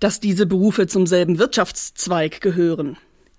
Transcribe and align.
dass 0.00 0.20
diese 0.20 0.46
Berufe 0.46 0.86
zum 0.86 1.06
selben 1.06 1.38
Wirtschaftszweig 1.38 2.40
gehören. 2.40 2.96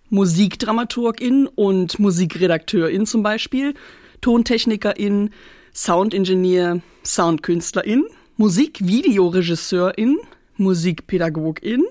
Musikdramaturgin 0.09 1.47
und 1.47 1.99
Musikredakteurin 1.99 3.05
zum 3.05 3.23
Beispiel, 3.23 3.73
Tontechnikerin, 4.21 5.29
Soundingenieur, 5.73 6.81
Soundkünstlerin, 7.05 8.05
Musikvideoregisseurin, 8.37 10.17
Musikpädagogin, 10.57 11.85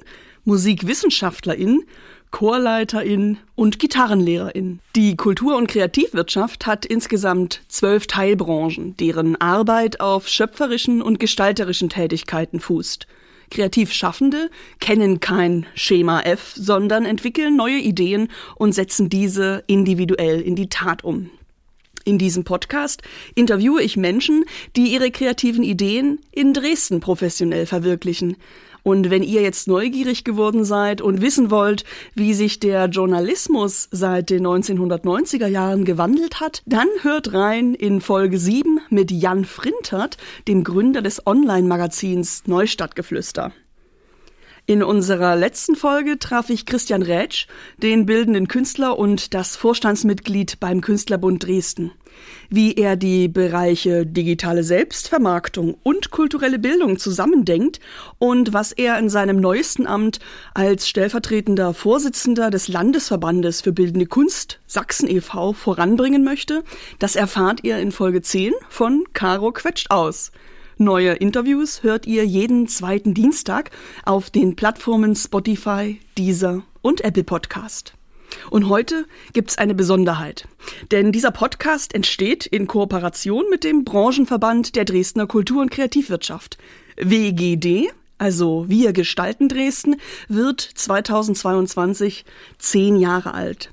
Musikwissenschaftlerin 0.45 1.85
Chorleiterin 2.31 3.39
und 3.55 3.79
Gitarrenlehrerin. 3.79 4.81
Die 4.95 5.17
Kultur- 5.17 5.57
und 5.57 5.67
Kreativwirtschaft 5.67 6.67
hat 6.67 6.85
insgesamt 6.85 7.63
zwölf 7.69 8.07
Teilbranchen, 8.07 8.97
deren 8.97 9.41
Arbeit 9.41 10.01
auf 10.01 10.29
schöpferischen 10.29 11.01
und 11.01 11.21
gestalterischen 11.21 11.89
Tätigkeiten 11.89 12.61
fußt. 12.61 13.07
Kreativschaffende 13.51 14.51
kennen 14.81 15.21
kein 15.21 15.67
Schema 15.75 16.21
F, 16.21 16.53
sondern 16.55 17.05
entwickeln 17.05 17.57
neue 17.57 17.79
Ideen 17.79 18.29
und 18.57 18.73
setzen 18.73 19.09
diese 19.09 19.65
individuell 19.67 20.41
in 20.41 20.57
die 20.57 20.69
Tat 20.69 21.05
um. 21.05 21.31
In 22.05 22.17
diesem 22.17 22.45
Podcast 22.45 23.03
interviewe 23.35 23.83
ich 23.83 23.99
Menschen, 23.99 24.45
die 24.77 24.95
ihre 24.95 25.11
kreativen 25.11 25.63
Ideen 25.63 26.21
in 26.33 26.55
Dresden 26.55 27.01
professionell 27.01 27.67
verwirklichen. 27.67 28.37
Und 28.83 29.11
wenn 29.11 29.23
ihr 29.23 29.43
jetzt 29.43 29.69
neugierig 29.69 30.25
geworden 30.25 30.65
seid 30.65 31.01
und 31.01 31.21
wissen 31.21 31.51
wollt, 31.51 31.85
wie 32.15 32.35
sich 32.35 32.61
der 32.61 32.87
Journalismus 32.87 33.89
seit 33.91 34.31
den 34.31 34.47
1990er 34.47 35.47
Jahren 35.47 35.85
gewandelt 35.85 36.41
hat, 36.41 36.63
dann 36.67 36.89
hört 37.03 37.33
rein 37.33 37.75
in 37.75 38.01
Folge 38.01 38.39
7 38.39 38.81
mit 38.91 39.11
Jan 39.11 39.45
Frintert, 39.45 40.17
dem 40.47 40.65
Gründer 40.65 41.03
des 41.03 41.27
Online-Magazins 41.27 42.43
Neustadtgeflüster. 42.47 43.53
In 44.71 44.83
unserer 44.83 45.35
letzten 45.35 45.77
Folge 45.77 46.19
traf 46.19 46.51
ich 46.51 46.67
Christian 46.67 47.01
Rätsch, 47.01 47.47
den 47.79 48.05
bildenden 48.05 48.49
Künstler 48.49 48.99
und 48.99 49.33
das 49.33 49.57
Vorstandsmitglied 49.57 50.61
beim 50.61 50.83
Künstlerbund 50.83 51.47
Dresden. 51.47 51.91
Wie 52.51 52.75
er 52.75 52.97
die 52.97 53.29
Bereiche 53.29 54.05
digitale 54.05 54.63
Selbstvermarktung 54.63 55.79
und 55.83 56.11
kulturelle 56.11 56.59
Bildung 56.59 56.99
zusammendenkt 56.99 57.81
und 58.19 58.53
was 58.53 58.73
er 58.73 58.99
in 58.99 59.09
seinem 59.09 59.41
neuesten 59.41 59.87
Amt 59.87 60.19
als 60.53 60.87
stellvertretender 60.87 61.73
Vorsitzender 61.73 62.51
des 62.51 62.69
Landesverbandes 62.69 63.63
für 63.63 63.73
bildende 63.73 64.05
Kunst 64.05 64.61
Sachsen 64.67 65.09
e.V. 65.09 65.55
voranbringen 65.55 66.25
möchte, 66.25 66.63
das 66.99 67.17
erfahrt 67.17 67.65
ihr 67.65 67.79
in 67.79 67.91
Folge 67.91 68.21
10 68.21 68.53
von 68.69 69.05
Caro 69.15 69.51
Quetscht 69.51 69.91
aus. 69.91 70.31
Neue 70.81 71.15
Interviews 71.15 71.83
hört 71.83 72.07
ihr 72.07 72.25
jeden 72.25 72.69
zweiten 72.69 73.13
Dienstag 73.13 73.73
auf 74.05 74.31
den 74.31 74.55
Plattformen 74.55 75.17
Spotify, 75.17 75.99
Deezer 76.17 76.63
und 76.83 77.01
Apple 77.01 77.25
Podcast. 77.25 77.95
Und 78.49 78.69
heute 78.69 79.05
gibt's 79.33 79.59
eine 79.59 79.75
Besonderheit. 79.75 80.47
Denn 80.93 81.11
dieser 81.11 81.33
Podcast 81.33 81.97
entsteht 81.97 82.47
in 82.47 82.69
Kooperation 82.69 83.47
mit 83.51 83.65
dem 83.65 83.83
Branchenverband 83.83 84.77
der 84.77 84.85
Dresdner 84.85 85.27
Kultur- 85.27 85.63
und 85.63 85.73
Kreativwirtschaft. 85.73 86.59
WGD, 86.97 87.91
also 88.17 88.67
Wir 88.69 88.93
gestalten 88.93 89.49
Dresden, 89.49 89.97
wird 90.29 90.61
2022 90.61 92.25
zehn 92.59 92.95
Jahre 92.97 93.35
alt. 93.35 93.73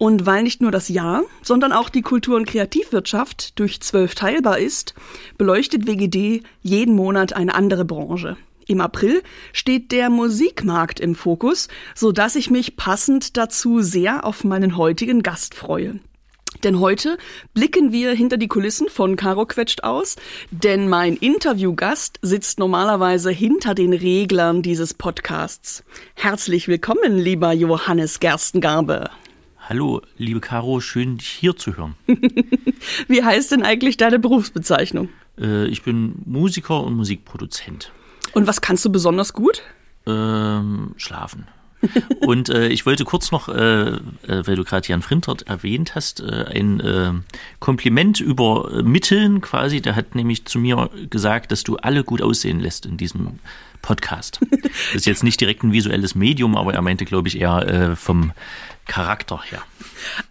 Und 0.00 0.24
weil 0.24 0.44
nicht 0.44 0.62
nur 0.62 0.70
das 0.70 0.88
Jahr, 0.88 1.24
sondern 1.42 1.72
auch 1.72 1.90
die 1.90 2.00
Kultur- 2.00 2.36
und 2.36 2.46
Kreativwirtschaft 2.46 3.58
durch 3.58 3.82
zwölf 3.82 4.14
teilbar 4.14 4.58
ist, 4.58 4.94
beleuchtet 5.36 5.86
WGD 5.86 6.42
jeden 6.62 6.94
Monat 6.94 7.34
eine 7.34 7.54
andere 7.54 7.84
Branche. 7.84 8.38
Im 8.66 8.80
April 8.80 9.22
steht 9.52 9.92
der 9.92 10.08
Musikmarkt 10.08 11.00
im 11.00 11.14
Fokus, 11.14 11.68
so 11.94 12.12
dass 12.12 12.34
ich 12.34 12.48
mich 12.48 12.76
passend 12.76 13.36
dazu 13.36 13.82
sehr 13.82 14.24
auf 14.24 14.42
meinen 14.42 14.78
heutigen 14.78 15.22
Gast 15.22 15.54
freue. 15.54 16.00
Denn 16.64 16.80
heute 16.80 17.18
blicken 17.52 17.92
wir 17.92 18.12
hinter 18.12 18.38
die 18.38 18.48
Kulissen 18.48 18.88
von 18.88 19.16
Caro 19.16 19.44
Quetscht 19.44 19.84
aus, 19.84 20.16
denn 20.50 20.88
mein 20.88 21.14
Interviewgast 21.16 22.18
sitzt 22.22 22.58
normalerweise 22.58 23.30
hinter 23.30 23.74
den 23.74 23.92
Reglern 23.92 24.62
dieses 24.62 24.94
Podcasts. 24.94 25.84
Herzlich 26.14 26.68
willkommen, 26.68 27.18
lieber 27.18 27.52
Johannes 27.52 28.18
Gerstengarbe. 28.18 29.10
Hallo, 29.70 30.02
liebe 30.16 30.40
Caro, 30.40 30.80
schön 30.80 31.18
dich 31.18 31.28
hier 31.28 31.54
zu 31.54 31.76
hören. 31.76 31.94
Wie 33.06 33.22
heißt 33.22 33.52
denn 33.52 33.62
eigentlich 33.62 33.96
deine 33.96 34.18
Berufsbezeichnung? 34.18 35.10
Äh, 35.38 35.68
ich 35.68 35.84
bin 35.84 36.16
Musiker 36.26 36.82
und 36.82 36.94
Musikproduzent. 36.94 37.92
Und 38.32 38.48
was 38.48 38.62
kannst 38.62 38.84
du 38.84 38.90
besonders 38.90 39.32
gut? 39.32 39.62
Ähm, 40.08 40.94
schlafen. 40.96 41.46
und 42.20 42.48
äh, 42.48 42.66
ich 42.66 42.84
wollte 42.84 43.04
kurz 43.04 43.30
noch, 43.30 43.48
äh, 43.48 43.90
äh 43.92 43.98
weil 44.26 44.56
du 44.56 44.64
gerade 44.64 44.88
Jan 44.88 45.02
Frintert 45.02 45.42
erwähnt 45.42 45.94
hast, 45.94 46.18
äh, 46.18 46.46
ein 46.52 46.80
äh, 46.80 47.12
Kompliment 47.60 48.18
übermitteln 48.18 49.40
quasi. 49.40 49.80
Der 49.80 49.94
hat 49.94 50.16
nämlich 50.16 50.46
zu 50.46 50.58
mir 50.58 50.90
gesagt, 51.10 51.52
dass 51.52 51.62
du 51.62 51.76
alle 51.76 52.02
gut 52.02 52.22
aussehen 52.22 52.58
lässt 52.58 52.86
in 52.86 52.96
diesem 52.96 53.38
Podcast. 53.82 54.40
Das 54.50 55.02
ist 55.02 55.06
jetzt 55.06 55.22
nicht 55.22 55.40
direkt 55.40 55.62
ein 55.62 55.72
visuelles 55.72 56.16
Medium, 56.16 56.56
aber 56.56 56.74
er 56.74 56.82
meinte, 56.82 57.04
glaube 57.04 57.28
ich, 57.28 57.40
eher 57.40 57.96
vom 57.96 58.32
Charakter 58.90 59.40
her. 59.48 59.62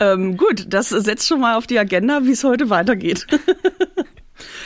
Ähm, 0.02 0.36
gut, 0.36 0.66
das 0.68 0.90
setzt 0.90 1.28
schon 1.28 1.40
mal 1.40 1.56
auf 1.56 1.66
die 1.66 1.80
Agenda, 1.80 2.26
wie 2.26 2.32
es 2.32 2.44
heute 2.44 2.70
weitergeht. 2.70 3.26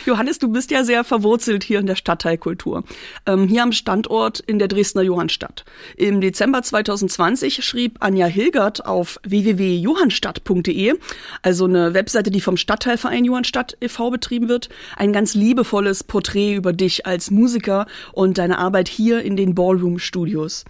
Johannes, 0.06 0.40
du 0.40 0.50
bist 0.50 0.72
ja 0.72 0.84
sehr 0.84 1.04
verwurzelt 1.04 1.64
hier 1.64 1.80
in 1.80 1.86
der 1.86 1.96
Stadtteilkultur. 1.96 2.84
Ähm, 3.26 3.48
hier 3.48 3.64
am 3.64 3.72
Standort 3.72 4.40
in 4.40 4.60
der 4.60 4.68
Dresdner 4.68 5.02
Johannstadt. 5.02 5.66
Im 5.98 6.22
Dezember 6.22 6.62
2020 6.62 7.64
schrieb 7.64 7.98
Anja 8.00 8.26
Hilgert 8.26 8.86
auf 8.86 9.20
www.johannstadt.de, 9.24 10.96
also 11.42 11.66
eine 11.66 11.94
Webseite, 11.94 12.32
die 12.32 12.42
vom 12.42 12.58
Stadtteilverein 12.58 13.26
Johannstadt 13.26 13.78
e.V. 13.82 14.10
betrieben 14.12 14.50
wird, 14.50 14.70
ein 14.98 15.14
ganz 15.14 15.34
liebevolles 15.34 16.04
Porträt 16.04 16.56
über 16.56 16.74
dich 16.74 17.06
als 17.06 17.32
Musiker 17.32 17.88
und 18.12 18.38
deine 18.38 18.58
Arbeit 18.58 18.88
hier 18.88 19.22
in 19.22 19.36
den 19.36 19.56
Ballroom 19.56 20.00
Studios. 20.00 20.66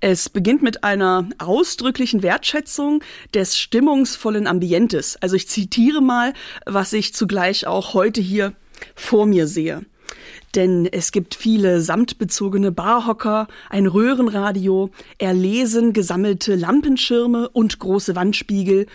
Es 0.00 0.28
beginnt 0.28 0.62
mit 0.62 0.84
einer 0.84 1.28
ausdrücklichen 1.38 2.22
Wertschätzung 2.22 3.02
des 3.34 3.58
stimmungsvollen 3.58 4.46
Ambientes. 4.46 5.16
Also 5.20 5.36
ich 5.36 5.48
zitiere 5.48 6.00
mal, 6.00 6.32
was 6.66 6.92
ich 6.92 7.14
zugleich 7.14 7.66
auch 7.66 7.94
heute 7.94 8.20
hier 8.20 8.47
vor 8.94 9.26
mir 9.26 9.46
sehe. 9.46 9.82
Denn 10.54 10.86
es 10.86 11.12
gibt 11.12 11.34
viele 11.34 11.80
samtbezogene 11.80 12.72
Barhocker, 12.72 13.48
ein 13.68 13.86
Röhrenradio, 13.86 14.90
erlesen 15.18 15.92
gesammelte 15.92 16.54
Lampenschirme 16.54 17.48
und 17.50 17.78
große 17.78 18.16
Wandspiegel 18.16 18.86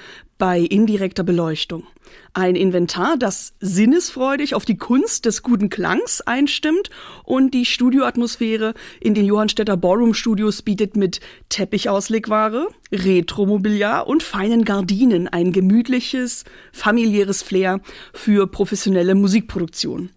bei 0.43 0.59
indirekter 0.59 1.23
Beleuchtung. 1.23 1.85
Ein 2.33 2.57
Inventar, 2.57 3.15
das 3.15 3.53
sinnesfreudig 3.62 4.56
auf 4.56 4.65
die 4.65 4.75
Kunst 4.75 5.23
des 5.23 5.41
guten 5.41 5.69
Klangs 5.69 6.19
einstimmt 6.19 6.89
und 7.23 7.53
die 7.53 7.63
Studioatmosphäre 7.63 8.73
in 9.00 9.13
den 9.13 9.23
Johannstädter 9.23 9.77
Ballroom 9.77 10.13
Studios 10.13 10.62
bietet 10.62 10.97
mit 10.97 11.21
Teppichauslegware, 11.47 12.68
Retromobiliar 12.91 14.06
und 14.06 14.21
feinen 14.21 14.65
Gardinen 14.65 15.29
ein 15.29 15.53
gemütliches, 15.53 16.44
familiäres 16.73 17.41
Flair 17.41 17.79
für 18.13 18.45
professionelle 18.45 19.15
Musikproduktion. 19.15 20.09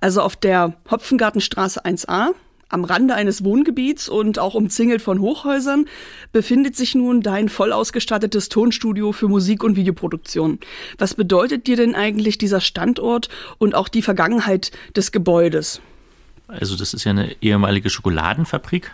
Also 0.00 0.20
auf 0.20 0.36
der 0.36 0.76
Hopfengartenstraße 0.92 1.84
1a 1.84 2.34
am 2.72 2.84
Rande 2.84 3.14
eines 3.14 3.44
Wohngebiets 3.44 4.08
und 4.08 4.38
auch 4.38 4.54
umzingelt 4.54 5.02
von 5.02 5.20
Hochhäusern 5.20 5.86
befindet 6.32 6.74
sich 6.74 6.94
nun 6.94 7.20
dein 7.20 7.48
voll 7.48 7.72
ausgestattetes 7.72 8.48
Tonstudio 8.48 9.12
für 9.12 9.28
Musik- 9.28 9.62
und 9.62 9.76
Videoproduktion. 9.76 10.58
Was 10.98 11.14
bedeutet 11.14 11.66
dir 11.66 11.76
denn 11.76 11.94
eigentlich 11.94 12.38
dieser 12.38 12.60
Standort 12.60 13.28
und 13.58 13.74
auch 13.74 13.88
die 13.88 14.02
Vergangenheit 14.02 14.72
des 14.96 15.12
Gebäudes? 15.12 15.80
Also 16.48 16.76
das 16.76 16.92
ist 16.92 17.04
ja 17.04 17.10
eine 17.10 17.34
ehemalige 17.40 17.88
Schokoladenfabrik 17.88 18.90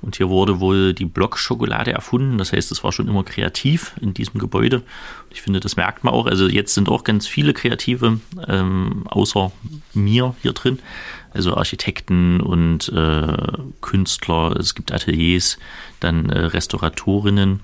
und 0.00 0.16
hier 0.16 0.28
wurde 0.28 0.60
wohl 0.60 0.94
die 0.94 1.06
Blockschokolade 1.06 1.92
erfunden. 1.92 2.38
Das 2.38 2.52
heißt, 2.52 2.70
es 2.70 2.84
war 2.84 2.92
schon 2.92 3.08
immer 3.08 3.24
kreativ 3.24 3.94
in 4.00 4.14
diesem 4.14 4.38
Gebäude. 4.40 4.82
Ich 5.30 5.42
finde, 5.42 5.60
das 5.60 5.76
merkt 5.76 6.04
man 6.04 6.14
auch. 6.14 6.26
Also 6.26 6.48
jetzt 6.48 6.74
sind 6.74 6.88
auch 6.88 7.04
ganz 7.04 7.26
viele 7.26 7.52
Kreative 7.52 8.20
ähm, 8.46 9.04
außer 9.06 9.52
mir 9.94 10.34
hier 10.42 10.52
drin 10.52 10.78
also 11.38 11.56
Architekten 11.56 12.40
und 12.40 12.88
äh, 12.90 13.36
Künstler, 13.80 14.56
es 14.58 14.74
gibt 14.74 14.92
Ateliers, 14.92 15.58
dann 16.00 16.28
äh, 16.28 16.38
Restauratorinnen. 16.46 17.60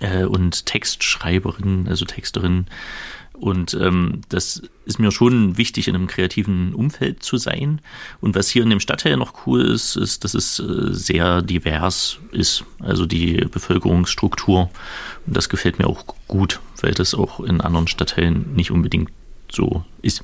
äh, 0.00 0.24
und 0.24 0.66
Textschreiberin, 0.66 1.86
also 1.88 2.04
Texterin. 2.04 2.66
Und 3.32 3.74
ähm, 3.74 4.22
das 4.30 4.62
ist 4.84 4.98
mir 4.98 5.12
schon 5.12 5.56
wichtig, 5.56 5.86
in 5.86 5.94
einem 5.94 6.08
kreativen 6.08 6.74
Umfeld 6.74 7.22
zu 7.22 7.36
sein. 7.36 7.80
Und 8.20 8.34
was 8.34 8.48
hier 8.48 8.64
in 8.64 8.70
dem 8.70 8.80
Stadtteil 8.80 9.16
noch 9.16 9.46
cool 9.46 9.64
ist, 9.64 9.94
ist, 9.94 10.24
dass 10.24 10.34
es 10.34 10.58
äh, 10.58 10.92
sehr 10.92 11.40
divers 11.42 12.18
ist, 12.32 12.64
also 12.80 13.06
die 13.06 13.36
Bevölkerungsstruktur. 13.36 14.70
Und 15.24 15.36
das 15.36 15.48
gefällt 15.48 15.78
mir 15.78 15.86
auch 15.86 16.04
gut, 16.26 16.58
weil 16.80 16.94
das 16.94 17.14
auch 17.14 17.38
in 17.38 17.60
anderen 17.60 17.86
Stadtteilen 17.86 18.54
nicht 18.54 18.72
unbedingt 18.72 19.10
so 19.52 19.84
ist. 20.02 20.22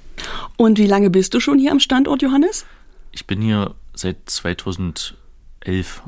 Und 0.57 0.79
wie 0.79 0.87
lange 0.87 1.11
bist 1.11 1.35
du 1.35 1.41
schon 1.41 1.59
hier 1.59 1.73
am 1.73 1.81
Standort, 1.81 2.23
Johannes? 2.23 2.65
Ich 3.13 3.27
bin 3.27 3.41
hier 3.41 3.75
seit 3.95 4.17
2011 4.27 5.15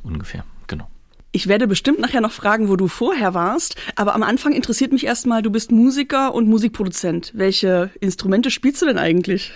ungefähr, 0.03 0.45
genau. 0.67 0.89
Ich 1.33 1.49
werde 1.49 1.67
bestimmt 1.67 1.99
nachher 1.99 2.21
noch 2.21 2.33
fragen, 2.33 2.69
wo 2.69 2.77
du 2.77 2.89
vorher 2.89 3.35
warst, 3.35 3.77
aber 3.95 4.15
am 4.15 4.23
Anfang 4.23 4.53
interessiert 4.53 4.93
mich 4.93 5.05
erstmal, 5.05 5.43
du 5.43 5.51
bist 5.51 5.71
Musiker 5.71 6.35
und 6.35 6.49
Musikproduzent. 6.49 7.33
Welche 7.35 7.91
Instrumente 8.01 8.51
spielst 8.51 8.81
du 8.81 8.87
denn 8.87 8.99
eigentlich? 8.99 9.53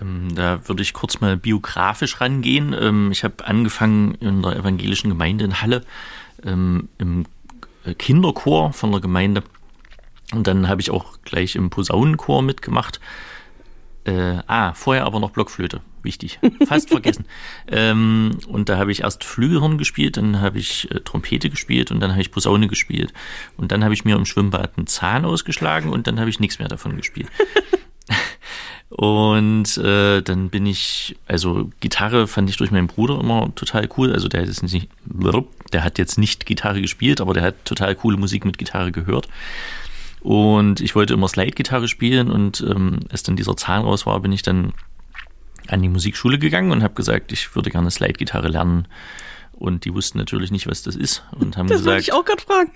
Ähm, 0.00 0.28
da 0.34 0.68
würde 0.68 0.82
ich 0.82 0.92
kurz 0.92 1.20
mal 1.20 1.36
biografisch 1.36 2.20
rangehen. 2.20 2.74
Ähm, 2.78 3.10
ich 3.12 3.24
habe 3.24 3.46
angefangen 3.46 4.14
in 4.20 4.42
der 4.42 4.56
evangelischen 4.56 5.10
Gemeinde 5.10 5.44
in 5.44 5.60
Halle 5.60 5.82
ähm, 6.44 6.88
im 6.98 7.26
äh, 7.84 7.94
Kinderchor 7.94 8.72
von 8.72 8.92
der 8.92 9.00
Gemeinde. 9.00 9.42
Und 10.32 10.46
dann 10.46 10.68
habe 10.68 10.80
ich 10.80 10.90
auch 10.90 11.18
gleich 11.24 11.54
im 11.56 11.70
Posaunenchor 11.70 12.42
mitgemacht. 12.42 13.00
Äh, 14.04 14.38
ah, 14.46 14.74
vorher 14.74 15.04
aber 15.04 15.20
noch 15.20 15.30
Blockflöte. 15.30 15.80
Wichtig. 16.02 16.38
Fast 16.66 16.90
vergessen. 16.90 17.24
Ähm, 17.66 18.38
und 18.48 18.68
da 18.68 18.76
habe 18.76 18.92
ich 18.92 19.00
erst 19.00 19.24
Flügelhorn 19.24 19.78
gespielt, 19.78 20.18
dann 20.18 20.42
habe 20.42 20.58
ich 20.58 20.90
äh, 20.90 21.00
Trompete 21.00 21.48
gespielt 21.48 21.90
und 21.90 22.00
dann 22.00 22.10
habe 22.10 22.20
ich 22.20 22.30
Posaune 22.30 22.68
gespielt. 22.68 23.14
Und 23.56 23.72
dann 23.72 23.82
habe 23.82 23.94
ich 23.94 24.04
mir 24.04 24.16
im 24.16 24.26
Schwimmbad 24.26 24.76
einen 24.76 24.86
Zahn 24.86 25.24
ausgeschlagen 25.24 25.90
und 25.90 26.06
dann 26.06 26.20
habe 26.20 26.28
ich 26.28 26.40
nichts 26.40 26.58
mehr 26.58 26.68
davon 26.68 26.96
gespielt. 26.96 27.28
Und 28.90 29.76
äh, 29.78 30.22
dann 30.22 30.50
bin 30.50 30.66
ich, 30.66 31.16
also 31.26 31.70
Gitarre 31.80 32.28
fand 32.28 32.48
ich 32.48 32.58
durch 32.58 32.70
meinen 32.70 32.86
Bruder 32.86 33.18
immer 33.18 33.52
total 33.56 33.88
cool. 33.96 34.12
Also 34.12 34.28
der 34.28 34.42
ist 34.42 34.62
nicht, 34.62 34.88
der 35.72 35.82
hat 35.82 35.98
jetzt 35.98 36.16
nicht 36.16 36.46
Gitarre 36.46 36.80
gespielt, 36.80 37.20
aber 37.20 37.34
der 37.34 37.42
hat 37.42 37.64
total 37.64 37.96
coole 37.96 38.16
Musik 38.16 38.44
mit 38.44 38.56
Gitarre 38.56 38.92
gehört. 38.92 39.26
Und 40.24 40.80
ich 40.80 40.94
wollte 40.94 41.12
immer 41.12 41.28
Slide-Gitarre 41.28 41.86
spielen 41.86 42.30
und 42.30 42.64
ähm, 42.66 43.00
als 43.10 43.24
dann 43.24 43.36
dieser 43.36 43.58
Zahn 43.58 43.82
raus 43.82 44.06
war, 44.06 44.18
bin 44.20 44.32
ich 44.32 44.40
dann 44.40 44.72
an 45.68 45.82
die 45.82 45.88
Musikschule 45.90 46.38
gegangen 46.38 46.72
und 46.72 46.82
habe 46.82 46.94
gesagt, 46.94 47.30
ich 47.30 47.54
würde 47.54 47.68
gerne 47.68 47.90
Slide-Gitarre 47.90 48.48
lernen. 48.48 48.88
Und 49.52 49.84
die 49.84 49.92
wussten 49.92 50.16
natürlich 50.16 50.50
nicht, 50.50 50.66
was 50.66 50.82
das 50.82 50.96
ist 50.96 51.24
und 51.32 51.58
haben 51.58 51.68
das 51.68 51.80
gesagt. 51.80 51.98
Das 51.98 52.04
ich 52.04 52.12
auch 52.14 52.24
gerade 52.24 52.42
fragen. 52.42 52.72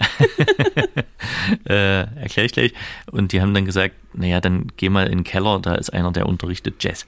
äh, 1.65 2.21
erkläre 2.21 2.45
ich 2.45 2.53
gleich. 2.53 2.75
Und 3.11 3.33
die 3.33 3.41
haben 3.41 3.55
dann 3.55 3.65
gesagt, 3.65 3.95
naja, 4.13 4.43
dann 4.43 4.67
geh 4.77 4.91
mal 4.91 5.07
in 5.07 5.19
den 5.19 5.25
Keller, 5.25 5.59
da 5.59 5.75
ist 5.75 5.91
einer, 5.91 6.13
der 6.13 6.27
unterrichtet 6.27 6.85
Jazz. 6.85 7.07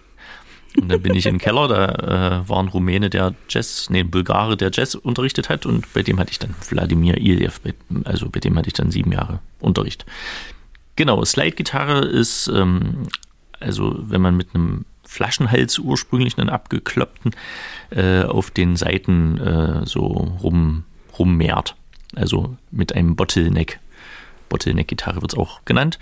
Und 0.78 0.88
dann 0.90 1.02
bin 1.02 1.14
ich 1.14 1.26
im 1.26 1.38
Keller, 1.38 1.69
da 1.69 2.43
äh, 2.43 2.49
war 2.49 2.62
ein 2.62 2.69
Rumäne, 2.69 3.11
der 3.11 3.34
Jazz, 3.49 3.88
nee, 3.90 4.00
ein 4.00 4.11
Bulgare, 4.11 4.56
der 4.56 4.70
Jazz 4.72 4.94
unterrichtet 4.94 5.49
hat 5.49 5.67
und 5.67 5.93
bei 5.93 6.02
dem 6.02 6.20
hatte 6.20 6.31
ich 6.31 6.38
dann 6.38 6.55
Wladimir 6.69 7.17
Iljev, 7.19 7.61
also 8.05 8.28
bei 8.31 8.40
dem 8.40 8.56
hatte 8.56 8.69
ich 8.69 8.75
dann 8.75 8.90
sieben 8.90 9.12
Jahre 9.12 9.40
Unterricht. 9.58 10.06
Genau, 10.96 11.25
Slide-Gitarre 11.25 12.05
ist, 12.05 12.49
ähm, 12.49 13.08
also 13.58 13.96
wenn 13.99 14.20
man 14.20 14.37
mit 14.37 14.55
einem 14.55 14.84
Flaschenhals 15.11 15.78
ursprünglich 15.78 16.38
einen 16.38 16.50
abgekloppten 16.50 17.34
äh, 17.90 18.22
auf 18.22 18.52
den 18.52 18.76
Seiten 18.76 19.38
äh, 19.38 19.84
so 19.84 20.06
rum, 20.06 20.84
rummehrt. 21.19 21.75
Also 22.14 22.56
mit 22.70 22.94
einem 22.94 23.17
Bottleneck. 23.17 23.81
Bottleneck-Gitarre 24.49 25.20
wird 25.20 25.32
es 25.32 25.38
auch 25.38 25.64
genannt. 25.64 25.99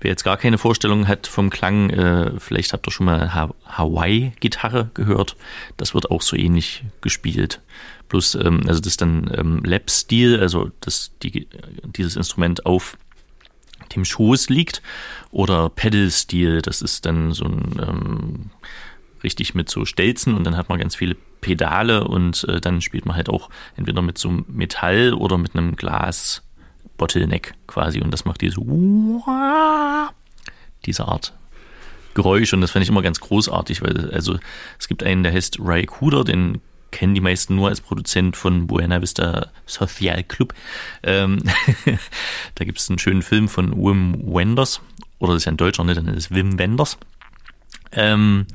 Wer 0.00 0.10
jetzt 0.10 0.22
gar 0.22 0.36
keine 0.36 0.58
Vorstellung 0.58 1.08
hat 1.08 1.26
vom 1.26 1.50
Klang, 1.50 1.90
äh, 1.90 2.38
vielleicht 2.38 2.72
habt 2.72 2.86
ihr 2.86 2.92
schon 2.92 3.06
mal 3.06 3.34
ha 3.34 3.52
Hawaii-Gitarre 3.66 4.90
gehört. 4.94 5.36
Das 5.76 5.94
wird 5.94 6.10
auch 6.10 6.22
so 6.22 6.36
ähnlich 6.36 6.84
gespielt. 7.00 7.60
Plus, 8.08 8.34
ähm, 8.36 8.60
also 8.66 8.80
das 8.80 8.92
ist 8.92 9.00
dann 9.00 9.30
ähm, 9.36 9.62
Lap-Stil, 9.64 10.38
also 10.40 10.70
dass 10.80 11.10
die, 11.22 11.48
dieses 11.82 12.16
Instrument 12.16 12.64
auf 12.64 12.96
dem 13.94 14.04
Schoß 14.04 14.50
liegt. 14.50 14.82
Oder 15.30 15.68
Pedal-Stil, 15.68 16.62
das 16.62 16.80
ist 16.80 17.04
dann 17.04 17.32
so 17.32 17.44
ein 17.46 17.80
ähm, 17.80 18.50
richtig 19.24 19.54
mit 19.54 19.68
so 19.68 19.84
Stelzen 19.84 20.34
und 20.34 20.44
dann 20.44 20.56
hat 20.56 20.68
man 20.68 20.78
ganz 20.78 20.94
viele 20.94 21.16
Pedale 21.40 22.04
und 22.04 22.44
äh, 22.44 22.60
dann 22.60 22.80
spielt 22.80 23.06
man 23.06 23.16
halt 23.16 23.28
auch 23.28 23.50
entweder 23.76 24.02
mit 24.02 24.18
so 24.18 24.44
Metall 24.46 25.12
oder 25.14 25.38
mit 25.38 25.56
einem 25.56 25.76
Glas 25.76 26.42
Bottleneck 26.98 27.54
quasi 27.66 28.00
und 28.00 28.10
das 28.10 28.24
macht 28.26 28.42
diese 28.42 28.60
diese 30.84 31.08
Art 31.08 31.32
Geräusch 32.14 32.52
und 32.52 32.60
das 32.60 32.72
fand 32.72 32.82
ich 32.82 32.88
immer 32.88 33.02
ganz 33.02 33.20
großartig, 33.20 33.80
weil 33.82 34.10
also 34.10 34.38
es 34.78 34.88
gibt 34.88 35.02
einen, 35.02 35.22
der 35.22 35.32
heißt 35.32 35.58
Ray 35.60 35.86
Cooder, 35.86 36.24
den 36.24 36.60
kennen 36.90 37.14
die 37.14 37.20
meisten 37.20 37.54
nur 37.54 37.68
als 37.68 37.80
Produzent 37.80 38.36
von 38.36 38.66
Buena 38.66 39.00
Vista 39.00 39.48
Social 39.66 40.24
Club. 40.24 40.54
Ähm, 41.02 41.38
da 42.54 42.64
gibt 42.64 42.78
es 42.78 42.88
einen 42.88 42.98
schönen 42.98 43.22
Film 43.22 43.48
von 43.48 43.72
Wim 43.72 44.20
Wenders, 44.34 44.80
oder 45.18 45.34
das 45.34 45.42
ist 45.42 45.44
ja 45.46 45.52
ein 45.52 45.58
Deutscher, 45.58 45.84
ne? 45.84 45.94
dann 45.94 46.08
ist 46.08 46.16
es 46.16 46.30
Wim 46.30 46.58
Wenders. 46.58 46.98
Ähm, 47.92 48.46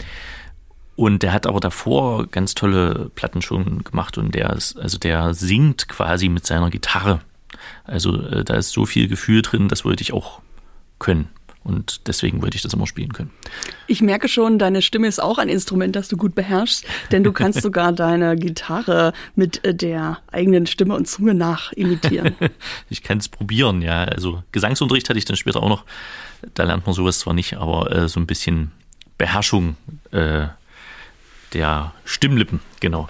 und 0.95 1.23
der 1.23 1.33
hat 1.33 1.47
aber 1.47 1.59
davor 1.59 2.27
ganz 2.27 2.53
tolle 2.53 3.11
Platten 3.15 3.41
schon 3.41 3.83
gemacht 3.83 4.17
und 4.17 4.35
der 4.35 4.51
ist, 4.51 4.77
also 4.77 4.97
der 4.97 5.33
singt 5.33 5.87
quasi 5.87 6.29
mit 6.29 6.45
seiner 6.45 6.69
Gitarre. 6.69 7.21
Also 7.83 8.21
äh, 8.21 8.43
da 8.43 8.55
ist 8.55 8.71
so 8.71 8.85
viel 8.85 9.07
Gefühl 9.07 9.41
drin, 9.41 9.67
das 9.67 9.85
wollte 9.85 10.01
ich 10.01 10.13
auch 10.13 10.41
können. 10.99 11.29
Und 11.63 12.07
deswegen 12.07 12.41
wollte 12.41 12.57
ich 12.57 12.61
das 12.61 12.73
immer 12.73 12.87
spielen 12.87 13.13
können. 13.13 13.31
Ich 13.87 14.01
merke 14.01 14.27
schon, 14.27 14.59
deine 14.59 14.81
Stimme 14.81 15.07
ist 15.07 15.21
auch 15.21 15.37
ein 15.37 15.47
Instrument, 15.47 15.95
das 15.95 16.09
du 16.09 16.17
gut 16.17 16.35
beherrschst, 16.35 16.85
denn 17.11 17.23
du 17.23 17.31
kannst 17.31 17.61
sogar 17.63 17.93
deine 17.93 18.35
Gitarre 18.35 19.13
mit 19.35 19.63
äh, 19.63 19.73
der 19.73 20.19
eigenen 20.31 20.65
Stimme 20.67 20.95
und 20.95 21.07
Zunge 21.07 21.33
nachimitieren. 21.33 22.35
ich 22.89 23.01
kann 23.01 23.19
es 23.19 23.29
probieren, 23.29 23.81
ja. 23.81 24.03
Also 24.03 24.43
Gesangsunterricht 24.51 25.07
hatte 25.09 25.19
ich 25.19 25.25
dann 25.25 25.37
später 25.37 25.63
auch 25.63 25.69
noch. 25.69 25.85
Da 26.53 26.63
lernt 26.63 26.85
man 26.85 26.93
sowas 26.93 27.19
zwar 27.19 27.33
nicht, 27.33 27.55
aber 27.55 27.89
äh, 27.95 28.09
so 28.09 28.19
ein 28.19 28.27
bisschen 28.27 28.71
Beherrschung 29.17 29.77
äh, 30.11 30.47
der 31.53 31.93
Stimmlippen, 32.03 32.59
genau. 32.81 33.07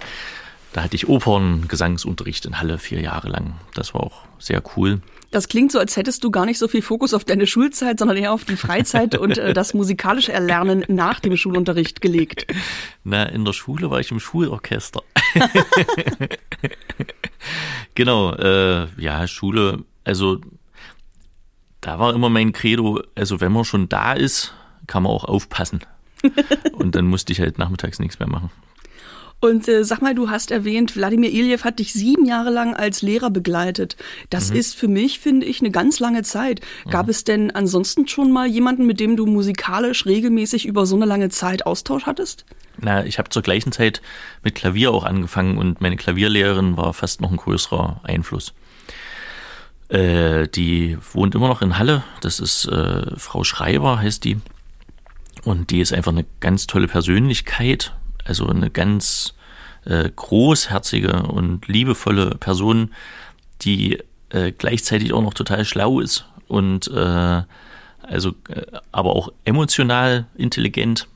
Da 0.74 0.82
hatte 0.82 0.96
ich 0.96 1.08
Opern-Gesangsunterricht 1.08 2.46
in 2.46 2.60
Halle 2.60 2.80
vier 2.80 3.00
Jahre 3.00 3.30
lang. 3.30 3.54
Das 3.76 3.94
war 3.94 4.02
auch 4.02 4.24
sehr 4.40 4.62
cool. 4.76 5.02
Das 5.30 5.48
klingt 5.48 5.72
so, 5.72 5.80
als 5.80 5.98
hättest 5.98 6.24
du 6.24 6.32
gar 6.32 6.46
nicht 6.46 6.58
so 6.58 6.68
viel 6.68 6.82
Fokus 6.82 7.14
auf 7.14 7.24
deine 7.24 7.48
Schulzeit, 7.48 8.00
sondern 8.00 8.18
eher 8.18 8.34
auf 8.34 8.44
die 8.44 8.56
Freizeit 8.56 9.16
und 9.20 9.38
äh, 9.38 9.54
das 9.54 9.76
musikalische 9.76 10.34
Erlernen 10.34 10.84
nach 10.88 11.20
dem 11.20 11.38
Schulunterricht 11.38 12.02
gelegt. 12.02 12.48
Na, 13.04 13.24
in 13.24 13.46
der 13.46 13.54
Schule 13.54 13.92
war 13.92 14.00
ich 14.00 14.10
im 14.10 14.20
Schulorchester. 14.20 15.04
genau, 17.96 18.34
äh, 18.34 18.88
ja, 18.98 19.28
Schule, 19.28 19.84
also 20.04 20.42
da 21.82 22.00
war 22.00 22.16
immer 22.16 22.30
mein 22.30 22.52
Credo, 22.52 23.02
also 23.16 23.42
wenn 23.42 23.52
man 23.52 23.66
schon 23.66 23.90
da 23.90 24.14
ist, 24.14 24.54
kann 24.88 25.04
man 25.04 25.12
auch 25.12 25.26
aufpassen. 25.26 25.82
Und 26.74 26.96
dann 26.96 27.06
musste 27.06 27.32
ich 27.32 27.40
halt 27.40 27.60
nachmittags 27.60 28.00
nichts 28.00 28.20
mehr 28.20 28.30
machen. 28.30 28.50
Und 29.44 29.68
äh, 29.68 29.84
sag 29.84 30.02
mal, 30.02 30.16
du 30.16 30.30
hast 30.30 30.52
erwähnt, 30.52 30.96
Wladimir 30.96 31.30
Iljev 31.30 31.66
hat 31.66 31.80
dich 31.80 31.92
sieben 31.92 32.26
Jahre 32.26 32.50
lang 32.50 32.74
als 32.78 33.02
Lehrer 33.02 33.30
begleitet. 33.30 33.98
Das 34.30 34.52
mhm. 34.52 34.56
ist 34.56 34.74
für 34.74 34.88
mich, 34.88 35.20
finde 35.20 35.46
ich, 35.46 35.60
eine 35.60 35.70
ganz 35.70 36.00
lange 36.00 36.24
Zeit. 36.24 36.62
Gab 36.90 37.08
mhm. 37.08 37.10
es 37.10 37.26
denn 37.26 37.52
ansonsten 37.52 38.08
schon 38.08 38.32
mal 38.32 38.48
jemanden, 38.48 38.86
mit 38.86 39.02
dem 39.02 39.18
du 39.18 39.26
musikalisch 39.26 40.06
regelmäßig 40.06 40.66
über 40.66 40.86
so 40.86 40.96
eine 40.96 41.04
lange 41.04 41.28
Zeit 41.28 41.66
Austausch 41.66 42.06
hattest? 42.06 42.46
Na, 42.78 43.04
ich 43.04 43.20
habe 43.20 43.32
zur 43.32 43.42
gleichen 43.42 43.74
Zeit 43.74 44.02
mit 44.44 44.56
Klavier 44.56 44.94
auch 44.94 45.04
angefangen 45.04 45.58
und 45.58 45.82
meine 45.82 45.98
Klavierlehrerin 45.98 46.78
war 46.78 46.94
fast 46.94 47.20
noch 47.20 47.30
ein 47.30 47.36
größerer 47.36 48.00
Einfluss. 48.04 48.54
Äh, 49.90 50.48
die 50.48 50.98
wohnt 51.12 51.36
immer 51.36 51.50
noch 51.50 51.62
in 51.62 51.78
Halle. 51.78 52.06
Das 52.22 52.40
ist 52.40 52.64
äh, 52.68 53.12
Frau 53.18 53.44
Schreiber, 53.44 54.00
heißt 54.00 54.24
die. 54.24 54.38
Und 55.44 55.70
die 55.72 55.82
ist 55.82 55.92
einfach 55.92 56.14
eine 56.14 56.24
ganz 56.40 56.66
tolle 56.66 56.88
Persönlichkeit 56.88 57.94
also 58.26 58.48
eine 58.48 58.70
ganz 58.70 59.34
äh, 59.86 60.10
großherzige 60.16 61.24
und 61.24 61.68
liebevolle 61.68 62.32
Person, 62.36 62.92
die 63.62 64.00
äh, 64.30 64.52
gleichzeitig 64.52 65.14
auch 65.14 65.22
noch 65.22 65.34
total 65.34 65.66
schlau 65.66 66.00
ist 66.00 66.26
und 66.48 66.88
äh, 66.88 67.44
also 68.02 68.34
äh, 68.50 68.66
aber 68.92 69.16
auch 69.16 69.32
emotional 69.46 70.26
intelligent 70.36 71.08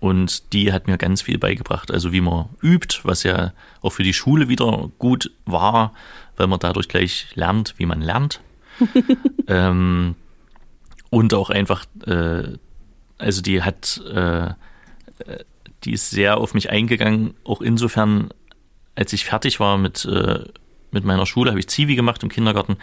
und 0.00 0.52
die 0.52 0.72
hat 0.72 0.88
mir 0.88 0.98
ganz 0.98 1.22
viel 1.22 1.38
beigebracht, 1.38 1.92
also 1.92 2.12
wie 2.12 2.20
man 2.20 2.48
übt, 2.60 3.00
was 3.04 3.22
ja 3.22 3.52
auch 3.82 3.90
für 3.90 4.02
die 4.02 4.12
Schule 4.12 4.48
wieder 4.48 4.90
gut 4.98 5.30
war, 5.44 5.92
weil 6.36 6.48
man 6.48 6.58
dadurch 6.58 6.88
gleich 6.88 7.28
lernt, 7.34 7.74
wie 7.76 7.86
man 7.86 8.00
lernt. 8.00 8.40
ähm, 9.46 10.16
und 11.10 11.34
auch 11.34 11.50
einfach, 11.50 11.84
äh, 12.04 12.58
also 13.18 13.42
die 13.42 13.62
hat 13.62 14.00
äh, 14.12 14.54
die 15.84 15.92
ist 15.92 16.10
sehr 16.10 16.38
auf 16.38 16.54
mich 16.54 16.70
eingegangen, 16.70 17.34
auch 17.44 17.60
insofern, 17.60 18.30
als 18.94 19.12
ich 19.12 19.24
fertig 19.24 19.60
war 19.60 19.78
mit, 19.78 20.04
äh, 20.04 20.44
mit 20.90 21.04
meiner 21.04 21.26
Schule, 21.26 21.50
habe 21.50 21.60
ich 21.60 21.68
Zivi 21.68 21.94
gemacht 21.94 22.22
im 22.22 22.28
Kindergarten. 22.28 22.76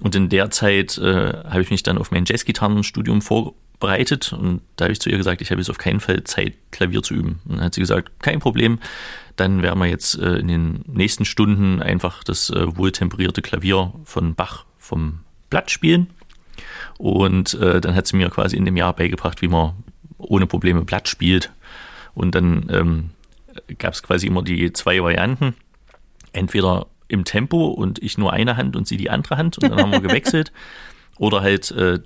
Und 0.00 0.14
in 0.14 0.28
der 0.28 0.50
Zeit 0.50 0.98
äh, 0.98 1.32
habe 1.44 1.62
ich 1.62 1.70
mich 1.70 1.82
dann 1.82 1.98
auf 1.98 2.10
mein 2.10 2.24
Jazzgitarrenstudium 2.24 3.22
vorbereitet 3.22 4.32
und 4.32 4.60
da 4.76 4.86
habe 4.86 4.92
ich 4.92 5.00
zu 5.00 5.10
ihr 5.10 5.16
gesagt, 5.16 5.40
ich 5.42 5.50
habe 5.50 5.60
jetzt 5.60 5.70
auf 5.70 5.78
keinen 5.78 6.00
Fall 6.00 6.24
Zeit, 6.24 6.54
Klavier 6.70 7.02
zu 7.02 7.14
üben. 7.14 7.40
Und 7.44 7.56
dann 7.56 7.64
hat 7.64 7.74
sie 7.74 7.80
gesagt, 7.80 8.10
kein 8.20 8.40
Problem, 8.40 8.78
dann 9.36 9.62
werden 9.62 9.78
wir 9.78 9.86
jetzt 9.86 10.18
äh, 10.18 10.36
in 10.36 10.48
den 10.48 10.84
nächsten 10.86 11.24
Stunden 11.24 11.80
einfach 11.80 12.24
das 12.24 12.50
äh, 12.50 12.76
wohltemperierte 12.76 13.42
Klavier 13.42 13.92
von 14.04 14.34
Bach 14.34 14.64
vom 14.78 15.20
Blatt 15.50 15.70
spielen. 15.70 16.08
Und 16.98 17.54
äh, 17.54 17.80
dann 17.80 17.94
hat 17.94 18.06
sie 18.06 18.16
mir 18.16 18.28
quasi 18.30 18.56
in 18.56 18.64
dem 18.64 18.76
Jahr 18.76 18.94
beigebracht, 18.94 19.42
wie 19.42 19.48
man 19.48 19.74
ohne 20.18 20.46
Probleme 20.46 20.82
Blatt 20.82 21.08
spielt. 21.08 21.52
Und 22.14 22.34
dann 22.34 22.68
ähm, 22.70 23.10
gab 23.78 23.94
es 23.94 24.02
quasi 24.02 24.26
immer 24.26 24.42
die 24.42 24.72
zwei 24.72 25.02
Varianten. 25.02 25.54
Entweder 26.32 26.86
im 27.08 27.24
Tempo 27.24 27.66
und 27.66 28.02
ich 28.02 28.16
nur 28.16 28.32
eine 28.32 28.56
Hand 28.56 28.74
und 28.74 28.88
sie 28.88 28.96
die 28.96 29.10
andere 29.10 29.36
Hand 29.36 29.58
und 29.58 29.70
dann 29.70 29.78
haben 29.78 29.92
wir 29.92 30.00
gewechselt. 30.08 30.52
Oder 31.18 31.42
halt 31.42 31.70
äh, 31.72 32.00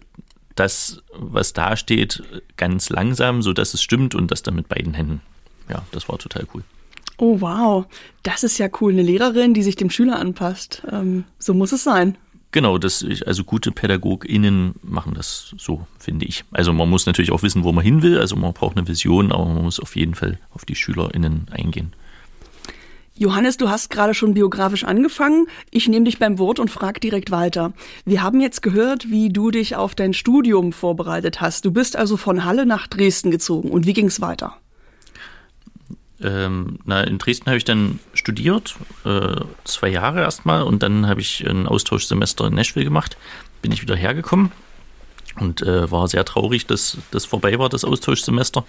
das, 0.56 1.02
was 1.12 1.52
da 1.52 1.76
steht, 1.76 2.22
ganz 2.56 2.90
langsam, 2.90 3.42
sodass 3.42 3.74
es 3.74 3.82
stimmt 3.82 4.14
und 4.14 4.30
das 4.30 4.42
dann 4.42 4.56
mit 4.56 4.68
beiden 4.68 4.94
Händen. 4.94 5.20
Ja, 5.68 5.84
das 5.92 6.08
war 6.08 6.18
total 6.18 6.46
cool. 6.54 6.62
Oh 7.18 7.40
wow, 7.40 7.86
das 8.22 8.42
ist 8.42 8.58
ja 8.58 8.68
cool. 8.80 8.92
Eine 8.92 9.02
Lehrerin, 9.02 9.54
die 9.54 9.62
sich 9.62 9.76
dem 9.76 9.90
Schüler 9.90 10.18
anpasst. 10.18 10.82
Ähm, 10.90 11.24
so 11.38 11.54
muss 11.54 11.72
es 11.72 11.84
sein. 11.84 12.18
Genau, 12.52 12.78
das, 12.78 13.04
also 13.26 13.44
gute 13.44 13.70
PädagogInnen 13.70 14.76
machen 14.82 15.14
das 15.14 15.54
so, 15.58 15.86
finde 15.98 16.26
ich. 16.26 16.44
Also 16.52 16.72
man 16.72 16.88
muss 16.88 17.04
natürlich 17.04 17.32
auch 17.32 17.42
wissen, 17.42 17.64
wo 17.64 17.72
man 17.72 17.84
hin 17.84 18.02
will. 18.02 18.18
Also 18.18 18.36
man 18.36 18.52
braucht 18.52 18.76
eine 18.76 18.88
Vision, 18.88 19.32
aber 19.32 19.44
man 19.44 19.62
muss 19.62 19.80
auf 19.80 19.96
jeden 19.96 20.14
Fall 20.14 20.38
auf 20.52 20.64
die 20.64 20.74
SchülerInnen 20.74 21.48
eingehen. 21.50 21.92
Johannes, 23.18 23.56
du 23.56 23.70
hast 23.70 23.88
gerade 23.88 24.12
schon 24.12 24.34
biografisch 24.34 24.84
angefangen. 24.84 25.46
Ich 25.70 25.88
nehme 25.88 26.04
dich 26.04 26.18
beim 26.18 26.38
Wort 26.38 26.60
und 26.60 26.70
frage 26.70 27.00
direkt 27.00 27.30
weiter. 27.30 27.72
Wir 28.04 28.22
haben 28.22 28.42
jetzt 28.42 28.60
gehört, 28.60 29.10
wie 29.10 29.30
du 29.30 29.50
dich 29.50 29.74
auf 29.74 29.94
dein 29.94 30.12
Studium 30.12 30.72
vorbereitet 30.72 31.40
hast. 31.40 31.64
Du 31.64 31.70
bist 31.72 31.96
also 31.96 32.18
von 32.18 32.44
Halle 32.44 32.66
nach 32.66 32.86
Dresden 32.86 33.30
gezogen. 33.30 33.70
Und 33.70 33.86
wie 33.86 33.94
ging 33.94 34.06
es 34.06 34.20
weiter? 34.20 34.58
Ähm, 36.22 36.78
na, 36.84 37.02
in 37.02 37.18
Dresden 37.18 37.46
habe 37.46 37.58
ich 37.58 37.64
dann 37.64 37.98
studiert, 38.14 38.76
äh, 39.04 39.36
zwei 39.64 39.88
Jahre 39.88 40.20
erstmal, 40.20 40.62
und 40.62 40.82
dann 40.82 41.06
habe 41.06 41.20
ich 41.20 41.46
ein 41.46 41.66
Austauschsemester 41.66 42.46
in 42.46 42.54
Nashville 42.54 42.84
gemacht. 42.84 43.16
Bin 43.62 43.72
ich 43.72 43.82
wieder 43.82 43.96
hergekommen 43.96 44.52
und 45.38 45.62
äh, 45.62 45.90
war 45.90 46.08
sehr 46.08 46.24
traurig, 46.24 46.66
dass 46.66 46.98
das 47.10 47.24
vorbei 47.24 47.58
war, 47.58 47.68
das 47.68 47.84
Austauschsemester. 47.84 48.64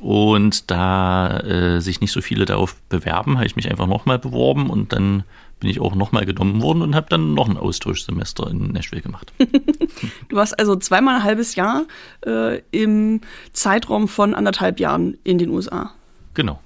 Und 0.00 0.70
da 0.70 1.38
äh, 1.40 1.80
sich 1.80 2.00
nicht 2.00 2.12
so 2.12 2.20
viele 2.20 2.44
darauf 2.44 2.76
bewerben, 2.88 3.36
habe 3.36 3.46
ich 3.46 3.56
mich 3.56 3.70
einfach 3.70 3.86
nochmal 3.86 4.18
beworben 4.18 4.68
und 4.68 4.92
dann 4.92 5.24
bin 5.60 5.70
ich 5.70 5.80
auch 5.80 5.94
nochmal 5.94 6.26
genommen 6.26 6.60
worden 6.62 6.82
und 6.82 6.94
habe 6.94 7.06
dann 7.08 7.32
noch 7.34 7.48
ein 7.48 7.56
Austauschsemester 7.56 8.50
in 8.50 8.72
Nashville 8.72 9.02
gemacht. 9.02 9.32
du 10.28 10.36
warst 10.36 10.58
also 10.58 10.76
zweimal 10.76 11.16
ein 11.16 11.24
halbes 11.24 11.54
Jahr 11.54 11.84
äh, 12.26 12.60
im 12.70 13.20
Zeitraum 13.52 14.08
von 14.08 14.34
anderthalb 14.34 14.80
Jahren 14.80 15.16
in 15.24 15.38
den 15.38 15.50
USA. 15.50 15.92
Genau. 16.34 16.60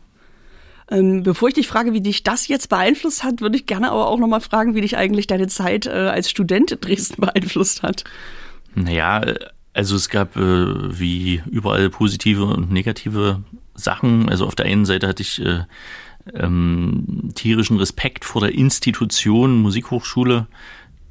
Ähm, 0.91 1.23
bevor 1.23 1.49
ich 1.49 1.55
dich 1.55 1.69
frage, 1.69 1.93
wie 1.93 2.01
dich 2.01 2.23
das 2.23 2.49
jetzt 2.49 2.69
beeinflusst 2.69 3.23
hat, 3.23 3.41
würde 3.41 3.57
ich 3.57 3.67
gerne 3.67 3.91
aber 3.91 4.09
auch 4.09 4.19
nochmal 4.19 4.41
fragen, 4.41 4.75
wie 4.75 4.81
dich 4.81 4.97
eigentlich 4.97 5.27
deine 5.27 5.47
Zeit 5.47 5.87
äh, 5.87 5.91
als 5.91 6.31
Student 6.31 6.73
in 6.73 6.81
Dresden 6.81 7.17
beeinflusst 7.21 7.83
hat. 7.83 8.05
Naja, 8.75 9.23
also 9.75 9.97
es 9.97 10.09
gab 10.09 10.37
äh, 10.37 10.41
wie 10.99 11.43
überall 11.51 11.91
positive 11.91 12.45
und 12.45 12.73
negative 12.73 13.43
Sachen. 13.75 14.29
Also 14.29 14.47
auf 14.47 14.55
der 14.55 14.67
einen 14.67 14.87
Seite 14.87 15.09
hatte 15.09 15.23
ich 15.23 15.45
äh, 15.45 15.65
ähm, 16.35 17.31
tierischen 17.35 17.79
Respekt 17.79 18.25
vor 18.25 18.41
der 18.41 18.55
Institution 18.55 19.61
Musikhochschule, 19.61 20.47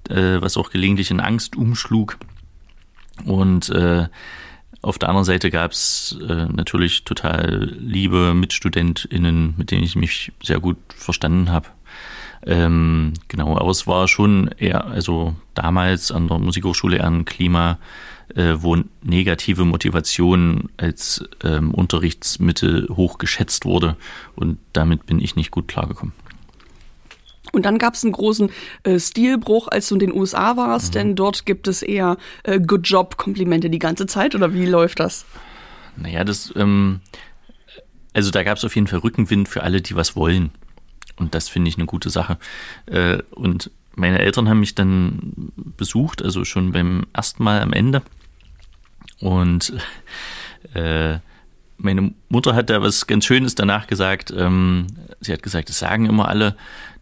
äh, 0.09 0.41
was 0.41 0.57
auch 0.57 0.71
gelegentlich 0.71 1.11
in 1.11 1.19
Angst 1.19 1.55
umschlug. 1.55 2.17
Und 3.25 3.69
äh, 3.69 4.07
auf 4.87 4.97
der 4.97 5.09
anderen 5.09 5.25
Seite 5.25 5.51
gab 5.51 5.71
es 5.71 6.17
äh, 6.27 6.45
natürlich 6.45 7.03
total 7.03 7.75
liebe 7.77 8.33
MitstudentInnen, 8.33 9.53
mit 9.57 9.71
denen 9.71 9.83
ich 9.83 9.97
mich 9.97 10.31
sehr 10.41 10.61
gut 10.61 10.77
verstanden 10.95 11.51
habe. 11.51 11.67
Ähm, 12.45 13.13
genau, 13.27 13.57
aber 13.57 13.69
es 13.69 13.85
war 13.85 14.07
schon 14.07 14.49
eher, 14.57 14.85
also 14.85 15.35
damals 15.55 16.11
an 16.11 16.29
der 16.29 16.39
Musikhochschule 16.39 16.97
eher 16.97 17.07
ein 17.07 17.25
Klima, 17.25 17.79
äh, 18.33 18.53
wo 18.57 18.77
negative 19.03 19.65
Motivation 19.65 20.69
als 20.77 21.27
ähm, 21.43 21.73
Unterrichtsmittel 21.73 22.87
hoch 22.89 23.17
geschätzt 23.17 23.65
wurde 23.65 23.97
und 24.35 24.57
damit 24.71 25.05
bin 25.05 25.19
ich 25.19 25.35
nicht 25.35 25.51
gut 25.51 25.67
klargekommen. 25.67 26.13
Und 27.51 27.65
dann 27.65 27.77
gab 27.77 27.93
es 27.93 28.03
einen 28.03 28.13
großen 28.13 28.49
äh, 28.83 28.99
Stilbruch, 28.99 29.67
als 29.67 29.89
du 29.89 29.95
in 29.95 29.99
den 29.99 30.13
USA 30.13 30.57
warst, 30.57 30.93
mhm. 30.93 30.99
denn 30.99 31.15
dort 31.15 31.45
gibt 31.45 31.67
es 31.67 31.81
eher 31.81 32.17
äh, 32.43 32.59
Good 32.59 32.87
Job-Komplimente 32.87 33.69
die 33.69 33.79
ganze 33.79 34.05
Zeit 34.05 34.35
oder 34.35 34.53
wie 34.53 34.65
läuft 34.65 34.99
das? 34.99 35.25
Naja, 35.95 36.23
das, 36.23 36.53
ähm, 36.55 37.01
also 38.13 38.31
da 38.31 38.43
gab 38.43 38.57
es 38.57 38.65
auf 38.65 38.75
jeden 38.75 38.87
Fall 38.87 38.99
Rückenwind 38.99 39.47
für 39.49 39.63
alle, 39.63 39.81
die 39.81 39.95
was 39.95 40.15
wollen. 40.15 40.51
Und 41.17 41.33
das 41.33 41.49
finde 41.49 41.69
ich 41.69 41.77
eine 41.77 41.85
gute 41.85 42.09
Sache. 42.09 42.37
Äh, 42.85 43.19
und 43.31 43.71
meine 43.95 44.19
Eltern 44.19 44.47
haben 44.47 44.59
mich 44.59 44.75
dann 44.75 45.51
besucht, 45.55 46.21
also 46.21 46.45
schon 46.45 46.71
beim 46.71 47.05
ersten 47.13 47.43
Mal 47.43 47.61
am 47.61 47.73
Ende. 47.73 48.03
Und 49.19 49.73
äh, 50.75 51.17
meine 51.77 52.13
Mutter 52.29 52.55
hat 52.55 52.69
da 52.69 52.81
was 52.81 53.07
ganz 53.07 53.25
Schönes 53.25 53.55
danach 53.55 53.87
gesagt. 53.87 54.31
Ähm, 54.35 54.87
sie 55.19 55.33
hat 55.33 55.43
gesagt, 55.43 55.69
es 55.69 55.79
sagen 55.79 56.05
immer 56.05 56.27
alle, 56.27 56.55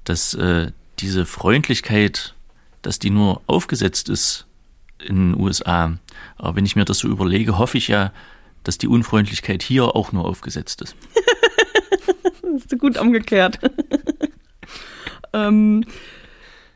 dass 0.05 0.33
äh, 0.33 0.71
diese 0.99 1.25
Freundlichkeit, 1.25 2.33
dass 2.81 2.99
die 2.99 3.09
nur 3.09 3.41
aufgesetzt 3.47 4.09
ist 4.09 4.45
in 4.99 5.33
den 5.33 5.39
USA. 5.39 5.97
Aber 6.37 6.55
wenn 6.55 6.65
ich 6.65 6.75
mir 6.75 6.85
das 6.85 6.99
so 6.99 7.07
überlege, 7.07 7.57
hoffe 7.57 7.77
ich 7.77 7.87
ja, 7.87 8.11
dass 8.63 8.77
die 8.77 8.87
Unfreundlichkeit 8.87 9.61
hier 9.61 9.95
auch 9.95 10.11
nur 10.11 10.25
aufgesetzt 10.25 10.81
ist. 10.81 10.95
das 12.41 12.65
ist 12.65 12.79
gut 12.79 12.97
umgekehrt. 12.97 13.59
ähm, 15.33 15.85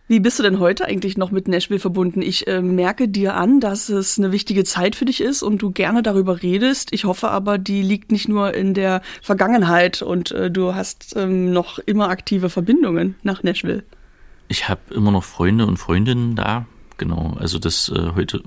wie 0.10 0.20
bist 0.20 0.40
du 0.40 0.44
denn 0.44 0.60
heute 0.60 0.86
eigentlich 0.86 1.18
noch 1.18 1.30
mit 1.30 1.48
Nashville 1.48 1.80
verbunden? 1.80 2.24
Ich 2.24 2.48
äh, 2.48 2.64
merke 2.64 3.08
dir 3.08 3.36
an, 3.36 3.60
dass 3.60 3.90
es 3.90 4.18
eine 4.18 4.32
wichtige 4.32 4.64
Zeit 4.64 4.96
für 4.96 5.06
dich 5.06 5.22
ist 5.22 5.44
und 5.44 5.62
du 5.62 5.70
gerne 5.70 6.02
darüber 6.02 6.42
redest. 6.42 6.92
Ich 6.92 7.06
hoffe 7.06 7.30
aber, 7.30 7.60
die 7.60 7.84
liegt 7.84 8.12
nicht 8.12 8.28
nur 8.28 8.56
in 8.56 8.74
der 8.74 9.04
Vergangenheit 9.22 10.02
und 10.02 10.32
äh, 10.32 10.50
du 10.50 10.74
hast 10.74 11.16
ähm, 11.16 11.54
noch 11.54 11.78
immer 11.78 12.10
aktive 12.10 12.50
Verbindungen 12.50 13.16
nach 13.22 13.44
Nashville. 13.44 13.84
Ich 14.48 14.68
habe 14.68 14.82
immer 14.96 15.12
noch 15.12 15.24
Freunde 15.24 15.68
und 15.68 15.78
Freundinnen 15.78 16.36
da. 16.36 16.66
Genau. 16.98 17.38
Also 17.40 17.60
das 17.60 17.90
äh, 17.90 18.14
heute 18.16 18.42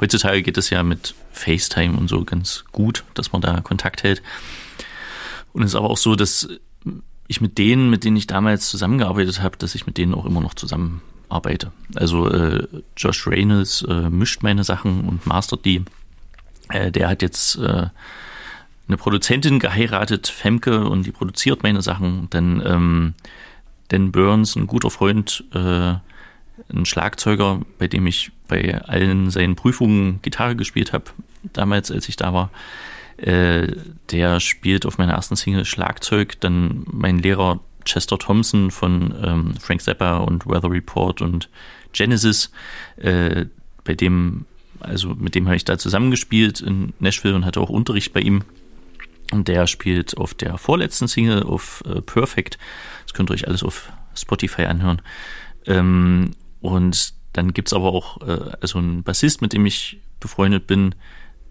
heutzutage 0.00 0.42
geht 0.42 0.58
es 0.58 0.68
ja 0.70 0.82
mit 0.82 1.14
FaceTime 1.30 1.96
und 1.96 2.08
so 2.08 2.24
ganz 2.24 2.64
gut, 2.72 3.04
dass 3.14 3.30
man 3.30 3.40
da 3.40 3.60
Kontakt 3.60 4.02
hält. 4.02 4.20
Und 5.52 5.62
es 5.62 5.70
ist 5.70 5.76
aber 5.76 5.90
auch 5.90 5.96
so, 5.96 6.16
dass 6.16 6.48
ich 7.26 7.40
mit 7.40 7.58
denen, 7.58 7.90
mit 7.90 8.04
denen 8.04 8.16
ich 8.16 8.26
damals 8.26 8.68
zusammengearbeitet 8.68 9.42
habe, 9.42 9.56
dass 9.56 9.74
ich 9.74 9.86
mit 9.86 9.98
denen 9.98 10.14
auch 10.14 10.26
immer 10.26 10.40
noch 10.40 10.54
zusammenarbeite. 10.54 11.72
Also 11.94 12.30
äh, 12.30 12.66
Josh 12.96 13.26
Reynolds 13.26 13.82
äh, 13.82 14.10
mischt 14.10 14.42
meine 14.42 14.64
Sachen 14.64 15.08
und 15.08 15.26
mastert 15.26 15.64
die. 15.64 15.84
Äh, 16.68 16.90
der 16.90 17.08
hat 17.08 17.22
jetzt 17.22 17.56
äh, 17.56 17.86
eine 18.88 18.96
Produzentin 18.96 19.58
geheiratet, 19.58 20.28
Femke, 20.28 20.86
und 20.86 21.06
die 21.06 21.12
produziert 21.12 21.62
meine 21.62 21.82
Sachen. 21.82 22.28
Dann 22.30 22.62
ähm, 22.64 23.14
Dan 23.88 24.12
Burns, 24.12 24.56
ein 24.56 24.66
guter 24.66 24.90
Freund, 24.90 25.44
äh, 25.54 25.94
ein 26.72 26.84
Schlagzeuger, 26.84 27.60
bei 27.78 27.88
dem 27.88 28.06
ich 28.06 28.30
bei 28.48 28.80
allen 28.82 29.30
seinen 29.30 29.56
Prüfungen 29.56 30.20
Gitarre 30.22 30.56
gespielt 30.56 30.92
habe, 30.92 31.04
damals, 31.52 31.90
als 31.90 32.08
ich 32.08 32.16
da 32.16 32.32
war. 32.32 32.50
Äh, 33.16 33.76
der 34.10 34.40
spielt 34.40 34.86
auf 34.86 34.98
meiner 34.98 35.12
ersten 35.14 35.36
Single 35.36 35.64
Schlagzeug. 35.64 36.40
Dann 36.40 36.84
mein 36.90 37.18
Lehrer 37.18 37.60
Chester 37.84 38.18
Thompson 38.18 38.70
von 38.70 39.14
ähm, 39.22 39.54
Frank 39.60 39.82
Zappa 39.82 40.18
und 40.18 40.46
Weather 40.46 40.70
Report 40.70 41.20
und 41.20 41.48
Genesis, 41.92 42.50
äh, 42.96 43.46
bei 43.84 43.94
dem, 43.94 44.46
also 44.80 45.14
mit 45.14 45.34
dem 45.34 45.46
habe 45.46 45.56
ich 45.56 45.64
da 45.64 45.78
zusammengespielt 45.78 46.60
in 46.60 46.92
Nashville 46.98 47.34
und 47.34 47.44
hatte 47.44 47.60
auch 47.60 47.70
Unterricht 47.70 48.12
bei 48.12 48.20
ihm. 48.20 48.42
Und 49.32 49.48
der 49.48 49.66
spielt 49.66 50.16
auf 50.16 50.34
der 50.34 50.58
vorletzten 50.58 51.08
Single 51.08 51.42
auf 51.42 51.82
äh, 51.86 52.00
Perfect. 52.00 52.58
Das 53.04 53.14
könnt 53.14 53.30
ihr 53.30 53.34
euch 53.34 53.48
alles 53.48 53.62
auf 53.62 53.92
Spotify 54.14 54.62
anhören. 54.62 55.00
Ähm, 55.66 56.32
und 56.60 57.14
dann 57.32 57.52
gibt 57.52 57.68
es 57.68 57.74
aber 57.74 57.92
auch 57.92 58.20
äh, 58.26 58.52
also 58.60 58.78
einen 58.78 59.02
Bassist, 59.02 59.42
mit 59.42 59.52
dem 59.52 59.66
ich 59.66 59.98
befreundet 60.20 60.66
bin, 60.66 60.94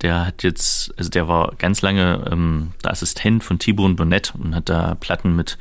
der 0.03 0.25
hat 0.25 0.43
jetzt, 0.43 0.93
also 0.97 1.09
der 1.09 1.27
war 1.27 1.55
ganz 1.57 1.81
lange 1.81 2.27
ähm, 2.29 2.73
der 2.83 2.91
Assistent 2.91 3.43
von 3.43 3.57
T-Bone 3.57 3.95
Burnett 3.95 4.33
und 4.37 4.53
hat 4.53 4.69
da 4.69 4.95
Platten 4.95 5.35
mit 5.35 5.57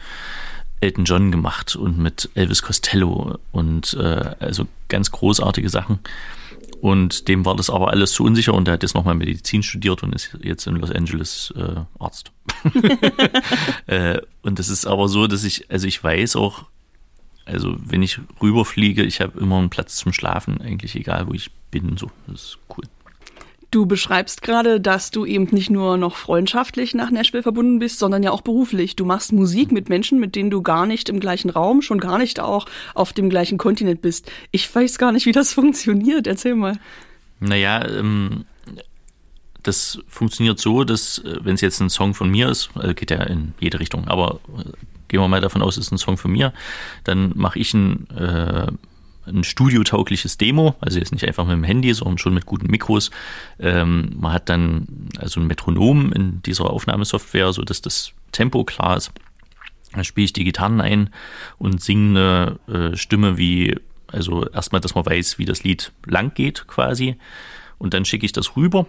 Elton 0.81 1.05
John 1.05 1.31
gemacht 1.31 1.77
und 1.77 1.97
mit 1.99 2.29
Elvis 2.35 2.61
Costello 2.63 3.39
und 3.53 3.95
äh, 3.95 4.35
also 4.41 4.67
ganz 4.89 5.13
großartige 5.13 5.71
Sachen. 5.71 6.01
Und 6.81 7.29
dem 7.29 7.45
war 7.45 7.55
das 7.55 7.71
aber 7.71 7.91
alles 7.91 8.13
zu 8.13 8.25
unsicher 8.25 8.53
und 8.55 8.67
er 8.67 8.75
hat 8.75 8.83
jetzt 8.83 8.97
nochmal 8.97 9.15
Medizin 9.15 9.63
studiert 9.63 10.03
und 10.03 10.13
ist 10.13 10.37
jetzt 10.43 10.67
in 10.67 10.75
Los 10.75 10.91
Angeles 10.91 11.55
äh, 11.57 11.81
Arzt. 12.01 12.33
äh, 13.87 14.21
und 14.43 14.59
das 14.59 14.69
ist 14.69 14.87
aber 14.87 15.09
so, 15.09 15.29
dass 15.29 15.45
ich, 15.45 15.71
also 15.71 15.87
ich 15.87 16.03
weiß 16.03 16.35
auch, 16.35 16.65
also 17.45 17.77
wenn 17.79 18.03
ich 18.03 18.19
rüberfliege, 18.41 19.05
ich 19.05 19.21
habe 19.21 19.39
immer 19.39 19.59
einen 19.59 19.71
Platz 19.71 19.97
zum 19.97 20.13
Schlafen, 20.13 20.61
eigentlich 20.61 20.97
egal, 20.97 21.29
wo 21.29 21.33
ich 21.33 21.53
bin. 21.71 21.97
So, 21.97 22.11
das 22.27 22.43
ist 22.43 22.59
cool. 22.77 22.85
Du 23.73 23.87
beschreibst 23.87 24.43
gerade, 24.43 24.83
dass 24.83 25.11
du 25.11 25.25
eben 25.25 25.49
nicht 25.51 25.71
nur 25.71 25.97
noch 25.97 26.17
freundschaftlich 26.17 26.95
nach 26.95 27.11
Nashville 27.11 27.43
verbunden 27.43 27.79
bist, 27.79 27.99
sondern 27.99 28.23
ja 28.23 28.31
auch 28.31 28.43
beruflich. 28.43 28.97
Du 28.97 29.07
machst 29.07 29.33
Musik 29.33 29.73
mit 29.73 29.89
Menschen, 29.89 30.21
mit 30.21 30.37
denen 30.37 30.51
du 30.51 30.61
gar 30.61 30.85
nicht 30.85 31.09
im 31.09 31.21
gleichen 31.21 31.49
Raum, 31.49 31.81
schon 31.81 31.99
gar 31.99 32.19
nicht 32.19 32.39
auch 32.39 32.67
auf 32.95 33.15
dem 33.15 33.31
gleichen 33.31 33.57
Kontinent 33.57 34.03
bist. 34.03 34.31
Ich 34.51 34.73
weiß 34.73 34.99
gar 34.99 35.11
nicht, 35.11 35.25
wie 35.25 35.33
das 35.33 35.53
funktioniert. 35.55 36.27
Erzähl 36.27 36.55
mal. 36.55 36.79
Naja, 37.41 37.89
ähm, 37.89 38.45
das 39.63 40.01
funktioniert 40.07 40.61
so, 40.61 40.85
dass, 40.85 41.21
äh, 41.21 41.39
wenn 41.41 41.55
es 41.55 41.63
jetzt 41.63 41.81
ein 41.81 41.89
Song 41.89 42.13
von 42.13 42.31
mir 42.31 42.51
ist, 42.51 42.69
also 42.75 42.93
geht 42.93 43.11
ja 43.11 43.23
in 43.23 43.55
jede 43.59 43.81
Richtung, 43.81 44.07
aber 44.07 44.41
äh, 44.59 44.65
gehen 45.09 45.21
wir 45.21 45.29
mal 45.29 45.41
davon 45.41 45.63
aus, 45.63 45.79
es 45.79 45.87
ist 45.87 45.93
ein 45.93 45.99
Song 45.99 46.19
von 46.19 46.31
mir, 46.31 46.53
dann 47.05 47.33
mache 47.37 47.59
ich 47.59 47.73
ein 47.73 48.07
äh, 48.11 48.67
ein 49.27 49.45
studiotaugliches 49.45 50.39
Demo, 50.39 50.75
also 50.81 50.99
jetzt 50.99 51.13
nicht 51.13 51.27
einfach 51.27 51.45
mit 51.45 51.55
dem 51.55 51.65
Handy, 51.65 51.93
sondern 51.95 52.19
schon 52.19 52.35
mit 52.35 52.47
guten 52.47 52.71
Mikros. 52.71 53.11
Ähm, 53.59 54.13
man 54.19 54.33
hat 54.33 54.49
dann 54.49 55.09
also 55.19 55.41
ein 55.41 55.47
Metronom 55.47 56.13
in 56.13 56.43
dieser 56.43 56.71
Aufnahmesoftware, 56.71 57.53
so 57.53 57.63
dass 57.63 57.83
das 57.83 58.13
Tempo 58.33 58.65
klar 58.65 58.97
ist. 58.97 59.13
Dann 59.93 60.05
spiele 60.05 60.25
ich 60.25 60.33
die 60.33 60.45
Gitarren 60.45 60.81
ein 60.81 61.11
und 61.59 61.83
singe 61.83 62.59
eine 62.67 62.93
äh, 62.93 62.97
Stimme 62.97 63.39
wie, 63.39 63.77
also 64.09 64.49
erstmal, 64.49 64.81
dass 64.81 64.95
man 64.95 65.07
weiß, 65.07 65.39
wie 65.39 65.45
das 65.45 65.65
Lied 65.65 65.93
lang 66.07 66.35
geht 66.35 66.67
quasi. 66.67 67.17
Und 67.79 67.95
dann 67.95 68.05
schicke 68.05 68.25
ich 68.25 68.33
das 68.33 68.57
rüber 68.57 68.87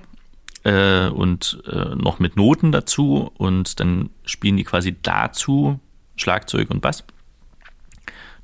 äh, 0.63 1.07
und 1.07 1.61
äh, 1.67 1.95
noch 1.95 2.19
mit 2.19 2.37
Noten 2.37 2.71
dazu 2.71 3.31
und 3.37 3.79
dann 3.79 4.09
spielen 4.25 4.57
die 4.57 4.63
quasi 4.63 4.95
dazu 5.01 5.79
Schlagzeug 6.15 6.69
und 6.69 6.81
Bass. 6.81 7.03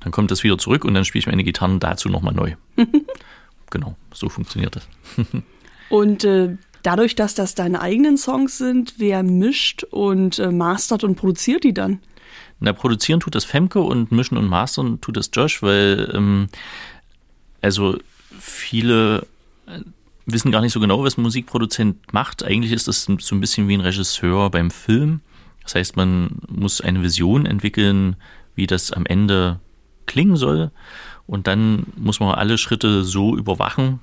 Dann 0.00 0.12
kommt 0.12 0.30
das 0.30 0.42
wieder 0.42 0.58
zurück 0.58 0.84
und 0.84 0.94
dann 0.94 1.04
spiele 1.04 1.20
ich 1.20 1.26
meine 1.26 1.44
Gitarren 1.44 1.78
dazu 1.78 2.08
nochmal 2.08 2.34
neu. 2.34 2.54
genau, 3.70 3.96
so 4.12 4.28
funktioniert 4.28 4.76
das. 4.76 4.88
und 5.90 6.24
äh, 6.24 6.56
dadurch, 6.82 7.14
dass 7.14 7.34
das 7.34 7.54
deine 7.54 7.80
eigenen 7.80 8.16
Songs 8.16 8.58
sind, 8.58 8.94
wer 8.98 9.22
mischt 9.22 9.84
und 9.84 10.38
äh, 10.38 10.50
mastert 10.50 11.04
und 11.04 11.16
produziert 11.16 11.64
die 11.64 11.74
dann? 11.74 12.00
Na, 12.60 12.72
produzieren 12.72 13.20
tut 13.20 13.34
das 13.34 13.44
Femke 13.44 13.80
und 13.80 14.12
mischen 14.12 14.36
und 14.36 14.46
mastern 14.46 15.00
tut 15.00 15.16
das 15.16 15.30
Josh, 15.32 15.62
weil 15.62 16.10
ähm, 16.14 16.48
also 17.62 17.98
viele 18.38 19.26
äh, 19.66 19.80
wissen 20.26 20.52
gar 20.52 20.60
nicht 20.60 20.72
so 20.72 20.80
genau, 20.80 21.02
was 21.02 21.18
ein 21.18 21.22
Musikproduzent 21.22 22.12
macht. 22.12 22.42
Eigentlich 22.42 22.72
ist 22.72 22.88
das 22.88 23.04
so 23.04 23.34
ein 23.34 23.40
bisschen 23.40 23.68
wie 23.68 23.74
ein 23.74 23.80
Regisseur 23.80 24.50
beim 24.50 24.70
Film. 24.70 25.20
Das 25.62 25.74
heißt, 25.74 25.96
man 25.96 26.40
muss 26.48 26.80
eine 26.80 27.02
Vision 27.02 27.46
entwickeln, 27.46 28.16
wie 28.54 28.66
das 28.66 28.92
am 28.92 29.06
Ende 29.06 29.60
klingen 30.10 30.36
soll. 30.36 30.70
Und 31.26 31.46
dann 31.46 31.86
muss 31.96 32.18
man 32.18 32.34
alle 32.34 32.58
Schritte 32.58 33.04
so 33.04 33.36
überwachen 33.36 34.00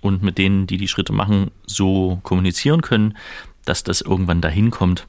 und 0.00 0.22
mit 0.22 0.38
denen, 0.38 0.66
die 0.66 0.76
die 0.76 0.88
Schritte 0.88 1.12
machen, 1.12 1.50
so 1.66 2.20
kommunizieren 2.22 2.82
können, 2.82 3.16
dass 3.64 3.82
das 3.82 4.00
irgendwann 4.00 4.40
dahin 4.40 4.70
kommt. 4.70 5.06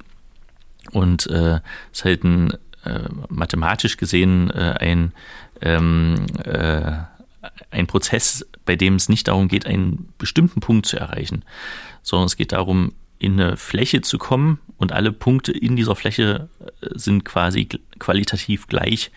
Und 0.91 1.27
äh, 1.27 1.60
ist 1.91 2.06
halt 2.06 2.24
ein, 2.24 2.53
äh, 2.84 3.08
mathematisch 3.29 3.98
gesehen 3.98 4.50
äh, 4.50 4.75
ein, 4.79 5.13
ähm, 5.62 6.25
äh, 6.44 6.94
ein 7.70 7.86
Prozess, 7.86 8.48
bei 8.65 8.75
dem 8.75 8.96
es 8.96 9.08
nicht 9.08 9.27
darum 9.27 9.48
geht, 9.48 9.68
einen 9.68 10.12
bestimmten 10.18 10.62
Punkt 10.62 10.88
zu 10.88 10.98
erreichen, 10.98 11.46
sondern 12.01 12.25
es 12.25 12.36
geht 12.36 12.51
darum, 12.51 12.94
in 13.20 13.39
eine 13.39 13.58
Fläche 13.58 14.01
zu 14.01 14.18
kommen 14.18 14.60
und 14.77 14.94
alle 14.94 15.12
Punkte 15.12 15.51
in 15.51 15.75
dieser 15.75 15.96
Fläche 15.96 16.50
äh, 16.82 16.88
sind 16.95 17.26
quasi 17.26 17.67
qualitativ 18.00 18.67
gleich 18.67 19.12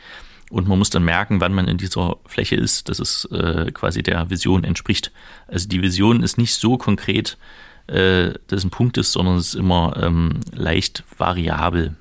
und 0.53 0.69
man 0.69 0.79
muss 0.79 0.91
dann 0.91 1.03
merken, 1.03 1.41
wann 1.41 1.55
man 1.55 1.67
in 1.67 1.79
dieser 1.79 2.19
Fläche 2.27 2.57
ist, 2.57 2.91
dass 2.91 2.99
es 2.99 3.25
äh, 3.33 3.73
quasi 3.73 4.03
der 4.03 4.29
Vision 4.29 4.65
entspricht. 4.65 5.11
Also 5.49 5.67
die 5.67 5.81
Vision 5.81 6.23
ist 6.23 6.37
nicht 6.37 6.55
so 6.55 6.77
konkret, 6.77 7.39
äh, 7.87 8.35
dass 8.49 8.63
ein 8.63 8.71
Punkt 8.71 8.99
ist, 8.99 9.13
sondern 9.13 9.37
es 9.37 9.49
ist 9.49 9.55
immer 9.55 9.97
ähm, 9.99 10.41
leicht 10.53 11.05
variabel. 11.17 11.97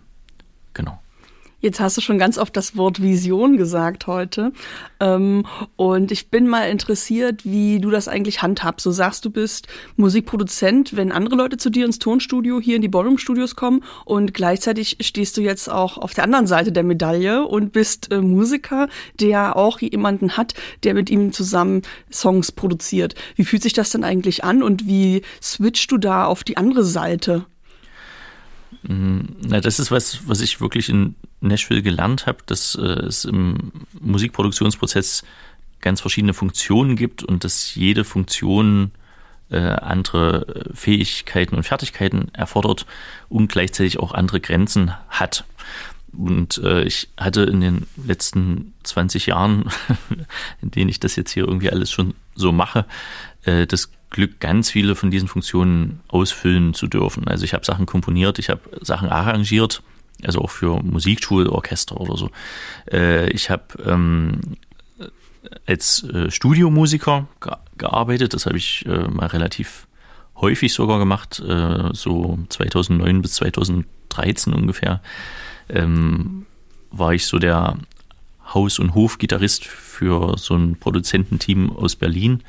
Genau. 0.73 1.00
Jetzt 1.61 1.79
hast 1.79 1.95
du 1.95 2.01
schon 2.01 2.17
ganz 2.17 2.39
oft 2.39 2.57
das 2.57 2.75
Wort 2.75 3.03
Vision 3.03 3.55
gesagt 3.55 4.07
heute. 4.07 4.51
Ähm, 4.99 5.45
und 5.75 6.11
ich 6.11 6.29
bin 6.29 6.47
mal 6.47 6.63
interessiert, 6.63 7.45
wie 7.45 7.79
du 7.79 7.91
das 7.91 8.07
eigentlich 8.07 8.41
handhabst. 8.41 8.83
Du 8.83 8.89
sagst, 8.89 9.23
du 9.25 9.29
bist 9.29 9.67
Musikproduzent, 9.95 10.95
wenn 10.95 11.11
andere 11.11 11.35
Leute 11.35 11.57
zu 11.57 11.69
dir 11.69 11.85
ins 11.85 11.99
Tonstudio 11.99 12.59
hier 12.59 12.77
in 12.77 12.81
die 12.81 12.87
Ballroom 12.87 13.19
Studios 13.19 13.55
kommen 13.55 13.83
und 14.05 14.33
gleichzeitig 14.33 14.97
stehst 15.01 15.37
du 15.37 15.41
jetzt 15.41 15.69
auch 15.69 15.99
auf 15.99 16.15
der 16.15 16.23
anderen 16.23 16.47
Seite 16.47 16.71
der 16.71 16.83
Medaille 16.83 17.45
und 17.45 17.71
bist 17.71 18.11
äh, 18.11 18.21
Musiker, 18.21 18.89
der 19.19 19.55
auch 19.55 19.79
jemanden 19.79 20.37
hat, 20.37 20.55
der 20.83 20.95
mit 20.95 21.11
ihm 21.11 21.31
zusammen 21.31 21.83
Songs 22.11 22.51
produziert. 22.51 23.13
Wie 23.35 23.45
fühlt 23.45 23.61
sich 23.61 23.73
das 23.73 23.91
denn 23.91 24.03
eigentlich 24.03 24.43
an 24.43 24.63
und 24.63 24.87
wie 24.87 25.21
switchst 25.41 25.91
du 25.91 25.99
da 25.99 26.25
auf 26.25 26.43
die 26.43 26.57
andere 26.57 26.83
Seite? 26.83 27.45
Mhm. 28.83 29.35
Na, 29.45 29.61
das 29.61 29.79
ist 29.79 29.91
was, 29.91 30.27
was 30.27 30.41
ich 30.41 30.61
wirklich 30.61 30.89
in 30.89 31.15
Nashville 31.39 31.81
gelernt 31.81 32.25
habe, 32.25 32.39
dass 32.45 32.75
äh, 32.75 32.81
es 32.81 33.25
im 33.25 33.71
Musikproduktionsprozess 33.99 35.23
ganz 35.81 36.01
verschiedene 36.01 36.33
Funktionen 36.33 36.95
gibt 36.95 37.23
und 37.23 37.43
dass 37.43 37.75
jede 37.75 38.03
Funktion 38.03 38.91
äh, 39.49 39.57
andere 39.57 40.69
Fähigkeiten 40.73 41.55
und 41.55 41.63
Fertigkeiten 41.63 42.33
erfordert 42.33 42.85
und 43.29 43.51
gleichzeitig 43.51 43.99
auch 43.99 44.13
andere 44.13 44.39
Grenzen 44.39 44.93
hat. 45.09 45.43
Und 46.13 46.57
äh, 46.59 46.83
ich 46.83 47.09
hatte 47.17 47.43
in 47.43 47.61
den 47.61 47.87
letzten 47.95 48.73
20 48.83 49.27
Jahren, 49.27 49.69
in 50.61 50.71
denen 50.71 50.89
ich 50.89 50.99
das 50.99 51.15
jetzt 51.15 51.31
hier 51.31 51.45
irgendwie 51.45 51.69
alles 51.69 51.91
schon 51.91 52.13
so 52.35 52.51
mache, 52.51 52.85
äh, 53.43 53.65
das 53.65 53.89
Glück, 54.11 54.39
ganz 54.39 54.69
viele 54.69 54.95
von 54.95 55.09
diesen 55.09 55.27
Funktionen 55.27 56.01
ausfüllen 56.07 56.73
zu 56.73 56.87
dürfen. 56.87 57.27
Also 57.27 57.45
ich 57.45 57.53
habe 57.53 57.65
Sachen 57.65 57.85
komponiert, 57.85 58.39
ich 58.39 58.49
habe 58.49 58.61
Sachen 58.81 59.09
arrangiert, 59.09 59.81
also 60.23 60.41
auch 60.41 60.51
für 60.51 60.83
Musikschulorchester 60.83 61.99
oder 61.99 62.17
so. 62.17 62.29
Äh, 62.91 63.29
ich 63.31 63.49
habe 63.49 63.63
ähm, 63.85 64.41
als 65.65 66.03
äh, 66.03 66.29
Studiomusiker 66.29 67.27
gearbeitet, 67.77 68.33
das 68.33 68.45
habe 68.45 68.57
ich 68.57 68.85
äh, 68.85 69.07
mal 69.07 69.27
relativ 69.27 69.87
häufig 70.35 70.73
sogar 70.73 70.99
gemacht, 70.99 71.39
äh, 71.39 71.89
so 71.93 72.37
2009 72.49 73.21
bis 73.21 73.35
2013 73.35 74.53
ungefähr. 74.53 75.01
Ähm, 75.69 76.45
war 76.91 77.13
ich 77.13 77.25
so 77.25 77.39
der 77.39 77.77
Haus- 78.53 78.79
und 78.79 78.93
Hofgitarrist 78.93 79.65
für 79.65 80.37
so 80.37 80.55
ein 80.55 80.75
Produzententeam 80.77 81.69
aus 81.75 81.95
Berlin. 81.95 82.43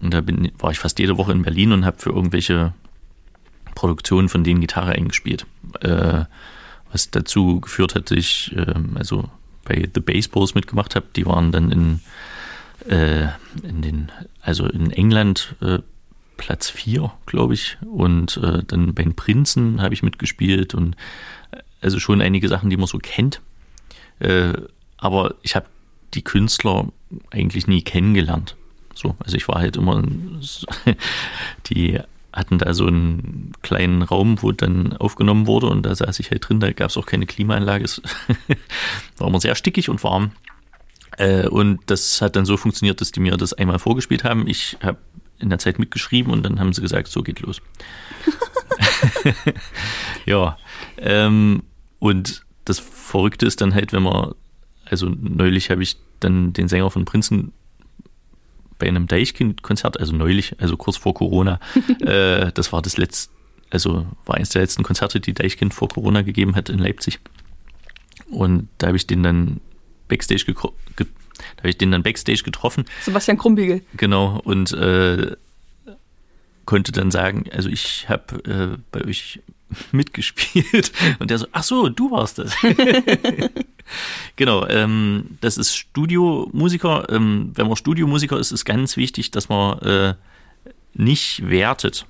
Und 0.00 0.14
da 0.14 0.20
bin, 0.20 0.50
war 0.58 0.70
ich 0.70 0.78
fast 0.78 0.98
jede 0.98 1.18
Woche 1.18 1.32
in 1.32 1.42
Berlin 1.42 1.72
und 1.72 1.84
habe 1.84 1.98
für 1.98 2.10
irgendwelche 2.10 2.72
Produktionen 3.74 4.28
von 4.28 4.44
denen 4.44 4.60
Gitarre 4.60 4.92
eingespielt. 4.92 5.46
Äh, 5.80 6.24
was 6.92 7.10
dazu 7.10 7.60
geführt 7.60 7.94
hat, 7.94 8.10
dass 8.10 8.18
ich 8.18 8.54
äh, 8.56 8.74
also 8.94 9.28
bei 9.64 9.88
The 9.94 10.00
Baseballs 10.00 10.54
mitgemacht 10.54 10.96
habe. 10.96 11.06
Die 11.14 11.26
waren 11.26 11.52
dann 11.52 11.70
in, 11.70 12.00
äh, 12.88 13.28
in 13.62 13.82
den, 13.82 14.12
also 14.40 14.66
in 14.66 14.90
England 14.90 15.54
äh, 15.60 15.78
Platz 16.36 16.70
4, 16.70 17.12
glaube 17.26 17.54
ich. 17.54 17.78
Und 17.82 18.38
äh, 18.38 18.62
dann 18.66 18.94
bei 18.94 19.02
den 19.02 19.14
Prinzen 19.14 19.80
habe 19.80 19.94
ich 19.94 20.02
mitgespielt 20.02 20.74
und 20.74 20.96
äh, 21.52 21.58
also 21.80 22.00
schon 22.00 22.20
einige 22.20 22.48
Sachen, 22.48 22.70
die 22.70 22.76
man 22.76 22.86
so 22.86 22.98
kennt. 22.98 23.40
Aber 24.98 25.34
ich 25.40 25.56
habe 25.56 25.64
die 26.12 26.22
Künstler 26.22 26.88
eigentlich 27.30 27.66
nie 27.66 27.80
kennengelernt. 27.80 28.54
So, 28.94 29.16
also 29.18 29.36
ich 29.36 29.48
war 29.48 29.60
halt 29.60 29.76
immer, 29.76 30.02
die 31.66 32.00
hatten 32.32 32.58
da 32.58 32.74
so 32.74 32.86
einen 32.86 33.52
kleinen 33.62 34.02
Raum, 34.02 34.42
wo 34.42 34.52
dann 34.52 34.96
aufgenommen 34.96 35.46
wurde 35.46 35.66
und 35.66 35.82
da 35.82 35.94
saß 35.94 36.20
ich 36.20 36.30
halt 36.30 36.48
drin, 36.48 36.60
da 36.60 36.70
gab 36.72 36.90
es 36.90 36.96
auch 36.96 37.06
keine 37.06 37.26
Klimaanlage, 37.26 37.84
es 37.84 38.02
war 39.18 39.28
immer 39.28 39.40
sehr 39.40 39.54
stickig 39.54 39.88
und 39.88 40.02
warm. 40.04 40.32
Äh, 41.18 41.48
und 41.48 41.80
das 41.86 42.22
hat 42.22 42.36
dann 42.36 42.44
so 42.44 42.56
funktioniert, 42.56 43.00
dass 43.00 43.10
die 43.10 43.20
mir 43.20 43.36
das 43.36 43.52
einmal 43.52 43.78
vorgespielt 43.78 44.24
haben. 44.24 44.46
Ich 44.46 44.78
habe 44.82 44.98
in 45.40 45.50
der 45.50 45.58
Zeit 45.58 45.78
mitgeschrieben 45.78 46.32
und 46.32 46.42
dann 46.42 46.60
haben 46.60 46.72
sie 46.72 46.82
gesagt, 46.82 47.08
so 47.08 47.22
geht 47.22 47.40
los. 47.40 47.60
ja, 50.26 50.56
ähm, 50.98 51.62
und 51.98 52.44
das 52.64 52.78
Verrückte 52.78 53.46
ist 53.46 53.60
dann 53.60 53.74
halt, 53.74 53.92
wenn 53.92 54.02
man, 54.02 54.34
also 54.84 55.08
neulich 55.08 55.70
habe 55.70 55.82
ich 55.82 55.96
dann 56.20 56.52
den 56.52 56.68
Sänger 56.68 56.90
von 56.90 57.06
Prinzen 57.06 57.52
bei 58.80 58.88
einem 58.88 59.06
Deichkind-Konzert, 59.06 60.00
also 60.00 60.12
neulich, 60.14 60.56
also 60.58 60.76
kurz 60.76 60.96
vor 60.96 61.14
Corona. 61.14 61.60
äh, 62.00 62.50
das 62.52 62.72
war 62.72 62.82
das 62.82 62.96
letzte, 62.96 63.32
also 63.70 64.06
war 64.26 64.34
eines 64.34 64.48
der 64.48 64.62
letzten 64.62 64.82
Konzerte, 64.82 65.20
die 65.20 65.34
Deichkind 65.34 65.72
vor 65.72 65.88
Corona 65.88 66.22
gegeben 66.22 66.56
hat 66.56 66.68
in 66.68 66.80
Leipzig. 66.80 67.20
Und 68.28 68.68
da 68.78 68.88
habe 68.88 68.96
ich 68.96 69.06
den 69.06 69.22
dann 69.22 69.60
Backstage 70.08 70.44
ge 70.44 70.54
da 71.56 71.62
habe 71.62 71.70
ich 71.70 71.78
den 71.78 71.90
dann 71.90 72.02
Backstage 72.02 72.42
getroffen. 72.42 72.84
Sebastian 73.02 73.38
Krumbiegel. 73.38 73.82
Genau, 73.96 74.40
und 74.44 74.72
äh, 74.72 75.36
konnte 76.66 76.92
dann 76.92 77.10
sagen, 77.10 77.44
also 77.52 77.68
ich 77.68 78.08
habe 78.08 78.44
äh, 78.44 78.78
bei 78.92 79.04
euch 79.04 79.40
mitgespielt. 79.92 80.92
Und 81.18 81.30
der 81.30 81.38
so, 81.38 81.46
ach 81.52 81.62
so, 81.62 81.88
du 81.88 82.10
warst 82.10 82.38
das. 82.38 82.54
genau, 84.36 84.66
ähm, 84.66 85.38
das 85.40 85.56
ist 85.58 85.76
Studiomusiker. 85.76 87.08
Ähm, 87.10 87.52
wenn 87.54 87.66
man 87.66 87.76
Studiomusiker 87.76 88.38
ist, 88.38 88.52
ist 88.52 88.64
ganz 88.64 88.96
wichtig, 88.96 89.30
dass 89.30 89.48
man 89.48 89.78
äh, 89.80 90.14
nicht 90.94 91.48
wertet. 91.48 92.06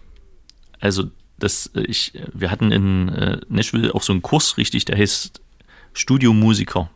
Also 0.80 1.10
das, 1.38 1.70
äh, 1.74 1.82
ich, 1.82 2.12
wir 2.32 2.50
hatten 2.50 2.72
in 2.72 3.08
äh, 3.08 3.40
Nashville 3.48 3.94
auch 3.94 4.02
so 4.02 4.12
einen 4.12 4.22
Kurs, 4.22 4.56
richtig, 4.56 4.84
der 4.84 4.96
heißt 4.96 5.40
Studiomusiker. 5.92 6.90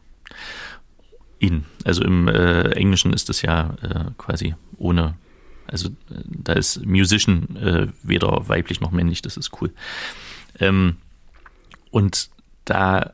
In. 1.39 1.65
Also 1.85 2.03
im 2.05 2.29
äh, 2.29 2.71
Englischen 2.71 3.13
ist 3.13 3.29
das 3.29 3.43
ja 3.43 3.75
äh, 3.83 4.11
quasi 4.17 4.55
ohne, 4.79 5.15
also 5.67 5.89
äh, 5.89 6.23
da 6.25 6.55
ist 6.55 6.85
Musician 6.87 7.57
äh, 7.57 7.89
weder 8.03 8.49
weiblich 8.49 8.81
noch 8.81 8.93
männlich, 8.93 9.21
das 9.21 9.37
ist 9.37 9.51
cool. 9.61 9.73
Ähm, 10.61 10.97
und 11.91 12.31
da 12.65 13.13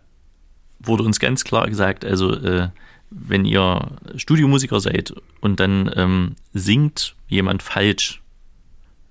wurde 0.78 1.02
uns 1.02 1.20
ganz 1.20 1.44
klar 1.44 1.68
gesagt, 1.68 2.04
also 2.04 2.34
äh, 2.34 2.68
wenn 3.10 3.44
ihr 3.44 3.90
Studiomusiker 4.16 4.80
seid 4.80 5.12
und 5.40 5.60
dann 5.60 5.90
ähm, 5.94 6.36
singt 6.54 7.16
jemand 7.28 7.62
falsch, 7.62 8.22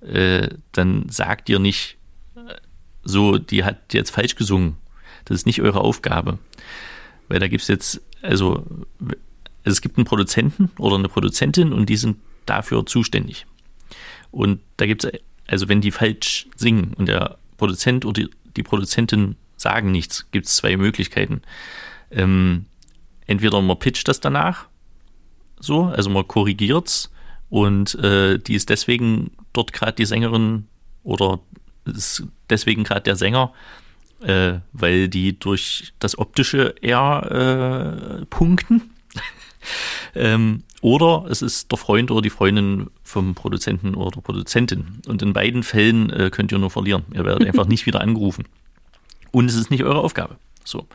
äh, 0.02 0.50
dann 0.72 1.10
sagt 1.10 1.50
ihr 1.50 1.60
nicht 1.60 1.98
äh, 2.36 2.56
so, 3.04 3.38
die 3.38 3.64
hat 3.64 3.94
jetzt 3.94 4.12
falsch 4.12 4.36
gesungen. 4.36 4.78
Das 5.26 5.36
ist 5.36 5.46
nicht 5.46 5.62
eure 5.62 5.82
Aufgabe. 5.82 6.40
Weil 7.28 7.40
da 7.40 7.48
gibt 7.48 7.62
es 7.62 7.68
jetzt, 7.68 8.02
also 8.22 8.66
es 9.64 9.82
gibt 9.82 9.98
einen 9.98 10.06
Produzenten 10.06 10.72
oder 10.78 10.96
eine 10.96 11.10
Produzentin 11.10 11.74
und 11.74 11.88
die 11.88 11.98
sind 11.98 12.18
dafür 12.46 12.86
zuständig. 12.86 13.46
Und 14.32 14.62
da 14.78 14.86
gibt 14.86 15.04
es, 15.04 15.12
also 15.48 15.68
wenn 15.68 15.82
die 15.82 15.92
falsch 15.92 16.48
singen 16.56 16.94
und 16.96 17.08
der 17.08 17.39
Produzent 17.60 18.06
oder 18.06 18.24
die 18.58 18.64
Produzentin 18.64 19.36
sagen 19.58 19.92
nichts, 19.92 20.32
gibt 20.32 20.48
es 20.48 20.56
zwei 20.56 20.78
Möglichkeiten. 20.78 21.42
Ähm, 22.10 22.66
entweder 23.28 23.62
man 23.62 23.78
pitcht 23.78 24.08
das 24.08 24.20
danach, 24.20 24.68
so, 25.60 25.84
also 25.86 26.10
man 26.10 26.28
korrigiert 26.28 26.88
es 26.88 27.12
und 27.50 27.96
äh, 27.96 28.40
die 28.40 28.56
ist 28.56 28.70
deswegen 28.70 29.32
dort 29.54 29.74
gerade 29.74 29.94
die 29.94 30.06
Sängerin 30.06 30.68
oder 31.04 31.40
ist 31.86 32.24
deswegen 32.50 32.84
gerade 32.84 33.02
der 33.02 33.16
Sänger, 33.16 33.54
äh, 34.22 34.60
weil 34.74 35.10
die 35.10 35.38
durch 35.38 35.94
das 36.00 36.18
Optische 36.18 36.76
eher 36.82 38.22
äh, 38.22 38.26
punkten. 38.26 38.92
Ähm, 40.16 40.64
oder 40.82 41.26
es 41.30 41.42
ist 41.42 41.72
der 41.72 41.78
Freund 41.78 42.12
oder 42.12 42.22
die 42.22 42.30
Freundin 42.30 42.90
vom 43.04 43.36
Produzenten 43.36 43.96
oder 43.96 44.12
der 44.12 44.22
Produzentin. 44.22 45.02
Und 45.08 45.22
in 45.22 45.34
beiden 45.34 45.64
Fällen 45.64 46.10
äh, 46.10 46.30
könnt 46.30 46.52
ihr 46.52 46.60
nur 46.60 46.70
verlieren. 46.70 47.04
Ihr 47.14 47.26
werdet 47.26 47.48
einfach 47.48 47.66
nicht 47.68 47.86
wieder 47.86 48.02
angerufen. 48.02 48.46
Und 49.32 49.50
es 49.50 49.56
ist 49.56 49.72
nicht 49.72 49.84
eure 49.84 50.00
Aufgabe. 50.00 50.38
So. 50.64 50.88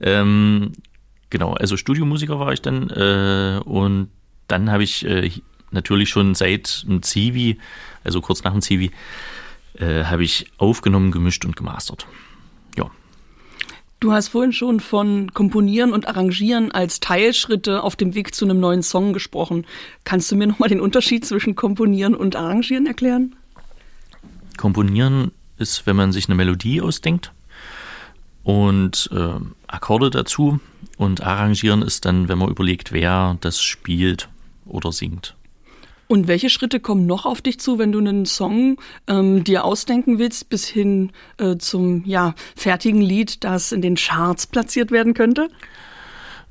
Ähm, 0.00 0.72
genau, 1.30 1.54
also 1.54 1.76
Studiomusiker 1.76 2.38
war 2.38 2.52
ich 2.52 2.62
dann 2.62 2.90
äh, 2.90 3.60
und 3.64 4.08
dann 4.48 4.70
habe 4.70 4.82
ich 4.82 5.06
äh, 5.06 5.30
natürlich 5.70 6.08
schon 6.10 6.34
seit 6.34 6.84
dem 6.86 7.02
Zivi, 7.02 7.58
also 8.02 8.20
kurz 8.20 8.44
nach 8.44 8.52
dem 8.52 8.62
Zivi, 8.62 8.90
äh, 9.78 10.04
habe 10.04 10.24
ich 10.24 10.46
aufgenommen, 10.58 11.10
gemischt 11.10 11.44
und 11.44 11.56
gemastert. 11.56 12.06
Du 14.04 14.12
hast 14.12 14.28
vorhin 14.28 14.52
schon 14.52 14.80
von 14.80 15.32
Komponieren 15.32 15.94
und 15.94 16.06
Arrangieren 16.06 16.70
als 16.70 17.00
Teilschritte 17.00 17.82
auf 17.82 17.96
dem 17.96 18.14
Weg 18.14 18.34
zu 18.34 18.44
einem 18.44 18.60
neuen 18.60 18.82
Song 18.82 19.14
gesprochen. 19.14 19.64
Kannst 20.04 20.30
du 20.30 20.36
mir 20.36 20.46
nochmal 20.46 20.68
den 20.68 20.82
Unterschied 20.82 21.24
zwischen 21.24 21.54
Komponieren 21.54 22.14
und 22.14 22.36
Arrangieren 22.36 22.84
erklären? 22.84 23.34
Komponieren 24.58 25.32
ist, 25.56 25.86
wenn 25.86 25.96
man 25.96 26.12
sich 26.12 26.28
eine 26.28 26.34
Melodie 26.34 26.82
ausdenkt 26.82 27.32
und 28.42 29.08
äh, 29.10 29.40
Akkorde 29.68 30.10
dazu. 30.10 30.60
Und 30.98 31.22
Arrangieren 31.22 31.80
ist 31.80 32.04
dann, 32.04 32.28
wenn 32.28 32.36
man 32.36 32.50
überlegt, 32.50 32.92
wer 32.92 33.38
das 33.40 33.62
spielt 33.62 34.28
oder 34.66 34.92
singt. 34.92 35.34
Und 36.06 36.28
welche 36.28 36.50
Schritte 36.50 36.80
kommen 36.80 37.06
noch 37.06 37.24
auf 37.24 37.40
dich 37.40 37.58
zu, 37.58 37.78
wenn 37.78 37.92
du 37.92 37.98
einen 37.98 38.26
Song 38.26 38.78
ähm, 39.06 39.44
dir 39.44 39.64
ausdenken 39.64 40.18
willst, 40.18 40.48
bis 40.48 40.66
hin 40.66 41.12
äh, 41.38 41.56
zum 41.56 42.04
ja, 42.04 42.34
fertigen 42.56 43.00
Lied, 43.00 43.44
das 43.44 43.72
in 43.72 43.82
den 43.82 43.96
Charts 43.96 44.46
platziert 44.46 44.90
werden 44.90 45.14
könnte? 45.14 45.48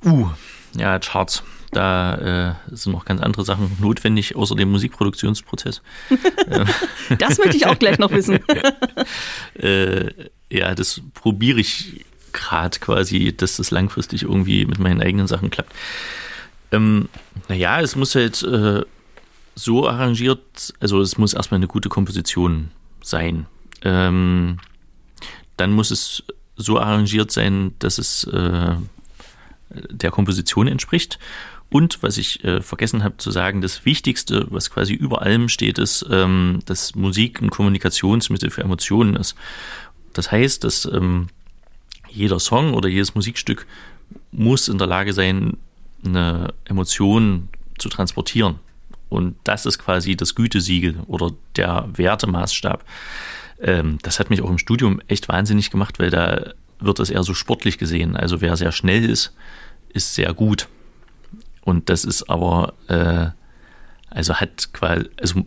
Uh, 0.06 0.28
ja, 0.76 1.00
Charts. 1.00 1.44
Da 1.72 2.56
äh, 2.70 2.76
sind 2.76 2.92
noch 2.92 3.06
ganz 3.06 3.20
andere 3.22 3.44
Sachen 3.44 3.76
notwendig, 3.82 4.36
außer 4.36 4.56
dem 4.56 4.72
Musikproduktionsprozess. 4.72 5.82
das 7.18 7.40
möchte 7.40 7.58
ich 7.58 7.66
auch 7.66 7.80
gleich 7.80 7.98
noch 7.98 8.12
wissen. 8.12 8.40
äh, 9.56 10.10
ja, 10.52 10.76
das 10.76 11.02
probiere 11.16 11.60
ich 11.60 12.06
gerade 12.32 12.80
quasi, 12.80 13.34
dass 13.36 13.58
das 13.58 13.72
langfristig 13.72 14.24
irgendwie 14.24 14.66
mit 14.66 14.80
meinen 14.80 15.02
eigenen 15.02 15.28
Sachen 15.28 15.50
klappt. 15.50 15.74
Ähm, 16.72 17.10
naja, 17.48 17.82
es 17.82 17.96
muss 17.96 18.14
halt 18.16 18.44
äh, 18.44 18.82
so 19.56 19.88
arrangiert, 19.88 20.74
also 20.80 21.02
es 21.02 21.18
muss 21.18 21.34
erstmal 21.34 21.58
eine 21.58 21.68
gute 21.68 21.90
Komposition 21.90 22.72
sein. 23.02 23.46
Ähm, 23.84 24.60
dann 25.58 25.72
muss 25.72 25.92
es 25.92 26.24
so 26.56 26.80
arrangiert 26.80 27.32
sein, 27.32 27.74
dass 27.80 27.98
es 27.98 28.24
äh, 28.26 28.76
der 29.70 30.12
Komposition 30.12 30.68
entspricht. 30.68 31.20
Und 31.70 32.04
was 32.04 32.18
ich 32.18 32.44
äh, 32.44 32.62
vergessen 32.62 33.04
habe 33.04 33.18
zu 33.18 33.32
sagen, 33.32 33.62
das 33.62 33.84
Wichtigste, 33.86 34.46
was 34.52 34.70
quasi 34.70 34.94
über 34.94 35.24
allem 35.24 35.50
steht, 35.50 35.80
ist, 35.80 36.06
ähm, 36.10 36.60
dass 36.66 36.94
Musik 36.94 37.42
ein 37.42 37.50
Kommunikationsmittel 37.50 38.52
für 38.52 38.62
Emotionen 38.62 39.16
ist. 39.16 39.36
Das 40.14 40.32
heißt, 40.32 40.64
dass 40.64 40.86
ähm, 40.86 41.28
jeder 42.10 42.40
Song 42.40 42.76
oder 42.76 42.90
jedes 42.90 43.16
Musikstück 43.16 43.66
muss 44.32 44.68
in 44.68 44.78
der 44.78 44.86
Lage 44.86 45.14
sein, 45.14 45.58
eine 46.06 46.54
Emotion 46.66 47.50
zu 47.80 47.90
transportieren. 47.90 48.60
Und 49.14 49.36
das 49.44 49.66
ist 49.66 49.80
quasi 49.80 50.16
das 50.16 50.36
Gütesiegel 50.36 50.98
oder 51.08 51.32
der 51.56 51.88
Wertemaßstab. 51.94 52.84
Ähm, 53.62 54.00
das 54.02 54.20
hat 54.20 54.30
mich 54.30 54.42
auch 54.42 54.50
im 54.50 54.58
Studium 54.58 55.02
echt 55.08 55.30
wahnsinnig 55.30 55.70
gemacht, 55.70 56.00
weil 56.00 56.10
da 56.10 56.54
wird 56.80 57.00
es 57.00 57.10
eher 57.10 57.24
so 57.24 57.34
sportlich 57.34 57.78
gesehen. 57.78 58.16
Also 58.16 58.42
wer 58.42 58.58
sehr 58.58 58.72
schnell 58.72 59.10
ist, 59.10 59.34
ist 59.90 60.16
sehr 60.16 60.34
gut. 60.34 60.68
Und 61.62 61.90
das 61.90 62.04
ist 62.04 62.30
aber, 62.30 62.74
äh, 62.88 63.28
also 64.10 64.36
hat 64.36 64.74
quasi, 64.74 65.10
also 65.20 65.46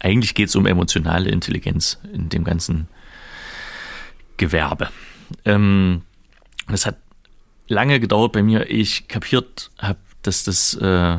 eigentlich 0.00 0.34
geht 0.34 0.48
es 0.48 0.56
um 0.56 0.66
emotionale 0.66 1.30
Intelligenz 1.30 1.98
in 2.12 2.28
dem 2.28 2.44
ganzen 2.44 2.88
Gewerbe. 4.36 4.88
Ähm, 5.44 6.02
das 6.68 6.86
hat 6.86 6.96
lange 7.68 8.00
gedauert 8.00 8.32
bei 8.32 8.42
mir, 8.42 8.70
ich 8.70 9.08
kapiert 9.08 9.70
habe, 9.78 9.98
dass 10.22 10.44
das 10.44 10.74
äh, 10.74 11.18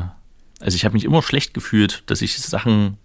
also 0.60 0.76
ich 0.76 0.84
habe 0.84 0.94
mich 0.94 1.04
immer 1.04 1.22
schlecht 1.22 1.54
gefühlt, 1.54 2.02
dass 2.06 2.22
ich 2.22 2.38
Sachen 2.38 2.96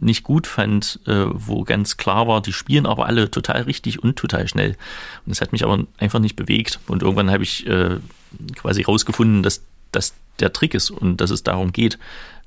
nicht 0.00 0.22
gut 0.22 0.46
fand, 0.46 1.00
äh, 1.06 1.24
wo 1.28 1.64
ganz 1.64 1.96
klar 1.96 2.26
war, 2.26 2.42
die 2.42 2.52
spielen 2.52 2.86
aber 2.86 3.06
alle 3.06 3.30
total 3.30 3.62
richtig 3.62 4.02
und 4.02 4.16
total 4.16 4.48
schnell. 4.48 4.70
Und 4.70 5.30
das 5.30 5.40
hat 5.40 5.52
mich 5.52 5.64
aber 5.64 5.86
einfach 5.98 6.18
nicht 6.18 6.36
bewegt. 6.36 6.80
Und 6.88 7.02
irgendwann 7.02 7.30
habe 7.30 7.44
ich 7.44 7.66
äh, 7.66 7.98
quasi 8.56 8.82
rausgefunden, 8.82 9.42
dass 9.42 9.62
das 9.92 10.14
der 10.40 10.52
Trick 10.52 10.74
ist 10.74 10.90
und 10.90 11.20
dass 11.20 11.30
es 11.30 11.44
darum 11.44 11.72
geht, 11.72 11.98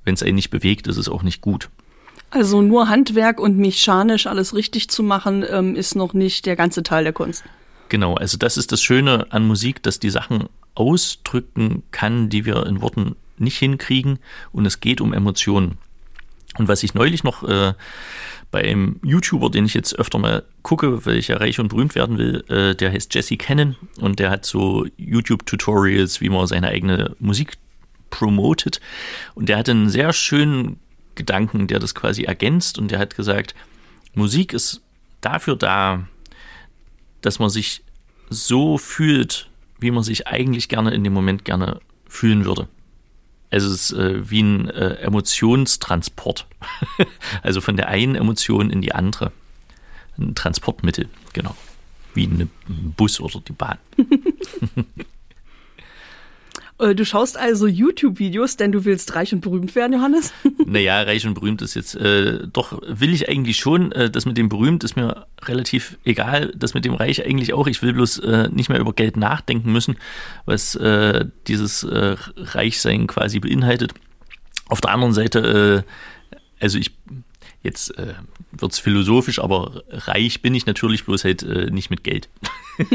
wenn 0.04 0.13
es 0.13 0.23
einen 0.23 0.36
nicht 0.36 0.50
bewegt, 0.50 0.88
ist 0.88 0.97
es 0.97 1.10
auch 1.10 1.23
nicht 1.23 1.41
gut. 1.41 1.69
Also 2.30 2.62
nur 2.62 2.89
Handwerk 2.89 3.39
und 3.39 3.58
mechanisch 3.58 4.28
alles 4.28 4.54
richtig 4.54 4.89
zu 4.89 5.02
machen, 5.02 5.45
ähm, 5.50 5.76
ist 5.76 5.95
noch 5.95 6.13
nicht 6.13 6.45
der 6.45 6.58
ganze 6.58 6.84
Teil 6.84 7.06
der 7.06 7.13
Kunst. 7.13 7.43
Genau, 7.88 8.15
also 8.15 8.38
das 8.38 8.58
ist 8.58 8.73
das 8.73 8.82
Schöne 8.82 9.28
an 9.30 9.47
Musik, 9.47 9.82
dass 9.84 10.00
die 10.00 10.10
Sachen 10.10 10.50
ausdrücken 10.76 11.84
kann, 11.91 12.28
die 12.28 12.45
wir 12.45 12.65
in 12.65 12.82
Worten 12.82 13.15
nicht 13.39 13.58
hinkriegen 13.58 14.19
und 14.52 14.65
es 14.65 14.80
geht 14.80 15.02
um 15.02 15.13
Emotionen. 15.13 15.78
Und 16.58 16.67
was 16.67 16.84
ich 16.84 16.93
neulich 16.93 17.23
noch 17.23 17.43
äh, 17.43 17.73
bei 18.52 18.63
einem 18.63 19.00
YouTuber, 19.04 19.50
den 19.50 19.65
ich 19.65 19.73
jetzt 19.73 19.97
öfter 20.00 20.17
mal 20.17 20.43
gucke, 20.63 21.06
weil 21.06 21.17
ich 21.17 21.28
ja 21.28 21.38
reich 21.38 21.60
und 21.60 21.67
berühmt 21.67 21.95
werden 21.95 22.17
will, 22.17 22.43
äh, 22.50 22.76
der 22.76 22.91
heißt 22.91 23.13
Jesse 23.13 23.38
Cannon 23.38 23.76
und 24.00 24.19
der 24.19 24.30
hat 24.30 24.45
so 24.45 24.86
YouTube-Tutorials, 24.97 26.21
wie 26.21 26.30
man 26.30 26.47
seine 26.47 26.69
eigene 26.69 27.15
Musik 27.19 27.58
promotet. 28.10 28.80
Und 29.36 29.50
der 29.50 29.58
hat 29.58 29.69
einen 29.69 29.89
sehr 29.89 30.13
schönen 30.13 30.80
Gedanken, 31.15 31.67
der 31.67 31.80
das 31.80 31.93
quasi 31.93 32.23
ergänzt 32.23 32.78
und 32.80 32.91
der 32.91 33.00
hat 33.00 33.15
gesagt, 33.15 33.54
Musik 34.13 34.54
ist 34.54 34.82
dafür 35.21 35.56
da, 35.56 36.08
dass 37.21 37.39
man 37.39 37.50
sich 37.50 37.84
so 38.30 38.78
fühlt, 38.78 39.50
wie 39.80 39.91
man 39.91 40.04
sich 40.04 40.28
eigentlich 40.28 40.69
gerne 40.69 40.93
in 40.93 41.04
dem 41.04 41.13
Moment 41.13 41.45
gerne 41.45 41.80
fühlen 42.08 42.45
würde. 42.45 42.67
Es 43.49 43.63
ist 43.63 43.91
äh, 43.93 44.29
wie 44.29 44.41
ein 44.41 44.69
äh, 44.69 44.95
Emotionstransport. 44.95 46.47
also 47.43 47.62
von 47.62 47.77
der 47.77 47.88
einen 47.88 48.15
Emotion 48.15 48.69
in 48.69 48.81
die 48.81 48.93
andere. 48.93 49.31
Ein 50.17 50.36
Transportmittel, 50.36 51.10
genau. 51.33 51.55
Wie 52.13 52.25
ein 52.25 52.49
Bus 52.67 53.19
oder 53.19 53.39
die 53.41 53.53
Bahn. 53.53 53.77
Äh, 56.79 56.95
du 56.95 57.05
schaust 57.05 57.37
also 57.37 57.67
YouTube-Videos, 57.67 58.57
denn 58.57 58.71
du 58.71 58.85
willst 58.85 59.15
reich 59.15 59.33
und 59.33 59.41
berühmt 59.41 59.75
werden, 59.75 59.93
Johannes? 59.93 60.33
Naja, 60.65 61.01
reich 61.01 61.25
und 61.25 61.33
berühmt 61.33 61.61
ist 61.61 61.75
jetzt, 61.75 61.95
äh, 61.95 62.45
doch 62.51 62.81
will 62.85 63.13
ich 63.13 63.29
eigentlich 63.29 63.57
schon. 63.57 63.91
Äh, 63.93 64.09
das 64.09 64.25
mit 64.25 64.37
dem 64.37 64.49
berühmt 64.49 64.83
ist 64.83 64.97
mir 64.97 65.25
relativ 65.43 65.97
egal. 66.03 66.53
Das 66.57 66.73
mit 66.73 66.83
dem 66.83 66.93
reich 66.93 67.25
eigentlich 67.25 67.53
auch. 67.53 67.67
Ich 67.67 67.81
will 67.81 67.93
bloß 67.93 68.19
äh, 68.19 68.49
nicht 68.51 68.67
mehr 68.69 68.79
über 68.79 68.91
Geld 68.91 69.15
nachdenken 69.15 69.71
müssen, 69.71 69.95
was 70.45 70.75
äh, 70.75 71.25
dieses 71.47 71.83
äh, 71.83 72.17
Reichsein 72.35 73.07
quasi 73.07 73.39
beinhaltet. 73.39 73.93
Auf 74.67 74.81
der 74.81 74.91
anderen 74.91 75.13
Seite, 75.13 75.85
äh, 75.85 76.63
also 76.63 76.77
ich 76.77 76.91
jetzt 77.67 77.97
äh, 77.97 78.13
wird 78.51 78.71
es 78.71 78.80
philosophisch, 78.80 79.39
aber 79.39 79.84
reich 79.89 80.41
bin 80.41 80.56
ich 80.56 80.65
natürlich 80.65 81.06
bloß 81.06 81.23
halt 81.23 81.43
äh, 81.43 81.69
nicht 81.69 81.89
mit 81.89 82.03
Geld. 82.03 82.30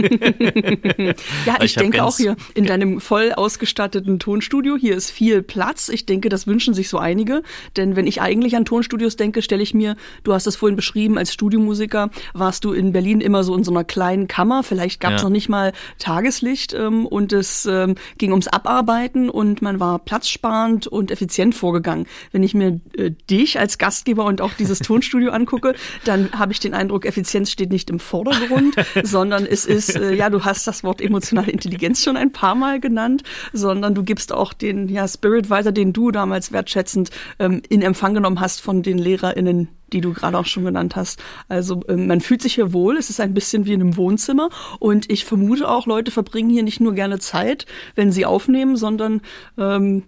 ja, 1.44 1.56
ich, 1.58 1.64
ich 1.64 1.74
denke 1.74 2.04
auch 2.04 2.16
hier 2.16 2.36
in 2.54 2.66
deinem 2.66 3.00
voll 3.00 3.32
ausgestatteten 3.32 4.18
Tonstudio, 4.18 4.76
hier 4.76 4.96
ist 4.96 5.10
viel 5.10 5.42
Platz. 5.42 5.88
Ich 5.88 6.06
denke, 6.06 6.28
das 6.28 6.46
wünschen 6.46 6.72
sich 6.72 6.88
so 6.88 6.98
einige. 6.98 7.42
Denn 7.76 7.96
wenn 7.96 8.06
ich 8.06 8.20
eigentlich 8.20 8.56
an 8.56 8.64
Tonstudios 8.64 9.16
denke, 9.16 9.42
stelle 9.42 9.62
ich 9.62 9.74
mir, 9.74 9.96
du 10.24 10.32
hast 10.32 10.46
es 10.46 10.56
vorhin 10.56 10.76
beschrieben, 10.76 11.18
als 11.18 11.32
Studiomusiker 11.32 12.10
warst 12.32 12.64
du 12.64 12.72
in 12.72 12.92
Berlin 12.92 13.20
immer 13.20 13.44
so 13.44 13.56
in 13.56 13.64
so 13.64 13.72
einer 13.72 13.84
kleinen 13.84 14.28
Kammer. 14.28 14.62
Vielleicht 14.62 15.00
gab 15.00 15.14
es 15.14 15.22
ja. 15.22 15.28
noch 15.28 15.32
nicht 15.32 15.48
mal 15.48 15.72
Tageslicht 15.98 16.74
ähm, 16.74 17.06
und 17.06 17.32
es 17.32 17.66
ähm, 17.66 17.96
ging 18.18 18.30
ums 18.30 18.48
Abarbeiten 18.48 19.28
und 19.28 19.62
man 19.62 19.80
war 19.80 19.98
platzsparend 19.98 20.86
und 20.86 21.10
effizient 21.10 21.54
vorgegangen. 21.54 22.06
Wenn 22.30 22.42
ich 22.42 22.54
mir 22.54 22.80
äh, 22.96 23.10
dich 23.28 23.58
als 23.58 23.78
Gastgeber 23.78 24.24
und 24.24 24.40
auch 24.40 24.52
dieses 24.62 24.78
Tonstudio 24.78 25.32
angucke, 25.32 25.74
dann 26.04 26.30
habe 26.32 26.52
ich 26.52 26.60
den 26.60 26.72
Eindruck, 26.72 27.04
Effizienz 27.04 27.50
steht 27.50 27.72
nicht 27.72 27.90
im 27.90 27.98
Vordergrund, 27.98 28.76
sondern 29.02 29.44
es 29.44 29.66
ist, 29.66 29.96
äh, 29.96 30.14
ja, 30.14 30.30
du 30.30 30.44
hast 30.44 30.66
das 30.66 30.84
Wort 30.84 31.00
emotionale 31.00 31.50
Intelligenz 31.50 32.02
schon 32.02 32.16
ein 32.16 32.32
paar 32.32 32.54
Mal 32.54 32.78
genannt, 32.78 33.22
sondern 33.52 33.94
du 33.94 34.04
gibst 34.04 34.32
auch 34.32 34.52
den 34.52 34.88
ja, 34.88 35.06
Spirit 35.08 35.50
weiter, 35.50 35.72
den 35.72 35.92
du 35.92 36.12
damals 36.12 36.52
wertschätzend 36.52 37.10
ähm, 37.40 37.62
in 37.68 37.82
Empfang 37.82 38.14
genommen 38.14 38.40
hast 38.40 38.60
von 38.60 38.82
den 38.82 38.98
LehrerInnen, 38.98 39.68
die 39.92 40.00
du 40.00 40.12
gerade 40.12 40.38
auch 40.38 40.46
schon 40.46 40.64
genannt 40.64 40.96
hast. 40.96 41.22
Also 41.48 41.82
ähm, 41.88 42.06
man 42.06 42.20
fühlt 42.20 42.42
sich 42.42 42.54
hier 42.54 42.72
wohl, 42.72 42.96
es 42.96 43.10
ist 43.10 43.20
ein 43.20 43.34
bisschen 43.34 43.66
wie 43.66 43.72
in 43.72 43.80
einem 43.80 43.96
Wohnzimmer 43.96 44.48
und 44.78 45.10
ich 45.10 45.24
vermute 45.24 45.68
auch, 45.68 45.86
Leute 45.86 46.10
verbringen 46.10 46.50
hier 46.50 46.62
nicht 46.62 46.80
nur 46.80 46.94
gerne 46.94 47.18
Zeit, 47.18 47.66
wenn 47.94 48.12
sie 48.12 48.26
aufnehmen, 48.26 48.76
sondern 48.76 49.20
ähm, 49.58 50.04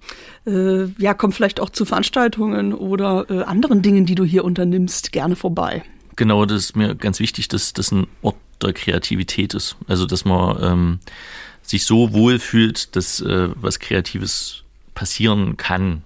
äh, 0.47 0.87
ja, 0.99 1.15
kommen 1.15 1.33
vielleicht 1.33 1.61
auch 1.61 1.71
zu 1.71 1.85
Veranstaltungen 1.85 2.73
oder 2.73 3.27
äh, 3.29 3.43
anderen 3.43 3.83
Dingen, 3.83 4.07
die 4.07 4.15
du 4.15 4.25
hier 4.25 4.45
unternimmst, 4.45 5.13
gerne 5.13 5.37
vorbei. 5.37 5.85
Genau, 6.17 6.45
das 6.47 6.67
ist 6.67 6.77
mir 6.77 6.95
ganz 6.95 7.19
wichtig, 7.19 7.49
dass 7.49 7.73
das 7.73 7.91
ein 7.91 8.07
Ort 8.23 8.37
der 8.63 8.73
Kreativität 8.73 9.55
ist. 9.55 9.77
Also 9.89 10.07
dass 10.07 10.25
man 10.25 10.59
ähm, 10.63 10.99
sich 11.63 11.85
so 11.85 12.13
wohl 12.13 12.39
fühlt, 12.39 12.95
dass 12.97 13.21
äh, 13.21 13.49
was 13.57 13.79
Kreatives 13.79 14.63
passieren 14.95 15.57
kann. 15.57 16.05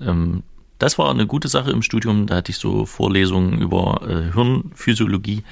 Ähm, 0.00 0.42
das 0.78 0.98
war 0.98 1.10
eine 1.10 1.26
gute 1.26 1.48
Sache 1.48 1.70
im 1.70 1.82
Studium. 1.82 2.26
Da 2.26 2.36
hatte 2.36 2.50
ich 2.50 2.58
so 2.58 2.86
Vorlesungen 2.86 3.60
über 3.60 4.00
äh, 4.02 4.32
Hirnphysiologie. 4.32 5.42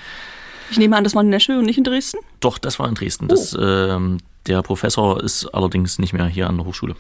Ich 0.71 0.79
nehme 0.79 0.97
an, 0.97 1.05
das 1.05 1.15
war 1.15 1.23
in 1.23 1.29
Nashville 1.29 1.59
und 1.59 1.67
nicht 1.67 1.79
in 1.79 1.85
Dresden? 1.85 2.19
Doch, 2.41 2.59
das 2.59 2.79
war 2.79 2.89
in 2.89 2.95
Dresden. 2.95 3.27
Oh. 3.27 3.29
Das, 3.29 3.57
ähm, 3.61 4.19
der 4.47 4.63
Professor 4.63 5.23
ist 5.23 5.47
allerdings 5.47 5.99
nicht 5.99 6.13
mehr 6.13 6.27
hier 6.27 6.49
an 6.49 6.57
der 6.57 6.67
Hochschule. 6.67 6.97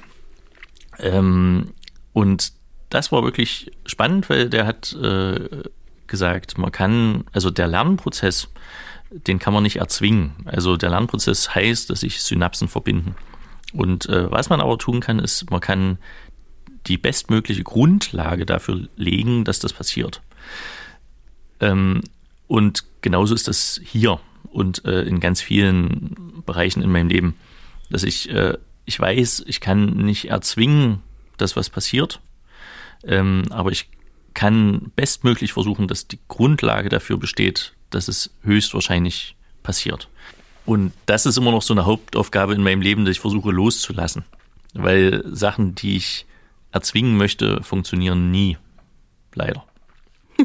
Ähm, 0.98 1.70
und 2.12 2.52
das 2.90 3.10
war 3.10 3.22
wirklich 3.24 3.72
spannend, 3.86 4.28
weil 4.28 4.50
der 4.50 4.66
hat 4.66 4.92
äh, 4.92 5.62
gesagt, 6.06 6.58
man 6.58 6.70
kann, 6.70 7.24
also 7.32 7.50
der 7.50 7.66
Lernprozess 7.66 8.48
den 9.12 9.38
kann 9.38 9.52
man 9.52 9.62
nicht 9.62 9.76
erzwingen. 9.76 10.32
Also 10.46 10.76
der 10.76 10.90
Lernprozess 10.90 11.54
heißt, 11.54 11.90
dass 11.90 12.00
sich 12.00 12.22
Synapsen 12.22 12.68
verbinden. 12.68 13.14
Und 13.72 14.08
äh, 14.08 14.30
was 14.30 14.48
man 14.48 14.60
aber 14.60 14.78
tun 14.78 15.00
kann, 15.00 15.18
ist, 15.18 15.50
man 15.50 15.60
kann 15.60 15.98
die 16.86 16.98
bestmögliche 16.98 17.62
Grundlage 17.62 18.46
dafür 18.46 18.88
legen, 18.96 19.44
dass 19.44 19.58
das 19.58 19.72
passiert. 19.72 20.22
Ähm, 21.60 22.02
und 22.48 22.84
genauso 23.00 23.34
ist 23.34 23.48
das 23.48 23.80
hier 23.82 24.20
und 24.50 24.84
äh, 24.84 25.02
in 25.02 25.20
ganz 25.20 25.40
vielen 25.40 26.42
Bereichen 26.44 26.82
in 26.82 26.90
meinem 26.90 27.08
Leben, 27.08 27.36
dass 27.90 28.02
ich, 28.02 28.28
äh, 28.30 28.58
ich 28.84 28.98
weiß, 28.98 29.44
ich 29.46 29.60
kann 29.60 29.96
nicht 29.96 30.26
erzwingen, 30.30 31.00
dass 31.36 31.56
was 31.56 31.70
passiert, 31.70 32.20
ähm, 33.04 33.44
aber 33.50 33.70
ich 33.70 33.88
kann 34.34 34.92
bestmöglich 34.96 35.52
versuchen, 35.52 35.88
dass 35.88 36.08
die 36.08 36.18
Grundlage 36.28 36.88
dafür 36.88 37.18
besteht, 37.18 37.74
dass 37.90 38.08
es 38.08 38.30
höchstwahrscheinlich 38.42 39.36
passiert. 39.62 40.08
Und 40.64 40.92
das 41.06 41.26
ist 41.26 41.36
immer 41.36 41.50
noch 41.50 41.62
so 41.62 41.74
eine 41.74 41.86
Hauptaufgabe 41.86 42.54
in 42.54 42.62
meinem 42.62 42.82
Leben, 42.82 43.04
dass 43.04 43.12
ich 43.12 43.20
versuche 43.20 43.50
loszulassen. 43.50 44.24
Weil 44.74 45.24
Sachen, 45.34 45.74
die 45.74 45.96
ich 45.96 46.24
erzwingen 46.72 47.16
möchte, 47.16 47.62
funktionieren 47.62 48.30
nie. 48.30 48.58
Leider. 49.34 49.64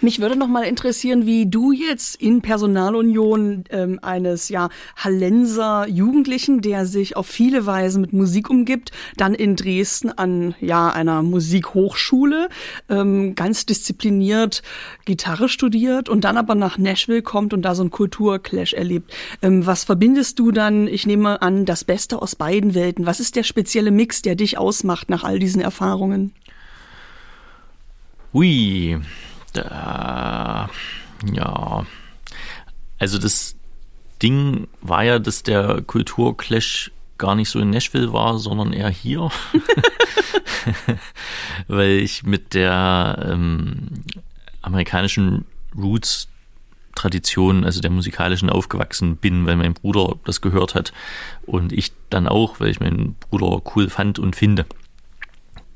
Mich 0.00 0.20
würde 0.20 0.36
noch 0.36 0.46
mal 0.46 0.62
interessieren, 0.62 1.26
wie 1.26 1.46
du 1.46 1.72
jetzt 1.72 2.14
in 2.22 2.40
Personalunion 2.40 3.64
ähm, 3.70 3.98
eines 4.00 4.48
ja 4.48 4.68
Hallenser 4.96 5.88
Jugendlichen, 5.88 6.60
der 6.60 6.86
sich 6.86 7.16
auf 7.16 7.26
viele 7.26 7.66
Weise 7.66 7.98
mit 7.98 8.12
Musik 8.12 8.48
umgibt, 8.48 8.92
dann 9.16 9.34
in 9.34 9.56
Dresden 9.56 10.10
an 10.10 10.54
ja 10.60 10.88
einer 10.88 11.24
Musikhochschule 11.24 12.48
ähm, 12.88 13.34
ganz 13.34 13.66
diszipliniert 13.66 14.62
Gitarre 15.04 15.48
studiert 15.48 16.08
und 16.08 16.22
dann 16.22 16.36
aber 16.36 16.54
nach 16.54 16.78
Nashville 16.78 17.22
kommt 17.22 17.52
und 17.52 17.62
da 17.62 17.74
so 17.74 17.82
ein 17.82 17.90
Kulturclash 17.90 18.74
erlebt. 18.74 19.12
Ähm, 19.42 19.66
was 19.66 19.82
verbindest 19.82 20.38
du 20.38 20.52
dann? 20.52 20.86
Ich 20.86 21.06
nehme 21.06 21.42
an, 21.42 21.64
das 21.64 21.82
Beste 21.82 22.22
aus 22.22 22.36
beiden 22.36 22.74
Welten. 22.74 23.04
Was 23.04 23.18
ist 23.18 23.34
der 23.34 23.42
spezielle 23.42 23.90
Mix, 23.90 24.22
der 24.22 24.36
dich 24.36 24.58
ausmacht 24.58 25.10
nach 25.10 25.24
all 25.24 25.40
diesen 25.40 25.60
Erfahrungen? 25.60 26.32
Ui, 28.32 29.00
da, 29.62 30.70
ja, 31.32 31.86
also 32.98 33.18
das 33.18 33.56
Ding 34.22 34.66
war 34.80 35.04
ja, 35.04 35.18
dass 35.18 35.42
der 35.42 35.82
Kulturclash 35.82 36.90
gar 37.18 37.34
nicht 37.34 37.50
so 37.50 37.58
in 37.58 37.70
Nashville 37.70 38.12
war, 38.12 38.38
sondern 38.38 38.72
eher 38.72 38.90
hier. 38.90 39.30
Weil 41.68 41.90
ich 41.98 42.22
mit 42.22 42.54
der 42.54 43.28
ähm, 43.30 44.04
amerikanischen 44.62 45.44
Roots 45.76 46.28
Tradition, 46.94 47.64
also 47.64 47.80
der 47.80 47.92
musikalischen 47.92 48.50
aufgewachsen 48.50 49.16
bin, 49.16 49.46
weil 49.46 49.54
mein 49.54 49.74
Bruder 49.74 50.16
das 50.24 50.40
gehört 50.40 50.74
hat 50.74 50.92
und 51.46 51.72
ich 51.72 51.92
dann 52.10 52.26
auch, 52.26 52.58
weil 52.58 52.70
ich 52.70 52.80
meinen 52.80 53.14
Bruder 53.14 53.62
cool 53.76 53.88
fand 53.88 54.18
und 54.18 54.34
finde. 54.34 54.66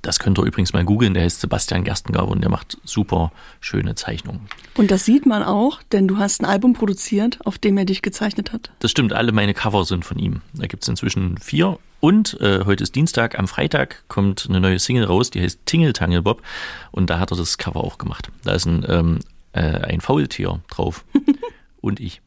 Das 0.03 0.19
könnt 0.19 0.37
ihr 0.39 0.45
übrigens 0.45 0.73
mal 0.73 0.85
googeln, 0.85 1.15
der 1.15 1.23
heißt 1.23 1.41
Sebastian 1.41 1.85
Gerstengabe 1.85 2.27
und 2.27 2.41
der 2.41 2.51
macht 2.51 2.77
super 2.85 3.31
schöne 3.61 3.95
Zeichnungen. 3.95 4.49
Und 4.75 4.91
das 4.91 5.05
sieht 5.05 5.27
man 5.27 5.45
auch, 5.45 5.81
denn 5.93 6.09
du 6.09 6.19
hast 6.19 6.43
ein 6.43 6.45
Album 6.45 6.73
produziert, 6.73 7.39
auf 7.47 7.57
dem 7.57 7.79
er 7.79 7.85
dich 7.85 8.03
gezeichnet 8.03 8.53
hat. 8.53 8.73
Das 8.81 8.91
stimmt, 8.91 9.13
alle 9.13 9.31
meine 9.31 9.55
Cover 9.55 9.85
sind 9.85 10.05
von 10.05 10.19
ihm. 10.19 10.43
Da 10.55 10.67
gibt 10.67 10.83
es 10.83 10.89
inzwischen 10.89 11.39
vier. 11.39 11.79
Und 12.01 12.41
äh, 12.41 12.65
heute 12.65 12.83
ist 12.83 12.97
Dienstag, 12.97 13.39
am 13.39 13.47
Freitag 13.47 14.03
kommt 14.09 14.47
eine 14.49 14.61
neue 14.61 14.81
Single 14.81 15.05
raus, 15.05 15.31
die 15.31 15.41
heißt 15.41 15.61
Tingle 15.67 15.93
Tangle 15.93 16.23
Bob. 16.23 16.43
Und 16.91 17.09
da 17.09 17.21
hat 17.21 17.31
er 17.31 17.37
das 17.37 17.57
Cover 17.57 17.85
auch 17.85 17.97
gemacht. 17.97 18.29
Da 18.43 18.55
ist 18.55 18.67
ein, 18.67 18.85
ähm, 18.89 19.21
äh, 19.53 19.61
ein 19.61 20.01
Faultier 20.01 20.61
drauf. 20.69 21.05
und 21.81 22.01
ich. 22.01 22.21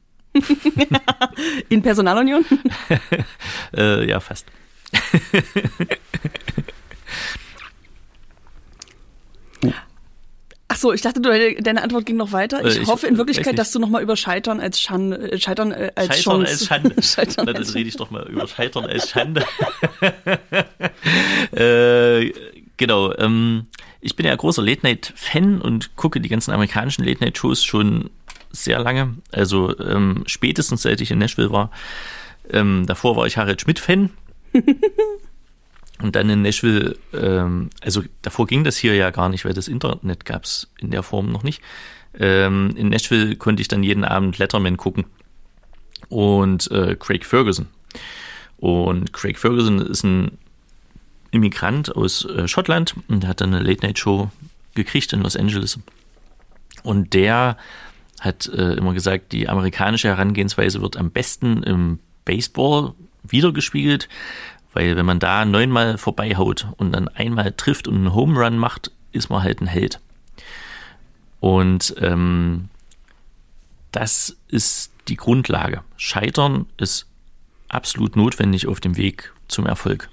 In 1.68 1.82
Personalunion? 1.82 2.46
äh, 3.76 4.08
ja, 4.08 4.22
fast. 4.22 4.46
Ach 10.68 10.78
so, 10.78 10.92
ich 10.94 11.02
dachte, 11.02 11.22
du, 11.22 11.62
deine 11.62 11.84
Antwort 11.84 12.08
ging 12.08 12.18
noch 12.18 12.32
weiter. 12.32 12.66
Ich, 12.66 12.78
äh, 12.78 12.82
ich 12.82 12.88
hoffe 12.88 13.06
in 13.06 13.18
Wirklichkeit, 13.18 13.58
dass 13.60 13.72
du 13.72 13.80
noch 13.80 13.90
mal 13.90 14.02
über 14.02 14.18
Scheitern 14.18 14.60
als 14.60 14.82
Schan, 14.82 15.12
äh, 15.12 15.38
Scheitern 15.40 15.72
äh, 15.72 15.92
als 15.96 16.22
Scheitern 16.22 16.44
Chance. 16.46 16.52
als 16.52 16.66
Schande. 16.66 16.96
Scheitern 17.04 17.46
dann 17.46 17.56
als 17.56 17.76
rede 17.76 17.90
ich 17.90 17.98
doch 17.98 18.10
mal 18.10 18.28
über 18.28 18.48
Scheitern 18.48 18.86
als 18.86 19.10
Schande. 19.10 19.46
äh, 21.52 22.34
genau. 22.78 23.16
Ähm, 23.16 23.68
ich 24.02 24.16
bin 24.16 24.26
ja 24.26 24.36
großer 24.36 24.64
Late 24.64 24.82
Night 24.84 25.14
Fan 25.16 25.62
und 25.62 25.96
gucke 25.96 26.20
die 26.20 26.30
ganzen 26.30 26.52
amerikanischen 26.52 27.06
Late 27.06 27.24
Night 27.24 27.38
Shows 27.38 27.64
schon 27.64 28.10
sehr 28.52 28.80
lange. 28.80 29.16
Also 29.32 29.78
ähm, 29.80 30.24
spätestens 30.26 30.82
seit 30.82 31.00
ich 31.00 31.12
in 31.12 31.20
Nashville 31.20 31.52
war. 31.52 31.70
Ähm, 32.50 32.86
davor 32.88 33.16
war 33.16 33.28
ich 33.28 33.38
Harald 33.38 33.62
Schmidt 33.62 33.80
Fan. 33.80 34.10
Und 36.06 36.16
dann 36.16 36.30
in 36.30 36.44
Nashville, 36.44 36.98
ähm, 37.14 37.72
also 37.82 38.04
davor 38.22 38.46
ging 38.46 38.64
das 38.64 38.78
hier 38.78 38.94
ja 38.94 39.10
gar 39.10 39.28
nicht, 39.28 39.44
weil 39.44 39.54
das 39.54 39.68
Internet 39.68 40.24
gab 40.24 40.44
es 40.44 40.70
in 40.78 40.92
der 40.92 41.02
Form 41.02 41.32
noch 41.32 41.42
nicht. 41.42 41.64
Ähm, 42.20 42.76
in 42.78 42.90
Nashville 42.90 43.36
konnte 43.38 43.62
ich 43.62 43.70
dann 43.70 43.82
jeden 43.82 44.04
Abend 44.06 44.38
Letterman 44.38 44.78
gucken 44.78 45.06
und 46.10 46.70
äh, 46.70 46.96
Craig 46.96 47.26
Ferguson. 47.26 47.70
Und 48.58 49.14
Craig 49.14 49.40
Ferguson 49.40 49.80
ist 49.80 50.04
ein 50.04 50.38
Immigrant 51.32 51.96
aus 51.96 52.24
äh, 52.26 52.48
Schottland 52.48 52.94
und 53.08 53.24
der 53.24 53.32
hat 53.32 53.42
dann 53.42 53.56
eine 53.56 53.64
Late-Night-Show 53.64 54.30
gekriegt 54.76 55.12
in 55.12 55.24
Los 55.24 55.36
Angeles. 55.36 55.80
Und 56.84 57.16
der 57.16 57.58
hat 58.20 58.46
äh, 58.46 58.74
immer 58.74 58.94
gesagt, 58.94 59.32
die 59.32 59.50
amerikanische 59.50 60.10
Herangehensweise 60.10 60.84
wird 60.84 60.98
am 60.98 61.10
besten 61.10 61.64
im 61.64 61.98
Baseball 62.26 62.94
wiedergespiegelt, 63.24 64.08
weil 64.76 64.96
wenn 64.98 65.06
man 65.06 65.20
da 65.20 65.46
neunmal 65.46 65.98
vorbeihaut 65.98 66.68
und 66.78 66.92
dann 66.92 67.08
einmal 67.08 67.54
trifft 67.54 67.88
und 67.88 67.96
einen 67.96 68.14
Home 68.14 68.38
Run 68.38 68.58
macht, 68.58 68.92
ist 69.14 69.30
man 69.30 69.42
halt 69.42 69.62
ein 69.62 69.68
Held. 69.68 70.02
Und 71.40 71.96
ähm, 72.00 72.70
das 73.92 74.36
ist 74.50 74.92
die 75.08 75.16
Grundlage. 75.16 75.82
Scheitern 75.96 76.66
ist 76.78 77.08
absolut 77.70 78.16
notwendig 78.18 78.68
auf 78.68 78.82
dem 78.82 78.98
Weg 78.98 79.32
zum 79.48 79.66
Erfolg. 79.66 80.10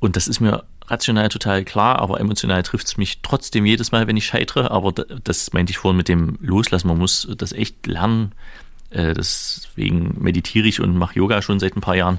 Und 0.00 0.16
das 0.16 0.26
ist 0.26 0.40
mir 0.40 0.64
rational 0.86 1.28
total 1.28 1.64
klar, 1.64 2.00
aber 2.00 2.20
emotional 2.20 2.62
trifft 2.62 2.88
es 2.88 2.96
mich 2.96 3.22
trotzdem 3.22 3.64
jedes 3.64 3.92
Mal, 3.92 4.08
wenn 4.08 4.16
ich 4.16 4.26
scheitere. 4.26 4.72
Aber 4.72 4.92
das 4.92 5.52
meinte 5.52 5.70
ich 5.70 5.78
vorhin 5.78 5.96
mit 5.96 6.08
dem 6.08 6.38
Loslassen. 6.40 6.88
Man 6.88 6.98
muss 6.98 7.28
das 7.36 7.52
echt 7.52 7.86
lernen. 7.86 8.32
Äh, 8.90 9.14
deswegen 9.14 10.16
meditiere 10.20 10.66
ich 10.66 10.80
und 10.80 10.96
mache 10.96 11.14
Yoga 11.14 11.42
schon 11.42 11.60
seit 11.60 11.76
ein 11.76 11.80
paar 11.80 11.96
Jahren, 11.96 12.18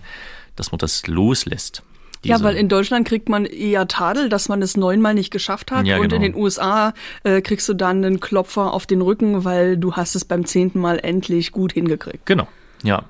dass 0.55 0.71
man 0.71 0.79
das 0.79 1.07
loslässt. 1.07 1.83
Ja, 2.25 2.41
weil 2.41 2.55
in 2.55 2.69
Deutschland 2.69 3.07
kriegt 3.07 3.29
man 3.29 3.45
eher 3.45 3.87
Tadel, 3.87 4.29
dass 4.29 4.49
man 4.49 4.61
es 4.61 4.75
neunmal 4.75 5.13
nicht 5.13 5.31
geschafft 5.31 5.71
hat. 5.71 5.85
Ja, 5.85 5.97
und 5.97 6.09
genau. 6.09 6.15
in 6.15 6.21
den 6.21 6.35
USA 6.35 6.93
äh, 7.23 7.41
kriegst 7.41 7.69
du 7.69 7.73
dann 7.73 8.03
einen 8.03 8.19
Klopfer 8.19 8.73
auf 8.73 8.85
den 8.85 9.01
Rücken, 9.01 9.43
weil 9.45 9.77
du 9.77 9.93
hast 9.93 10.15
es 10.15 10.25
beim 10.25 10.45
zehnten 10.45 10.79
Mal 10.79 10.99
endlich 10.99 11.51
gut 11.51 11.73
hingekriegt. 11.73 12.25
Genau, 12.25 12.47
ja. 12.83 13.03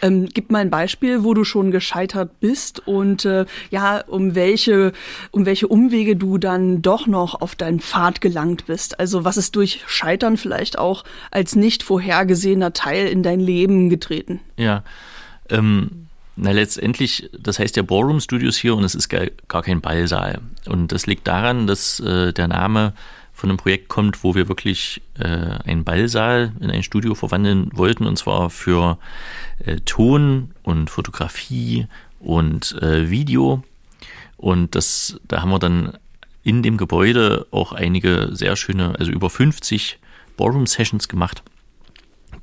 Ähm, 0.00 0.28
gib 0.32 0.50
mal 0.50 0.58
ein 0.58 0.70
Beispiel, 0.70 1.22
wo 1.22 1.32
du 1.32 1.44
schon 1.44 1.70
gescheitert 1.70 2.40
bist 2.40 2.84
und 2.88 3.24
äh, 3.24 3.46
ja, 3.70 4.00
um 4.00 4.34
welche, 4.34 4.92
um 5.30 5.46
welche 5.46 5.68
Umwege 5.68 6.16
du 6.16 6.38
dann 6.38 6.82
doch 6.82 7.06
noch 7.06 7.40
auf 7.40 7.54
deinen 7.54 7.78
Pfad 7.78 8.20
gelangt 8.20 8.66
bist. 8.66 8.98
Also 8.98 9.24
was 9.24 9.36
ist 9.36 9.54
durch 9.54 9.84
Scheitern 9.86 10.36
vielleicht 10.36 10.76
auch 10.76 11.04
als 11.30 11.54
nicht 11.54 11.84
vorhergesehener 11.84 12.72
Teil 12.72 13.06
in 13.06 13.22
dein 13.22 13.38
Leben 13.38 13.90
getreten? 13.90 14.40
Ja, 14.56 14.82
ähm, 15.48 16.01
na 16.36 16.50
letztendlich, 16.50 17.28
das 17.38 17.58
heißt 17.58 17.76
ja 17.76 17.82
Ballroom 17.82 18.20
Studios 18.20 18.56
hier 18.56 18.74
und 18.74 18.84
es 18.84 18.94
ist 18.94 19.08
gar, 19.08 19.26
gar 19.48 19.62
kein 19.62 19.80
Ballsaal. 19.80 20.40
Und 20.66 20.92
das 20.92 21.06
liegt 21.06 21.26
daran, 21.26 21.66
dass 21.66 22.00
äh, 22.00 22.32
der 22.32 22.48
Name 22.48 22.94
von 23.32 23.50
einem 23.50 23.56
Projekt 23.58 23.88
kommt, 23.88 24.24
wo 24.24 24.34
wir 24.34 24.48
wirklich 24.48 25.02
äh, 25.18 25.26
einen 25.26 25.84
Ballsaal 25.84 26.52
in 26.60 26.70
ein 26.70 26.82
Studio 26.82 27.14
verwandeln 27.14 27.70
wollten, 27.74 28.06
und 28.06 28.16
zwar 28.16 28.50
für 28.50 28.98
äh, 29.64 29.76
Ton 29.84 30.52
und 30.62 30.90
Fotografie 30.90 31.86
und 32.20 32.80
äh, 32.80 33.10
Video. 33.10 33.62
Und 34.36 34.74
das, 34.74 35.20
da 35.28 35.42
haben 35.42 35.50
wir 35.50 35.58
dann 35.58 35.98
in 36.42 36.62
dem 36.62 36.76
Gebäude 36.76 37.46
auch 37.50 37.72
einige 37.72 38.30
sehr 38.32 38.56
schöne, 38.56 38.94
also 38.98 39.12
über 39.12 39.30
50 39.30 39.98
Ballroom-Sessions 40.36 41.08
gemacht, 41.08 41.42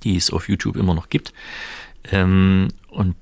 die 0.03 0.15
es 0.15 0.31
auf 0.31 0.47
YouTube 0.47 0.75
immer 0.75 0.93
noch 0.93 1.09
gibt. 1.09 1.33
Ähm, 2.11 2.69
und 2.89 3.15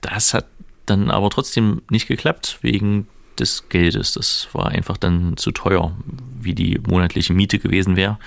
das 0.00 0.34
hat 0.34 0.46
dann 0.86 1.10
aber 1.10 1.30
trotzdem 1.30 1.82
nicht 1.90 2.06
geklappt, 2.06 2.58
wegen 2.62 3.08
des 3.38 3.68
Geldes. 3.68 4.12
Das 4.12 4.48
war 4.52 4.68
einfach 4.68 4.96
dann 4.96 5.36
zu 5.36 5.50
teuer, 5.50 5.96
wie 6.40 6.54
die 6.54 6.80
monatliche 6.88 7.34
Miete 7.34 7.58
gewesen 7.58 7.96
wäre. 7.96 8.18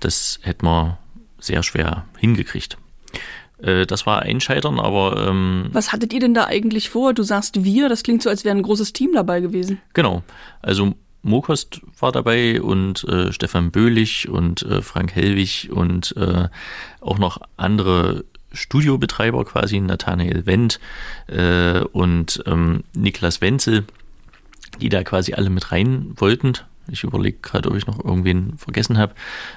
Das 0.00 0.38
hätte 0.42 0.64
man 0.64 0.98
sehr 1.38 1.62
schwer 1.62 2.04
hingekriegt. 2.18 2.76
Äh, 3.58 3.86
das 3.86 4.06
war 4.06 4.22
ein 4.22 4.40
Scheitern, 4.40 4.78
aber. 4.78 5.26
Ähm, 5.28 5.68
Was 5.72 5.92
hattet 5.92 6.12
ihr 6.12 6.20
denn 6.20 6.34
da 6.34 6.44
eigentlich 6.44 6.90
vor? 6.90 7.14
Du 7.14 7.22
sagst 7.22 7.64
wir, 7.64 7.88
das 7.88 8.02
klingt 8.02 8.22
so, 8.22 8.30
als 8.30 8.44
wäre 8.44 8.56
ein 8.56 8.62
großes 8.62 8.92
Team 8.92 9.12
dabei 9.14 9.40
gewesen. 9.40 9.80
Genau. 9.94 10.22
Also 10.62 10.94
Mokost 11.22 11.80
war 11.98 12.12
dabei 12.12 12.62
und 12.62 13.04
äh, 13.04 13.32
Stefan 13.32 13.70
Böhlich 13.70 14.28
und 14.28 14.62
äh, 14.62 14.80
Frank 14.80 15.14
Hellwig 15.14 15.70
und 15.72 16.16
äh, 16.16 16.48
auch 17.00 17.18
noch 17.18 17.40
andere 17.56 18.24
Studiobetreiber 18.56 19.44
quasi, 19.44 19.80
Nathanael 19.80 20.46
Wendt 20.46 20.80
äh, 21.28 21.80
und 21.80 22.42
ähm, 22.46 22.82
Niklas 22.94 23.40
Wenzel 23.40 23.84
die 24.80 24.88
da 24.88 25.02
quasi 25.02 25.34
alle 25.34 25.50
mit 25.50 25.72
rein 25.72 26.12
wollten. 26.16 26.54
Ich 26.88 27.02
überlege 27.02 27.38
gerade, 27.42 27.68
ob 27.68 27.76
ich 27.76 27.86
noch 27.86 28.04
irgendwen 28.04 28.56
vergessen 28.58 28.96
habe. 28.96 29.14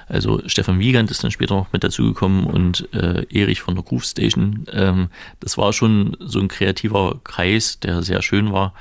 Also 0.08 0.42
Stefan 0.46 0.80
Wiegand 0.80 1.10
ist 1.10 1.22
dann 1.22 1.30
später 1.30 1.54
noch 1.54 1.72
mit 1.72 1.84
dazugekommen 1.84 2.44
und 2.44 2.92
äh, 2.92 3.24
Erich 3.30 3.60
von 3.60 3.76
der 3.76 3.84
Groove 3.84 4.04
Station. 4.04 4.66
Ähm, 4.72 5.10
das 5.38 5.56
war 5.56 5.72
schon 5.72 6.16
so 6.18 6.40
ein 6.40 6.48
kreativer 6.48 7.20
Kreis, 7.22 7.78
der 7.78 8.02
sehr 8.02 8.22
schön 8.22 8.52
war. 8.52 8.74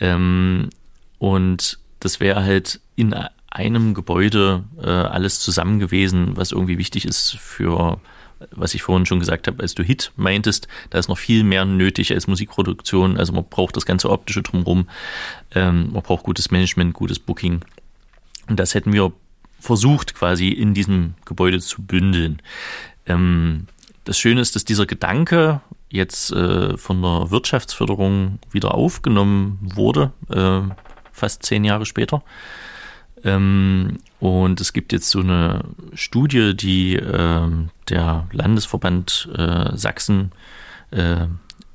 Ähm, 0.00 0.70
und 1.18 1.78
das 2.00 2.18
wäre 2.18 2.42
halt 2.42 2.80
in 2.96 3.14
einem 3.50 3.94
Gebäude 3.94 4.64
äh, 4.82 4.88
alles 4.88 5.40
zusammen 5.40 5.78
gewesen, 5.78 6.36
was 6.36 6.52
irgendwie 6.52 6.78
wichtig 6.78 7.04
ist 7.04 7.36
für 7.38 8.00
was 8.50 8.74
ich 8.74 8.82
vorhin 8.82 9.06
schon 9.06 9.20
gesagt 9.20 9.46
habe, 9.46 9.62
als 9.62 9.74
du 9.74 9.82
Hit 9.82 10.12
meintest, 10.16 10.68
da 10.90 10.98
ist 10.98 11.08
noch 11.08 11.18
viel 11.18 11.44
mehr 11.44 11.64
nötig 11.64 12.12
als 12.12 12.26
Musikproduktion. 12.26 13.16
Also 13.16 13.32
man 13.32 13.44
braucht 13.48 13.76
das 13.76 13.86
ganze 13.86 14.10
optische 14.10 14.42
drumherum, 14.42 14.88
ähm, 15.54 15.92
man 15.92 16.02
braucht 16.02 16.24
gutes 16.24 16.50
Management, 16.50 16.94
gutes 16.94 17.18
Booking. 17.18 17.64
Und 18.48 18.60
das 18.60 18.74
hätten 18.74 18.92
wir 18.92 19.12
versucht 19.58 20.14
quasi 20.14 20.48
in 20.48 20.74
diesem 20.74 21.14
Gebäude 21.24 21.60
zu 21.60 21.82
bündeln. 21.82 22.40
Ähm, 23.06 23.66
das 24.04 24.18
Schöne 24.18 24.40
ist, 24.40 24.54
dass 24.54 24.64
dieser 24.64 24.86
Gedanke 24.86 25.60
jetzt 25.88 26.30
äh, 26.32 26.76
von 26.76 27.02
der 27.02 27.30
Wirtschaftsförderung 27.30 28.38
wieder 28.50 28.74
aufgenommen 28.74 29.58
wurde, 29.62 30.12
äh, 30.30 30.60
fast 31.12 31.44
zehn 31.44 31.64
Jahre 31.64 31.86
später. 31.86 32.22
Ähm, 33.24 33.98
und 34.20 34.60
es 34.60 34.72
gibt 34.72 34.92
jetzt 34.92 35.10
so 35.10 35.20
eine 35.20 35.64
Studie, 35.94 36.56
die 36.56 36.96
äh, 36.96 37.48
der 37.88 38.26
Landesverband 38.32 39.28
äh, 39.36 39.76
Sachsen 39.76 40.32
äh, 40.90 41.26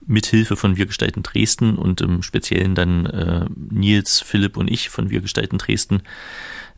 mithilfe 0.06 0.56
von 0.56 0.78
Wir 0.78 0.86
gestalten 0.86 1.24
Dresden 1.24 1.76
und 1.78 2.02
im 2.02 2.24
Speziellen 2.24 2.76
dann 2.76 3.06
äh, 3.06 3.46
Nils, 3.56 4.20
Philipp 4.20 4.58
und 4.58 4.70
ich 4.70 4.90
von 4.90 5.10
Wir 5.10 5.22
gestalten 5.22 5.58
Dresden 5.58 6.02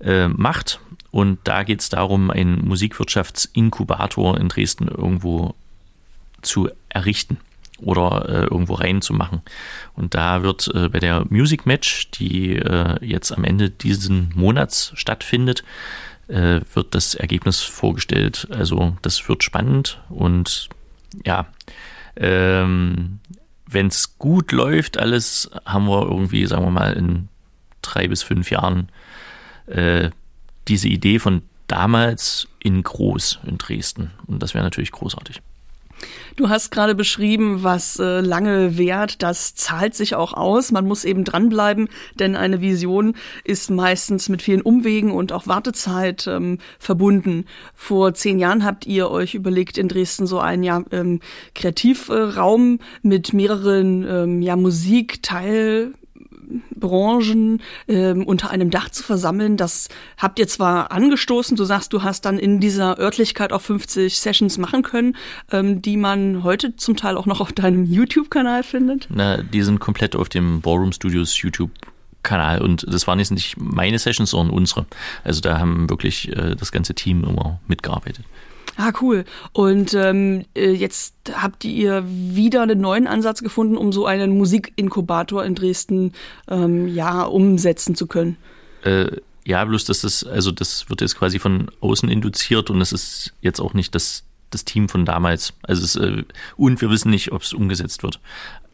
äh, 0.01 0.27
macht. 0.27 0.79
Und 1.11 1.39
da 1.43 1.63
geht 1.63 1.79
es 1.79 1.89
darum, 1.89 2.31
einen 2.31 2.65
Musikwirtschaftsinkubator 2.65 4.39
in 4.39 4.49
Dresden 4.49 4.87
irgendwo 4.87 5.55
zu 6.41 6.69
errichten 6.89 7.37
oder 7.79 8.29
äh, 8.29 8.43
irgendwo 8.43 8.75
reinzumachen. 8.75 9.41
Und 9.95 10.13
da 10.15 10.43
wird 10.43 10.69
äh, 10.73 10.89
bei 10.89 10.99
der 10.99 11.25
Music 11.29 11.65
Match, 11.65 12.11
die 12.11 12.55
äh, 12.55 13.03
jetzt 13.05 13.31
am 13.31 13.43
Ende 13.43 13.69
diesen 13.69 14.31
Monats 14.35 14.91
stattfindet, 14.95 15.63
äh, 16.27 16.61
wird 16.73 16.95
das 16.95 17.15
Ergebnis 17.15 17.61
vorgestellt. 17.61 18.47
Also 18.51 18.95
das 19.01 19.27
wird 19.27 19.43
spannend 19.43 20.01
und 20.09 20.69
ja, 21.25 21.47
ähm, 22.15 23.19
wenn 23.67 23.87
es 23.87 24.17
gut 24.17 24.51
läuft, 24.51 24.97
alles 24.97 25.49
haben 25.65 25.87
wir 25.87 26.03
irgendwie, 26.03 26.45
sagen 26.45 26.63
wir 26.65 26.71
mal, 26.71 26.93
in 26.93 27.27
drei 27.81 28.07
bis 28.07 28.23
fünf 28.23 28.51
Jahren 28.51 28.89
äh, 29.67 30.09
diese 30.67 30.87
Idee 30.87 31.19
von 31.19 31.41
damals 31.67 32.47
in 32.59 32.83
groß 32.83 33.39
in 33.45 33.57
Dresden. 33.57 34.11
Und 34.27 34.41
das 34.41 34.53
wäre 34.53 34.63
natürlich 34.63 34.91
großartig. 34.91 35.41
Du 36.35 36.49
hast 36.49 36.71
gerade 36.71 36.95
beschrieben, 36.95 37.63
was 37.63 37.99
äh, 37.99 38.21
lange 38.21 38.77
währt, 38.77 39.21
das 39.21 39.55
zahlt 39.55 39.93
sich 39.95 40.15
auch 40.15 40.33
aus. 40.33 40.71
Man 40.71 40.87
muss 40.87 41.05
eben 41.05 41.23
dranbleiben, 41.23 41.89
denn 42.19 42.35
eine 42.35 42.61
Vision 42.61 43.15
ist 43.43 43.69
meistens 43.69 44.29
mit 44.29 44.41
vielen 44.41 44.61
Umwegen 44.61 45.11
und 45.11 45.31
auch 45.31 45.47
Wartezeit 45.47 46.25
ähm, 46.27 46.57
verbunden. 46.79 47.45
Vor 47.75 48.13
zehn 48.13 48.39
Jahren 48.39 48.65
habt 48.65 48.87
ihr 48.87 49.11
euch 49.11 49.35
überlegt, 49.35 49.77
in 49.77 49.87
Dresden 49.87 50.25
so 50.25 50.39
einen 50.39 50.63
ja, 50.63 50.83
ähm, 50.91 51.19
Kreativraum 51.53 52.79
mit 53.01 53.33
mehreren 53.33 54.05
ähm, 54.07 54.41
ja, 54.41 54.55
Musikteil 54.55 55.93
Branchen 56.75 57.61
ähm, 57.87 58.25
unter 58.25 58.49
einem 58.49 58.69
Dach 58.69 58.89
zu 58.89 59.03
versammeln. 59.03 59.57
Das 59.57 59.89
habt 60.17 60.39
ihr 60.39 60.47
zwar 60.47 60.91
angestoßen, 60.91 61.57
du 61.57 61.63
sagst, 61.63 61.93
du 61.93 62.03
hast 62.03 62.25
dann 62.25 62.39
in 62.39 62.59
dieser 62.59 62.99
Örtlichkeit 62.99 63.53
auch 63.53 63.61
50 63.61 64.19
Sessions 64.19 64.57
machen 64.57 64.83
können, 64.83 65.15
ähm, 65.51 65.81
die 65.81 65.97
man 65.97 66.43
heute 66.43 66.75
zum 66.75 66.95
Teil 66.95 67.17
auch 67.17 67.25
noch 67.25 67.41
auf 67.41 67.53
deinem 67.53 67.85
YouTube-Kanal 67.85 68.63
findet. 68.63 69.07
Na, 69.09 69.41
die 69.41 69.61
sind 69.61 69.79
komplett 69.79 70.15
auf 70.15 70.29
dem 70.29 70.61
Ballroom 70.61 70.91
Studios 70.91 71.39
YouTube 71.41 71.71
Kanal 72.23 72.61
und 72.61 72.85
das 72.89 73.05
waren 73.05 73.19
jetzt 73.19 73.31
nicht 73.31 73.57
meine 73.57 73.99
Sessions, 73.99 74.31
sondern 74.31 74.55
unsere. 74.55 74.85
Also 75.23 75.41
da 75.41 75.59
haben 75.59 75.89
wirklich 75.89 76.29
äh, 76.29 76.55
das 76.55 76.71
ganze 76.71 76.95
Team 76.95 77.23
immer 77.23 77.59
mitgearbeitet. 77.67 78.25
Ah, 78.75 78.91
cool. 79.01 79.25
Und 79.51 79.93
ähm, 79.93 80.45
äh, 80.55 80.71
jetzt 80.71 81.15
habt 81.33 81.63
ihr 81.63 82.03
wieder 82.07 82.63
einen 82.63 82.81
neuen 82.81 83.07
Ansatz 83.07 83.41
gefunden, 83.41 83.77
um 83.77 83.91
so 83.91 84.05
einen 84.05 84.37
Musikinkubator 84.37 85.45
in 85.45 85.55
Dresden 85.55 86.13
ähm, 86.47 86.87
ja 86.87 87.23
umsetzen 87.23 87.95
zu 87.95 88.07
können. 88.07 88.37
Äh, 88.83 89.17
ja, 89.45 89.63
bloß 89.63 89.85
das, 89.85 90.23
also 90.23 90.51
das 90.51 90.89
wird 90.89 91.01
jetzt 91.01 91.17
quasi 91.17 91.37
von 91.37 91.69
außen 91.81 92.09
induziert 92.09 92.69
und 92.69 92.81
es 92.81 92.93
ist 92.93 93.33
jetzt 93.41 93.59
auch 93.59 93.73
nicht 93.73 93.93
das, 93.93 94.23
das 94.49 94.65
Team 94.65 94.89
von 94.89 95.05
damals. 95.05 95.53
Also 95.61 95.83
es, 95.83 95.95
äh, 95.95 96.23
und 96.57 96.81
wir 96.81 96.89
wissen 96.89 97.11
nicht, 97.11 97.31
ob 97.31 97.43
es 97.43 97.53
umgesetzt 97.53 98.03
wird. 98.03 98.19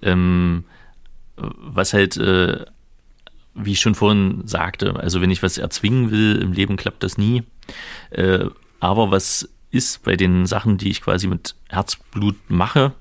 Ähm, 0.01 0.63
was 1.35 1.93
halt 1.93 2.17
äh, 2.17 2.65
wie 3.55 3.73
ich 3.73 3.79
schon 3.81 3.95
vorhin 3.95 4.43
sagte, 4.45 4.95
also 4.95 5.21
wenn 5.21 5.31
ich 5.31 5.43
was 5.43 5.57
erzwingen 5.57 6.11
will 6.11 6.37
im 6.41 6.53
Leben, 6.53 6.77
klappt 6.77 7.03
das 7.03 7.17
nie. 7.17 7.43
Äh, 8.11 8.45
aber 8.79 9.11
was 9.11 9.49
ist 9.71 10.03
bei 10.03 10.15
den 10.15 10.45
Sachen, 10.45 10.77
die 10.77 10.89
ich 10.89 11.01
quasi 11.01 11.27
mit 11.27 11.55
Herzblut 11.69 12.35
mache, 12.47 12.93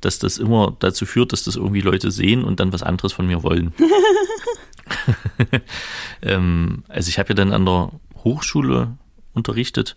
dass 0.00 0.18
das 0.18 0.38
immer 0.38 0.76
dazu 0.78 1.06
führt, 1.06 1.32
dass 1.32 1.44
das 1.44 1.56
irgendwie 1.56 1.80
Leute 1.80 2.10
sehen 2.10 2.44
und 2.44 2.60
dann 2.60 2.72
was 2.72 2.82
anderes 2.82 3.12
von 3.12 3.26
mir 3.26 3.42
wollen. 3.42 3.72
ähm, 6.22 6.84
also 6.88 7.08
ich 7.08 7.18
habe 7.18 7.30
ja 7.30 7.34
dann 7.34 7.52
an 7.52 7.64
der 7.64 7.90
Hochschule 8.22 8.96
unterrichtet 9.32 9.96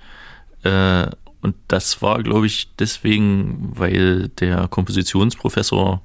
äh, 0.64 1.08
und 1.42 1.56
das 1.68 2.02
war, 2.02 2.22
glaube 2.24 2.48
ich, 2.48 2.70
deswegen, 2.78 3.72
weil 3.78 4.30
der 4.30 4.68
Kompositionsprofessor, 4.68 6.02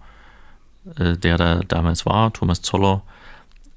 äh, 0.97 1.17
der 1.17 1.39
da 1.39 1.61
damals 1.67 2.07
war, 2.07 2.33
Thomas 2.33 2.63
Zoller, 2.63 3.03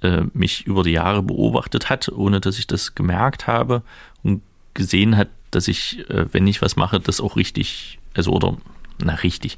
äh, 0.01 0.23
mich 0.33 0.67
über 0.67 0.83
die 0.83 0.91
Jahre 0.91 1.23
beobachtet 1.23 1.89
hat, 1.89 2.09
ohne 2.09 2.41
dass 2.41 2.59
ich 2.59 2.67
das 2.67 2.93
gemerkt 2.93 3.47
habe 3.47 3.81
und 4.21 4.41
gesehen 4.73 5.15
hat, 5.15 5.29
dass 5.55 5.67
ich, 5.67 6.07
äh, 6.09 6.25
wenn 6.33 6.45
ich 6.47 6.61
was 6.61 6.75
mache, 6.75 6.99
das 6.99 7.21
auch 7.21 7.35
richtig, 7.35 7.99
also 8.13 8.31
oder 8.31 8.57
na 9.03 9.13
richtig, 9.15 9.57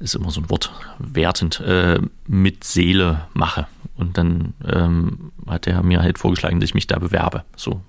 ist 0.00 0.14
immer 0.14 0.30
so 0.30 0.40
ein 0.40 0.50
Wort, 0.50 0.72
wertend, 0.98 1.60
äh, 1.60 2.00
mit 2.26 2.64
Seele 2.64 3.26
mache. 3.32 3.66
Und 3.96 4.18
dann 4.18 4.54
ähm, 4.66 5.32
hat 5.46 5.66
er 5.66 5.82
mir 5.82 6.02
halt 6.02 6.18
vorgeschlagen, 6.18 6.60
dass 6.60 6.70
ich 6.70 6.74
mich 6.74 6.86
da 6.86 6.98
bewerbe. 6.98 7.44
So. 7.56 7.82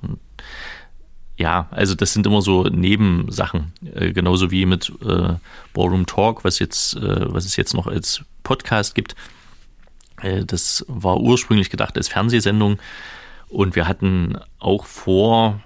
Ja, 1.37 1.67
also 1.71 1.95
das 1.95 2.13
sind 2.13 2.27
immer 2.27 2.41
so 2.41 2.65
Nebensachen, 2.65 3.73
äh, 3.93 4.11
genauso 4.11 4.51
wie 4.51 4.65
mit 4.65 4.91
äh, 5.01 5.33
Ballroom 5.73 6.05
Talk, 6.05 6.43
was 6.43 6.59
jetzt, 6.59 6.95
äh, 6.95 7.33
was 7.33 7.45
es 7.45 7.55
jetzt 7.55 7.73
noch 7.73 7.87
als 7.87 8.23
Podcast 8.43 8.93
gibt. 8.93 9.15
Äh, 10.21 10.45
das 10.45 10.85
war 10.87 11.19
ursprünglich 11.19 11.71
gedacht 11.71 11.97
als 11.97 12.09
Fernsehsendung 12.09 12.77
und 13.49 13.75
wir 13.75 13.87
hatten 13.87 14.37
auch 14.59 14.85
vor, 14.85 15.61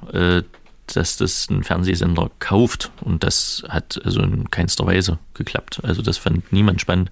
dass 0.96 1.18
das 1.18 1.50
ein 1.50 1.64
Fernsehsender 1.64 2.32
kauft. 2.40 2.92
Und 3.02 3.24
das 3.24 3.64
hat 3.68 4.00
also 4.04 4.22
in 4.22 4.50
keinster 4.52 4.86
Weise 4.86 5.20
geklappt. 5.34 5.82
Also 5.84 6.02
das 6.02 6.18
fand 6.18 6.52
niemand 6.52 6.82
spannend 6.82 7.12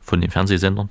von 0.00 0.20
den 0.20 0.30
Fernsehsendern. 0.30 0.90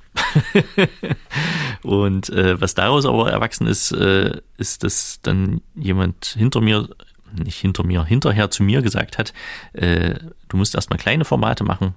und 1.82 2.30
äh, 2.30 2.60
was 2.60 2.74
daraus 2.74 3.04
aber 3.04 3.30
erwachsen 3.30 3.66
ist, 3.66 3.92
äh, 3.92 4.40
ist, 4.56 4.84
dass 4.84 5.20
dann 5.22 5.60
jemand 5.74 6.36
hinter 6.36 6.60
mir, 6.60 6.88
nicht 7.32 7.58
hinter 7.58 7.84
mir, 7.84 8.04
hinterher 8.04 8.50
zu 8.50 8.62
mir 8.62 8.80
gesagt 8.80 9.18
hat, 9.18 9.32
äh, 9.72 10.14
du 10.48 10.56
musst 10.56 10.74
erstmal 10.74 10.98
kleine 10.98 11.24
Formate 11.24 11.64
machen. 11.64 11.94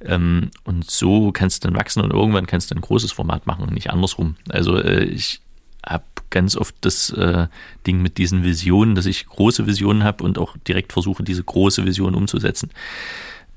Ähm, 0.00 0.50
und 0.64 0.90
so 0.90 1.32
kannst 1.32 1.64
du 1.64 1.68
dann 1.68 1.78
wachsen 1.78 2.02
und 2.02 2.12
irgendwann 2.12 2.46
kannst 2.46 2.70
du 2.70 2.74
ein 2.74 2.80
großes 2.80 3.12
Format 3.12 3.46
machen, 3.46 3.72
nicht 3.72 3.90
andersrum. 3.90 4.36
Also 4.48 4.78
äh, 4.78 5.04
ich 5.04 5.40
habe 5.84 6.04
ganz 6.30 6.56
oft 6.56 6.74
das 6.80 7.10
äh, 7.10 7.46
Ding 7.86 8.02
mit 8.02 8.18
diesen 8.18 8.44
Visionen, 8.44 8.94
dass 8.94 9.06
ich 9.06 9.26
große 9.26 9.66
Visionen 9.66 10.04
habe 10.04 10.24
und 10.24 10.38
auch 10.38 10.56
direkt 10.66 10.92
versuche, 10.92 11.22
diese 11.22 11.42
große 11.42 11.84
Vision 11.84 12.14
umzusetzen. 12.14 12.70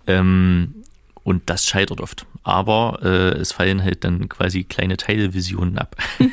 Ähm, 0.07 0.75
und 1.23 1.49
das 1.49 1.67
scheitert 1.67 2.01
oft. 2.01 2.25
Aber 2.43 2.99
äh, 3.03 3.37
es 3.37 3.51
fallen 3.51 3.83
halt 3.83 4.03
dann 4.03 4.29
quasi 4.29 4.63
kleine 4.63 4.97
Teilvisionen 4.97 5.77
ab. 5.77 5.95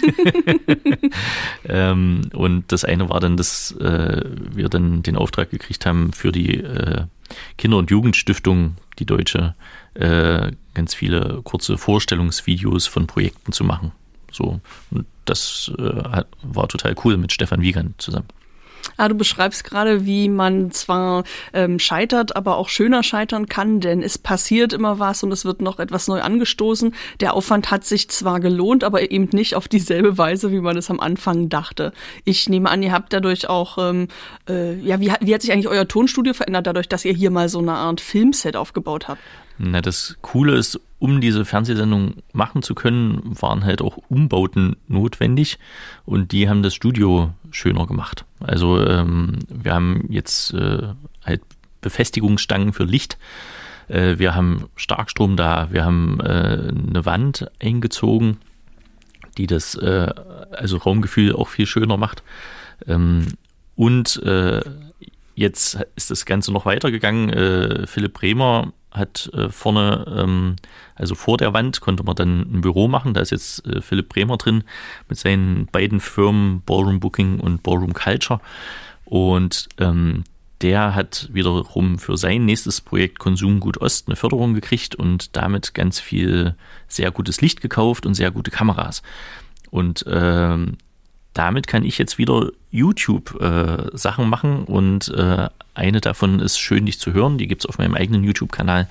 ähm, 1.69 2.23
und 2.33 2.73
das 2.73 2.85
eine 2.85 3.09
war 3.11 3.21
dann, 3.21 3.37
dass 3.37 3.73
äh, 3.73 4.23
wir 4.55 4.69
dann 4.69 5.03
den 5.03 5.17
Auftrag 5.17 5.51
gekriegt 5.51 5.85
haben, 5.85 6.13
für 6.13 6.33
die 6.33 6.61
äh, 6.61 7.05
Kinder- 7.59 7.79
und 7.79 7.91
Jugendstiftung, 7.91 8.77
die 8.99 9.05
deutsche, 9.05 9.55
äh, 9.95 10.53
ganz 10.75 10.95
viele 10.95 11.41
kurze 11.43 11.77
Vorstellungsvideos 11.77 12.87
von 12.87 13.07
Projekten 13.07 13.53
zu 13.53 13.65
machen. 13.65 13.93
So. 14.31 14.61
Und 14.91 15.07
das 15.25 15.71
äh, 15.79 16.23
war 16.43 16.69
total 16.69 16.95
cool 17.05 17.17
mit 17.17 17.33
Stefan 17.33 17.63
Wiegand 17.63 18.01
zusammen. 18.01 18.29
Ah, 18.97 19.09
du 19.09 19.15
beschreibst 19.15 19.65
gerade, 19.65 20.07
wie 20.07 20.29
man 20.29 20.71
zwar 20.71 21.25
ähm, 21.53 21.79
scheitert, 21.79 22.37
aber 22.37 22.57
auch 22.57 22.69
schöner 22.69 23.03
scheitern 23.03 23.47
kann, 23.47 23.81
denn 23.81 24.03
es 24.03 24.17
passiert 24.19 24.73
immer 24.73 24.99
was 24.99 25.23
und 25.23 25.33
es 25.33 25.45
wird 25.45 25.61
noch 25.61 25.79
etwas 25.79 26.09
neu 26.09 26.21
angestoßen. 26.21 26.95
Der 27.21 27.35
Aufwand 27.35 27.71
hat 27.71 27.85
sich 27.85 28.09
zwar 28.09 28.41
gelohnt, 28.41 28.85
aber 28.85 29.11
eben 29.11 29.29
nicht 29.33 29.55
auf 29.55 29.69
dieselbe 29.69 30.19
Weise, 30.19 30.53
wie 30.53 30.61
man 30.61 30.77
es 30.77 30.91
am 30.91 31.01
Anfang 31.01 31.49
dachte. 31.49 31.93
Ich 32.25 32.49
nehme 32.49 32.71
an, 32.71 32.83
ihr 32.83 32.93
habt 32.93 33.13
dadurch 33.13 33.49
auch, 33.49 33.77
ähm, 33.79 34.09
äh, 34.49 34.75
ja, 34.81 35.01
wie, 35.01 35.13
wie 35.21 35.35
hat 35.35 35.43
sich 35.43 35.53
eigentlich 35.53 35.69
euer 35.69 35.89
Tonstudio 35.89 36.33
verändert, 36.33 36.67
dadurch, 36.67 36.89
dass 36.89 37.05
ihr 37.05 37.13
hier 37.13 37.31
mal 37.31 37.49
so 37.49 37.59
eine 37.59 37.73
Art 37.73 38.01
Filmset 38.01 38.57
aufgebaut 38.57 39.09
habt? 39.09 39.21
Na, 39.59 39.81
das 39.81 40.17
Coole 40.23 40.55
ist, 40.55 40.81
um 40.99 41.21
diese 41.21 41.45
Fernsehsendung 41.45 42.15
machen 42.33 42.63
zu 42.63 42.75
können, 42.75 43.21
waren 43.41 43.65
halt 43.65 43.83
auch 43.83 43.99
Umbauten 44.09 44.77
notwendig 44.89 45.59
und 46.05 46.33
die 46.33 46.49
haben 46.49 46.63
das 46.63 46.75
Studio 46.75 47.35
schöner 47.51 47.87
gemacht. 47.87 48.25
Also 48.41 48.85
ähm, 48.85 49.39
wir 49.49 49.75
haben 49.75 50.07
jetzt 50.09 50.55
äh, 50.55 50.89
halt 51.25 51.43
Befestigungsstangen 51.83 52.73
für 52.73 52.85
Licht. 52.85 53.19
Äh, 53.89 54.19
wir 54.19 54.35
haben 54.35 54.69
Starkstrom 54.77 55.37
da, 55.37 55.69
wir 55.71 55.85
haben 55.85 56.19
äh, 56.21 56.73
eine 56.89 57.05
Wand 57.05 57.51
eingezogen, 57.61 58.39
die 59.37 59.47
das 59.47 59.75
äh, 59.75 60.09
also 60.51 60.79
Raumgefühl 60.79 61.35
auch 61.35 61.49
viel 61.49 61.67
schöner 61.67 61.99
macht. 61.99 62.23
Ähm, 62.87 63.27
und 63.75 64.23
äh, 64.23 64.63
jetzt 65.35 65.79
ist 65.95 66.11
das 66.11 66.25
Ganze 66.25 66.53
noch 66.53 66.65
weitergegangen. 66.65 67.29
Äh, 67.31 67.87
Philipp 67.87 68.15
Bremer 68.15 68.73
hat 68.97 69.31
äh, 69.35 69.49
vorne, 69.49 70.05
ähm, 70.17 70.57
also 70.95 71.15
vor 71.15 71.37
der 71.37 71.53
Wand, 71.53 71.81
konnte 71.81 72.03
man 72.03 72.17
dann 72.17 72.41
ein 72.41 72.61
Büro 72.61 72.89
machen. 72.89 73.15
Da 73.15 73.21
ist 73.21 73.31
jetzt 73.31 73.67
äh, 73.67 73.81
Philipp 73.81 74.09
Bremer 74.09 74.37
drin 74.37 74.65
mit 75.09 75.19
seinen 75.19 75.67
beiden 75.67 76.01
Firmen 76.01 76.63
Ballroom 76.65 77.01
Booking 77.01 77.41
und 77.41 77.63
Ballroom 77.63 77.93
Culture. 77.93 78.41
Und 79.05 79.69
ähm, 79.79 80.25
der 80.63 80.95
hat 80.95 81.29
wiederum 81.33 81.99
für 81.99 82.17
sein 82.17 82.45
nächstes 82.45 82.81
Projekt 82.81 83.19
Konsumgut 83.19 83.79
Ost 83.81 84.09
eine 84.09 84.17
Förderung 84.17 84.55
gekriegt 84.55 84.95
und 84.95 85.37
damit 85.37 85.75
ganz 85.75 86.01
viel 86.01 86.55
sehr 86.89 87.11
gutes 87.11 87.41
Licht 87.41 87.61
gekauft 87.61 88.07
und 88.07 88.15
sehr 88.15 88.31
gute 88.31 88.51
Kameras. 88.51 89.03
Und 89.71 90.05
ähm, 90.09 90.79
damit 91.35 91.67
kann 91.67 91.85
ich 91.85 91.99
jetzt 91.99 92.17
wieder 92.17 92.51
YouTube-Sachen 92.71 94.25
äh, 94.25 94.29
machen 94.29 94.65
und 94.65 95.09
äh, 95.09 95.49
eine 95.77 96.01
davon 96.01 96.41
ist 96.41 96.59
schön, 96.59 96.87
dich 96.87 96.99
zu 96.99 97.13
hören. 97.13 97.39
Die 97.39 97.47
gibt 97.47 97.63
es 97.63 97.67
auf 97.67 97.79
meinem 97.79 97.95
eigenen 97.95 98.25
YouTube-Kanal 98.25 98.89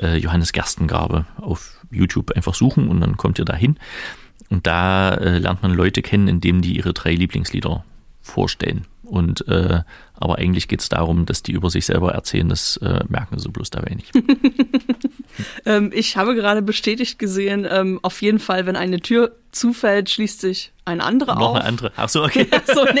äh, 0.00 0.16
Johannes 0.16 0.52
Gerstengabe 0.52 1.26
auf 1.36 1.78
YouTube 1.90 2.32
einfach 2.32 2.54
suchen 2.54 2.88
und 2.88 3.00
dann 3.00 3.16
kommt 3.16 3.38
ihr 3.38 3.44
da 3.44 3.54
hin. 3.54 3.76
Und 4.48 4.66
da 4.66 5.14
äh, 5.14 5.38
lernt 5.38 5.62
man 5.62 5.72
Leute 5.72 6.02
kennen, 6.02 6.28
indem 6.28 6.62
die 6.62 6.76
ihre 6.76 6.92
drei 6.92 7.14
Lieblingslieder 7.14 7.84
vorstellen. 8.20 8.86
Und 9.02 9.46
äh, 9.48 9.80
aber 10.14 10.38
eigentlich 10.38 10.68
geht 10.68 10.80
es 10.80 10.88
darum, 10.88 11.26
dass 11.26 11.42
die 11.42 11.52
über 11.52 11.68
sich 11.68 11.84
selber 11.86 12.12
erzählen, 12.12 12.48
das 12.48 12.76
äh, 12.78 13.04
merken 13.08 13.38
sie 13.38 13.48
bloß 13.48 13.70
dabei 13.70 13.94
nicht. 13.94 14.12
ähm, 15.66 15.90
ich 15.92 16.16
habe 16.16 16.34
gerade 16.34 16.62
bestätigt 16.62 17.18
gesehen, 17.18 17.66
ähm, 17.68 17.98
auf 18.02 18.22
jeden 18.22 18.38
Fall, 18.38 18.64
wenn 18.66 18.76
eine 18.76 19.00
Tür 19.00 19.36
zufällt, 19.52 20.10
schließt 20.10 20.40
sich 20.40 20.72
eine 20.84 21.04
andere 21.04 21.36
Noch 21.36 21.50
auf. 21.50 21.56
eine 21.56 21.64
andere. 21.64 21.92
Ach 21.96 22.08
so, 22.08 22.24
okay. 22.24 22.48
so, 22.74 22.84
nee. 22.92 23.00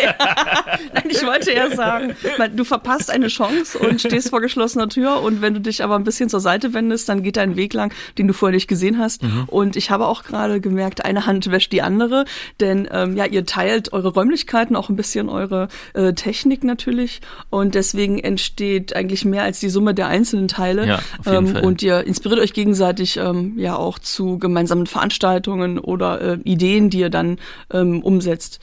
Nein, 0.94 1.04
ich 1.08 1.26
wollte 1.26 1.50
eher 1.50 1.74
sagen, 1.74 2.14
du 2.54 2.64
verpasst 2.64 3.10
eine 3.10 3.26
Chance 3.26 3.78
und 3.78 4.00
stehst 4.00 4.30
vor 4.30 4.40
geschlossener 4.40 4.88
Tür 4.88 5.20
und 5.20 5.42
wenn 5.42 5.54
du 5.54 5.60
dich 5.60 5.82
aber 5.82 5.96
ein 5.96 6.04
bisschen 6.04 6.28
zur 6.28 6.38
Seite 6.38 6.74
wendest, 6.74 7.08
dann 7.08 7.24
geht 7.24 7.36
dein 7.36 7.56
Weg 7.56 7.74
lang, 7.74 7.92
den 8.18 8.28
du 8.28 8.34
vorher 8.34 8.54
nicht 8.54 8.68
gesehen 8.68 8.98
hast. 8.98 9.24
Mhm. 9.24 9.44
Und 9.48 9.74
ich 9.74 9.90
habe 9.90 10.06
auch 10.06 10.22
gerade 10.22 10.60
gemerkt, 10.60 11.04
eine 11.04 11.26
Hand 11.26 11.50
wäscht 11.50 11.72
die 11.72 11.82
andere, 11.82 12.24
denn 12.60 12.88
ähm, 12.92 13.16
ja, 13.16 13.24
ihr 13.24 13.46
teilt 13.46 13.92
eure 13.92 14.10
Räumlichkeiten, 14.10 14.76
auch 14.76 14.88
ein 14.88 14.96
bisschen 14.96 15.28
eure 15.28 15.66
äh, 15.94 16.12
Technik 16.12 16.62
natürlich 16.62 17.20
und 17.50 17.74
deswegen 17.74 18.20
entsteht 18.20 18.94
eigentlich 18.94 19.24
mehr 19.24 19.42
als 19.42 19.58
die 19.58 19.70
Summe 19.70 19.92
der 19.92 20.06
einzelnen 20.06 20.46
Teile. 20.46 20.86
Ja, 20.86 20.98
auf 21.18 21.26
jeden 21.26 21.46
ähm, 21.46 21.52
Fall. 21.54 21.64
Und 21.64 21.82
ihr 21.82 22.04
inspiriert 22.04 22.40
euch 22.40 22.52
gegenseitig 22.52 23.16
ähm, 23.16 23.58
ja 23.58 23.74
auch 23.74 23.98
zu 23.98 24.38
gemeinsamen 24.38 24.86
Veranstaltungen 24.86 25.80
oder 25.80 26.20
äh, 26.20 26.38
Ideen, 26.44 26.90
die 26.90 27.00
ihr 27.00 27.10
dann 27.10 27.38
ähm, 27.70 28.02
umsetzt. 28.02 28.60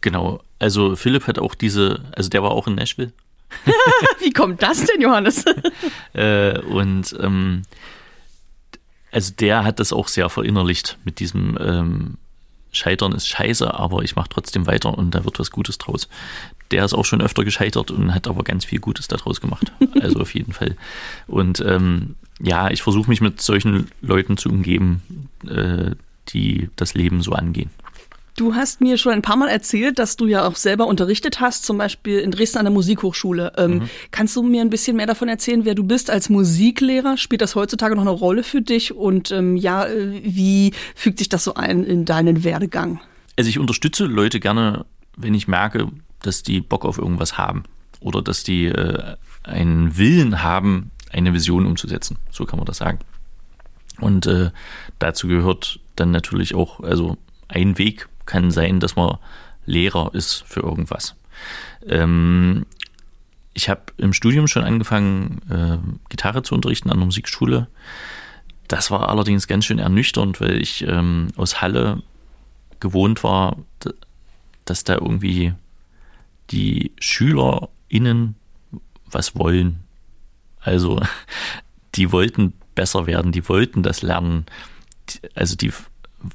Genau. 0.00 0.40
Also 0.58 0.96
Philipp 0.96 1.26
hat 1.26 1.38
auch 1.38 1.54
diese, 1.54 2.04
also 2.12 2.28
der 2.28 2.42
war 2.42 2.52
auch 2.52 2.66
in 2.66 2.74
Nashville. 2.74 3.12
Wie 4.20 4.32
kommt 4.32 4.62
das 4.62 4.84
denn, 4.84 5.00
Johannes? 5.00 5.44
äh, 6.14 6.58
und 6.60 7.14
ähm, 7.20 7.62
also 9.10 9.32
der 9.38 9.64
hat 9.64 9.78
das 9.78 9.92
auch 9.92 10.08
sehr 10.08 10.28
verinnerlicht 10.30 10.98
mit 11.04 11.20
diesem 11.20 11.58
ähm, 11.60 12.18
Scheitern 12.72 13.12
ist 13.12 13.28
scheiße, 13.28 13.72
aber 13.72 14.02
ich 14.02 14.16
mache 14.16 14.30
trotzdem 14.30 14.66
weiter 14.66 14.96
und 14.96 15.14
da 15.14 15.24
wird 15.26 15.38
was 15.38 15.50
Gutes 15.50 15.76
draus. 15.76 16.08
Der 16.70 16.86
ist 16.86 16.94
auch 16.94 17.04
schon 17.04 17.20
öfter 17.20 17.44
gescheitert 17.44 17.90
und 17.90 18.14
hat 18.14 18.26
aber 18.26 18.44
ganz 18.44 18.64
viel 18.64 18.80
Gutes 18.80 19.08
daraus 19.08 19.42
gemacht. 19.42 19.70
Also 20.00 20.20
auf 20.20 20.34
jeden 20.34 20.54
Fall. 20.54 20.76
Und 21.26 21.60
ähm, 21.60 22.16
ja, 22.40 22.70
ich 22.70 22.82
versuche 22.82 23.10
mich 23.10 23.20
mit 23.20 23.42
solchen 23.42 23.90
Leuten 24.00 24.38
zu 24.38 24.48
umgeben, 24.48 25.28
äh, 25.46 25.90
die 26.32 26.70
das 26.76 26.94
Leben 26.94 27.22
so 27.22 27.32
angehen. 27.32 27.70
Du 28.36 28.54
hast 28.54 28.80
mir 28.80 28.96
schon 28.96 29.12
ein 29.12 29.20
paar 29.20 29.36
Mal 29.36 29.48
erzählt, 29.48 29.98
dass 29.98 30.16
du 30.16 30.26
ja 30.26 30.46
auch 30.46 30.56
selber 30.56 30.86
unterrichtet 30.86 31.40
hast, 31.40 31.64
zum 31.66 31.76
Beispiel 31.76 32.18
in 32.18 32.30
Dresden 32.30 32.58
an 32.58 32.64
der 32.64 32.72
Musikhochschule. 32.72 33.52
Ähm, 33.58 33.74
mhm. 33.74 33.90
Kannst 34.10 34.34
du 34.36 34.42
mir 34.42 34.62
ein 34.62 34.70
bisschen 34.70 34.96
mehr 34.96 35.06
davon 35.06 35.28
erzählen, 35.28 35.66
wer 35.66 35.74
du 35.74 35.84
bist 35.84 36.08
als 36.08 36.30
Musiklehrer? 36.30 37.18
Spielt 37.18 37.42
das 37.42 37.54
heutzutage 37.54 37.94
noch 37.94 38.02
eine 38.02 38.10
Rolle 38.10 38.42
für 38.42 38.62
dich? 38.62 38.94
Und 38.94 39.30
ähm, 39.32 39.56
ja, 39.56 39.84
äh, 39.84 40.22
wie 40.24 40.72
fügt 40.94 41.18
sich 41.18 41.28
das 41.28 41.44
so 41.44 41.54
ein 41.54 41.84
in 41.84 42.06
deinen 42.06 42.42
Werdegang? 42.42 43.00
Also 43.36 43.50
ich 43.50 43.58
unterstütze 43.58 44.06
Leute 44.06 44.40
gerne, 44.40 44.86
wenn 45.16 45.34
ich 45.34 45.46
merke, 45.46 45.88
dass 46.22 46.42
die 46.42 46.60
Bock 46.62 46.86
auf 46.86 46.96
irgendwas 46.96 47.36
haben 47.36 47.64
oder 48.00 48.22
dass 48.22 48.44
die 48.44 48.66
äh, 48.66 49.16
einen 49.42 49.98
Willen 49.98 50.42
haben, 50.42 50.90
eine 51.10 51.34
Vision 51.34 51.66
umzusetzen. 51.66 52.16
So 52.30 52.46
kann 52.46 52.58
man 52.58 52.66
das 52.66 52.78
sagen. 52.78 52.98
Und 54.02 54.26
äh, 54.26 54.50
dazu 54.98 55.28
gehört 55.28 55.80
dann 55.96 56.10
natürlich 56.10 56.54
auch, 56.54 56.80
also 56.80 57.16
ein 57.48 57.78
Weg 57.78 58.08
kann 58.26 58.50
sein, 58.50 58.80
dass 58.80 58.96
man 58.96 59.18
Lehrer 59.64 60.10
ist 60.14 60.44
für 60.46 60.60
irgendwas. 60.60 61.14
Ähm, 61.86 62.66
ich 63.54 63.68
habe 63.68 63.82
im 63.98 64.12
Studium 64.12 64.48
schon 64.48 64.64
angefangen, 64.64 65.40
äh, 65.50 65.78
Gitarre 66.08 66.42
zu 66.42 66.54
unterrichten 66.54 66.90
an 66.90 66.98
der 66.98 67.06
Musikschule. 67.06 67.68
Das 68.66 68.90
war 68.90 69.08
allerdings 69.08 69.46
ganz 69.46 69.66
schön 69.66 69.78
ernüchternd, 69.78 70.40
weil 70.40 70.60
ich 70.60 70.86
ähm, 70.86 71.28
aus 71.36 71.60
Halle 71.60 72.02
gewohnt 72.80 73.22
war, 73.22 73.56
dass 74.64 74.84
da 74.84 74.94
irgendwie 74.94 75.52
die 76.50 76.92
SchülerInnen 76.98 78.34
was 79.06 79.36
wollen. 79.36 79.84
Also, 80.60 81.00
die 81.94 82.10
wollten 82.12 82.54
besser 82.74 83.06
werden, 83.06 83.32
die 83.32 83.48
wollten 83.48 83.82
das 83.82 84.02
lernen. 84.02 84.46
Also, 85.34 85.56
die 85.56 85.72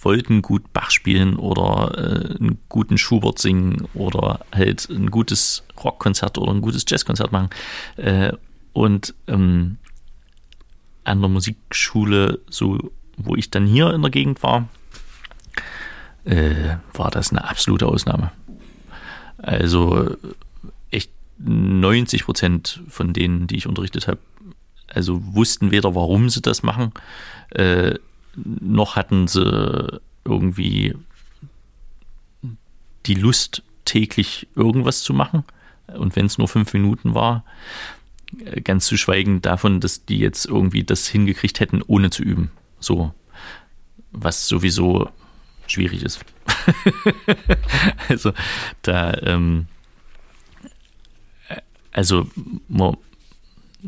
wollten 0.01 0.41
gut 0.41 0.73
Bach 0.73 0.91
spielen 0.91 1.37
oder 1.37 1.97
äh, 1.97 2.35
einen 2.37 2.59
guten 2.69 2.97
Schubert 2.97 3.39
singen 3.39 3.87
oder 3.93 4.45
halt 4.53 4.89
ein 4.89 5.11
gutes 5.11 5.63
Rockkonzert 5.81 6.37
oder 6.37 6.51
ein 6.51 6.61
gutes 6.61 6.85
Jazzkonzert 6.87 7.31
machen. 7.31 7.49
Äh, 7.95 8.33
und 8.73 9.15
ähm, 9.27 9.77
an 11.03 11.21
der 11.21 11.29
Musikschule, 11.29 12.39
so 12.49 12.77
wo 13.15 13.35
ich 13.35 13.49
dann 13.49 13.65
hier 13.65 13.93
in 13.93 14.01
der 14.01 14.11
Gegend 14.11 14.43
war, 14.43 14.67
äh, 16.25 16.75
war 16.93 17.09
das 17.09 17.31
eine 17.31 17.49
absolute 17.49 17.87
Ausnahme. 17.87 18.31
Also 19.37 20.15
echt 20.91 21.11
90 21.39 22.25
Prozent 22.25 22.83
von 22.89 23.13
denen, 23.13 23.47
die 23.47 23.55
ich 23.55 23.67
unterrichtet 23.67 24.07
habe, 24.07 24.19
also 24.87 25.21
wussten 25.33 25.71
weder, 25.71 25.95
warum 25.95 26.29
sie 26.29 26.41
das 26.41 26.63
machen, 26.63 26.93
äh, 27.49 27.95
noch 28.35 28.95
hatten 28.95 29.27
sie 29.27 29.99
irgendwie 30.25 30.95
die 33.05 33.15
Lust, 33.15 33.63
täglich 33.85 34.47
irgendwas 34.55 35.01
zu 35.01 35.13
machen. 35.13 35.43
Und 35.87 36.15
wenn 36.15 36.25
es 36.25 36.37
nur 36.37 36.49
fünf 36.49 36.73
Minuten 36.73 37.15
war, 37.15 37.45
äh, 38.43 38.61
ganz 38.61 38.85
zu 38.85 38.97
schweigen 38.97 39.41
davon, 39.41 39.79
dass 39.79 40.05
die 40.05 40.19
jetzt 40.19 40.45
irgendwie 40.45 40.83
das 40.83 41.07
hingekriegt 41.07 41.59
hätten, 41.59 41.81
ohne 41.81 42.09
zu 42.09 42.23
üben. 42.23 42.51
So, 42.79 43.13
was 44.11 44.47
sowieso 44.47 45.09
schwierig 45.67 46.03
ist. 46.03 46.19
also 48.09 48.33
da, 48.81 49.13
ähm, 49.21 49.67
also 51.91 52.29
man, 52.67 52.97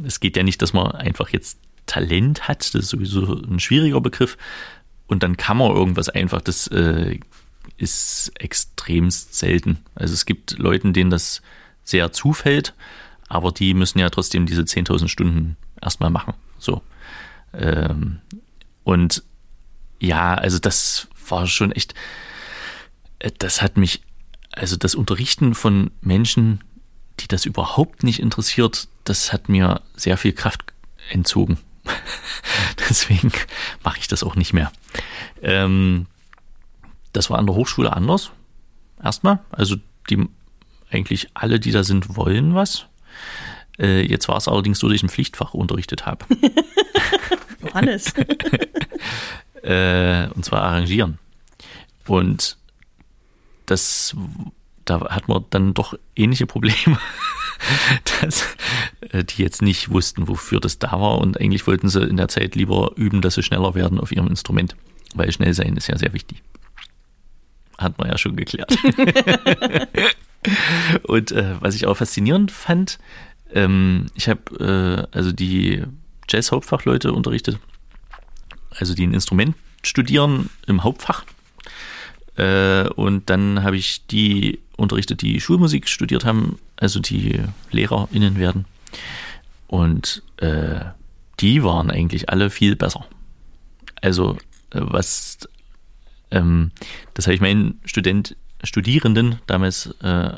es 0.04 0.20
geht 0.20 0.38
ja 0.38 0.44
nicht, 0.44 0.62
dass 0.62 0.74
man 0.74 0.92
einfach 0.92 1.30
jetzt 1.30 1.60
Talent 1.86 2.48
hat, 2.48 2.74
das 2.76 2.84
ist 2.84 2.90
sowieso 2.90 3.42
ein 3.42 3.60
schwieriger 3.60 4.02
Begriff, 4.02 4.38
und 5.08 5.24
dann 5.24 5.38
kann 5.38 5.58
man 5.58 5.72
irgendwas 5.72 6.08
einfach, 6.08 6.42
das 6.42 6.68
äh, 6.68 7.20
ist 7.78 8.32
extremst 8.36 9.34
selten. 9.34 9.80
Also 9.96 10.14
es 10.14 10.26
gibt 10.26 10.60
Leuten, 10.60 10.94
denen 10.94 11.10
das 11.10 11.42
sehr 11.84 12.12
zufällt, 12.12 12.76
aber 13.28 13.52
die 13.52 13.74
müssen 13.74 14.00
ja 14.00 14.10
trotzdem 14.10 14.46
diese 14.46 14.62
10.000 14.62 15.08
Stunden 15.08 15.58
erstmal 15.82 16.12
machen. 16.12 16.36
So. 16.60 16.84
Ähm, 17.54 18.20
und 18.84 19.24
ja, 20.00 20.36
also 20.36 20.60
das 20.60 21.08
war 21.28 21.48
schon 21.48 21.72
echt, 21.72 21.96
äh, 23.18 23.32
das 23.40 23.62
hat 23.62 23.78
mich, 23.78 24.02
also 24.52 24.76
das 24.76 24.94
Unterrichten 24.94 25.56
von 25.56 25.92
Menschen, 26.02 26.62
die 27.20 27.28
das 27.28 27.46
überhaupt 27.46 28.04
nicht 28.04 28.20
interessiert, 28.20 28.88
das 29.10 29.34
hat 29.34 29.50
mir 29.50 29.82
sehr 29.96 30.18
viel 30.18 30.34
Kraft 30.34 30.62
entzogen. 31.10 31.58
Deswegen 32.90 33.32
mache 33.84 33.98
ich 34.00 34.08
das 34.08 34.24
auch 34.24 34.36
nicht 34.36 34.54
mehr. 34.54 34.72
Ähm, 35.42 36.06
das 37.12 37.30
war 37.30 37.40
an 37.40 37.48
der 37.48 37.56
Hochschule 37.56 37.92
anders. 37.92 38.32
Erstmal. 39.04 39.40
Also 39.50 39.78
die 40.10 40.28
eigentlich 40.92 41.30
alle, 41.34 41.60
die 41.60 41.72
da 41.72 41.84
sind, 41.84 42.16
wollen 42.16 42.54
was. 42.54 42.86
Äh, 43.80 44.02
jetzt 44.02 44.28
war 44.28 44.38
es 44.38 44.48
allerdings 44.48 44.80
so, 44.80 44.88
dass 44.88 44.96
ich 44.96 45.04
ein 45.04 45.10
Pflichtfach 45.10 45.54
unterrichtet 45.54 46.06
habe. 46.06 46.26
Johannes. 47.62 48.14
äh, 49.64 50.28
und 50.30 50.46
zwar 50.46 50.64
arrangieren. 50.64 51.18
Und 52.08 52.58
das, 53.66 54.16
da 54.86 55.00
hat 55.10 55.28
man 55.28 55.46
dann 55.50 55.74
doch 55.74 55.94
ähnliche 56.16 56.46
Probleme, 56.46 57.00
dass 58.22 58.46
äh, 59.12 59.24
die 59.24 59.42
jetzt 59.42 59.62
nicht 59.62 59.90
wussten, 59.90 60.28
wofür 60.28 60.60
das 60.60 60.80
da 60.80 60.92
war. 60.92 61.20
Und 61.20 61.40
eigentlich 61.40 61.68
wollten 61.68 61.90
sie 61.90 62.04
in 62.04 62.18
der 62.18 62.28
Zeit 62.28 62.56
lieber 62.56 62.92
üben, 62.96 63.22
dass 63.22 63.36
sie 63.36 63.44
schneller 63.44 63.76
werden 63.76 64.00
auf 64.00 64.12
ihrem 64.12 64.28
Instrument. 64.28 64.76
Weil 65.14 65.32
schnell 65.32 65.54
sein 65.54 65.76
ist 65.78 65.88
ja 65.88 65.98
sehr 65.98 66.14
wichtig. 66.14 66.42
Hat 67.78 67.98
man 67.98 68.10
ja 68.10 68.18
schon 68.18 68.36
geklärt. 68.36 68.78
und 71.04 71.32
äh, 71.32 71.56
was 71.60 71.76
ich 71.76 71.86
auch 71.86 71.96
faszinierend 71.96 72.52
fand, 72.52 73.00
ähm, 73.54 74.08
ich 74.16 74.30
habe 74.30 75.08
äh, 75.14 75.16
also 75.16 75.32
die 75.32 75.84
Jazz-Hauptfachleute 76.28 77.12
unterrichtet, 77.12 77.58
also 78.72 78.94
die 78.94 79.08
ein 79.08 79.14
Instrument 79.14 79.56
studieren 79.84 80.50
im 80.68 80.84
Hauptfach. 80.84 81.24
Äh, 82.40 82.88
und 82.96 83.30
dann 83.30 83.64
habe 83.64 83.76
ich 83.76 84.06
die 84.08 84.60
unterrichtet, 84.78 85.22
die 85.22 85.42
Schulmusik 85.42 85.90
studiert 85.90 86.24
haben, 86.24 86.58
also 86.78 87.02
die 87.02 87.42
LehrerInnen 87.72 88.38
werden. 88.40 88.64
Und 89.68 90.24
äh, 90.38 90.80
die 91.42 91.64
waren 91.64 91.92
eigentlich 91.92 92.30
alle 92.30 92.50
viel 92.50 92.78
besser. 92.78 93.06
Also 94.02 94.38
äh, 94.70 94.80
was, 94.80 95.50
ähm, 96.32 96.72
das 97.14 97.28
habe 97.28 97.36
ich 97.36 97.42
meinen 97.42 97.82
Student, 97.84 98.38
Studierenden 98.64 99.40
damals 99.46 99.94
äh, 100.02 100.32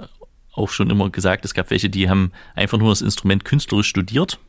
auch 0.53 0.69
schon 0.69 0.89
immer 0.89 1.11
gesagt. 1.11 1.45
Es 1.45 1.53
gab 1.53 1.69
welche, 1.69 1.91
die 1.91 2.09
haben 2.09 2.31
einfach 2.55 2.79
nur 2.79 2.89
das 2.89 3.03
Instrument 3.03 3.45
künstlerisch 3.45 3.87
studiert 3.87 4.39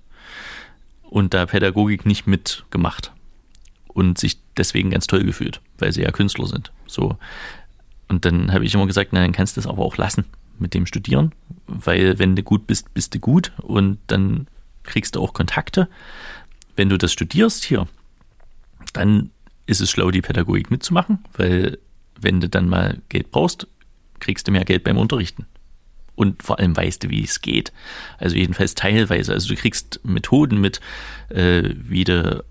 und 1.03 1.35
da 1.35 1.45
Pädagogik 1.45 2.07
nicht 2.07 2.27
mitgemacht 2.27 3.13
und 3.95 4.19
sich 4.19 4.39
deswegen 4.57 4.91
ganz 4.91 5.07
toll 5.07 5.25
gefühlt, 5.25 5.61
weil 5.79 5.93
sie 5.93 6.03
ja 6.03 6.11
Künstler 6.11 6.47
sind. 6.47 6.73
So. 6.87 7.17
Und 8.09 8.25
dann 8.25 8.53
habe 8.53 8.65
ich 8.65 8.75
immer 8.75 8.87
gesagt, 8.87 9.13
na, 9.13 9.21
dann 9.21 9.33
kannst 9.33 9.57
du 9.57 9.61
das 9.61 9.69
aber 9.69 9.83
auch 9.85 9.97
lassen 9.97 10.25
mit 10.59 10.75
dem 10.75 10.87
Studieren, 10.87 11.33
weil 11.67 12.19
wenn 12.19 12.37
du 12.37 12.43
gut 12.43 12.67
bist, 12.67 12.93
bist 12.95 13.15
du 13.15 13.19
gut 13.19 13.53
und 13.63 13.99
dann 14.07 14.47
kriegst 14.83 15.17
du 15.17 15.23
auch 15.23 15.33
Kontakte. 15.33 15.89
Wenn 16.77 16.89
du 16.89 16.99
das 16.99 17.13
studierst 17.13 17.65
hier, 17.65 17.87
dann 18.93 19.31
ist 19.67 19.81
es 19.81 19.91
schlau, 19.91 20.11
die 20.11 20.23
Pädagogik 20.23 20.71
mitzumachen, 20.71 21.21
weil 21.35 21.79
wenn 22.21 22.41
du 22.41 22.49
dann 22.49 22.69
mal 22.69 22.99
Geld 23.09 23.31
brauchst, 23.31 23.67
kriegst 24.21 24.47
du 24.47 24.53
mehr 24.53 24.65
Geld 24.65 24.85
beim 24.85 24.99
Unterrichten. 24.99 25.47
Und 26.15 26.43
vor 26.43 26.59
allem 26.59 26.77
weißt 26.77 27.05
du, 27.05 27.11
wie 27.11 27.25
es 27.25 27.41
geht. 27.41 27.73
Also 28.19 28.37
jedenfalls 28.37 28.75
teilweise. 28.75 29.33
Also 29.33 29.49
du 29.49 29.57
kriegst 29.57 30.01
Methoden 30.05 30.61
mit, 30.61 30.81
äh, 31.31 31.71
wie 31.75 32.05
du 32.05 32.45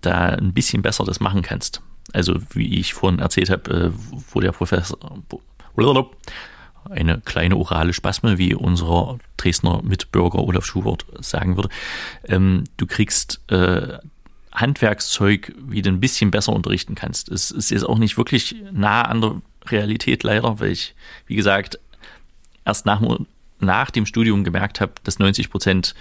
da 0.00 0.28
ein 0.28 0.52
bisschen 0.52 0.82
besser 0.82 1.04
das 1.04 1.20
machen 1.20 1.42
kannst. 1.42 1.82
Also 2.12 2.36
wie 2.50 2.78
ich 2.78 2.94
vorhin 2.94 3.18
erzählt 3.18 3.50
habe, 3.50 3.70
äh, 3.70 3.90
wo 4.30 4.40
der 4.40 4.52
Professor 4.52 4.98
eine 6.90 7.20
kleine 7.20 7.56
orale 7.56 7.92
Spasme, 7.92 8.38
wie 8.38 8.54
unser 8.54 9.18
Dresdner 9.36 9.82
Mitbürger 9.82 10.38
Olaf 10.38 10.64
Schubert 10.64 11.04
sagen 11.20 11.56
würde. 11.56 11.68
Ähm, 12.24 12.64
du 12.76 12.86
kriegst 12.86 13.40
äh, 13.48 13.98
Handwerkszeug, 14.52 15.54
wie 15.58 15.82
du 15.82 15.90
ein 15.90 16.00
bisschen 16.00 16.30
besser 16.30 16.52
unterrichten 16.52 16.94
kannst. 16.94 17.28
Es 17.28 17.50
ist 17.50 17.70
jetzt 17.70 17.86
auch 17.86 17.98
nicht 17.98 18.16
wirklich 18.16 18.56
nah 18.72 19.02
an 19.02 19.20
der 19.20 19.42
Realität 19.66 20.22
leider, 20.22 20.60
weil 20.60 20.70
ich, 20.70 20.94
wie 21.26 21.36
gesagt, 21.36 21.78
erst 22.64 22.86
nach, 22.86 23.02
nach 23.60 23.90
dem 23.90 24.06
Studium 24.06 24.44
gemerkt 24.44 24.80
habe, 24.80 24.92
dass 25.04 25.18
90 25.18 25.50
Prozent 25.50 25.94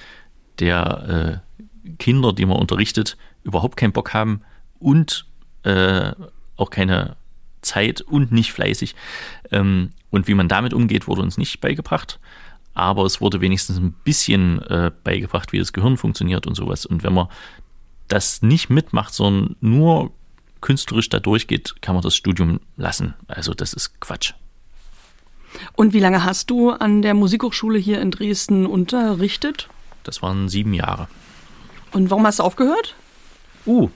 der 0.60 1.42
äh, 1.86 1.92
Kinder, 2.00 2.32
die 2.32 2.46
man 2.46 2.58
unterrichtet, 2.58 3.18
überhaupt 3.46 3.78
keinen 3.78 3.93
Bock 3.93 4.14
haben 4.14 4.41
und 4.80 5.26
äh, 5.64 6.12
auch 6.58 6.70
keine 6.70 7.16
Zeit 7.62 8.02
und 8.02 8.32
nicht 8.32 8.52
fleißig. 8.52 8.96
Ähm, 9.52 9.91
und 10.10 10.28
wie 10.28 10.34
man 10.34 10.48
damit 10.48 10.74
umgeht, 10.74 11.08
wurde 11.08 11.22
uns 11.22 11.38
nicht 11.38 11.62
beigebracht. 11.62 12.20
Aber 12.74 13.04
es 13.06 13.22
wurde 13.22 13.39
wenigstens 13.39 13.78
ein 13.78 13.93
bisschen 14.04 14.62
äh, 14.64 14.91
beigebracht, 15.04 15.54
wie 15.54 15.60
das 15.60 15.74
Gehirn 15.74 15.98
funktioniert 15.98 16.46
und 16.46 16.56
sowas. 16.56 16.86
Und 16.86 17.04
wenn 17.04 17.14
man 17.14 17.28
das 18.08 18.41
nicht 18.41 18.70
mitmacht, 18.70 19.14
sondern 19.14 19.56
nur 19.62 20.12
künstlerisch 20.62 21.10
da 21.10 21.20
durchgeht, 21.20 21.82
kann 21.82 21.96
man 21.96 22.02
das 22.02 22.16
Studium 22.16 22.60
lassen. 22.76 23.14
Also 23.28 23.54
das 23.54 23.74
ist 23.74 24.00
Quatsch. 24.02 24.34
Und 25.74 25.93
wie 25.93 26.00
lange 26.00 26.24
hast 26.24 26.50
du 26.50 26.72
an 26.72 27.02
der 27.02 27.14
Musikhochschule 27.14 27.80
hier 27.80 28.02
in 28.02 28.12
Dresden 28.12 28.66
unterrichtet? 28.66 29.70
Das 30.04 30.22
waren 30.22 30.50
sieben 30.50 30.74
Jahre. 30.74 31.08
Und 31.93 32.10
warum 32.10 32.26
hast 32.28 32.39
du 32.39 32.43
aufgehört? 32.43 32.96
Uh, 33.66 33.89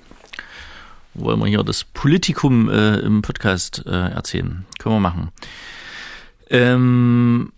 wollen 1.14 1.40
wir 1.40 1.48
hier 1.48 1.64
das 1.64 1.84
Politikum 1.84 2.70
äh, 2.70 2.98
im 3.00 3.22
Podcast 3.22 3.84
äh, 3.86 4.10
erzählen? 4.12 4.66
Können 4.80 4.96
wir 4.96 5.00
machen. 5.00 5.32
Ähm, 6.50 7.52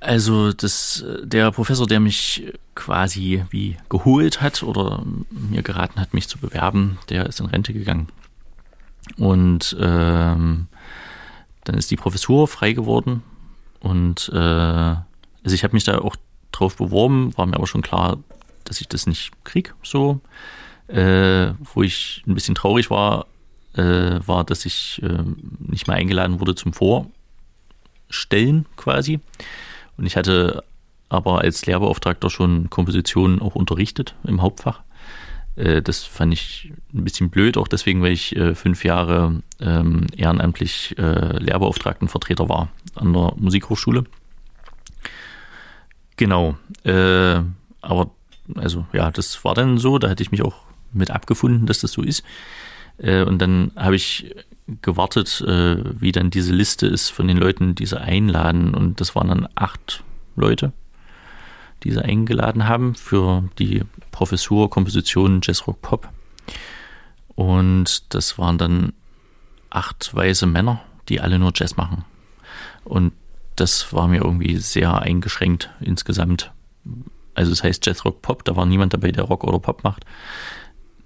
Also 0.00 0.52
das, 0.52 1.04
der 1.22 1.52
Professor, 1.52 1.86
der 1.86 2.00
mich 2.00 2.52
quasi 2.74 3.44
wie 3.50 3.76
geholt 3.88 4.40
hat 4.40 4.62
oder 4.64 5.04
mir 5.30 5.62
geraten 5.62 6.00
hat, 6.00 6.12
mich 6.12 6.28
zu 6.28 6.38
bewerben, 6.38 6.98
der 7.08 7.26
ist 7.26 7.38
in 7.38 7.46
Rente 7.46 7.72
gegangen. 7.72 8.08
Und 9.16 9.76
ähm, 9.78 10.66
dann 11.64 11.76
ist 11.76 11.90
die 11.90 11.96
Professur 11.96 12.48
frei 12.48 12.72
geworden. 12.72 13.22
Und 13.78 14.28
äh, 14.34 14.36
also 14.36 15.54
ich 15.54 15.62
habe 15.62 15.74
mich 15.74 15.84
da 15.84 15.98
auch 15.98 16.16
drauf 16.50 16.76
beworben, 16.76 17.36
war 17.36 17.46
mir 17.46 17.56
aber 17.56 17.66
schon 17.68 17.82
klar, 17.82 18.18
dass 18.64 18.80
ich 18.80 18.88
das 18.88 19.06
nicht 19.06 19.30
krieg. 19.44 19.72
So, 19.84 20.20
äh, 20.92 21.54
wo 21.74 21.82
ich 21.82 22.22
ein 22.26 22.34
bisschen 22.34 22.54
traurig 22.54 22.90
war, 22.90 23.26
äh, 23.74 24.20
war, 24.26 24.44
dass 24.44 24.66
ich 24.66 25.00
äh, 25.02 25.24
nicht 25.58 25.86
mehr 25.86 25.96
eingeladen 25.96 26.40
wurde 26.40 26.54
zum 26.54 26.72
Vorstellen 26.72 28.66
quasi. 28.76 29.20
Und 29.96 30.06
ich 30.06 30.16
hatte 30.16 30.62
aber 31.08 31.40
als 31.40 31.66
Lehrbeauftragter 31.66 32.30
schon 32.30 32.70
Kompositionen 32.70 33.40
auch 33.40 33.54
unterrichtet 33.54 34.14
im 34.24 34.42
Hauptfach. 34.42 34.82
Äh, 35.56 35.82
das 35.82 36.04
fand 36.04 36.32
ich 36.32 36.72
ein 36.94 37.04
bisschen 37.04 37.30
blöd, 37.30 37.56
auch 37.56 37.68
deswegen, 37.68 38.02
weil 38.02 38.12
ich 38.12 38.36
äh, 38.36 38.54
fünf 38.54 38.84
Jahre 38.84 39.42
ähm, 39.60 40.06
ehrenamtlich 40.16 40.96
äh, 40.98 41.38
Lehrbeauftragtenvertreter 41.38 42.48
war 42.48 42.68
an 42.94 43.12
der 43.12 43.34
Musikhochschule. 43.36 44.04
Genau. 46.16 46.56
aber 46.84 48.10
also 48.54 48.86
ja, 48.92 49.10
das 49.10 49.44
war 49.44 49.54
dann 49.54 49.78
so, 49.78 49.98
da 49.98 50.08
hatte 50.08 50.22
ich 50.22 50.30
mich 50.30 50.42
auch 50.42 50.54
mit 50.92 51.10
abgefunden, 51.10 51.66
dass 51.66 51.80
das 51.80 51.92
so 51.92 52.02
ist. 52.02 52.24
und 52.98 53.38
dann 53.38 53.72
habe 53.74 53.96
ich 53.96 54.34
gewartet, 54.82 55.42
wie 55.42 56.12
dann 56.12 56.30
diese 56.30 56.52
Liste 56.52 56.86
ist 56.86 57.08
von 57.10 57.26
den 57.26 57.38
Leuten, 57.38 57.74
die 57.74 57.86
sie 57.86 58.00
einladen. 58.00 58.74
Und 58.74 59.00
das 59.00 59.14
waren 59.14 59.28
dann 59.28 59.48
acht 59.54 60.04
Leute 60.36 60.72
die 61.82 61.90
sie 61.90 62.02
eingeladen 62.02 62.68
haben 62.68 62.94
für 62.94 63.44
die 63.58 63.82
Professur 64.10 64.70
Komposition 64.70 65.40
Jazz 65.42 65.66
Rock 65.66 65.82
Pop. 65.82 66.08
Und 67.34 68.14
das 68.14 68.38
waren 68.38 68.58
dann 68.58 68.92
acht 69.70 70.14
weiße 70.14 70.46
Männer, 70.46 70.82
die 71.08 71.20
alle 71.20 71.38
nur 71.38 71.52
Jazz 71.54 71.76
machen. 71.76 72.04
Und 72.84 73.12
das 73.56 73.92
war 73.92 74.08
mir 74.08 74.22
irgendwie 74.22 74.56
sehr 74.56 75.00
eingeschränkt 75.00 75.70
insgesamt. 75.80 76.52
Also 77.34 77.52
es 77.52 77.62
heißt 77.62 77.84
Jazz 77.86 78.04
Rock 78.04 78.22
Pop, 78.22 78.44
da 78.44 78.56
war 78.56 78.66
niemand 78.66 78.92
dabei, 78.92 79.12
der 79.12 79.24
Rock 79.24 79.44
oder 79.44 79.58
Pop 79.58 79.82
macht. 79.84 80.04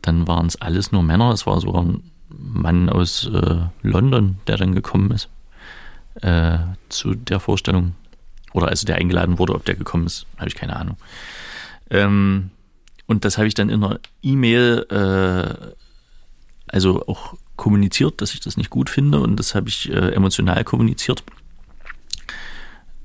Dann 0.07 0.29
waren 0.29 0.47
es 0.47 0.55
alles 0.61 0.93
nur 0.93 1.03
Männer. 1.03 1.33
Es 1.33 1.47
war 1.47 1.61
sogar 1.61 1.83
ein 1.83 2.11
Mann 2.29 2.89
aus 2.89 3.27
äh, 3.27 3.57
London, 3.83 4.39
der 4.47 4.57
dann 4.57 4.73
gekommen 4.73 5.11
ist 5.11 5.29
äh, 6.23 6.59
zu 6.89 7.15
der 7.15 7.41
Vorstellung. 7.41 7.97
Oder 8.53 8.69
also 8.69 8.87
der 8.87 8.97
eingeladen 8.97 9.39
wurde, 9.39 9.55
ob 9.55 9.65
der 9.65 9.75
gekommen 9.75 10.07
ist, 10.07 10.27
habe 10.37 10.49
ich 10.49 10.55
keine 10.55 10.77
Ahnung. 10.77 10.97
Ähm, 11.91 12.51
und 13.07 13.25
das 13.25 13.37
habe 13.37 13.49
ich 13.49 13.55
dann 13.55 13.69
in 13.69 13.83
einer 13.83 13.99
E-Mail 14.23 14.87
äh, 14.91 15.75
also 16.69 17.05
auch 17.09 17.35
kommuniziert, 17.57 18.21
dass 18.21 18.33
ich 18.33 18.41
das 18.41 18.57
nicht 18.57 18.71
gut 18.71 18.89
finde 18.89 19.21
und 19.21 19.37
das 19.37 19.57
habe 19.57 19.69
ich 19.69 19.91
äh, 19.91 20.13
emotional 20.13 20.63
kommuniziert. 20.63 21.25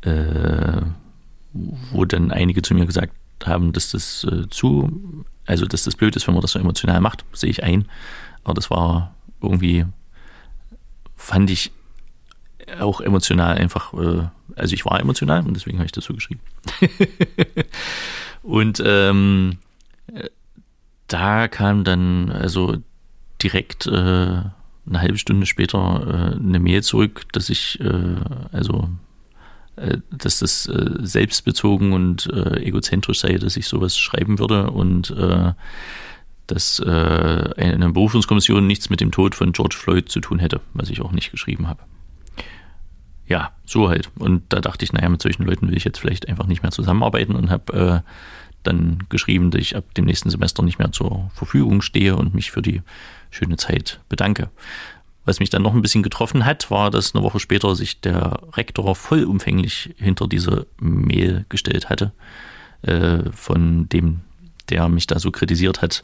Äh, 0.02 0.82
wo 1.54 2.06
dann 2.06 2.32
einige 2.32 2.62
zu 2.62 2.76
mir 2.76 2.86
gesagt 2.86 3.14
haben, 3.48 3.74
dass 3.74 3.92
das 3.92 4.24
äh, 4.24 4.50
zu, 4.50 5.26
also 5.46 5.66
dass 5.66 5.84
das 5.84 5.96
blöd 5.96 6.16
ist, 6.16 6.28
wenn 6.28 6.34
man 6.34 6.42
das 6.42 6.52
so 6.52 6.60
emotional 6.60 7.02
macht, 7.02 7.26
sehe 7.34 7.50
ich 7.50 7.64
ein. 7.64 7.88
Aber 8.44 8.54
das 8.54 8.70
war 8.70 9.14
irgendwie, 9.42 9.86
fand 11.16 11.50
ich 11.50 11.72
auch 12.80 13.02
emotional 13.02 13.58
einfach, 13.58 13.94
äh, 13.94 14.28
also 14.56 14.74
ich 14.74 14.86
war 14.86 15.00
emotional 15.00 15.46
und 15.46 15.56
deswegen 15.56 15.78
habe 15.78 15.86
ich 15.86 15.92
das 15.92 16.06
so 16.06 16.14
geschrieben. 16.14 16.42
und 18.44 18.82
ähm, 18.86 19.58
da 21.08 21.48
kam 21.48 21.84
dann 21.84 22.32
also 22.32 22.78
direkt 23.42 23.88
äh, 23.88 23.92
eine 23.92 25.02
halbe 25.02 25.18
Stunde 25.18 25.46
später 25.46 26.34
äh, 26.34 26.36
eine 26.40 26.60
Mail 26.60 26.84
zurück, 26.84 27.26
dass 27.34 27.50
ich 27.50 27.80
äh, 27.82 28.16
also 28.52 28.90
dass 30.12 30.40
das 30.40 30.68
äh, 30.68 30.90
selbstbezogen 31.00 31.94
und 31.94 32.28
äh, 32.28 32.62
egozentrisch 32.64 33.20
sei, 33.20 33.38
dass 33.38 33.58
ich 33.58 33.68
sowas 33.68 33.98
schreiben 33.98 34.40
würde 34.40 34.72
und 34.72 35.14
dass 36.48 36.82
eine 36.82 37.92
Berufungskommission 37.94 38.68
nichts 38.68 38.90
mit 38.90 39.00
dem 39.00 39.12
Tod 39.12 39.36
von 39.36 39.54
George 39.54 39.76
Floyd 39.78 40.10
zu 40.10 40.20
tun 40.20 40.40
hätte, 40.40 40.60
was 40.74 40.90
ich 40.90 41.00
auch 41.00 41.14
nicht 41.14 41.32
geschrieben 41.32 41.70
habe 41.70 41.80
ja, 43.32 43.54
so 43.66 43.90
halt. 43.90 44.12
Und 44.20 44.44
da 44.50 44.60
dachte 44.60 44.84
ich, 44.84 44.92
naja, 44.92 45.08
mit 45.08 45.22
solchen 45.22 45.44
Leuten 45.44 45.68
will 45.70 45.78
ich 45.78 45.86
jetzt 45.86 46.00
vielleicht 46.00 46.28
einfach 46.28 46.48
nicht 46.48 46.64
mehr 46.64 46.72
zusammenarbeiten 46.72 47.34
und 47.34 47.50
habe 47.50 48.04
äh, 48.04 48.10
dann 48.64 49.06
geschrieben, 49.10 49.52
dass 49.52 49.62
ich 49.62 49.76
ab 49.76 49.94
dem 49.96 50.06
nächsten 50.06 50.30
Semester 50.30 50.64
nicht 50.64 50.80
mehr 50.80 50.92
zur 50.92 51.32
Verfügung 51.34 51.82
stehe 51.82 52.16
und 52.18 52.36
mich 52.36 52.52
für 52.52 52.62
die 52.62 52.82
schöne 53.32 53.56
Zeit 53.56 54.02
bedanke. 54.10 54.50
Was 55.24 55.40
mich 55.40 55.50
dann 55.50 55.62
noch 55.62 55.74
ein 55.74 55.82
bisschen 55.82 56.04
getroffen 56.04 56.46
hat, 56.46 56.72
war, 56.72 56.90
dass 56.90 57.14
eine 57.14 57.24
Woche 57.24 57.40
später 57.40 57.76
sich 57.76 58.02
der 58.02 58.40
Rektor 58.54 58.96
vollumfänglich 58.96 59.94
hinter 59.98 60.28
diese 60.28 60.66
Mail 60.80 61.46
gestellt 61.50 61.90
hatte, 61.90 62.12
äh, 62.82 63.30
von 63.32 63.88
dem, 63.90 64.22
der 64.70 64.90
mich 64.90 65.06
da 65.08 65.20
so 65.20 65.32
kritisiert 65.32 65.82
hat, 65.82 66.04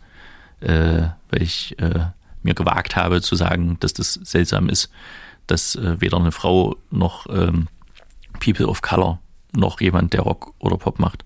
äh, 0.59 1.07
weil 1.29 1.41
ich 1.41 1.79
äh, 1.79 2.07
mir 2.43 2.53
gewagt 2.53 2.95
habe 2.95 3.21
zu 3.21 3.35
sagen, 3.35 3.77
dass 3.79 3.93
das 3.93 4.13
seltsam 4.13 4.69
ist, 4.69 4.91
dass 5.47 5.75
äh, 5.75 5.99
weder 5.99 6.17
eine 6.17 6.31
Frau 6.31 6.75
noch 6.91 7.25
ähm, 7.29 7.67
People 8.39 8.67
of 8.67 8.81
Color 8.81 9.19
noch 9.53 9.81
jemand, 9.81 10.13
der 10.13 10.21
Rock 10.21 10.53
oder 10.59 10.77
Pop 10.77 10.99
macht, 10.99 11.25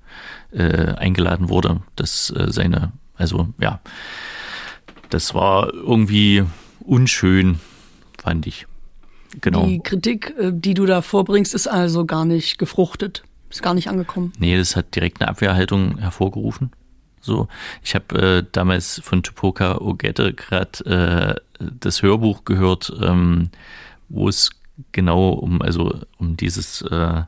äh, 0.52 0.94
eingeladen 0.96 1.50
wurde. 1.50 1.82
dass 1.96 2.30
äh, 2.30 2.52
seine, 2.52 2.94
also 3.16 3.50
ja, 3.60 3.82
das 5.10 5.34
war 5.34 5.74
irgendwie 5.74 6.44
unschön, 6.80 7.60
fand 8.22 8.48
ich. 8.48 8.68
Genau. 9.40 9.66
Die 9.66 9.80
Kritik, 9.80 10.34
äh, 10.38 10.52
die 10.54 10.74
du 10.74 10.86
da 10.86 11.02
vorbringst, 11.02 11.54
ist 11.54 11.68
also 11.68 12.06
gar 12.06 12.26
nicht 12.26 12.58
gefruchtet, 12.58 13.24
ist 13.50 13.64
gar 13.64 13.74
nicht 13.74 13.88
angekommen. 13.88 14.34
Nee, 14.38 14.58
das 14.58 14.76
hat 14.76 14.96
direkt 14.96 15.22
eine 15.22 15.30
Abwehrhaltung 15.30 15.98
hervorgerufen. 15.98 16.72
So, 17.22 17.48
ich 17.84 17.94
habe 17.96 18.40
äh, 18.40 18.44
damals 18.52 19.00
von 19.04 19.22
Tupoka 19.22 19.78
Ogette 19.78 20.34
gerade 20.34 21.40
äh, 21.60 21.66
das 21.80 22.02
Hörbuch 22.02 22.46
gehört, 22.46 22.92
ähm, 23.00 23.50
wo 24.10 24.28
es 24.28 24.50
genau 24.92 25.30
um, 25.30 25.62
also 25.62 26.00
um 26.18 26.36
dieses 26.36 26.82
äh, 26.82 27.24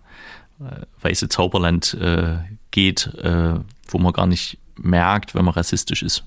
weiße 1.02 1.30
Zauberland 1.30 1.94
äh, 1.94 2.38
geht, 2.72 3.14
äh, 3.16 3.56
wo 3.88 3.98
man 4.00 4.14
gar 4.14 4.26
nicht 4.26 4.58
merkt, 4.78 5.36
wenn 5.36 5.46
man 5.46 5.54
rassistisch 5.54 6.02
ist. 6.02 6.24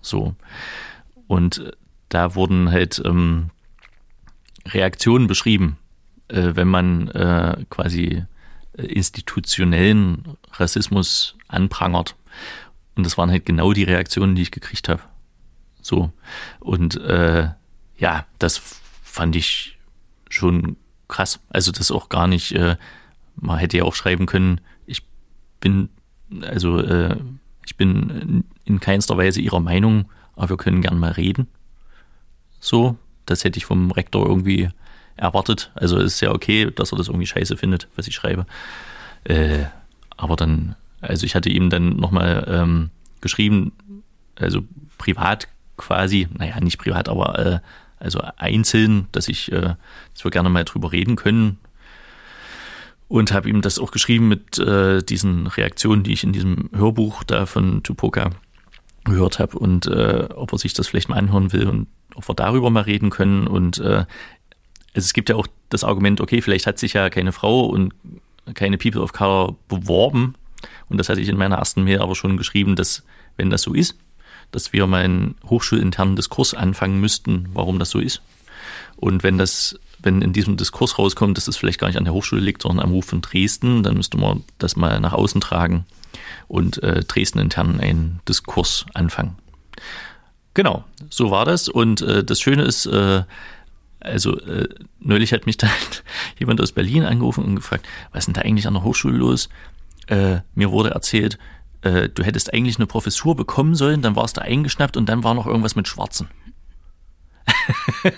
So. 0.00 0.34
Und 1.26 1.72
da 2.08 2.34
wurden 2.34 2.70
halt 2.70 3.02
ähm, 3.04 3.50
Reaktionen 4.66 5.26
beschrieben, 5.26 5.78
äh, 6.28 6.52
wenn 6.54 6.68
man 6.68 7.08
äh, 7.08 7.64
quasi 7.70 8.24
institutionellen 8.74 10.36
Rassismus 10.52 11.36
anprangert. 11.48 12.16
Und 12.96 13.04
das 13.04 13.18
waren 13.18 13.30
halt 13.30 13.46
genau 13.46 13.72
die 13.72 13.84
Reaktionen, 13.84 14.34
die 14.34 14.42
ich 14.42 14.50
gekriegt 14.50 14.88
habe. 14.88 15.02
So. 15.80 16.12
Und 16.60 16.96
äh, 17.00 17.48
ja, 17.98 18.26
das 18.38 18.60
fand 19.02 19.36
ich 19.36 19.78
schon 20.28 20.76
krass. 21.08 21.40
Also 21.48 21.72
das 21.72 21.90
auch 21.90 22.08
gar 22.08 22.26
nicht, 22.26 22.52
äh, 22.52 22.76
man 23.36 23.58
hätte 23.58 23.78
ja 23.78 23.84
auch 23.84 23.94
schreiben 23.94 24.26
können, 24.26 24.60
ich 24.86 25.02
bin, 25.60 25.88
also 26.42 26.78
äh, 26.78 27.16
ich 27.66 27.76
bin 27.76 28.44
in 28.64 28.80
keinster 28.80 29.16
Weise 29.16 29.40
ihrer 29.40 29.60
Meinung, 29.60 30.10
aber 30.34 30.50
wir 30.50 30.56
können 30.56 30.82
gern 30.82 30.98
mal 30.98 31.12
reden. 31.12 31.48
So, 32.60 32.96
das 33.26 33.44
hätte 33.44 33.58
ich 33.58 33.64
vom 33.64 33.90
Rektor 33.90 34.26
irgendwie 34.26 34.70
erwartet. 35.16 35.70
Also 35.74 35.98
ist 35.98 36.20
ja 36.20 36.32
okay, 36.32 36.70
dass 36.74 36.92
er 36.92 36.98
das 36.98 37.08
irgendwie 37.08 37.26
scheiße 37.26 37.56
findet, 37.56 37.88
was 37.96 38.06
ich 38.06 38.14
schreibe. 38.14 38.46
Äh, 39.24 39.64
aber 40.16 40.36
dann, 40.36 40.76
also 41.00 41.26
ich 41.26 41.34
hatte 41.34 41.50
ihm 41.50 41.70
dann 41.70 41.96
nochmal 41.96 42.46
ähm, 42.48 42.90
geschrieben, 43.20 43.72
also 44.36 44.62
privat 44.98 45.48
quasi, 45.76 46.28
naja, 46.36 46.60
nicht 46.60 46.78
privat, 46.78 47.08
aber 47.08 47.38
äh, 47.38 47.60
also 47.98 48.20
einzeln, 48.36 49.06
dass 49.12 49.28
ich, 49.28 49.52
äh, 49.52 49.74
dass 50.14 50.24
wir 50.24 50.30
gerne 50.30 50.48
mal 50.48 50.64
drüber 50.64 50.92
reden 50.92 51.16
können. 51.16 51.58
Und 53.08 53.32
habe 53.32 53.48
ihm 53.48 53.60
das 53.60 53.80
auch 53.80 53.90
geschrieben 53.90 54.28
mit 54.28 54.58
äh, 54.58 55.02
diesen 55.02 55.48
Reaktionen, 55.48 56.04
die 56.04 56.12
ich 56.12 56.22
in 56.22 56.32
diesem 56.32 56.70
Hörbuch 56.72 57.24
da 57.24 57.44
von 57.44 57.82
Tupoka 57.82 58.30
gehört 59.04 59.40
habe 59.40 59.58
und 59.58 59.86
äh, 59.86 60.28
ob 60.34 60.52
er 60.52 60.58
sich 60.58 60.74
das 60.74 60.86
vielleicht 60.86 61.08
mal 61.08 61.16
anhören 61.16 61.52
will 61.52 61.66
und 61.66 61.88
ob 62.16 62.28
wir 62.28 62.34
darüber 62.34 62.70
mal 62.70 62.82
reden 62.82 63.10
können. 63.10 63.46
Und 63.46 63.78
äh, 63.78 64.04
es 64.92 65.12
gibt 65.12 65.28
ja 65.28 65.36
auch 65.36 65.46
das 65.68 65.84
Argument, 65.84 66.20
okay, 66.20 66.42
vielleicht 66.42 66.66
hat 66.66 66.78
sich 66.78 66.94
ja 66.94 67.10
keine 67.10 67.32
Frau 67.32 67.66
und 67.66 67.92
keine 68.54 68.78
People 68.78 69.02
of 69.02 69.12
Color 69.12 69.56
beworben. 69.68 70.34
Und 70.88 70.98
das 70.98 71.08
hatte 71.08 71.20
ich 71.20 71.28
in 71.28 71.36
meiner 71.36 71.56
ersten 71.56 71.84
Mail 71.84 72.00
aber 72.00 72.14
schon 72.14 72.36
geschrieben, 72.36 72.76
dass 72.76 73.04
wenn 73.36 73.50
das 73.50 73.62
so 73.62 73.72
ist, 73.72 73.96
dass 74.50 74.72
wir 74.72 74.86
mal 74.86 75.04
einen 75.04 75.36
hochschulinternen 75.46 76.16
Diskurs 76.16 76.54
anfangen 76.54 77.00
müssten, 77.00 77.48
warum 77.54 77.78
das 77.78 77.90
so 77.90 78.00
ist. 78.00 78.20
Und 78.96 79.22
wenn 79.22 79.38
das 79.38 79.78
wenn 80.02 80.22
in 80.22 80.32
diesem 80.32 80.56
Diskurs 80.56 80.98
rauskommt, 80.98 81.36
dass 81.36 81.48
es 81.48 81.56
vielleicht 81.56 81.80
gar 81.80 81.88
nicht 81.88 81.98
an 81.98 82.04
der 82.04 82.14
Hochschule 82.14 82.40
liegt, 82.40 82.62
sondern 82.62 82.86
am 82.86 82.92
Ruf 82.92 83.06
von 83.06 83.20
Dresden, 83.20 83.82
dann 83.82 83.96
müsste 83.96 84.18
man 84.18 84.44
das 84.58 84.76
mal 84.76 85.00
nach 85.00 85.12
außen 85.12 85.40
tragen 85.40 85.86
und 86.48 86.82
äh, 86.82 87.04
Dresden 87.04 87.38
intern 87.38 87.80
einen 87.80 88.20
Diskurs 88.28 88.86
anfangen. 88.94 89.36
Genau, 90.60 90.84
so 91.08 91.30
war 91.30 91.46
das. 91.46 91.70
Und 91.70 92.02
äh, 92.02 92.22
das 92.22 92.38
Schöne 92.38 92.64
ist, 92.64 92.84
äh, 92.84 93.22
also 93.98 94.38
äh, 94.40 94.68
neulich 94.98 95.32
hat 95.32 95.46
mich 95.46 95.56
dann 95.56 95.70
jemand 96.38 96.60
aus 96.60 96.72
Berlin 96.72 97.04
angerufen 97.04 97.46
und 97.46 97.56
gefragt, 97.56 97.88
was 98.12 98.18
ist 98.18 98.26
denn 98.26 98.34
da 98.34 98.42
eigentlich 98.42 98.66
an 98.66 98.74
der 98.74 98.82
Hochschule 98.82 99.16
los? 99.16 99.48
Äh, 100.08 100.40
mir 100.54 100.70
wurde 100.70 100.90
erzählt, 100.90 101.38
äh, 101.80 102.10
du 102.10 102.22
hättest 102.22 102.52
eigentlich 102.52 102.76
eine 102.76 102.86
Professur 102.86 103.34
bekommen 103.36 103.74
sollen, 103.74 104.02
dann 104.02 104.16
warst 104.16 104.36
du 104.36 104.42
eingeschnappt 104.42 104.98
und 104.98 105.08
dann 105.08 105.24
war 105.24 105.32
noch 105.32 105.46
irgendwas 105.46 105.76
mit 105.76 105.88
Schwarzen. 105.88 106.28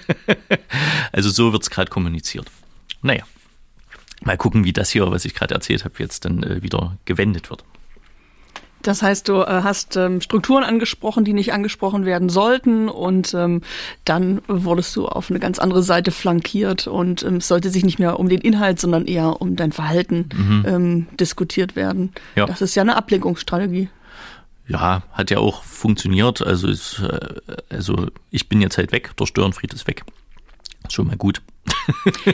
also 1.13 1.31
so 1.31 1.53
wird's 1.53 1.71
gerade 1.71 1.91
kommuniziert. 1.91 2.51
Naja, 3.03 3.23
mal 4.25 4.37
gucken, 4.37 4.65
wie 4.65 4.73
das 4.73 4.91
hier, 4.91 5.09
was 5.09 5.25
ich 5.25 5.35
gerade 5.35 5.55
erzählt 5.55 5.85
habe, 5.85 5.95
jetzt 5.99 6.25
dann 6.25 6.43
äh, 6.43 6.61
wieder 6.61 6.97
gewendet 7.05 7.51
wird. 7.51 7.63
Das 8.83 9.03
heißt, 9.03 9.29
du 9.29 9.43
äh, 9.43 9.63
hast 9.63 9.97
ähm, 9.97 10.21
Strukturen 10.21 10.65
angesprochen, 10.65 11.25
die 11.25 11.33
nicht 11.33 11.53
angesprochen 11.53 12.05
werden 12.05 12.29
sollten 12.29 12.89
und 12.89 13.35
ähm, 13.35 13.63
dann 14.05 14.43
wurdest 14.49 14.95
du 14.97 15.07
auf 15.07 15.31
eine 15.31 15.41
ganz 15.41 15.59
andere 15.59 15.83
Seite 15.83 16.11
flankiert 16.11 16.87
und 16.87 17.23
ähm, 17.23 17.37
es 17.37 17.49
sollte 17.49 17.71
sich 17.71 17.85
nicht 17.85 17.99
mehr 17.99 18.19
um 18.19 18.29
den 18.29 18.41
Inhalt, 18.41 18.81
sondern 18.81 19.07
eher 19.07 19.41
um 19.41 19.57
dein 19.57 19.73
Verhalten 19.73 20.29
mhm. 20.35 20.65
ähm, 20.67 21.07
diskutiert 21.19 21.77
werden. 21.77 22.13
Ja. 22.37 22.47
Das 22.47 22.61
ist 22.61 22.75
ja 22.75 22.83
eine 22.83 22.97
Ablenkungsstrategie. 22.97 23.89
Ja, 24.69 25.03
hat 25.13 25.31
ja 25.31 25.39
auch 25.39 25.65
funktioniert. 25.65 26.41
Also, 26.41 26.69
ist, 26.69 27.01
äh, 27.01 27.37
also 27.69 28.07
ich 28.31 28.49
bin 28.49 28.61
jetzt 28.61 28.79
halt 28.79 28.93
weg, 28.93 29.17
der 29.19 29.27
Störenfried 29.27 29.73
ist 29.75 29.87
weg. 29.87 30.05
Schon 30.93 31.07
mal 31.07 31.17
gut. 31.17 31.41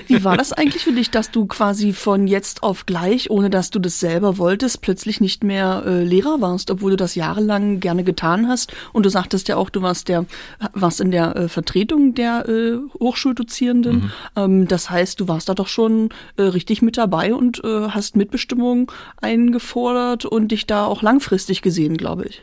Wie 0.09 0.25
war 0.25 0.37
das 0.37 0.53
eigentlich 0.53 0.83
für 0.83 0.93
dich, 0.93 1.13
dass 1.13 1.31
du 1.31 1.47
quasi 1.47 1.93
von 1.93 2.27
jetzt 2.27 2.65
auf 2.65 2.87
gleich, 2.87 3.31
ohne 3.31 3.51
dass 3.51 3.71
du 3.71 3.79
das 3.79 4.01
selber 4.01 4.37
wolltest, 4.37 4.83
plötzlich 4.83 5.21
nicht 5.21 5.45
mehr 5.45 5.85
äh, 5.87 6.03
Lehrer 6.03 6.41
warst, 6.41 6.73
obwohl 6.73 6.91
du 6.91 6.97
das 6.97 7.15
jahrelang 7.15 7.79
gerne 7.79 8.03
getan 8.03 8.49
hast? 8.49 8.73
Und 8.93 9.07
du 9.07 9.11
sagtest 9.11 9.47
ja 9.47 9.57
auch, 9.57 9.71
du 9.71 9.81
warst 9.81 10.09
der, 10.09 10.27
warst 10.73 11.01
in 11.01 11.13
der 11.13 11.37
äh, 11.37 11.49
Vertretung 11.49 12.15
der 12.15 12.49
äh, 12.49 12.79
Hochschuldozierenden. 12.99 13.97
Mhm. 13.97 14.13
Ähm, 14.35 14.67
das 14.67 14.91
heißt, 14.91 15.21
du 15.21 15.29
warst 15.29 15.49
da 15.49 15.55
doch 15.55 15.69
schon 15.69 16.09
äh, 16.37 16.43
richtig 16.43 16.83
mit 16.83 16.97
dabei 16.97 17.35
und 17.35 17.63
äh, 17.63 17.91
hast 17.91 18.17
Mitbestimmung 18.17 18.91
eingefordert 19.21 20.25
und 20.25 20.49
dich 20.49 20.67
da 20.67 20.85
auch 20.85 21.03
langfristig 21.03 21.63
gesehen, 21.63 21.97
glaube 21.97 22.25
ich. 22.25 22.43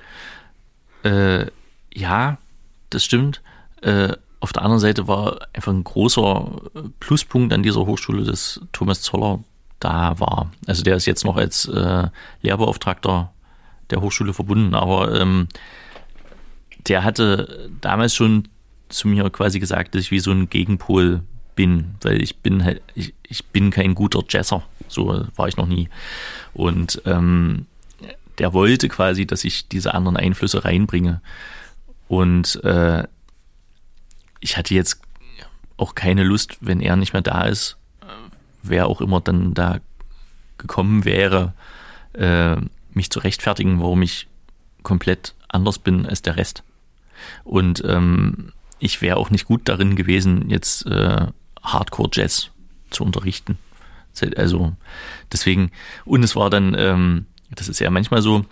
Äh, 1.04 1.48
ja, 1.94 2.38
das 2.90 3.04
stimmt. 3.04 3.42
Äh, 4.46 4.48
auf 4.48 4.54
der 4.54 4.62
anderen 4.62 4.80
Seite 4.80 5.08
war 5.08 5.40
einfach 5.54 5.74
ein 5.74 5.84
großer 5.84 6.62
Pluspunkt 7.00 7.52
an 7.52 7.64
dieser 7.64 7.86
Hochschule, 7.86 8.24
dass 8.24 8.62
Thomas 8.72 9.02
Zoller 9.02 9.44
da 9.80 10.20
war. 10.20 10.52
Also 10.68 10.84
der 10.84 10.96
ist 10.96 11.08
jetzt 11.08 11.26
noch 11.26 11.36
als 11.36 11.66
äh, 11.68 12.08
Lehrbeauftragter 12.42 13.32
der 13.90 14.02
Hochschule 14.02 14.34
verbunden, 14.34 14.76
aber 14.76 15.20
ähm, 15.20 15.48
der 16.88 17.04
hatte 17.04 17.70
damals 17.82 18.14
schon 18.14 18.48
zu 18.90 19.08
mir 19.08 19.30
quasi 19.30 19.60
gesagt, 19.60 19.96
dass 19.96 20.04
ich 20.04 20.12
wie 20.12 20.20
so 20.20 20.32
ein 20.32 20.50
Gegenpol 20.50 21.22
bin, 21.56 21.96
weil 22.02 22.22
ich 22.22 22.38
bin 22.38 22.64
halt, 22.64 22.82
ich, 22.94 23.14
ich 23.28 23.46
bin 23.46 23.72
kein 23.72 23.96
guter 23.96 24.24
Jazzer, 24.30 24.64
so 24.88 25.26
war 25.36 25.48
ich 25.48 25.58
noch 25.58 25.68
nie. 25.68 25.90
Und 26.54 27.02
ähm, 27.06 27.66
der 28.38 28.54
wollte 28.54 28.90
quasi, 28.90 29.26
dass 29.26 29.44
ich 29.44 29.68
diese 29.68 29.94
anderen 29.94 30.18
Einflüsse 30.18 30.66
reinbringe. 30.66 31.22
Und 32.08 32.64
äh, 32.64 33.04
ich 34.46 34.58
hatte 34.58 34.76
jetzt 34.76 35.02
auch 35.76 35.96
keine 35.96 36.24
Lust, 36.24 36.58
wenn 36.62 36.80
er 36.80 36.96
nicht 36.96 37.14
mehr 37.14 37.24
da 37.24 37.46
ist, 37.46 37.78
wer 38.62 38.86
auch 38.86 39.02
immer 39.02 39.20
dann 39.20 39.56
da 39.56 39.80
gekommen 40.60 41.04
wäre, 41.04 41.54
äh, 42.14 42.58
mich 42.94 43.10
zu 43.10 43.20
rechtfertigen, 43.20 43.82
warum 43.82 44.04
ich 44.04 44.28
komplett 44.84 45.34
anders 45.48 45.80
bin 45.80 46.06
als 46.06 46.22
der 46.22 46.38
Rest. 46.38 46.64
Und 47.44 47.84
ähm, 47.88 48.54
ich 48.78 49.02
wäre 49.02 49.18
auch 49.18 49.32
nicht 49.32 49.46
gut 49.46 49.62
darin 49.66 49.96
gewesen, 49.96 50.48
jetzt 50.52 50.86
äh, 50.86 51.26
Hardcore-Jazz 51.64 52.52
zu 52.92 53.04
unterrichten. 53.04 53.58
Also 54.38 54.74
deswegen, 55.32 55.72
und 56.06 56.22
es 56.22 56.36
war 56.36 56.52
dann, 56.52 56.76
ähm, 56.78 57.26
das 57.50 57.68
ist 57.68 57.80
ja 57.80 57.90
manchmal 57.90 58.22
so, 58.22 58.46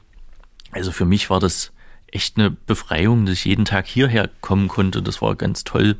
also 0.71 0.91
für 0.91 1.05
mich 1.05 1.29
war 1.29 1.39
das 1.39 1.71
echt 2.13 2.37
eine 2.37 2.51
Befreiung, 2.51 3.25
dass 3.25 3.33
ich 3.33 3.45
jeden 3.45 3.65
Tag 3.65 3.87
hierher 3.87 4.29
kommen 4.41 4.67
konnte. 4.67 5.01
Das 5.01 5.21
war 5.21 5.35
ganz 5.35 5.63
toll, 5.63 5.95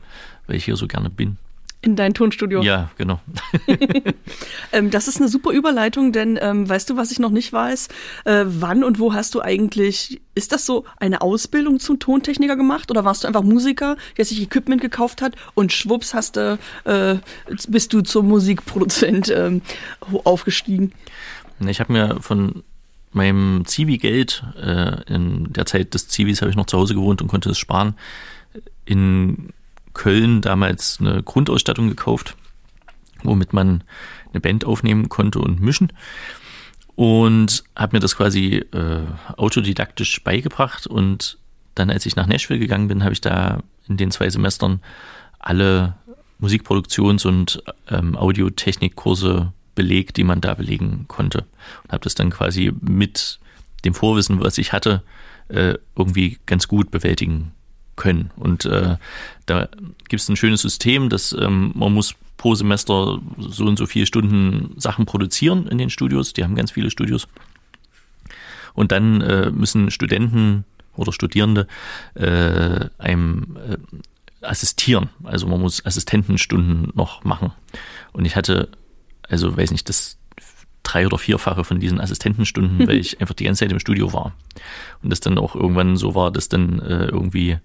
weil 0.47 0.55
ich 0.55 0.65
hier 0.65 0.75
so 0.75 0.87
gerne 0.87 1.09
bin. 1.09 1.37
In 1.83 1.97
dein 1.97 2.13
Tonstudio. 2.13 2.61
Ja, 2.61 2.89
genau. 2.97 3.19
ähm, 4.71 4.89
das 4.89 5.09
ist 5.09 5.17
eine 5.17 5.27
super 5.27 5.51
Überleitung, 5.51 6.13
denn 6.13 6.39
ähm, 6.41 6.67
weißt 6.69 6.89
du, 6.89 6.95
was 6.95 7.11
ich 7.11 7.19
noch 7.19 7.29
nicht 7.29 7.51
weiß? 7.51 7.89
Äh, 8.23 8.45
wann 8.45 8.85
und 8.85 8.99
wo 8.99 9.13
hast 9.13 9.35
du 9.35 9.41
eigentlich, 9.41 10.21
ist 10.33 10.53
das 10.53 10.65
so 10.65 10.85
eine 10.97 11.21
Ausbildung 11.21 11.81
zum 11.81 11.99
Tontechniker 11.99 12.55
gemacht 12.55 12.89
oder 12.89 13.03
warst 13.03 13.23
du 13.23 13.27
einfach 13.27 13.43
Musiker, 13.43 13.97
der 14.15 14.23
sich 14.23 14.41
Equipment 14.41 14.81
gekauft 14.81 15.21
hat 15.21 15.35
und 15.55 15.73
schwupps 15.73 16.13
hast 16.13 16.37
du, 16.37 16.57
äh, 16.85 17.15
bist 17.67 17.91
du 17.91 17.99
zum 17.99 18.29
Musikproduzent 18.29 19.29
äh, 19.29 19.59
aufgestiegen? 20.23 20.93
Ich 21.67 21.81
habe 21.81 21.91
mir 21.91 22.21
von 22.21 22.63
meinem 23.15 23.65
Zivi-Geld, 23.65 24.43
äh, 24.61 25.01
in 25.13 25.51
der 25.53 25.65
Zeit 25.65 25.93
des 25.93 26.07
Zivis 26.07 26.41
habe 26.41 26.49
ich 26.49 26.57
noch 26.57 26.65
zu 26.65 26.77
Hause 26.77 26.95
gewohnt 26.95 27.21
und 27.21 27.27
konnte 27.27 27.49
es 27.49 27.57
sparen, 27.57 27.95
in 28.85 29.53
Köln 29.93 30.41
damals 30.41 30.99
eine 30.99 31.23
Grundausstattung 31.23 31.87
gekauft, 31.87 32.35
womit 33.23 33.53
man 33.53 33.83
eine 34.31 34.41
Band 34.41 34.65
aufnehmen 34.65 35.09
konnte 35.09 35.39
und 35.39 35.61
mischen. 35.61 35.93
Und 36.95 37.63
habe 37.75 37.95
mir 37.95 38.01
das 38.01 38.15
quasi 38.15 38.63
äh, 38.71 39.01
autodidaktisch 39.37 40.23
beigebracht. 40.23 40.85
Und 40.85 41.37
dann, 41.73 41.89
als 41.89 42.05
ich 42.05 42.15
nach 42.15 42.27
Nashville 42.27 42.59
gegangen 42.59 42.87
bin, 42.87 43.03
habe 43.03 43.13
ich 43.13 43.21
da 43.21 43.63
in 43.87 43.97
den 43.97 44.11
zwei 44.11 44.29
Semestern 44.29 44.79
alle 45.39 45.95
Musikproduktions- 46.39 47.25
und 47.25 47.63
ähm, 47.89 48.15
Audiotechnikkurse 48.15 49.53
belegt, 49.75 50.17
die 50.17 50.23
man 50.23 50.41
da 50.41 50.53
belegen 50.53 51.05
konnte. 51.07 51.45
Und 51.83 51.91
habe 51.91 52.03
das 52.03 52.15
dann 52.15 52.29
quasi 52.29 52.71
mit 52.81 53.39
dem 53.85 53.93
Vorwissen, 53.93 54.39
was 54.39 54.57
ich 54.57 54.73
hatte, 54.73 55.03
äh, 55.49 55.75
irgendwie 55.95 56.37
ganz 56.45 56.67
gut 56.67 56.91
bewältigen 56.91 57.51
können. 57.95 58.31
Und 58.35 58.65
äh, 58.65 58.97
da 59.45 59.69
gibt 60.07 60.21
es 60.21 60.29
ein 60.29 60.35
schönes 60.35 60.61
System, 60.61 61.09
dass 61.09 61.33
ähm, 61.33 61.71
man 61.75 61.93
muss 61.93 62.15
pro 62.37 62.55
Semester 62.55 63.19
so 63.37 63.65
und 63.65 63.77
so 63.77 63.85
viele 63.85 64.05
Stunden 64.05 64.73
Sachen 64.79 65.05
produzieren 65.05 65.67
in 65.67 65.77
den 65.77 65.89
Studios. 65.89 66.33
Die 66.33 66.43
haben 66.43 66.55
ganz 66.55 66.71
viele 66.71 66.89
Studios. 66.89 67.27
Und 68.73 68.91
dann 68.91 69.21
äh, 69.21 69.51
müssen 69.51 69.91
Studenten 69.91 70.65
oder 70.95 71.11
Studierende 71.11 71.67
äh, 72.15 72.89
einem 72.97 73.57
assistieren. 74.43 75.09
Also 75.23 75.47
man 75.47 75.61
muss 75.61 75.85
Assistentenstunden 75.85 76.91
noch 76.95 77.23
machen. 77.23 77.51
Und 78.11 78.25
ich 78.25 78.35
hatte 78.35 78.69
also 79.29 79.55
weiß 79.55 79.71
nicht, 79.71 79.89
das 79.89 80.17
drei 80.83 81.05
oder 81.05 81.17
vierfache 81.17 81.63
von 81.63 81.79
diesen 81.79 81.99
Assistentenstunden, 81.99 82.87
weil 82.87 82.97
ich 82.99 83.21
einfach 83.21 83.35
die 83.35 83.45
ganze 83.45 83.59
Zeit 83.59 83.71
im 83.71 83.79
Studio 83.79 84.13
war. 84.13 84.33
Und 85.01 85.09
das 85.09 85.19
dann 85.19 85.37
auch 85.37 85.55
irgendwann 85.55 85.95
so 85.95 86.15
war, 86.15 86.31
dass 86.31 86.49
dann 86.49 86.79
äh, 86.79 87.05
irgendwie 87.05 87.57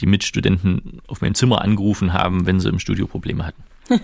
die 0.00 0.06
Mitstudenten 0.06 1.00
auf 1.06 1.20
meinem 1.20 1.34
Zimmer 1.34 1.62
angerufen 1.62 2.12
haben, 2.12 2.46
wenn 2.46 2.60
sie 2.60 2.68
im 2.68 2.78
Studio 2.78 3.06
Probleme 3.06 3.46
hatten. 3.46 3.62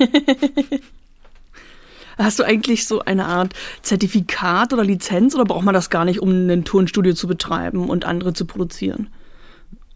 Hast 2.19 2.39
du 2.39 2.45
eigentlich 2.45 2.87
so 2.87 3.01
eine 3.01 3.27
Art 3.27 3.55
Zertifikat 3.83 4.73
oder 4.75 4.85
Lizenz 4.85 5.35
oder 5.35 5.45
braucht 5.45 5.65
man 5.65 5.75
das 5.75 5.89
gar 5.89 6.05
nicht, 6.05 6.21
um 6.21 6.51
ein 6.51 6.65
Tonstudio 6.65 7.15
zu 7.15 7.27
betreiben 7.27 7.89
und 7.89 8.05
andere 8.05 8.35
zu 8.35 8.45
produzieren? 8.45 9.09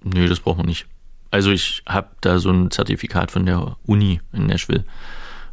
Nö, 0.02 0.26
das 0.28 0.40
braucht 0.40 0.58
man 0.58 0.66
nicht. 0.66 0.86
Also 1.30 1.50
ich 1.50 1.82
habe 1.86 2.08
da 2.20 2.38
so 2.38 2.50
ein 2.50 2.70
Zertifikat 2.70 3.30
von 3.30 3.44
der 3.44 3.76
Uni 3.84 4.20
in 4.32 4.46
Nashville. 4.46 4.84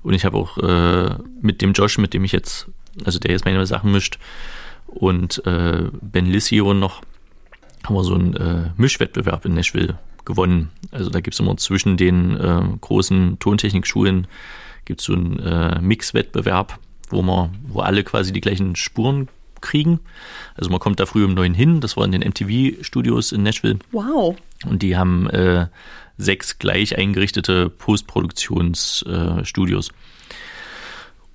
Und 0.03 0.13
ich 0.13 0.25
habe 0.25 0.37
auch 0.37 0.57
äh, 0.57 1.15
mit 1.41 1.61
dem 1.61 1.73
Josh, 1.73 1.97
mit 1.97 2.13
dem 2.13 2.23
ich 2.23 2.31
jetzt, 2.31 2.67
also 3.05 3.19
der 3.19 3.31
jetzt 3.31 3.45
meine 3.45 3.65
Sachen 3.65 3.91
mischt, 3.91 4.17
und 4.87 5.45
äh, 5.45 5.83
Ben 6.01 6.25
Lissio 6.25 6.73
noch, 6.73 7.01
haben 7.85 7.95
wir 7.95 8.03
so 8.03 8.15
einen 8.15 8.35
äh, 8.35 8.69
Mischwettbewerb 8.77 9.45
in 9.45 9.53
Nashville 9.53 9.97
gewonnen. 10.25 10.69
Also 10.91 11.09
da 11.09 11.21
gibt 11.21 11.33
es 11.33 11.39
immer 11.39 11.55
zwischen 11.57 11.97
den 11.97 12.37
äh, 12.37 12.63
großen 12.79 13.39
Tontechnikschulen 13.39 14.27
gibt 14.85 15.01
es 15.01 15.05
so 15.05 15.13
einen 15.13 15.39
äh, 15.39 15.79
Mixwettbewerb, 15.81 16.79
wo 17.09 17.21
man, 17.21 17.57
wo 17.67 17.81
alle 17.81 18.03
quasi 18.03 18.33
die 18.33 18.41
gleichen 18.41 18.75
Spuren 18.75 19.27
kriegen. 19.61 19.99
Also 20.55 20.69
man 20.69 20.79
kommt 20.79 20.99
da 20.99 21.05
früh 21.05 21.23
um 21.23 21.33
neun 21.33 21.53
hin, 21.53 21.81
das 21.81 21.97
war 21.97 22.05
in 22.05 22.11
den 22.11 22.21
MTV-Studios 22.21 23.31
in 23.31 23.43
Nashville. 23.43 23.79
Wow. 23.91 24.35
Und 24.65 24.81
die 24.81 24.97
haben 24.97 25.29
äh, 25.29 25.67
sechs 26.21 26.59
gleich 26.59 26.97
eingerichtete 26.97 27.69
Postproduktionsstudios. 27.69 29.89
Äh, 29.89 29.93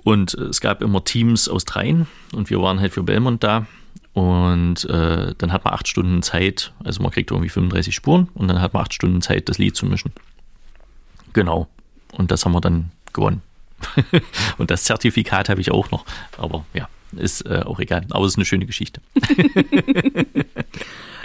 und 0.04 0.34
es 0.34 0.60
gab 0.60 0.82
immer 0.82 1.02
Teams 1.04 1.48
aus 1.48 1.64
dreien 1.64 2.06
und 2.32 2.50
wir 2.50 2.60
waren 2.62 2.78
halt 2.80 2.92
für 2.92 3.02
Belmont 3.02 3.42
da. 3.42 3.66
Und 4.12 4.84
äh, 4.84 5.34
dann 5.36 5.52
hat 5.52 5.64
man 5.64 5.74
acht 5.74 5.88
Stunden 5.88 6.22
Zeit, 6.22 6.72
also 6.82 7.02
man 7.02 7.10
kriegt 7.10 7.30
irgendwie 7.30 7.50
35 7.50 7.94
Spuren 7.94 8.28
und 8.32 8.48
dann 8.48 8.62
hat 8.62 8.72
man 8.72 8.84
acht 8.84 8.94
Stunden 8.94 9.20
Zeit, 9.20 9.48
das 9.48 9.58
Lied 9.58 9.76
zu 9.76 9.84
mischen. 9.84 10.12
Genau. 11.32 11.68
Und 12.12 12.30
das 12.30 12.44
haben 12.44 12.52
wir 12.52 12.60
dann 12.62 12.92
gewonnen. 13.12 13.42
und 14.58 14.70
das 14.70 14.84
Zertifikat 14.84 15.50
habe 15.50 15.60
ich 15.60 15.70
auch 15.70 15.90
noch. 15.90 16.06
Aber 16.38 16.64
ja, 16.72 16.88
ist 17.12 17.42
äh, 17.42 17.62
auch 17.66 17.78
egal. 17.78 18.06
Aber 18.10 18.24
es 18.24 18.32
ist 18.32 18.38
eine 18.38 18.46
schöne 18.46 18.64
Geschichte. 18.64 19.02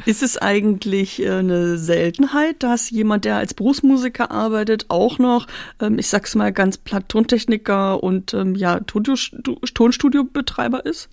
Ist 0.05 0.23
es 0.23 0.37
eigentlich 0.37 1.21
äh, 1.21 1.29
eine 1.29 1.77
Seltenheit, 1.77 2.63
dass 2.63 2.89
jemand, 2.89 3.25
der 3.25 3.37
als 3.37 3.53
Berufsmusiker 3.53 4.31
arbeitet, 4.31 4.85
auch 4.89 5.19
noch, 5.19 5.47
ähm, 5.79 5.99
ich 5.99 6.07
sag's 6.07 6.35
mal 6.35 6.51
ganz 6.51 6.77
platt, 6.77 7.09
Tontechniker 7.09 8.03
und 8.03 8.33
ähm, 8.33 8.55
ja, 8.55 8.79
Tonstudiobetreiber 8.79 10.85
ist? 10.85 11.09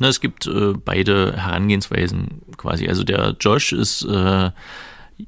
Na, 0.00 0.08
es 0.08 0.20
gibt 0.20 0.46
äh, 0.46 0.72
beide 0.72 1.36
Herangehensweisen 1.36 2.42
quasi. 2.56 2.88
Also 2.88 3.04
der 3.04 3.36
Josh 3.40 3.72
ist 3.72 4.04
äh, 4.04 4.50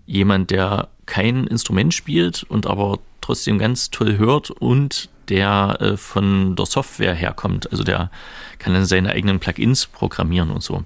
jemand, 0.06 0.50
der 0.50 0.88
kein 1.06 1.46
Instrument 1.46 1.94
spielt 1.94 2.44
und 2.44 2.66
aber 2.66 2.98
trotzdem 3.20 3.58
ganz 3.58 3.90
toll 3.90 4.18
hört 4.18 4.50
und 4.50 5.08
der 5.28 5.78
äh, 5.80 5.96
von 5.96 6.56
der 6.56 6.66
Software 6.66 7.14
herkommt. 7.14 7.70
Also 7.70 7.84
der 7.84 8.10
kann 8.58 8.74
dann 8.74 8.86
seine 8.86 9.10
eigenen 9.10 9.40
Plugins 9.40 9.86
programmieren 9.86 10.50
und 10.50 10.62
so. 10.62 10.84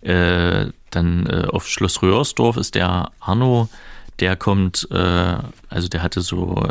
Äh, 0.00 0.66
dann 0.94 1.26
äh, 1.26 1.46
auf 1.48 1.68
Schloss 1.68 2.02
Röhrsdorf 2.02 2.56
ist 2.56 2.74
der 2.74 3.10
Arno, 3.20 3.68
der 4.20 4.36
kommt, 4.36 4.88
äh, 4.90 5.36
also 5.68 5.88
der 5.88 6.02
hatte 6.02 6.20
so 6.20 6.68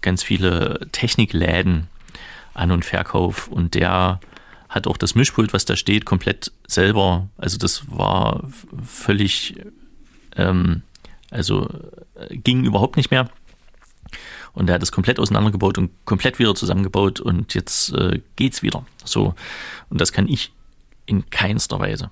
ganz 0.00 0.22
viele 0.22 0.86
Technikläden 0.92 1.88
an 2.54 2.70
und 2.70 2.84
Verkauf 2.84 3.48
und 3.48 3.74
der 3.74 4.20
hat 4.68 4.86
auch 4.86 4.96
das 4.96 5.14
Mischpult, 5.14 5.52
was 5.52 5.64
da 5.64 5.76
steht, 5.76 6.06
komplett 6.06 6.50
selber. 6.66 7.28
Also 7.36 7.58
das 7.58 7.84
war 7.90 8.42
völlig, 8.84 9.56
ähm, 10.36 10.82
also 11.30 11.68
äh, 12.14 12.36
ging 12.36 12.64
überhaupt 12.64 12.96
nicht 12.96 13.10
mehr. 13.10 13.28
Und 14.54 14.68
er 14.68 14.74
hat 14.74 14.82
es 14.82 14.92
komplett 14.92 15.18
auseinandergebaut 15.18 15.78
und 15.78 15.90
komplett 16.04 16.38
wieder 16.38 16.54
zusammengebaut 16.54 17.20
und 17.20 17.54
jetzt 17.54 17.92
äh, 17.92 18.20
geht's 18.36 18.62
wieder. 18.62 18.84
So. 19.04 19.34
Und 19.88 20.00
das 20.00 20.12
kann 20.12 20.28
ich 20.28 20.52
in 21.06 21.28
keinster 21.30 21.78
Weise. 21.78 22.10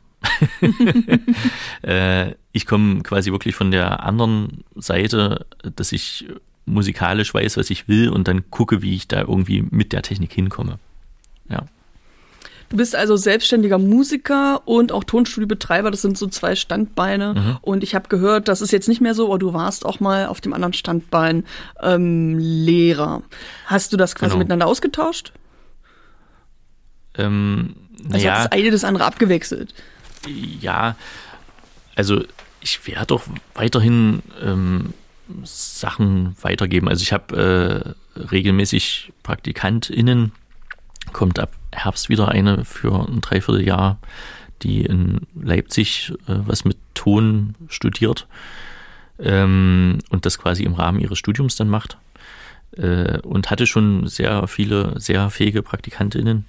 äh, 1.82 2.32
ich 2.52 2.66
komme 2.66 3.02
quasi 3.02 3.32
wirklich 3.32 3.54
von 3.54 3.70
der 3.70 4.02
anderen 4.04 4.64
Seite, 4.74 5.46
dass 5.76 5.92
ich 5.92 6.26
musikalisch 6.66 7.32
weiß, 7.32 7.56
was 7.56 7.70
ich 7.70 7.88
will 7.88 8.08
und 8.08 8.28
dann 8.28 8.50
gucke, 8.50 8.82
wie 8.82 8.94
ich 8.94 9.08
da 9.08 9.20
irgendwie 9.20 9.64
mit 9.70 9.92
der 9.92 10.02
Technik 10.02 10.32
hinkomme. 10.32 10.78
Ja. 11.48 11.64
Du 12.70 12.76
bist 12.76 12.94
also 12.94 13.16
selbstständiger 13.16 13.78
Musiker 13.78 14.62
und 14.64 14.92
auch 14.92 15.02
Tonstudiobetreiber. 15.02 15.90
Das 15.90 16.02
sind 16.02 16.16
so 16.16 16.28
zwei 16.28 16.54
Standbeine. 16.54 17.34
Mhm. 17.34 17.58
Und 17.62 17.82
ich 17.82 17.96
habe 17.96 18.08
gehört, 18.08 18.46
das 18.46 18.60
ist 18.60 18.70
jetzt 18.70 18.88
nicht 18.88 19.00
mehr 19.00 19.14
so, 19.14 19.26
aber 19.26 19.40
du 19.40 19.52
warst 19.52 19.84
auch 19.84 19.98
mal 19.98 20.26
auf 20.26 20.40
dem 20.40 20.52
anderen 20.52 20.72
Standbein 20.72 21.44
ähm, 21.82 22.38
Lehrer. 22.38 23.22
Hast 23.66 23.92
du 23.92 23.96
das 23.96 24.14
quasi 24.14 24.30
genau. 24.30 24.38
miteinander 24.38 24.68
ausgetauscht? 24.68 25.32
Ähm, 27.16 27.74
also 28.12 28.24
ja. 28.24 28.34
hat 28.34 28.44
das 28.44 28.52
eine 28.52 28.70
das 28.70 28.84
andere 28.84 29.04
abgewechselt? 29.04 29.74
Ja, 30.26 30.96
also 31.96 32.24
ich 32.60 32.86
werde 32.86 33.06
doch 33.06 33.22
weiterhin 33.54 34.22
ähm, 34.42 34.92
Sachen 35.44 36.36
weitergeben. 36.42 36.88
Also 36.88 37.02
ich 37.02 37.12
habe 37.12 37.94
äh, 38.16 38.20
regelmäßig 38.20 39.12
PraktikantInnen, 39.22 40.32
kommt 41.12 41.38
ab 41.38 41.52
Herbst 41.72 42.08
wieder 42.08 42.28
eine 42.28 42.64
für 42.64 43.06
ein 43.08 43.20
Dreivierteljahr, 43.20 43.98
die 44.62 44.82
in 44.82 45.26
Leipzig 45.40 46.12
äh, 46.26 46.34
was 46.46 46.64
mit 46.64 46.76
Ton 46.94 47.54
studiert 47.68 48.26
ähm, 49.18 49.98
und 50.10 50.26
das 50.26 50.38
quasi 50.38 50.64
im 50.64 50.74
Rahmen 50.74 51.00
ihres 51.00 51.18
Studiums 51.18 51.56
dann 51.56 51.68
macht. 51.68 51.96
Äh, 52.76 53.18
und 53.20 53.50
hatte 53.50 53.66
schon 53.66 54.06
sehr 54.06 54.46
viele, 54.46 54.98
sehr 55.00 55.30
fähige 55.30 55.62
PraktikantInnen. 55.62 56.44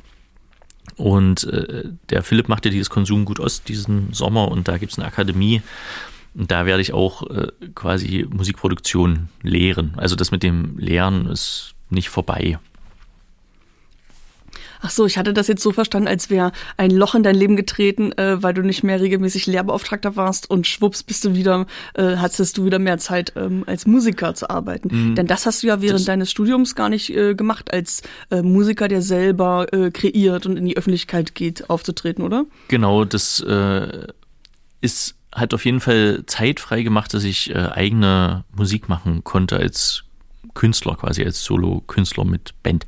Und 0.95 1.45
äh, 1.45 1.85
der 2.09 2.23
Philipp 2.23 2.49
machte 2.49 2.69
dieses 2.69 2.89
Konsum 2.89 3.25
gut 3.25 3.39
aus 3.39 3.63
diesen 3.63 4.13
Sommer 4.13 4.49
und 4.49 4.67
da 4.67 4.77
gibt 4.77 4.91
es 4.91 4.99
eine 4.99 5.07
Akademie. 5.07 5.61
Und 6.33 6.51
da 6.51 6.65
werde 6.65 6.81
ich 6.81 6.93
auch 6.93 7.29
äh, 7.29 7.47
quasi 7.75 8.25
Musikproduktion 8.29 9.29
lehren. 9.41 9.93
Also 9.97 10.15
das 10.15 10.31
mit 10.31 10.43
dem 10.43 10.77
Lehren 10.77 11.25
ist 11.25 11.75
nicht 11.89 12.09
vorbei. 12.09 12.59
Ach 14.81 14.89
so, 14.89 15.05
ich 15.05 15.17
hatte 15.17 15.33
das 15.33 15.47
jetzt 15.47 15.61
so 15.61 15.71
verstanden, 15.71 16.07
als 16.07 16.29
wäre 16.29 16.51
ein 16.77 16.91
Loch 16.91 17.15
in 17.15 17.23
dein 17.23 17.35
Leben 17.35 17.55
getreten, 17.55 18.11
äh, 18.13 18.41
weil 18.41 18.53
du 18.53 18.61
nicht 18.61 18.83
mehr 18.83 18.99
regelmäßig 18.99 19.45
Lehrbeauftragter 19.45 20.15
warst 20.15 20.49
und 20.49 20.67
schwupps 20.67 21.03
bist 21.03 21.23
du 21.23 21.35
wieder, 21.35 21.67
äh, 21.93 22.17
hattest 22.17 22.57
du 22.57 22.65
wieder 22.65 22.79
mehr 22.79 22.97
Zeit 22.97 23.33
ähm, 23.35 23.63
als 23.67 23.85
Musiker 23.85 24.33
zu 24.33 24.49
arbeiten. 24.49 24.89
Mhm. 24.91 25.15
Denn 25.15 25.27
das 25.27 25.45
hast 25.45 25.63
du 25.63 25.67
ja 25.67 25.81
während 25.81 25.99
das 25.99 26.05
deines 26.05 26.31
Studiums 26.31 26.75
gar 26.75 26.89
nicht 26.89 27.15
äh, 27.15 27.35
gemacht, 27.35 27.71
als 27.71 28.01
äh, 28.31 28.41
Musiker, 28.41 28.87
der 28.87 29.01
selber 29.01 29.67
äh, 29.71 29.91
kreiert 29.91 30.45
und 30.45 30.57
in 30.57 30.65
die 30.65 30.77
Öffentlichkeit 30.77 31.35
geht, 31.35 31.69
aufzutreten, 31.69 32.23
oder? 32.23 32.45
Genau, 32.67 33.05
das 33.05 33.39
äh, 33.41 34.07
ist 34.81 35.15
hat 35.33 35.53
auf 35.53 35.63
jeden 35.63 35.79
Fall 35.79 36.23
Zeit 36.25 36.59
frei 36.59 36.83
gemacht, 36.83 37.13
dass 37.13 37.23
ich 37.23 37.51
äh, 37.51 37.57
eigene 37.57 38.43
Musik 38.53 38.89
machen 38.89 39.23
konnte 39.23 39.55
als 39.57 40.03
Künstler, 40.53 40.95
quasi 40.95 41.23
als 41.23 41.43
Solo-Künstler 41.43 42.25
mit 42.25 42.53
Band. 42.63 42.85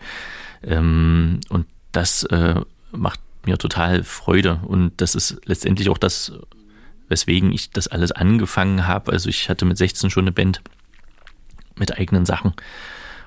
Ähm, 0.64 1.40
und 1.50 1.68
das 1.94 2.24
äh, 2.26 2.56
macht 2.92 3.20
mir 3.46 3.58
total 3.58 4.04
Freude 4.04 4.60
und 4.66 4.94
das 4.98 5.16
ist 5.16 5.42
letztendlich 5.46 5.90
auch 5.90 5.98
das, 5.98 6.34
weswegen 7.08 7.52
ich 7.52 7.72
das 7.72 7.88
alles 7.88 8.12
angefangen 8.12 8.88
habe. 8.88 9.12
Also 9.12 9.30
ich 9.30 9.50
hatte 9.50 9.66
mit 9.66 9.78
16 9.78 10.10
schon 10.10 10.26
eine 10.26 10.32
Band 10.32 10.62
mit 11.76 11.98
eigenen 11.98 12.26
Sachen 12.26 12.54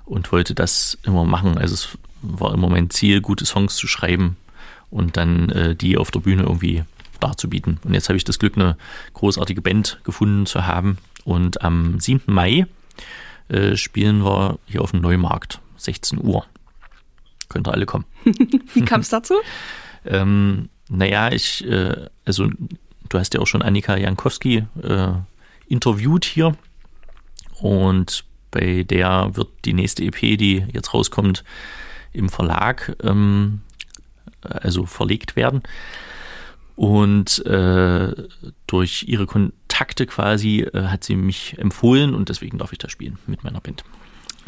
und 0.04 0.30
wollte 0.32 0.54
das 0.54 0.98
immer 1.02 1.24
machen. 1.24 1.58
Also 1.58 1.74
es 1.74 1.98
war 2.22 2.54
immer 2.54 2.68
mein 2.68 2.90
Ziel, 2.90 3.20
gute 3.20 3.46
Songs 3.46 3.76
zu 3.76 3.86
schreiben 3.86 4.36
und 4.90 5.16
dann 5.16 5.50
äh, 5.50 5.74
die 5.74 5.96
auf 5.96 6.10
der 6.10 6.20
Bühne 6.20 6.42
irgendwie 6.42 6.84
darzubieten. 7.20 7.78
Und 7.84 7.94
jetzt 7.94 8.08
habe 8.08 8.16
ich 8.16 8.24
das 8.24 8.38
Glück, 8.38 8.56
eine 8.56 8.76
großartige 9.14 9.62
Band 9.62 10.00
gefunden 10.04 10.46
zu 10.46 10.66
haben. 10.66 10.98
Und 11.24 11.62
am 11.62 11.98
7. 11.98 12.32
Mai 12.32 12.66
äh, 13.48 13.76
spielen 13.76 14.24
wir 14.24 14.58
hier 14.66 14.82
auf 14.82 14.92
dem 14.92 15.00
Neumarkt, 15.00 15.60
16 15.76 16.22
Uhr. 16.22 16.46
Könnt 17.48 17.68
ihr 17.68 17.72
alle 17.72 17.86
kommen. 17.86 18.04
Wie 18.74 18.84
kam 18.84 19.00
es 19.00 19.08
dazu? 19.08 19.34
ähm, 20.04 20.68
naja, 20.88 21.32
ich, 21.32 21.64
äh, 21.66 22.06
also 22.24 22.48
du 23.08 23.18
hast 23.18 23.34
ja 23.34 23.40
auch 23.40 23.46
schon 23.46 23.62
Annika 23.62 23.96
Jankowski 23.96 24.64
äh, 24.82 25.12
interviewt 25.68 26.24
hier 26.24 26.56
und 27.60 28.24
bei 28.50 28.84
der 28.84 29.30
wird 29.34 29.48
die 29.64 29.72
nächste 29.72 30.04
EP, 30.04 30.38
die 30.38 30.64
jetzt 30.72 30.94
rauskommt, 30.94 31.44
im 32.12 32.28
Verlag, 32.28 32.96
ähm, 33.02 33.60
also 34.40 34.86
verlegt 34.86 35.36
werden. 35.36 35.62
Und 36.76 37.44
äh, 37.46 38.14
durch 38.66 39.04
ihre 39.08 39.26
Kontakte 39.26 40.06
quasi 40.06 40.60
äh, 40.60 40.84
hat 40.84 41.04
sie 41.04 41.16
mich 41.16 41.58
empfohlen 41.58 42.14
und 42.14 42.28
deswegen 42.28 42.58
darf 42.58 42.72
ich 42.72 42.78
da 42.78 42.88
spielen 42.88 43.18
mit 43.26 43.44
meiner 43.44 43.60
Band. 43.60 43.82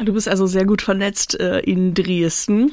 Du 0.04 0.12
bist 0.12 0.28
also 0.28 0.46
sehr 0.46 0.64
gut 0.64 0.82
vernetzt 0.82 1.40
äh, 1.40 1.60
in 1.60 1.94
Dresden. 1.94 2.72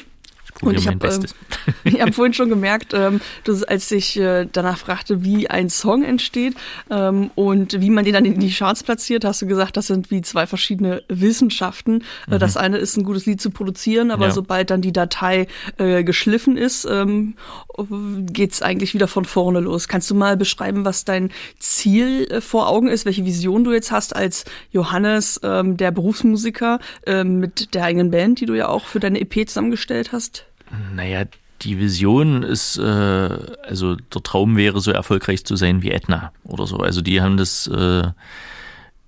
Und 0.61 0.77
ich 0.77 0.87
habe 0.87 1.07
ähm, 1.07 1.99
hab 1.99 2.15
vorhin 2.15 2.33
schon 2.33 2.49
gemerkt, 2.49 2.93
ähm, 2.93 3.19
dass, 3.43 3.63
als 3.63 3.91
ich 3.91 4.17
äh, 4.19 4.47
danach 4.51 4.77
fragte, 4.77 5.23
wie 5.23 5.49
ein 5.49 5.69
Song 5.69 6.03
entsteht 6.03 6.55
ähm, 6.89 7.31
und 7.35 7.81
wie 7.81 7.89
man 7.89 8.05
den 8.05 8.13
dann 8.13 8.25
in 8.25 8.39
die 8.39 8.51
Charts 8.51 8.83
platziert, 8.83 9.25
hast 9.25 9.41
du 9.41 9.47
gesagt, 9.47 9.75
das 9.77 9.87
sind 9.87 10.11
wie 10.11 10.21
zwei 10.21 10.47
verschiedene 10.47 11.03
Wissenschaften. 11.09 12.03
Äh, 12.29 12.35
mhm. 12.35 12.39
Das 12.39 12.57
eine 12.57 12.77
ist 12.77 12.97
ein 12.97 13.03
gutes 13.03 13.25
Lied 13.25 13.41
zu 13.41 13.51
produzieren, 13.51 14.11
aber 14.11 14.27
ja. 14.27 14.31
sobald 14.31 14.69
dann 14.69 14.81
die 14.81 14.93
Datei 14.93 15.47
äh, 15.77 16.03
geschliffen 16.03 16.57
ist, 16.57 16.87
ähm, 17.77 18.25
geht 18.27 18.61
eigentlich 18.61 18.93
wieder 18.93 19.07
von 19.07 19.25
vorne 19.25 19.59
los. 19.59 19.87
Kannst 19.87 20.09
du 20.09 20.15
mal 20.15 20.37
beschreiben, 20.37 20.85
was 20.85 21.05
dein 21.05 21.31
Ziel 21.59 22.27
äh, 22.29 22.41
vor 22.41 22.67
Augen 22.67 22.87
ist, 22.87 23.05
welche 23.05 23.25
Vision 23.25 23.63
du 23.63 23.73
jetzt 23.73 23.91
hast 23.91 24.15
als 24.15 24.45
Johannes, 24.71 25.39
ähm, 25.43 25.77
der 25.77 25.91
Berufsmusiker 25.91 26.79
äh, 27.05 27.23
mit 27.23 27.73
der 27.73 27.83
eigenen 27.83 28.11
Band, 28.11 28.39
die 28.39 28.45
du 28.45 28.53
ja 28.53 28.67
auch 28.67 28.85
für 28.85 28.99
deine 28.99 29.19
EP 29.19 29.47
zusammengestellt 29.47 30.11
hast? 30.11 30.45
Naja, 30.93 31.25
die 31.61 31.79
Vision 31.79 32.43
ist, 32.43 32.77
äh, 32.77 32.81
also 32.81 33.95
der 33.95 34.23
Traum 34.23 34.57
wäre, 34.57 34.81
so 34.81 34.91
erfolgreich 34.91 35.45
zu 35.45 35.55
sein 35.55 35.81
wie 35.81 35.91
Edna 35.91 36.31
oder 36.43 36.67
so. 36.67 36.77
Also 36.77 37.01
die 37.01 37.21
haben 37.21 37.37
das 37.37 37.67
äh, 37.67 38.03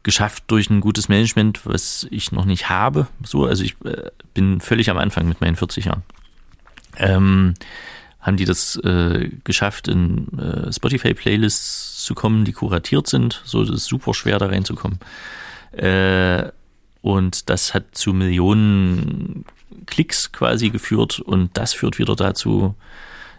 geschafft 0.03 0.45
durch 0.47 0.69
ein 0.69 0.79
gutes 0.79 1.09
Management, 1.09 1.65
was 1.65 2.07
ich 2.11 2.31
noch 2.31 2.45
nicht 2.45 2.69
habe. 2.69 3.07
So, 3.23 3.45
also 3.45 3.63
ich 3.63 3.75
äh, 3.83 4.09
bin 4.33 4.61
völlig 4.61 4.89
am 4.89 4.97
Anfang 4.97 5.27
mit 5.27 5.41
meinen 5.41 5.55
40 5.55 5.85
Jahren. 5.85 6.03
Ähm, 6.95 7.53
haben 8.27 8.37
die 8.37 8.45
das 8.45 8.75
äh, 8.83 9.29
geschafft, 9.45 9.87
in 9.87 10.27
äh, 10.37 10.71
Spotify-Playlists 10.71 12.03
zu 12.03 12.13
kommen, 12.13 12.43
die 12.43 12.51
kuratiert 12.51 13.07
sind. 13.07 13.41
So, 13.45 13.63
das 13.63 13.75
ist 13.75 13.85
super 13.85 14.13
schwer, 14.13 14.37
da 14.37 14.47
reinzukommen. 14.47 14.99
Äh, 15.71 16.51
und 17.01 17.49
das 17.49 17.73
hat 17.73 17.95
zu 17.95 18.11
Millionen 18.11 19.45
Klicks 19.85 20.33
quasi 20.33 20.69
geführt 20.69 21.21
und 21.21 21.55
das 21.55 21.73
führt 21.73 21.99
wieder 21.99 22.17
dazu, 22.17 22.75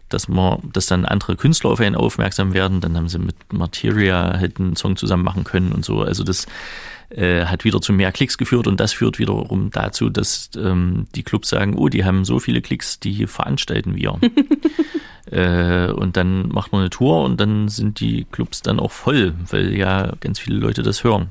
dass 0.09 0.29
man, 0.29 0.61
dass 0.73 0.87
dann 0.87 1.05
andere 1.05 1.37
Künstler 1.37 1.71
auf 1.71 1.81
einen 1.81 1.97
aufmerksam 1.97 2.55
werden. 2.55 2.81
Dann 2.81 2.97
haben 2.97 3.09
sie 3.09 3.19
mit 3.19 3.53
Materia 3.53 4.39
halt 4.39 4.59
einen 4.59 4.77
Song 4.77 4.97
zusammen 4.97 5.25
machen 5.25 5.45
können 5.45 5.73
und 5.73 5.85
so. 5.85 6.03
Also 6.03 6.25
das 6.25 6.47
äh, 7.11 7.47
hat 7.47 7.65
wieder 7.65 7.81
zu 7.81 7.93
mehr 7.93 8.13
Klicks 8.13 8.39
geführt 8.39 8.67
und 8.67 8.81
das 8.81 8.93
führt 8.93 9.19
wiederum 9.19 9.71
dazu, 9.71 10.11
dass 10.11 10.51
ähm, 10.57 11.07
die 11.15 11.23
Clubs 11.23 11.49
sagen, 11.49 11.75
oh, 11.77 11.89
die 11.89 12.05
haben 12.05 12.25
so 12.25 12.39
viele 12.39 12.61
Klicks, 12.61 13.01
die 13.01 13.27
veranstalten 13.27 13.97
wir. 13.97 14.19
äh, 15.31 15.91
und 15.91 16.17
dann 16.17 16.49
macht 16.49 16.73
man 16.73 16.83
eine 16.83 16.91
Tour 16.91 17.25
und 17.25 17.41
dann 17.41 17.69
sind 17.69 18.01
die 18.01 18.27
Clubs 18.31 18.63
dann 18.63 18.79
auch 18.79 18.93
voll, 18.93 19.35
weil 19.51 19.75
ja 19.75 20.13
ganz 20.21 20.39
viele 20.39 20.59
Leute 20.59 20.83
das 20.83 21.05
hören. 21.05 21.29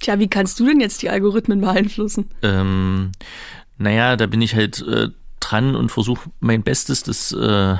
Tja, 0.00 0.18
wie 0.18 0.28
kannst 0.28 0.58
du 0.60 0.66
denn 0.66 0.80
jetzt 0.80 1.02
die 1.02 1.10
Algorithmen 1.10 1.60
beeinflussen? 1.60 2.28
Ähm, 2.42 3.12
naja, 3.78 4.16
da 4.16 4.26
bin 4.26 4.42
ich 4.42 4.54
halt 4.54 4.82
äh, 4.82 5.08
dran 5.48 5.76
und 5.76 5.90
versuche 5.90 6.30
mein 6.40 6.62
Bestes, 6.62 7.02
das 7.02 7.32
äh, 7.32 7.76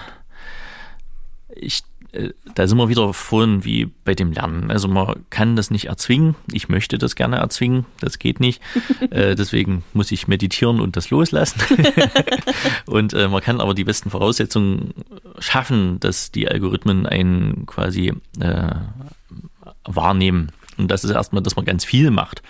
ich 1.57 1.83
äh, 2.15 2.31
da 2.55 2.67
sind 2.67 2.79
wir 2.79 2.89
wieder 2.89 3.13
vorhin 3.13 3.65
wie 3.65 3.87
bei 3.87 4.15
dem 4.15 4.33
Lernen. 4.33 4.71
Also 4.71 4.89
man 4.89 5.27
kann 5.31 5.57
das 5.57 5.71
nicht 5.71 5.87
erzwingen. 5.87 6.37
Ich 6.53 6.69
möchte 6.69 6.99
das 6.99 7.17
gerne 7.17 7.37
erzwingen. 7.37 7.87
Das 8.01 8.19
geht 8.19 8.41
nicht. 8.41 8.63
äh, 9.11 9.35
deswegen 9.35 9.85
muss 9.93 10.13
ich 10.13 10.29
meditieren 10.29 10.81
und 10.81 10.97
das 10.97 11.11
loslassen. 11.11 11.61
und 12.87 13.13
äh, 13.15 13.29
man 13.29 13.43
kann 13.43 13.61
aber 13.61 13.75
die 13.75 13.85
besten 13.85 14.11
Voraussetzungen 14.11 14.95
schaffen, 15.39 15.99
dass 16.01 16.31
die 16.31 16.49
Algorithmen 16.49 17.07
einen 17.07 17.67
quasi 17.67 18.13
äh, 18.41 18.75
wahrnehmen. 19.85 20.53
Und 20.77 20.91
das 20.91 21.05
ist 21.05 21.11
erstmal, 21.11 21.43
dass 21.43 21.57
man 21.57 21.65
ganz 21.65 21.85
viel 21.85 22.11
macht. 22.11 22.43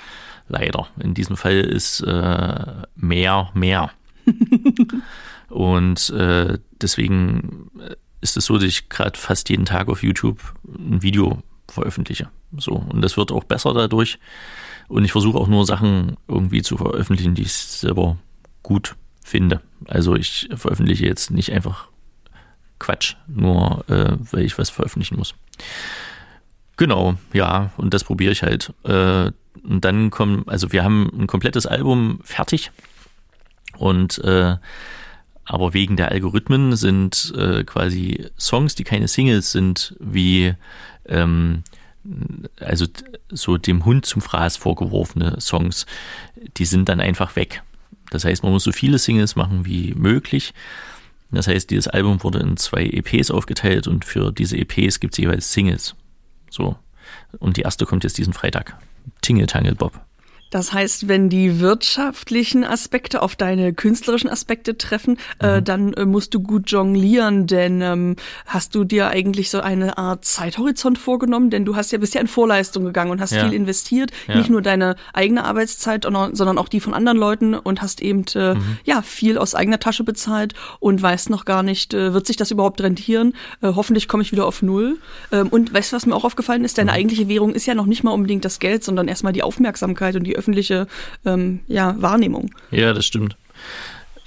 Leider. 0.48 0.88
In 1.00 1.14
diesem 1.14 1.38
Fall 1.38 1.60
ist 1.60 2.00
äh, 2.00 2.64
mehr 2.96 3.50
mehr. 3.54 3.90
und 5.54 6.10
äh, 6.10 6.58
deswegen 6.82 7.70
äh, 7.78 7.94
ist 8.20 8.36
es 8.36 8.46
so, 8.46 8.54
dass 8.54 8.64
ich 8.64 8.88
gerade 8.88 9.16
fast 9.16 9.48
jeden 9.50 9.66
Tag 9.66 9.86
auf 9.86 10.02
YouTube 10.02 10.40
ein 10.66 11.00
Video 11.00 11.44
veröffentliche. 11.68 12.28
So. 12.56 12.72
Und 12.72 13.02
das 13.02 13.16
wird 13.16 13.30
auch 13.30 13.44
besser 13.44 13.72
dadurch. 13.72 14.18
Und 14.88 15.04
ich 15.04 15.12
versuche 15.12 15.38
auch 15.38 15.46
nur 15.46 15.64
Sachen 15.64 16.16
irgendwie 16.26 16.62
zu 16.62 16.76
veröffentlichen, 16.76 17.36
die 17.36 17.42
ich 17.42 17.52
selber 17.52 18.18
gut 18.64 18.96
finde. 19.22 19.60
Also 19.86 20.16
ich 20.16 20.48
veröffentliche 20.56 21.06
jetzt 21.06 21.30
nicht 21.30 21.52
einfach 21.52 21.86
Quatsch, 22.80 23.14
nur 23.28 23.84
äh, 23.88 24.16
weil 24.32 24.42
ich 24.42 24.58
was 24.58 24.70
veröffentlichen 24.70 25.16
muss. 25.16 25.36
Genau, 26.76 27.14
ja, 27.32 27.70
und 27.76 27.94
das 27.94 28.02
probiere 28.02 28.32
ich 28.32 28.42
halt. 28.42 28.72
Äh, 28.82 29.30
und 29.62 29.84
dann 29.84 30.10
kommen, 30.10 30.42
also 30.48 30.72
wir 30.72 30.82
haben 30.82 31.12
ein 31.16 31.28
komplettes 31.28 31.64
Album 31.64 32.18
fertig 32.24 32.72
und 33.78 34.18
äh, 34.18 34.56
aber 35.44 35.74
wegen 35.74 35.96
der 35.96 36.10
Algorithmen 36.10 36.76
sind 36.76 37.32
äh, 37.36 37.64
quasi 37.64 38.26
Songs, 38.38 38.74
die 38.74 38.84
keine 38.84 39.08
Singles 39.08 39.52
sind, 39.52 39.94
wie 40.00 40.54
ähm, 41.06 41.62
also 42.60 42.86
so 43.30 43.56
dem 43.56 43.84
Hund 43.84 44.06
zum 44.06 44.22
Fraß 44.22 44.56
vorgeworfene 44.56 45.40
Songs, 45.40 45.86
die 46.56 46.64
sind 46.64 46.88
dann 46.88 47.00
einfach 47.00 47.36
weg. 47.36 47.62
Das 48.10 48.24
heißt, 48.24 48.42
man 48.42 48.52
muss 48.52 48.64
so 48.64 48.72
viele 48.72 48.98
Singles 48.98 49.36
machen 49.36 49.64
wie 49.64 49.94
möglich. 49.94 50.54
Das 51.30 51.48
heißt, 51.48 51.70
dieses 51.70 51.88
Album 51.88 52.22
wurde 52.22 52.40
in 52.40 52.56
zwei 52.56 52.84
EPs 52.84 53.30
aufgeteilt 53.30 53.88
und 53.88 54.04
für 54.04 54.32
diese 54.32 54.56
EPs 54.56 55.00
gibt 55.00 55.14
es 55.14 55.18
jeweils 55.18 55.52
Singles. 55.52 55.94
So. 56.50 56.76
Und 57.38 57.56
die 57.56 57.62
erste 57.62 57.86
kommt 57.86 58.04
jetzt 58.04 58.18
diesen 58.18 58.32
Freitag. 58.32 58.76
Tingle 59.20 59.46
Tangle 59.46 59.74
Bob. 59.74 60.00
Das 60.54 60.72
heißt, 60.72 61.08
wenn 61.08 61.28
die 61.28 61.58
wirtschaftlichen 61.58 62.62
Aspekte 62.62 63.22
auf 63.22 63.34
deine 63.34 63.72
künstlerischen 63.72 64.30
Aspekte 64.30 64.78
treffen, 64.78 65.18
äh, 65.40 65.46
mhm. 65.46 65.54
äh, 65.54 65.62
dann 65.62 65.92
äh, 65.94 66.04
musst 66.04 66.32
du 66.32 66.38
gut 66.38 66.70
jonglieren, 66.70 67.48
denn 67.48 67.82
ähm, 67.82 68.14
hast 68.46 68.76
du 68.76 68.84
dir 68.84 69.08
eigentlich 69.08 69.50
so 69.50 69.58
eine 69.58 69.98
Art 69.98 70.24
Zeithorizont 70.24 70.96
vorgenommen? 70.96 71.50
Denn 71.50 71.64
du 71.64 71.74
hast 71.74 71.90
ja 71.90 71.98
bisher 71.98 72.20
in 72.20 72.28
Vorleistung 72.28 72.84
gegangen 72.84 73.10
und 73.10 73.20
hast 73.20 73.32
ja. 73.32 73.42
viel 73.42 73.52
investiert, 73.52 74.12
ja. 74.28 74.36
nicht 74.36 74.48
nur 74.48 74.62
deine 74.62 74.94
eigene 75.12 75.44
Arbeitszeit, 75.44 76.04
sondern 76.04 76.58
auch 76.58 76.68
die 76.68 76.78
von 76.78 76.94
anderen 76.94 77.18
Leuten 77.18 77.54
und 77.54 77.82
hast 77.82 78.00
eben 78.00 78.24
äh, 78.36 78.54
mhm. 78.54 78.78
ja 78.84 79.02
viel 79.02 79.38
aus 79.38 79.56
eigener 79.56 79.80
Tasche 79.80 80.04
bezahlt 80.04 80.54
und 80.78 81.02
weißt 81.02 81.30
noch 81.30 81.46
gar 81.46 81.64
nicht, 81.64 81.94
äh, 81.94 82.14
wird 82.14 82.28
sich 82.28 82.36
das 82.36 82.52
überhaupt 82.52 82.80
rentieren? 82.80 83.34
Äh, 83.60 83.72
hoffentlich 83.74 84.06
komme 84.06 84.22
ich 84.22 84.30
wieder 84.30 84.46
auf 84.46 84.62
Null. 84.62 84.98
Ähm, 85.32 85.48
und 85.48 85.74
weißt 85.74 85.90
du, 85.90 85.96
was 85.96 86.06
mir 86.06 86.14
auch 86.14 86.24
aufgefallen 86.24 86.64
ist? 86.64 86.78
Deine 86.78 86.92
mhm. 86.92 86.96
eigentliche 86.96 87.26
Währung 87.26 87.54
ist 87.54 87.66
ja 87.66 87.74
noch 87.74 87.86
nicht 87.86 88.04
mal 88.04 88.12
unbedingt 88.12 88.44
das 88.44 88.60
Geld, 88.60 88.84
sondern 88.84 89.08
erstmal 89.08 89.32
die 89.32 89.42
Aufmerksamkeit 89.42 90.14
und 90.14 90.22
die 90.22 90.43
öffentliche 90.44 90.86
ähm, 91.24 91.60
ja, 91.66 91.94
Wahrnehmung. 92.00 92.50
Ja, 92.70 92.92
das 92.92 93.06
stimmt. 93.06 93.36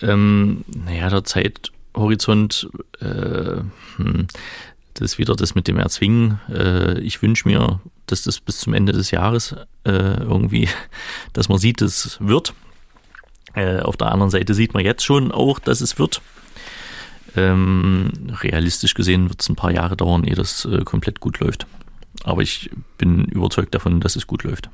Ähm, 0.02 0.66
naja, 0.68 1.10
der 1.10 1.24
Zeithorizont, 1.24 2.70
äh, 3.00 3.62
hm, 3.98 4.28
das 4.96 5.12
ist 5.12 5.18
wieder 5.20 5.36
das 5.36 5.54
mit 5.54 5.68
dem 5.68 5.78
Erzwingen. 5.78 6.40
Äh, 6.50 7.00
ich 7.02 7.22
wünsche 7.22 7.48
mir, 7.48 7.80
dass 8.08 8.24
das 8.24 8.40
bis 8.40 8.60
zum 8.60 8.74
Ende 8.74 8.94
des 8.94 9.12
Jahres 9.12 9.56
äh, 9.86 9.92
irgendwie, 9.92 10.68
dass 11.34 11.50
man 11.50 11.60
sieht, 11.60 11.82
es 11.84 12.18
wird. 12.20 12.54
Äh, 13.54 13.80
auf 13.80 13.96
der 13.96 14.12
anderen 14.12 14.32
Seite 14.32 14.56
sieht 14.56 14.74
man 14.74 14.84
jetzt 14.84 15.04
schon 15.04 15.32
auch, 15.32 15.60
dass 15.60 15.82
es 15.82 16.00
wird. 16.00 16.22
Ähm, 17.36 18.12
realistisch 18.42 18.96
gesehen 18.96 19.30
wird 19.30 19.42
es 19.42 19.50
ein 19.50 19.56
paar 19.56 19.72
Jahre 19.72 19.96
dauern, 19.96 20.24
ehe 20.24 20.34
das 20.34 20.66
äh, 20.66 20.84
komplett 20.84 21.20
gut 21.20 21.40
läuft. 21.40 21.68
Aber 22.28 22.42
ich 22.42 22.70
bin 22.98 23.24
überzeugt 23.24 23.74
davon, 23.74 24.02
dass 24.02 24.18
es 24.18 24.28
gut 24.28 24.44
läuft. 24.44 24.70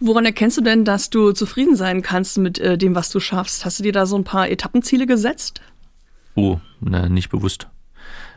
Woran 0.00 0.24
erkennst 0.24 0.56
du 0.56 0.62
denn, 0.62 0.86
dass 0.86 1.10
du 1.10 1.32
zufrieden 1.32 1.76
sein 1.76 2.00
kannst 2.00 2.38
mit 2.38 2.58
äh, 2.58 2.78
dem, 2.78 2.94
was 2.94 3.10
du 3.10 3.20
schaffst? 3.20 3.66
Hast 3.66 3.78
du 3.78 3.82
dir 3.82 3.92
da 3.92 4.06
so 4.06 4.16
ein 4.16 4.24
paar 4.24 4.48
Etappenziele 4.48 5.06
gesetzt? 5.06 5.60
Oh, 6.34 6.60
na, 6.80 7.10
nicht 7.10 7.28
bewusst. 7.28 7.68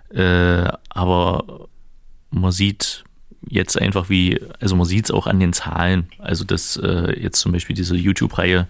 Äh, 0.10 0.68
aber 0.90 1.70
man 2.30 2.52
sieht 2.52 3.06
jetzt 3.48 3.80
einfach 3.80 4.10
wie, 4.10 4.42
also 4.60 4.76
man 4.76 4.86
sieht 4.86 5.06
es 5.06 5.12
auch 5.12 5.28
an 5.28 5.40
den 5.40 5.54
Zahlen. 5.54 6.10
Also 6.18 6.44
dass 6.44 6.76
äh, 6.76 7.18
jetzt 7.18 7.40
zum 7.40 7.54
Beispiel 7.54 7.76
diese 7.76 7.96
YouTube-Reihe, 7.96 8.68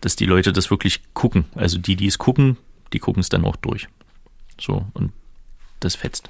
dass 0.00 0.16
die 0.16 0.26
Leute 0.26 0.52
das 0.52 0.70
wirklich 0.70 1.02
gucken. 1.14 1.44
Also 1.54 1.78
die, 1.78 1.94
die 1.94 2.08
es 2.08 2.18
gucken, 2.18 2.56
die 2.92 2.98
gucken 2.98 3.20
es 3.20 3.28
dann 3.28 3.44
auch 3.44 3.54
durch. 3.54 3.86
So, 4.60 4.86
und 4.92 5.12
das 5.78 5.94
fetzt. 5.94 6.28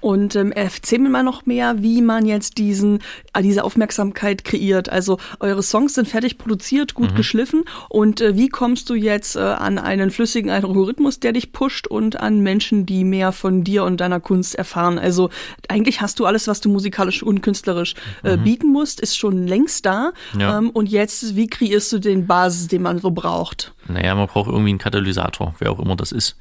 Und 0.00 0.36
ähm, 0.36 0.52
erzähl 0.52 0.98
mir 0.98 1.08
mal 1.08 1.22
noch 1.22 1.46
mehr, 1.46 1.82
wie 1.82 2.02
man 2.02 2.26
jetzt 2.26 2.58
diesen, 2.58 3.00
äh, 3.32 3.42
diese 3.42 3.64
Aufmerksamkeit 3.64 4.44
kreiert. 4.44 4.90
Also 4.90 5.18
eure 5.40 5.62
Songs 5.62 5.94
sind 5.94 6.06
fertig 6.06 6.36
produziert, 6.36 6.94
gut 6.94 7.12
mhm. 7.12 7.16
geschliffen. 7.16 7.64
Und 7.88 8.20
äh, 8.20 8.36
wie 8.36 8.48
kommst 8.48 8.90
du 8.90 8.94
jetzt 8.94 9.36
äh, 9.36 9.40
an 9.40 9.78
einen 9.78 10.10
flüssigen 10.10 10.50
Algorithmus, 10.50 11.18
der 11.18 11.32
dich 11.32 11.52
pusht 11.52 11.86
und 11.86 12.20
an 12.20 12.40
Menschen, 12.40 12.84
die 12.84 13.04
mehr 13.04 13.32
von 13.32 13.64
dir 13.64 13.84
und 13.84 14.00
deiner 14.00 14.20
Kunst 14.20 14.54
erfahren? 14.54 14.98
Also 14.98 15.30
eigentlich 15.68 16.02
hast 16.02 16.20
du 16.20 16.26
alles, 16.26 16.46
was 16.46 16.60
du 16.60 16.68
musikalisch 16.68 17.22
und 17.22 17.40
künstlerisch 17.40 17.94
äh, 18.22 18.36
mhm. 18.36 18.44
bieten 18.44 18.72
musst, 18.72 19.00
ist 19.00 19.16
schon 19.16 19.46
längst 19.46 19.86
da. 19.86 20.12
Ja. 20.38 20.58
Ähm, 20.58 20.70
und 20.70 20.90
jetzt, 20.90 21.36
wie 21.36 21.46
kreierst 21.46 21.92
du 21.92 21.98
den 21.98 22.26
Basis, 22.26 22.68
den 22.68 22.82
man 22.82 22.98
so 22.98 23.10
braucht? 23.10 23.72
Naja, 23.88 24.14
man 24.14 24.26
braucht 24.26 24.48
irgendwie 24.48 24.70
einen 24.70 24.78
Katalysator, 24.78 25.54
wer 25.58 25.72
auch 25.72 25.80
immer 25.80 25.96
das 25.96 26.12
ist. 26.12 26.36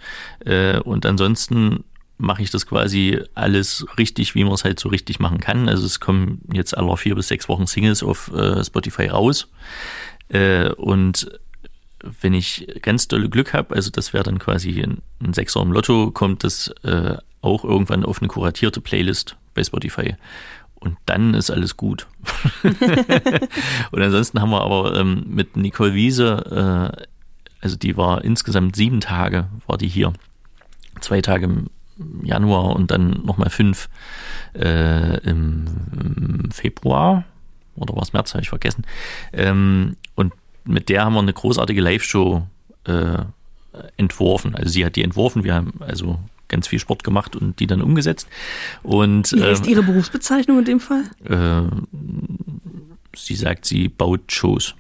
Äh, 0.46 0.80
und 0.80 1.06
ansonsten 1.06 1.86
mache 2.18 2.42
ich 2.42 2.52
das 2.52 2.66
quasi 2.66 3.22
alles 3.34 3.86
richtig, 3.98 4.36
wie 4.36 4.44
man 4.44 4.54
es 4.54 4.64
halt 4.64 4.80
so 4.80 4.90
richtig 4.90 5.20
machen 5.20 5.40
kann. 5.40 5.68
Also 5.68 5.86
es 5.86 6.00
kommen 6.00 6.42
jetzt 6.54 6.78
alle 6.78 6.96
vier 6.98 7.16
bis 7.16 7.28
sechs 7.28 7.50
Wochen 7.50 7.68
Singles 7.68 8.04
auf 8.04 8.32
äh, 8.34 8.64
Spotify 8.64 9.08
raus. 9.08 9.48
Äh, 10.30 10.70
und 10.72 11.30
wenn 12.22 12.34
ich 12.34 12.68
ganz 12.82 13.08
dolle 13.08 13.30
Glück 13.30 13.54
habe, 13.54 13.76
also 13.76 13.90
das 13.90 14.14
wäre 14.14 14.24
dann 14.24 14.40
quasi 14.40 14.82
ein, 14.82 15.02
ein 15.22 15.34
Sechser 15.34 15.62
im 15.62 15.72
Lotto, 15.72 16.12
kommt 16.12 16.44
das 16.44 16.70
äh, 16.84 17.18
auch 17.42 17.64
irgendwann 17.64 18.06
auf 18.06 18.22
eine 18.22 18.28
kuratierte 18.28 18.82
Playlist 18.82 19.36
bei 19.54 19.64
Spotify. 19.64 20.16
Und 20.76 20.98
dann 21.06 21.34
ist 21.34 21.50
alles 21.50 21.78
gut. 21.78 22.08
und 22.64 24.02
ansonsten 24.02 24.40
haben 24.40 24.52
wir 24.52 24.62
aber 24.62 24.96
ähm, 24.98 25.26
mit 25.28 25.58
Nicole 25.58 25.94
Wiese, 25.94 26.92
äh, 26.96 27.06
also 27.60 27.76
die 27.76 27.98
war 27.98 28.24
insgesamt 28.24 28.76
sieben 28.76 29.02
Tage, 29.02 29.48
war 29.66 29.78
die 29.78 29.88
hier. 29.88 30.14
Zwei 31.02 31.22
Tage 31.22 31.46
im 31.46 31.70
Januar 32.24 32.76
und 32.76 32.92
dann 32.92 33.22
nochmal 33.26 33.50
fünf 33.50 33.90
äh, 34.54 35.18
im, 35.22 35.66
im, 35.94 36.52
Februar 36.52 37.24
oder 37.76 37.96
war 37.96 38.04
es 38.04 38.14
März, 38.14 38.34
habe 38.34 38.44
ich 38.44 38.50
vergessen. 38.50 38.86
Ähm, 39.34 39.96
und 40.16 40.34
mit 40.66 40.90
der 40.90 41.06
haben 41.06 41.14
wir 41.14 41.20
eine 41.20 41.34
großartige 41.34 41.82
Live-Show 41.82 42.48
äh, 42.86 43.18
entworfen. 43.98 44.56
Also 44.56 44.70
sie 44.70 44.86
hat 44.86 44.96
die 44.96 45.04
entworfen, 45.04 45.44
wir 45.44 45.54
haben 45.54 45.74
also 45.80 46.20
ganz 46.48 46.68
viel 46.68 46.80
Sport 46.80 47.04
gemacht 47.04 47.36
und 47.36 47.60
die 47.60 47.68
dann 47.68 47.82
umgesetzt. 47.82 48.28
Und, 48.84 49.32
Wie 49.32 49.44
heißt 49.44 49.68
äh, 49.68 49.72
Ihre 49.72 49.84
Berufsbezeichnung 49.84 50.60
in 50.60 50.66
dem 50.66 50.80
Fall? 50.80 51.04
Äh, 51.26 51.64
sie 53.16 53.36
sagt, 53.36 53.66
sie 53.66 53.90
baut 53.90 54.32
Shows. 54.32 54.76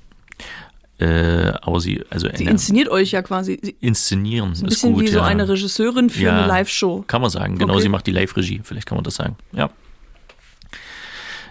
Äh, 0.97 1.51
aber 1.61 1.81
sie, 1.81 2.03
also 2.09 2.29
sie 2.33 2.45
inszeniert 2.45 2.87
euch 2.87 3.11
ja 3.11 3.21
quasi. 3.21 3.59
Sie 3.61 3.75
inszenieren 3.81 4.53
ist 4.53 4.63
ein 4.63 4.69
bisschen 4.69 4.93
gut, 4.93 5.03
wie 5.03 5.07
so 5.07 5.17
ja. 5.17 5.25
eine 5.25 5.47
Regisseurin 5.47 6.09
für 6.09 6.23
ja, 6.23 6.37
eine 6.37 6.47
Live-Show. 6.47 7.03
Kann 7.07 7.21
man 7.21 7.29
sagen, 7.29 7.57
genau. 7.57 7.73
Okay. 7.73 7.83
Sie 7.83 7.89
macht 7.89 8.07
die 8.07 8.11
Live-Regie, 8.11 8.61
vielleicht 8.63 8.87
kann 8.87 8.97
man 8.97 9.03
das 9.03 9.15
sagen. 9.15 9.35
Ja. 9.51 9.69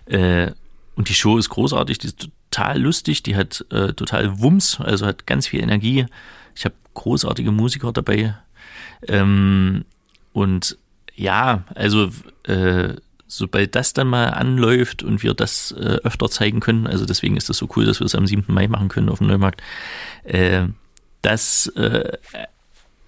Äh, 0.07 0.53
und 0.97 1.09
die 1.09 1.15
Show 1.15 1.37
ist 1.37 1.51
großartig, 1.51 1.99
die 1.99 2.07
ist 2.07 2.29
total 2.51 2.81
lustig, 2.81 3.23
die 3.23 3.37
hat 3.37 3.65
äh, 3.71 3.93
total 3.93 4.41
Wumms, 4.41 4.81
also 4.81 5.05
hat 5.07 5.27
ganz 5.27 5.47
viel 5.47 5.63
Energie. 5.63 6.07
Ich 6.55 6.65
habe 6.65 6.75
großartige 6.95 7.51
Musiker 7.51 7.93
dabei. 7.93 8.37
Ähm, 9.09 9.85
und 10.33 10.79
ja, 11.15 11.65
also 11.75 12.11
äh, 12.45 12.95
sobald 13.27 13.75
das 13.75 13.93
dann 13.93 14.09
mal 14.09 14.29
anläuft 14.29 15.03
und 15.03 15.23
wir 15.23 15.35
das 15.35 15.73
äh, 15.73 15.99
öfter 16.05 16.29
zeigen 16.29 16.61
können, 16.61 16.87
also 16.87 17.07
deswegen 17.07 17.37
ist 17.37 17.49
das 17.49 17.59
so 17.59 17.69
cool, 17.77 17.85
dass 17.85 18.01
wir 18.01 18.07
es 18.07 18.15
am 18.15 18.27
7. 18.27 18.45
Mai 18.49 18.69
machen 18.69 18.89
können 18.89 19.09
auf 19.09 19.19
dem 19.19 19.29
Neumarkt, 19.29 19.63
äh, 20.25 20.67
das 21.23 21.67
äh, 21.69 22.19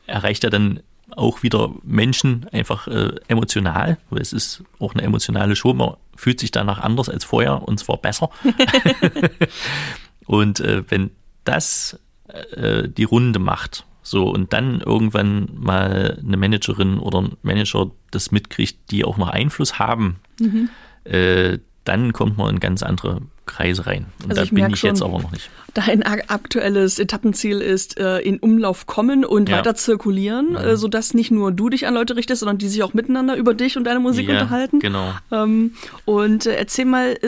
erreicht 0.07 0.45
ja 0.45 0.51
dann 0.51 0.81
auch 1.11 1.43
wieder 1.43 1.73
Menschen 1.83 2.47
einfach 2.53 2.89
äh, 2.89 3.15
emotional, 3.29 3.99
weil 4.11 4.21
es 4.21 4.33
ist 4.33 4.65
auch 4.79 4.95
eine 4.95 5.03
emotionale 5.03 5.55
Show, 5.55 5.73
man 5.73 5.97
fühlt 6.17 6.41
sich 6.41 6.51
danach 6.51 6.79
anders 6.79 7.09
als 7.09 7.25
vorher 7.25 7.63
und 7.67 7.79
zwar 7.79 7.99
besser. 7.99 8.31
und 10.27 10.61
äh, 10.61 10.83
wenn 10.89 11.11
das 11.45 11.99
äh, 12.29 12.89
die 12.89 13.05
Runde 13.05 13.39
macht, 13.39 13.85
so, 14.07 14.29
und 14.29 14.53
dann 14.53 14.81
irgendwann 14.83 15.49
mal 15.59 16.23
eine 16.25 16.37
Managerin 16.37 16.99
oder 16.99 17.23
ein 17.23 17.37
Manager 17.43 17.91
das 18.13 18.31
mitkriegt, 18.31 18.93
die 18.93 19.05
auch 19.05 19.17
noch 19.17 19.29
Einfluss 19.29 19.81
haben, 19.81 20.21
mhm. 20.39 20.69
äh, 21.03 21.59
dann 21.83 22.13
kommt 22.13 22.39
man 22.39 22.55
in 22.55 22.61
ganz 22.61 22.85
andere 22.85 23.23
Kreise 23.47 23.87
rein. 23.87 24.07
Und 24.23 24.31
also 24.31 24.45
da 24.45 24.55
bin 24.55 24.71
ich 24.71 24.81
schon, 24.81 24.91
jetzt 24.91 25.03
aber 25.03 25.21
noch 25.21 25.31
nicht. 25.31 25.49
Dein 25.73 26.03
aktuelles 26.03 26.99
Etappenziel 26.99 27.61
ist 27.61 27.99
äh, 27.99 28.19
in 28.19 28.39
Umlauf 28.39 28.87
kommen 28.87 29.25
und 29.25 29.49
ja. 29.49 29.59
weiter 29.59 29.75
zirkulieren, 29.75 30.51
mhm. 30.51 30.57
äh, 30.57 30.77
sodass 30.77 31.15
nicht 31.15 31.31
nur 31.31 31.53
du 31.53 31.69
dich 31.69 31.87
an 31.87 31.95
Leute 31.95 32.17
richtest, 32.17 32.41
sondern 32.41 32.59
die 32.59 32.69
sich 32.69 32.83
auch 32.83 32.93
miteinander 32.93 33.37
über 33.37 33.55
dich 33.55 33.77
und 33.77 33.85
deine 33.85 34.01
Musik 34.01 34.29
ja, 34.29 34.35
unterhalten. 34.35 34.81
Genau. 34.81 35.15
Ähm, 35.31 35.75
und 36.05 36.47
äh, 36.47 36.57
erzähl 36.57 36.87
mal, 36.87 37.19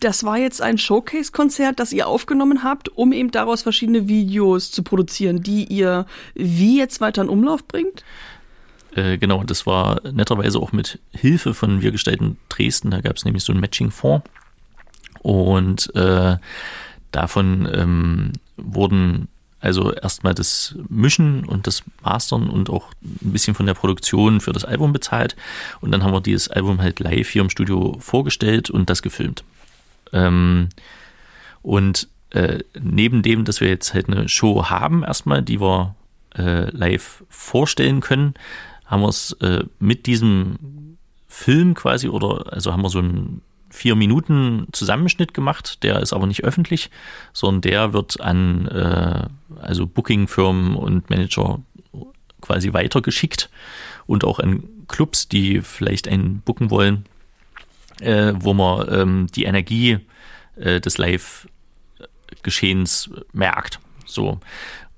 das 0.00 0.24
war 0.24 0.38
jetzt 0.38 0.60
ein 0.60 0.78
Showcase-Konzert, 0.78 1.80
das 1.80 1.92
ihr 1.92 2.06
aufgenommen 2.06 2.62
habt, 2.62 2.88
um 2.90 3.12
eben 3.12 3.30
daraus 3.30 3.62
verschiedene 3.62 4.08
Videos 4.08 4.70
zu 4.70 4.82
produzieren, 4.82 5.42
die 5.42 5.64
ihr 5.64 6.06
wie 6.34 6.78
jetzt 6.78 7.00
weiter 7.00 7.22
in 7.22 7.28
Umlauf 7.28 7.64
bringt? 7.66 8.04
Genau, 8.94 9.42
das 9.42 9.64
war 9.64 10.02
netterweise 10.12 10.58
auch 10.58 10.72
mit 10.72 10.98
Hilfe 11.12 11.54
von 11.54 11.80
Wir 11.80 11.92
gestalten 11.92 12.36
Dresden. 12.50 12.90
Da 12.90 13.00
gab 13.00 13.16
es 13.16 13.24
nämlich 13.24 13.42
so 13.42 13.54
ein 13.54 13.58
Matching-Fonds. 13.58 14.28
Und 15.22 15.94
äh, 15.94 16.36
davon 17.12 17.68
ähm, 17.72 18.32
wurden 18.56 19.28
also 19.60 19.92
erstmal 19.92 20.34
das 20.34 20.74
Mischen 20.88 21.44
und 21.44 21.68
das 21.68 21.84
Mastern 22.02 22.50
und 22.50 22.68
auch 22.68 22.88
ein 23.00 23.32
bisschen 23.32 23.54
von 23.54 23.64
der 23.64 23.74
Produktion 23.74 24.40
für 24.40 24.52
das 24.52 24.64
Album 24.64 24.92
bezahlt. 24.92 25.36
Und 25.80 25.92
dann 25.92 26.02
haben 26.02 26.12
wir 26.12 26.20
dieses 26.20 26.48
Album 26.48 26.82
halt 26.82 26.98
live 26.98 27.28
hier 27.28 27.42
im 27.42 27.50
Studio 27.50 27.96
vorgestellt 28.00 28.70
und 28.70 28.90
das 28.90 29.02
gefilmt. 29.02 29.44
Ähm, 30.12 30.68
und 31.62 32.08
äh, 32.30 32.58
neben 32.80 33.22
dem, 33.22 33.44
dass 33.44 33.60
wir 33.60 33.68
jetzt 33.68 33.94
halt 33.94 34.08
eine 34.08 34.28
Show 34.28 34.68
haben, 34.68 35.04
erstmal, 35.04 35.42
die 35.42 35.60
wir 35.60 35.94
äh, 36.36 36.68
live 36.70 37.22
vorstellen 37.28 38.00
können, 38.00 38.34
haben 38.84 39.02
wir 39.02 39.08
es 39.08 39.32
äh, 39.40 39.64
mit 39.78 40.06
diesem 40.06 40.98
Film 41.28 41.74
quasi 41.74 42.08
oder 42.08 42.52
also 42.52 42.72
haben 42.72 42.82
wir 42.82 42.90
so 42.90 42.98
ein 42.98 43.42
vier 43.72 43.96
Minuten 43.96 44.68
Zusammenschnitt 44.72 45.34
gemacht, 45.34 45.82
der 45.82 46.00
ist 46.00 46.12
aber 46.12 46.26
nicht 46.26 46.44
öffentlich, 46.44 46.90
sondern 47.32 47.62
der 47.62 47.94
wird 47.94 48.20
an 48.20 48.68
äh, 48.68 49.24
also 49.60 49.86
Booking-Firmen 49.86 50.76
und 50.76 51.08
Manager 51.10 51.60
quasi 52.40 52.72
weitergeschickt 52.72 53.50
und 54.06 54.22
auch 54.24 54.38
an 54.38 54.62
Clubs, 54.88 55.28
die 55.28 55.60
vielleicht 55.62 56.06
einen 56.06 56.40
booken 56.40 56.70
wollen, 56.70 57.06
äh, 58.00 58.34
wo 58.36 58.52
man 58.52 58.86
ähm, 58.92 59.26
die 59.34 59.44
Energie 59.44 59.98
äh, 60.56 60.80
des 60.80 60.98
Live-Geschehens 60.98 63.10
merkt. 63.32 63.80
So. 64.04 64.40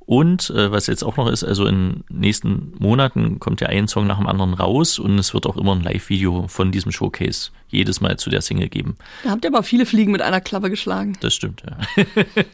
Und 0.06 0.50
äh, 0.50 0.70
was 0.70 0.86
jetzt 0.86 1.02
auch 1.02 1.16
noch 1.16 1.30
ist, 1.30 1.44
also 1.44 1.66
in 1.66 2.04
nächsten 2.10 2.74
Monaten 2.78 3.40
kommt 3.40 3.60
ja 3.60 3.68
ein 3.68 3.88
Song 3.88 4.06
nach 4.06 4.18
dem 4.18 4.26
anderen 4.26 4.54
raus 4.54 4.98
und 4.98 5.18
es 5.18 5.32
wird 5.32 5.46
auch 5.46 5.56
immer 5.56 5.74
ein 5.74 5.82
Live-Video 5.82 6.46
von 6.48 6.72
diesem 6.72 6.92
Showcase 6.92 7.50
jedes 7.68 8.00
Mal 8.00 8.18
zu 8.18 8.30
der 8.30 8.40
Single 8.40 8.68
geben. 8.68 8.96
Da 9.24 9.30
habt 9.30 9.44
ihr 9.44 9.50
aber 9.50 9.62
viele 9.62 9.86
Fliegen 9.86 10.12
mit 10.12 10.22
einer 10.22 10.40
Klappe 10.40 10.70
geschlagen. 10.70 11.16
Das 11.20 11.34
stimmt, 11.34 11.62
ja. 11.66 12.04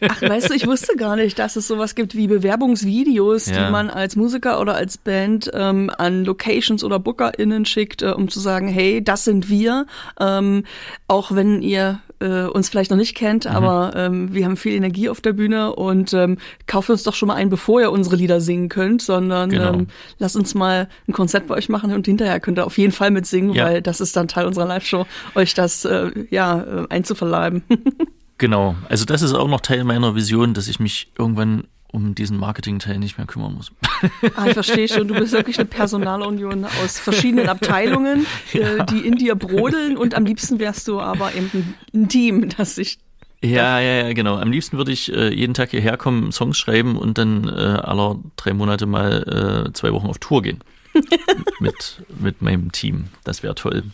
Ach, 0.08 0.22
weißt 0.22 0.50
du, 0.50 0.54
ich 0.54 0.66
wusste 0.66 0.96
gar 0.96 1.16
nicht, 1.16 1.38
dass 1.38 1.56
es 1.56 1.68
sowas 1.68 1.94
gibt 1.94 2.14
wie 2.14 2.26
Bewerbungsvideos, 2.26 3.46
ja. 3.46 3.66
die 3.66 3.72
man 3.72 3.90
als 3.90 4.16
Musiker 4.16 4.60
oder 4.60 4.74
als 4.74 4.96
Band 4.96 5.50
ähm, 5.52 5.90
an 5.98 6.24
Locations 6.24 6.82
oder 6.82 6.98
BookerInnen 6.98 7.66
schickt, 7.66 8.02
äh, 8.02 8.10
um 8.10 8.28
zu 8.28 8.40
sagen, 8.40 8.68
hey, 8.68 9.04
das 9.04 9.24
sind 9.24 9.50
wir. 9.50 9.86
Ähm, 10.18 10.64
auch 11.06 11.32
wenn 11.32 11.62
ihr 11.62 12.00
äh, 12.20 12.44
uns 12.44 12.68
vielleicht 12.68 12.90
noch 12.90 12.98
nicht 12.98 13.14
kennt, 13.14 13.44
mhm. 13.44 13.50
aber 13.50 13.92
ähm, 13.96 14.32
wir 14.32 14.44
haben 14.44 14.56
viel 14.56 14.74
Energie 14.74 15.08
auf 15.08 15.20
der 15.20 15.32
Bühne 15.32 15.74
und 15.74 16.12
ähm, 16.12 16.38
kauft 16.66 16.90
uns 16.90 17.02
doch 17.02 17.14
schon 17.14 17.28
mal 17.28 17.34
ein, 17.34 17.50
bevor 17.50 17.80
ihr 17.80 17.90
unsere 17.90 18.16
Lieder 18.16 18.40
singen 18.40 18.68
könnt, 18.68 19.02
sondern 19.02 19.50
genau. 19.50 19.74
ähm, 19.74 19.86
lasst 20.18 20.36
uns 20.36 20.54
mal 20.54 20.88
ein 21.08 21.12
Konzert 21.12 21.46
bei 21.46 21.54
euch 21.54 21.68
machen 21.68 21.92
und 21.92 22.06
hinterher 22.06 22.40
könnt 22.40 22.58
ihr 22.58 22.66
auf 22.66 22.78
jeden 22.78 22.92
Fall 22.92 23.10
mitsingen, 23.10 23.52
ja. 23.54 23.64
weil 23.64 23.82
das 23.82 24.00
ist 24.00 24.16
dann 24.16 24.28
Teil 24.28 24.46
unserer 24.46 24.66
Live-Show, 24.66 25.06
euch 25.34 25.54
das 25.54 25.84
äh, 25.84 26.10
ja 26.30 26.60
äh, 26.60 26.86
einzuverleiben. 26.90 27.62
genau, 28.38 28.76
also 28.88 29.04
das 29.04 29.22
ist 29.22 29.34
auch 29.34 29.48
noch 29.48 29.60
Teil 29.60 29.84
meiner 29.84 30.14
Vision, 30.14 30.54
dass 30.54 30.68
ich 30.68 30.80
mich 30.80 31.12
irgendwann 31.18 31.64
um 31.92 32.14
diesen 32.14 32.38
Marketingteil 32.38 32.98
nicht 32.98 33.18
mehr 33.18 33.26
kümmern 33.26 33.54
muss. 33.54 33.72
Ah, 34.36 34.46
ich 34.46 34.54
verstehe 34.54 34.88
schon, 34.88 35.08
du 35.08 35.14
bist 35.14 35.32
wirklich 35.32 35.58
eine 35.58 35.66
Personalunion 35.66 36.64
aus 36.64 36.98
verschiedenen 36.98 37.48
Abteilungen, 37.48 38.26
ja. 38.52 38.76
äh, 38.76 38.86
die 38.86 39.06
in 39.06 39.16
dir 39.16 39.34
brodeln 39.34 39.96
und 39.96 40.14
am 40.14 40.24
liebsten 40.24 40.58
wärst 40.58 40.88
du 40.88 41.00
aber 41.00 41.34
eben 41.34 41.74
ein 41.92 42.08
Team, 42.08 42.48
das 42.56 42.76
sich 42.76 42.98
ja, 43.42 43.80
ja, 43.80 44.06
ja, 44.06 44.12
genau. 44.12 44.36
Am 44.36 44.52
liebsten 44.52 44.76
würde 44.76 44.92
ich 44.92 45.10
äh, 45.10 45.32
jeden 45.32 45.54
Tag 45.54 45.70
hierher 45.70 45.96
kommen, 45.96 46.30
Songs 46.30 46.58
schreiben 46.58 46.96
und 46.96 47.16
dann 47.16 47.48
äh, 47.48 47.50
aller 47.50 48.18
drei 48.36 48.52
Monate 48.52 48.84
mal 48.84 49.66
äh, 49.66 49.72
zwei 49.72 49.92
Wochen 49.94 50.08
auf 50.08 50.18
Tour 50.18 50.42
gehen. 50.42 50.60
mit, 51.60 52.02
mit 52.18 52.42
meinem 52.42 52.70
Team. 52.70 53.06
Das 53.24 53.42
wäre 53.42 53.54
toll. 53.54 53.84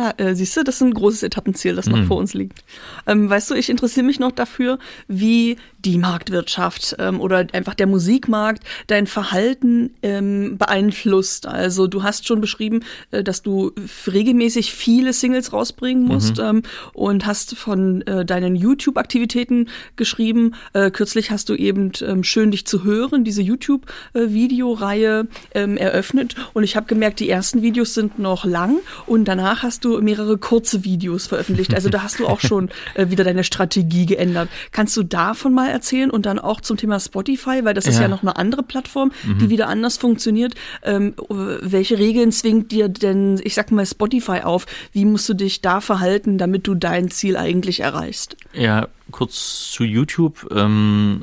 Ja, 0.00 0.14
äh, 0.16 0.34
siehst 0.34 0.56
du, 0.56 0.64
das 0.64 0.76
ist 0.76 0.82
ein 0.82 0.94
großes 0.94 1.22
Etappenziel, 1.22 1.74
das 1.74 1.86
noch 1.86 1.98
mhm. 1.98 2.06
vor 2.06 2.16
uns 2.16 2.32
liegt. 2.32 2.64
Ähm, 3.06 3.28
weißt 3.28 3.50
du, 3.50 3.54
ich 3.54 3.68
interessiere 3.68 4.06
mich 4.06 4.18
noch 4.18 4.32
dafür, 4.32 4.78
wie 5.08 5.58
die 5.84 5.98
Marktwirtschaft 5.98 6.96
ähm, 6.98 7.20
oder 7.20 7.46
einfach 7.52 7.74
der 7.74 7.86
Musikmarkt 7.86 8.64
dein 8.86 9.06
Verhalten 9.06 9.94
ähm, 10.02 10.56
beeinflusst. 10.56 11.46
Also 11.46 11.86
du 11.86 12.02
hast 12.02 12.26
schon 12.26 12.40
beschrieben, 12.40 12.80
äh, 13.10 13.22
dass 13.22 13.42
du 13.42 13.72
regelmäßig 14.06 14.72
viele 14.72 15.12
Singles 15.12 15.52
rausbringen 15.52 16.04
musst 16.04 16.38
mhm. 16.38 16.62
und 16.94 17.26
hast 17.26 17.56
von 17.56 18.00
äh, 18.02 18.24
deinen 18.24 18.56
YouTube-Aktivitäten 18.56 19.68
geschrieben. 19.96 20.54
Äh, 20.72 20.90
kürzlich 20.90 21.30
hast 21.30 21.50
du 21.50 21.54
eben 21.54 21.92
ähm, 22.00 22.24
Schön 22.24 22.50
dich 22.50 22.66
zu 22.66 22.84
hören, 22.84 23.24
diese 23.24 23.42
YouTube-Videoreihe 23.42 25.28
ähm, 25.54 25.76
eröffnet 25.76 26.36
und 26.54 26.64
ich 26.64 26.76
habe 26.76 26.86
gemerkt, 26.86 27.20
die 27.20 27.28
ersten 27.28 27.60
Videos 27.60 27.92
sind 27.92 28.18
noch 28.18 28.46
lang 28.46 28.78
und 29.06 29.26
danach 29.26 29.62
hast 29.62 29.84
du 29.84 29.89
mehrere 29.98 30.38
kurze 30.38 30.84
Videos 30.84 31.26
veröffentlicht. 31.26 31.74
Also 31.74 31.88
da 31.88 32.02
hast 32.02 32.18
du 32.18 32.26
auch 32.26 32.40
schon 32.40 32.70
äh, 32.94 33.10
wieder 33.10 33.24
deine 33.24 33.44
Strategie 33.44 34.06
geändert. 34.06 34.48
Kannst 34.72 34.96
du 34.96 35.02
davon 35.02 35.52
mal 35.52 35.68
erzählen 35.68 36.10
und 36.10 36.26
dann 36.26 36.38
auch 36.38 36.60
zum 36.60 36.76
Thema 36.76 37.00
Spotify, 37.00 37.64
weil 37.64 37.74
das 37.74 37.86
ja. 37.86 37.92
ist 37.92 38.00
ja 38.00 38.08
noch 38.08 38.22
eine 38.22 38.36
andere 38.36 38.62
Plattform, 38.62 39.12
mhm. 39.24 39.38
die 39.38 39.50
wieder 39.50 39.68
anders 39.68 39.96
funktioniert. 39.96 40.54
Ähm, 40.82 41.14
welche 41.28 41.98
Regeln 41.98 42.32
zwingt 42.32 42.72
dir 42.72 42.88
denn, 42.88 43.40
ich 43.44 43.54
sag 43.54 43.70
mal, 43.70 43.86
Spotify 43.86 44.40
auf? 44.42 44.66
Wie 44.92 45.04
musst 45.04 45.28
du 45.28 45.34
dich 45.34 45.60
da 45.60 45.80
verhalten, 45.80 46.38
damit 46.38 46.66
du 46.66 46.74
dein 46.74 47.10
Ziel 47.10 47.36
eigentlich 47.36 47.80
erreichst? 47.80 48.36
Ja, 48.52 48.88
kurz 49.10 49.70
zu 49.72 49.84
YouTube. 49.84 50.48
Ähm, 50.54 51.22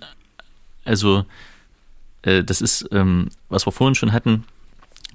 also 0.86 1.26
äh, 2.22 2.44
das 2.44 2.62
ist, 2.62 2.88
ähm, 2.92 3.30
was 3.50 3.66
wir 3.66 3.72
vorhin 3.72 3.96
schon 3.96 4.14
hatten, 4.14 4.46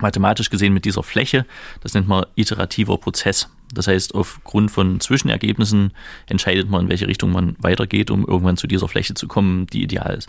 mathematisch 0.02 0.50
gesehen 0.50 0.74
mit 0.74 0.84
dieser 0.84 1.02
Fläche. 1.02 1.46
Das 1.80 1.94
nennt 1.94 2.08
man 2.08 2.26
iterativer 2.34 2.98
Prozess. 2.98 3.48
Das 3.72 3.86
heißt, 3.86 4.14
aufgrund 4.14 4.70
von 4.70 5.00
Zwischenergebnissen 5.00 5.92
entscheidet 6.26 6.68
man, 6.68 6.82
in 6.82 6.88
welche 6.90 7.08
Richtung 7.08 7.32
man 7.32 7.56
weitergeht, 7.58 8.10
um 8.10 8.26
irgendwann 8.26 8.58
zu 8.58 8.66
dieser 8.66 8.88
Fläche 8.88 9.14
zu 9.14 9.28
kommen, 9.28 9.66
die 9.66 9.82
ideal 9.82 10.14
ist. 10.16 10.28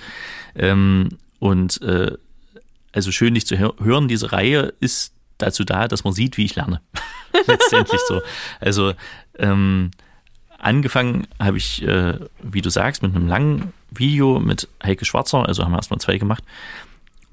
Ähm, 0.56 1.10
und 1.40 1.82
äh, 1.82 2.14
also 2.94 3.12
schön, 3.12 3.34
dich 3.34 3.46
zu 3.46 3.58
hören, 3.58 4.08
diese 4.08 4.32
Reihe 4.32 4.74
ist 4.80 5.14
dazu 5.40 5.66
da, 5.66 5.88
dass 5.88 6.04
man 6.04 6.14
sieht, 6.14 6.38
wie 6.38 6.46
ich 6.46 6.56
lerne. 6.56 6.82
Letztendlich 7.48 8.00
so. 8.08 8.22
Also 8.62 8.94
ähm, 9.38 9.92
angefangen 10.58 11.28
habe 11.40 11.58
ich, 11.58 11.82
äh, 11.84 12.20
wie 12.42 12.62
du 12.62 12.70
sagst, 12.70 13.04
mit 13.04 13.16
einem 13.16 13.28
langen 13.28 13.74
Video 13.92 14.40
mit 14.40 14.68
Heike 14.82 15.06
Schwarzer, 15.06 15.46
also 15.46 15.64
haben 15.64 15.72
wir 15.72 15.78
erstmal 15.78 16.00
zwei 16.00 16.18
gemacht. 16.18 16.44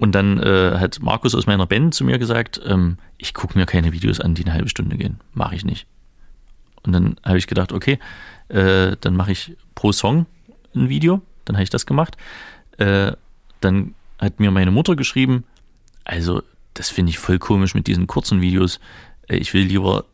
Und 0.01 0.13
dann 0.13 0.39
äh, 0.39 0.79
hat 0.79 0.99
Markus 0.99 1.35
aus 1.35 1.45
meiner 1.45 1.67
Band 1.67 1.93
zu 1.93 2.03
mir 2.03 2.17
gesagt, 2.17 2.59
ähm, 2.65 2.97
ich 3.19 3.35
gucke 3.35 3.55
mir 3.55 3.67
keine 3.67 3.93
Videos 3.93 4.19
an, 4.19 4.33
die 4.33 4.43
eine 4.43 4.51
halbe 4.51 4.67
Stunde 4.67 4.97
gehen. 4.97 5.19
Mache 5.35 5.53
ich 5.53 5.63
nicht. 5.63 5.85
Und 6.81 6.93
dann 6.93 7.17
habe 7.23 7.37
ich 7.37 7.45
gedacht, 7.45 7.71
okay, 7.71 7.99
äh, 8.47 8.97
dann 8.99 9.15
mache 9.15 9.31
ich 9.31 9.55
pro 9.75 9.91
Song 9.91 10.25
ein 10.73 10.89
Video. 10.89 11.21
Dann 11.45 11.55
habe 11.55 11.63
ich 11.63 11.69
das 11.69 11.85
gemacht. 11.85 12.17
Äh, 12.79 13.11
dann 13.59 13.93
hat 14.17 14.39
mir 14.39 14.49
meine 14.49 14.71
Mutter 14.71 14.95
geschrieben, 14.95 15.43
also 16.03 16.41
das 16.73 16.89
finde 16.89 17.11
ich 17.11 17.19
voll 17.19 17.37
komisch 17.37 17.75
mit 17.75 17.85
diesen 17.85 18.07
kurzen 18.07 18.41
Videos. 18.41 18.79
Äh, 19.27 19.35
ich 19.35 19.53
will 19.53 19.65
lieber 19.65 20.05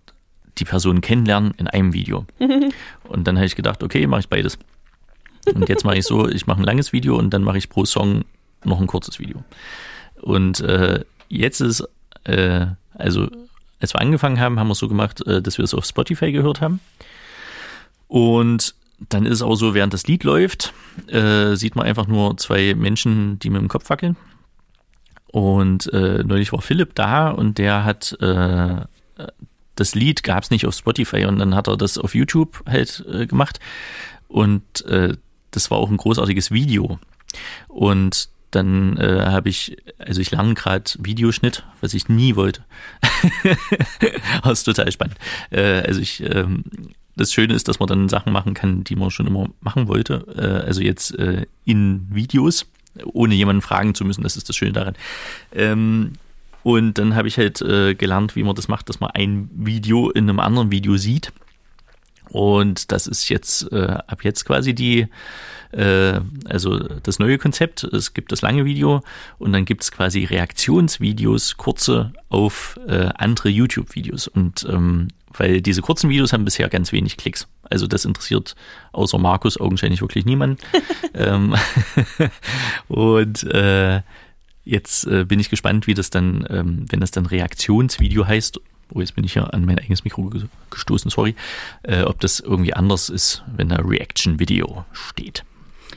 die 0.57 0.65
Person 0.65 0.99
kennenlernen 0.99 1.53
in 1.55 1.69
einem 1.69 1.93
Video. 1.93 2.25
und 3.07 3.25
dann 3.25 3.37
habe 3.37 3.45
ich 3.45 3.55
gedacht, 3.55 3.81
okay, 3.83 4.05
mache 4.05 4.19
ich 4.19 4.27
beides. 4.27 4.59
Und 5.55 5.69
jetzt 5.69 5.85
mache 5.85 5.97
ich 5.97 6.05
so, 6.05 6.27
ich 6.27 6.45
mache 6.45 6.59
ein 6.59 6.65
langes 6.65 6.91
Video 6.91 7.17
und 7.17 7.29
dann 7.29 7.43
mache 7.43 7.57
ich 7.57 7.69
pro 7.69 7.85
Song 7.85 8.25
noch 8.67 8.79
ein 8.81 8.87
kurzes 8.87 9.19
Video. 9.19 9.43
Und 10.21 10.59
äh, 10.61 11.03
jetzt 11.29 11.61
ist 11.61 11.87
äh, 12.23 12.67
Also 12.93 13.29
als 13.79 13.93
wir 13.93 14.01
angefangen 14.01 14.39
haben, 14.39 14.59
haben 14.59 14.67
wir 14.67 14.73
es 14.73 14.79
so 14.79 14.87
gemacht, 14.87 15.25
äh, 15.27 15.41
dass 15.41 15.57
wir 15.57 15.65
es 15.65 15.73
auf 15.73 15.85
Spotify 15.85 16.31
gehört 16.31 16.61
haben. 16.61 16.79
Und 18.07 18.75
dann 19.09 19.25
ist 19.25 19.33
es 19.33 19.41
auch 19.41 19.55
so, 19.55 19.73
während 19.73 19.93
das 19.93 20.07
Lied 20.07 20.23
läuft, 20.23 20.73
äh, 21.07 21.55
sieht 21.55 21.75
man 21.75 21.85
einfach 21.85 22.07
nur 22.07 22.37
zwei 22.37 22.73
Menschen, 22.73 23.37
die 23.39 23.49
mit 23.49 23.61
dem 23.61 23.67
Kopf 23.67 23.89
wackeln. 23.89 24.15
Und 25.27 25.91
äh, 25.93 26.23
neulich 26.23 26.51
war 26.51 26.61
Philipp 26.61 26.95
da 26.95 27.29
und 27.29 27.57
der 27.57 27.83
hat 27.83 28.17
äh, 28.21 28.81
das 29.75 29.93
Lied 29.93 30.23
gab 30.23 30.43
es 30.43 30.49
nicht 30.49 30.65
auf 30.65 30.73
Spotify 30.73 31.25
und 31.25 31.37
dann 31.37 31.53
hat 31.53 31.67
er 31.67 31.77
das 31.77 31.99
auf 31.99 32.15
YouTube 32.15 32.63
halt 32.65 33.05
gemacht. 33.27 33.59
Und 34.27 34.63
das 35.51 35.69
war 35.69 35.77
auch 35.77 35.91
ein 35.91 35.97
großartiges 35.97 36.49
Video. 36.49 36.97
Und 37.67 38.29
dann 38.51 38.97
äh, 38.97 39.25
habe 39.25 39.49
ich, 39.49 39.77
also 39.97 40.21
ich 40.21 40.31
lerne 40.31 40.53
gerade 40.53 40.91
Videoschnitt, 40.99 41.65
was 41.81 41.93
ich 41.93 42.07
nie 42.09 42.35
wollte. 42.35 42.63
das 44.43 44.59
ist 44.59 44.63
total 44.63 44.91
spannend. 44.91 45.17
Äh, 45.49 45.81
also 45.81 45.99
ich, 45.99 46.23
ähm, 46.23 46.63
das 47.15 47.33
Schöne 47.33 47.53
ist, 47.53 47.67
dass 47.67 47.79
man 47.79 47.87
dann 47.87 48.09
Sachen 48.09 48.31
machen 48.31 48.53
kann, 48.53 48.83
die 48.83 48.95
man 48.95 49.11
schon 49.11 49.27
immer 49.27 49.47
machen 49.59 49.87
wollte. 49.87 50.25
Äh, 50.37 50.65
also 50.65 50.81
jetzt 50.81 51.17
äh, 51.17 51.45
in 51.65 52.07
Videos, 52.09 52.67
ohne 53.05 53.35
jemanden 53.35 53.61
fragen 53.61 53.95
zu 53.95 54.05
müssen. 54.05 54.23
Das 54.23 54.37
ist 54.37 54.47
das 54.47 54.55
Schöne 54.55 54.73
daran. 54.73 54.95
Ähm, 55.51 56.13
und 56.63 56.97
dann 56.97 57.15
habe 57.15 57.27
ich 57.27 57.37
halt 57.37 57.61
äh, 57.61 57.95
gelernt, 57.95 58.35
wie 58.35 58.43
man 58.43 58.55
das 58.55 58.67
macht, 58.67 58.89
dass 58.89 58.99
man 58.99 59.11
ein 59.11 59.49
Video 59.53 60.09
in 60.09 60.29
einem 60.29 60.39
anderen 60.39 60.71
Video 60.71 60.97
sieht. 60.97 61.31
Und 62.29 62.91
das 62.91 63.07
ist 63.07 63.29
jetzt 63.29 63.71
äh, 63.71 63.97
ab 64.07 64.23
jetzt 64.23 64.45
quasi 64.45 64.73
die, 64.73 65.07
äh, 65.71 66.19
also 66.45 66.77
das 66.77 67.19
neue 67.19 67.37
Konzept. 67.37 67.83
Es 67.83 68.13
gibt 68.13 68.31
das 68.31 68.41
lange 68.41 68.65
Video 68.65 69.01
und 69.37 69.53
dann 69.53 69.65
gibt 69.65 69.83
es 69.83 69.91
quasi 69.91 70.25
Reaktionsvideos, 70.25 71.57
kurze 71.57 72.13
auf 72.29 72.79
äh, 72.87 73.09
andere 73.15 73.49
YouTube-Videos. 73.49 74.27
Und 74.27 74.65
ähm, 74.69 75.09
weil 75.33 75.61
diese 75.61 75.81
kurzen 75.81 76.09
Videos 76.09 76.33
haben 76.33 76.45
bisher 76.45 76.69
ganz 76.69 76.91
wenig 76.91 77.17
Klicks. 77.17 77.47
Also 77.69 77.85
das 77.85 78.05
interessiert 78.05 78.55
außer 78.91 79.17
Markus 79.17 79.59
augenscheinlich 79.59 80.01
wirklich 80.01 80.25
niemanden. 80.25 80.57
ähm, 81.13 81.55
und 82.87 83.43
äh, 83.43 84.01
Jetzt 84.67 85.07
äh, 85.07 85.23
bin 85.23 85.39
ich 85.39 85.49
gespannt, 85.49 85.87
wie 85.87 85.93
das 85.93 86.09
dann, 86.09 86.45
ähm, 86.49 86.85
wenn 86.89 86.99
das 86.99 87.11
dann 87.11 87.25
Reaktionsvideo 87.25 88.27
heißt, 88.27 88.59
oh, 88.93 88.99
jetzt 88.99 89.15
bin 89.15 89.23
ich 89.23 89.35
ja 89.35 89.45
an 89.45 89.63
mein 89.63 89.79
eigenes 89.79 90.03
Mikro 90.03 90.29
gestoßen, 90.69 91.09
sorry, 91.09 91.35
äh, 91.83 92.01
ob 92.01 92.19
das 92.19 92.41
irgendwie 92.41 92.73
anders 92.73 93.07
ist, 93.07 93.45
wenn 93.55 93.69
da 93.69 93.77
Reaction 93.77 94.39
Video 94.39 94.83
steht. 94.91 95.45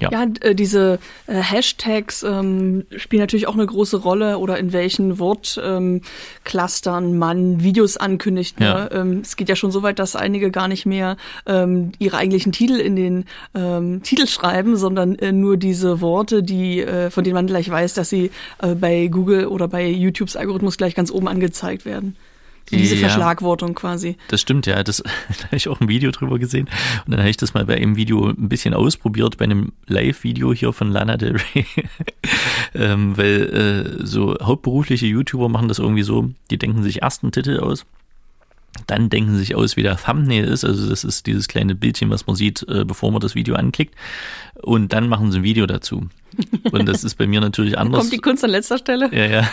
Ja, 0.00 0.10
ja 0.10 0.26
äh, 0.40 0.54
diese 0.54 0.98
äh, 1.26 1.34
Hashtags 1.34 2.22
ähm, 2.22 2.84
spielen 2.96 3.20
natürlich 3.20 3.46
auch 3.46 3.54
eine 3.54 3.66
große 3.66 3.98
Rolle 3.98 4.38
oder 4.38 4.58
in 4.58 4.72
welchen 4.72 5.18
Wortclustern 5.18 7.04
ähm, 7.04 7.18
man 7.18 7.62
Videos 7.62 7.96
ankündigt. 7.96 8.60
Ne? 8.60 8.66
Ja. 8.66 8.90
Ähm, 8.90 9.20
es 9.22 9.36
geht 9.36 9.48
ja 9.48 9.56
schon 9.56 9.70
so 9.70 9.82
weit, 9.82 9.98
dass 9.98 10.16
einige 10.16 10.50
gar 10.50 10.68
nicht 10.68 10.86
mehr 10.86 11.16
ähm, 11.46 11.92
ihre 11.98 12.16
eigentlichen 12.16 12.52
Titel 12.52 12.76
in 12.76 12.96
den 12.96 13.24
ähm, 13.54 14.02
Titel 14.02 14.26
schreiben, 14.26 14.76
sondern 14.76 15.14
äh, 15.16 15.32
nur 15.32 15.56
diese 15.56 16.00
Worte, 16.00 16.42
die 16.42 16.80
äh, 16.80 17.10
von 17.10 17.24
denen 17.24 17.34
man 17.34 17.46
gleich 17.46 17.68
weiß, 17.70 17.94
dass 17.94 18.08
sie 18.08 18.30
äh, 18.62 18.74
bei 18.74 19.08
Google 19.08 19.46
oder 19.46 19.68
bei 19.68 19.86
YouTubes 19.86 20.36
Algorithmus 20.36 20.76
gleich 20.76 20.94
ganz 20.94 21.10
oben 21.10 21.28
angezeigt 21.28 21.84
werden. 21.84 22.16
Diese 22.70 22.94
ja, 22.94 23.00
Verschlagwortung 23.00 23.74
quasi. 23.74 24.16
Das 24.28 24.40
stimmt, 24.40 24.66
ja. 24.66 24.82
Das, 24.82 24.98
da 25.38 25.44
habe 25.44 25.56
ich 25.56 25.68
auch 25.68 25.80
ein 25.80 25.88
Video 25.88 26.10
drüber 26.10 26.38
gesehen. 26.38 26.68
Und 27.06 27.12
dann 27.12 27.20
habe 27.20 27.30
ich 27.30 27.36
das 27.36 27.54
mal 27.54 27.64
bei 27.64 27.76
einem 27.76 27.96
Video 27.96 28.28
ein 28.28 28.48
bisschen 28.48 28.74
ausprobiert, 28.74 29.36
bei 29.38 29.44
einem 29.44 29.72
Live-Video 29.86 30.52
hier 30.52 30.72
von 30.72 30.90
Lana 30.90 31.16
Del 31.16 31.36
Rey. 31.36 31.66
ähm, 32.74 33.16
weil 33.16 33.98
äh, 34.00 34.06
so 34.06 34.36
hauptberufliche 34.40 35.06
YouTuber 35.06 35.48
machen 35.48 35.68
das 35.68 35.78
irgendwie 35.78 36.02
so, 36.02 36.30
die 36.50 36.58
denken 36.58 36.82
sich 36.82 37.02
erst 37.02 37.22
einen 37.22 37.32
Titel 37.32 37.58
aus 37.58 37.86
dann 38.86 39.10
denken 39.10 39.32
sie 39.32 39.38
sich 39.38 39.54
aus, 39.54 39.76
wie 39.76 39.82
der 39.82 39.96
Thumbnail 39.96 40.44
ist. 40.44 40.64
Also 40.64 40.88
das 40.88 41.04
ist 41.04 41.26
dieses 41.26 41.48
kleine 41.48 41.74
Bildchen, 41.74 42.10
was 42.10 42.26
man 42.26 42.36
sieht, 42.36 42.66
äh, 42.68 42.84
bevor 42.84 43.10
man 43.12 43.20
das 43.20 43.34
Video 43.34 43.54
anklickt. 43.54 43.94
Und 44.62 44.92
dann 44.92 45.08
machen 45.08 45.32
sie 45.32 45.38
ein 45.38 45.42
Video 45.44 45.66
dazu. 45.66 46.08
Und 46.70 46.86
das 46.88 47.02
ist 47.02 47.16
bei 47.16 47.26
mir 47.26 47.40
natürlich 47.40 47.78
anders. 47.78 48.00
Kommt 48.00 48.12
die 48.12 48.18
Kunst 48.18 48.44
an 48.44 48.50
letzter 48.50 48.78
Stelle? 48.78 49.10
Ja, 49.12 49.26
ja. 49.26 49.50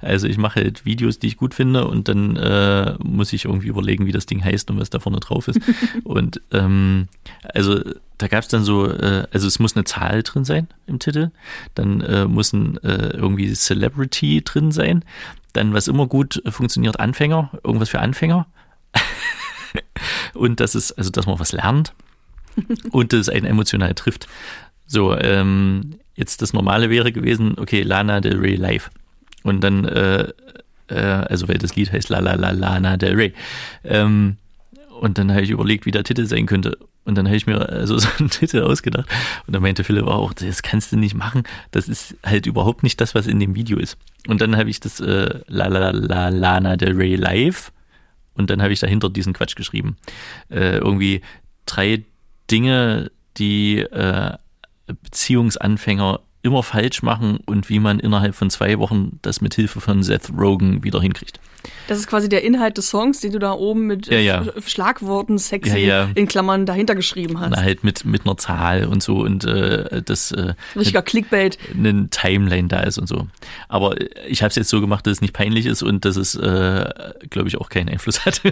Also 0.00 0.26
ich 0.26 0.38
mache 0.38 0.60
halt 0.60 0.84
Videos, 0.84 1.18
die 1.18 1.26
ich 1.28 1.36
gut 1.36 1.54
finde 1.54 1.86
und 1.86 2.08
dann 2.08 2.36
äh, 2.36 2.94
muss 3.02 3.32
ich 3.32 3.44
irgendwie 3.44 3.68
überlegen, 3.68 4.06
wie 4.06 4.12
das 4.12 4.26
Ding 4.26 4.42
heißt 4.42 4.70
und 4.70 4.80
was 4.80 4.90
da 4.90 4.98
vorne 4.98 5.20
drauf 5.20 5.48
ist. 5.48 5.60
und 6.04 6.40
ähm, 6.52 7.08
also 7.42 7.80
da 8.18 8.28
gab 8.28 8.42
es 8.42 8.48
dann 8.48 8.64
so, 8.64 8.90
äh, 8.90 9.26
also 9.32 9.46
es 9.46 9.58
muss 9.58 9.76
eine 9.76 9.84
Zahl 9.84 10.22
drin 10.22 10.44
sein 10.44 10.68
im 10.86 10.98
Titel, 10.98 11.30
dann 11.74 12.00
äh, 12.00 12.26
muss 12.26 12.52
ein 12.52 12.78
äh, 12.84 13.10
irgendwie 13.16 13.52
Celebrity 13.52 14.42
drin 14.42 14.72
sein, 14.72 15.04
dann 15.54 15.72
was 15.72 15.88
immer 15.88 16.06
gut 16.06 16.42
funktioniert, 16.48 17.00
Anfänger, 17.00 17.50
irgendwas 17.64 17.88
für 17.88 18.00
Anfänger. 18.00 18.46
und 20.34 20.60
das 20.60 20.74
ist, 20.74 20.92
also 20.92 21.10
dass 21.10 21.26
man 21.26 21.38
was 21.38 21.52
lernt 21.52 21.94
und 22.90 23.12
das 23.12 23.28
einen 23.28 23.46
emotional 23.46 23.94
trifft. 23.94 24.28
So, 24.86 25.16
ähm, 25.18 25.96
jetzt 26.14 26.42
das 26.42 26.52
Normale 26.52 26.90
wäre 26.90 27.12
gewesen, 27.12 27.54
okay, 27.58 27.82
Lana 27.82 28.20
Del 28.20 28.38
Rey 28.38 28.56
live. 28.56 28.90
Und 29.42 29.62
dann, 29.62 29.84
äh, 29.84 30.28
äh, 30.88 31.00
also 31.00 31.48
weil 31.48 31.58
das 31.58 31.76
Lied 31.76 31.92
heißt 31.92 32.10
La 32.10 32.18
La 32.18 32.34
La 32.34 32.50
Lana 32.50 32.96
Del 32.96 33.14
Rey. 33.14 33.32
Ähm, 33.84 34.36
und 35.00 35.18
dann 35.18 35.30
habe 35.30 35.42
ich 35.42 35.50
überlegt, 35.50 35.86
wie 35.86 35.90
der 35.90 36.04
Titel 36.04 36.26
sein 36.26 36.46
könnte. 36.46 36.78
Und 37.04 37.16
dann 37.16 37.26
habe 37.26 37.36
ich 37.36 37.46
mir 37.46 37.68
also 37.68 37.98
so 37.98 38.08
einen 38.18 38.30
Titel 38.30 38.62
ausgedacht. 38.62 39.06
Und 39.46 39.54
dann 39.54 39.62
meinte 39.62 39.84
Philipp 39.84 40.06
auch, 40.06 40.32
das 40.32 40.62
kannst 40.62 40.92
du 40.92 40.96
nicht 40.96 41.14
machen. 41.14 41.44
Das 41.70 41.88
ist 41.88 42.16
halt 42.24 42.46
überhaupt 42.46 42.82
nicht 42.82 43.00
das, 43.00 43.14
was 43.14 43.26
in 43.26 43.40
dem 43.40 43.54
Video 43.54 43.78
ist. 43.78 43.96
Und 44.26 44.40
dann 44.40 44.56
habe 44.56 44.70
ich 44.70 44.80
das 44.80 45.00
äh, 45.00 45.40
La 45.46 45.66
La 45.66 45.90
La 45.90 46.28
Lana 46.28 46.76
Del 46.76 46.92
Rey 46.92 47.16
live. 47.16 47.72
Und 48.34 48.50
dann 48.50 48.62
habe 48.62 48.72
ich 48.72 48.80
dahinter 48.80 49.10
diesen 49.10 49.32
Quatsch 49.32 49.54
geschrieben. 49.54 49.96
Äh, 50.50 50.78
irgendwie 50.78 51.20
drei 51.66 52.04
Dinge, 52.50 53.10
die 53.36 53.78
äh, 53.78 54.36
Beziehungsanfänger 54.86 56.20
immer 56.42 56.62
falsch 56.62 57.02
machen 57.02 57.38
und 57.46 57.70
wie 57.70 57.78
man 57.78 57.98
innerhalb 58.00 58.34
von 58.34 58.50
zwei 58.50 58.78
Wochen 58.78 59.18
das 59.22 59.40
mit 59.40 59.54
Hilfe 59.54 59.80
von 59.80 60.02
Seth 60.02 60.30
Rogen 60.36 60.84
wieder 60.84 61.00
hinkriegt. 61.00 61.40
Das 61.86 61.98
ist 61.98 62.06
quasi 62.06 62.28
der 62.28 62.42
Inhalt 62.42 62.78
des 62.78 62.88
Songs, 62.88 63.20
den 63.20 63.32
du 63.32 63.38
da 63.38 63.52
oben 63.52 63.86
mit 63.86 64.06
ja, 64.06 64.18
ja. 64.18 64.44
Schlagworten 64.66 65.38
sexy 65.38 65.80
ja, 65.80 66.08
in 66.14 66.26
Klammern 66.28 66.66
dahinter 66.66 66.94
geschrieben 66.94 67.40
hast. 67.40 67.50
Na, 67.50 67.62
halt 67.62 67.84
mit, 67.84 68.04
mit 68.04 68.26
einer 68.26 68.36
Zahl 68.36 68.86
und 68.86 69.02
so 69.02 69.18
und 69.18 69.44
äh, 69.44 70.02
das 70.02 70.32
äh, 70.32 70.54
richtiger 70.76 71.02
Clickbait. 71.02 71.58
Eine 71.76 72.08
Timeline 72.10 72.68
da 72.68 72.80
ist 72.80 72.98
und 72.98 73.06
so. 73.06 73.26
Aber 73.68 73.96
ich 74.26 74.42
habe 74.42 74.50
es 74.50 74.56
jetzt 74.56 74.68
so 74.68 74.80
gemacht, 74.80 75.06
dass 75.06 75.14
es 75.14 75.20
nicht 75.20 75.34
peinlich 75.34 75.66
ist 75.66 75.82
und 75.82 76.04
dass 76.04 76.16
es, 76.16 76.34
äh, 76.34 76.84
glaube 77.30 77.48
ich, 77.48 77.58
auch 77.58 77.68
keinen 77.68 77.88
Einfluss 77.88 78.24
hat. 78.24 78.42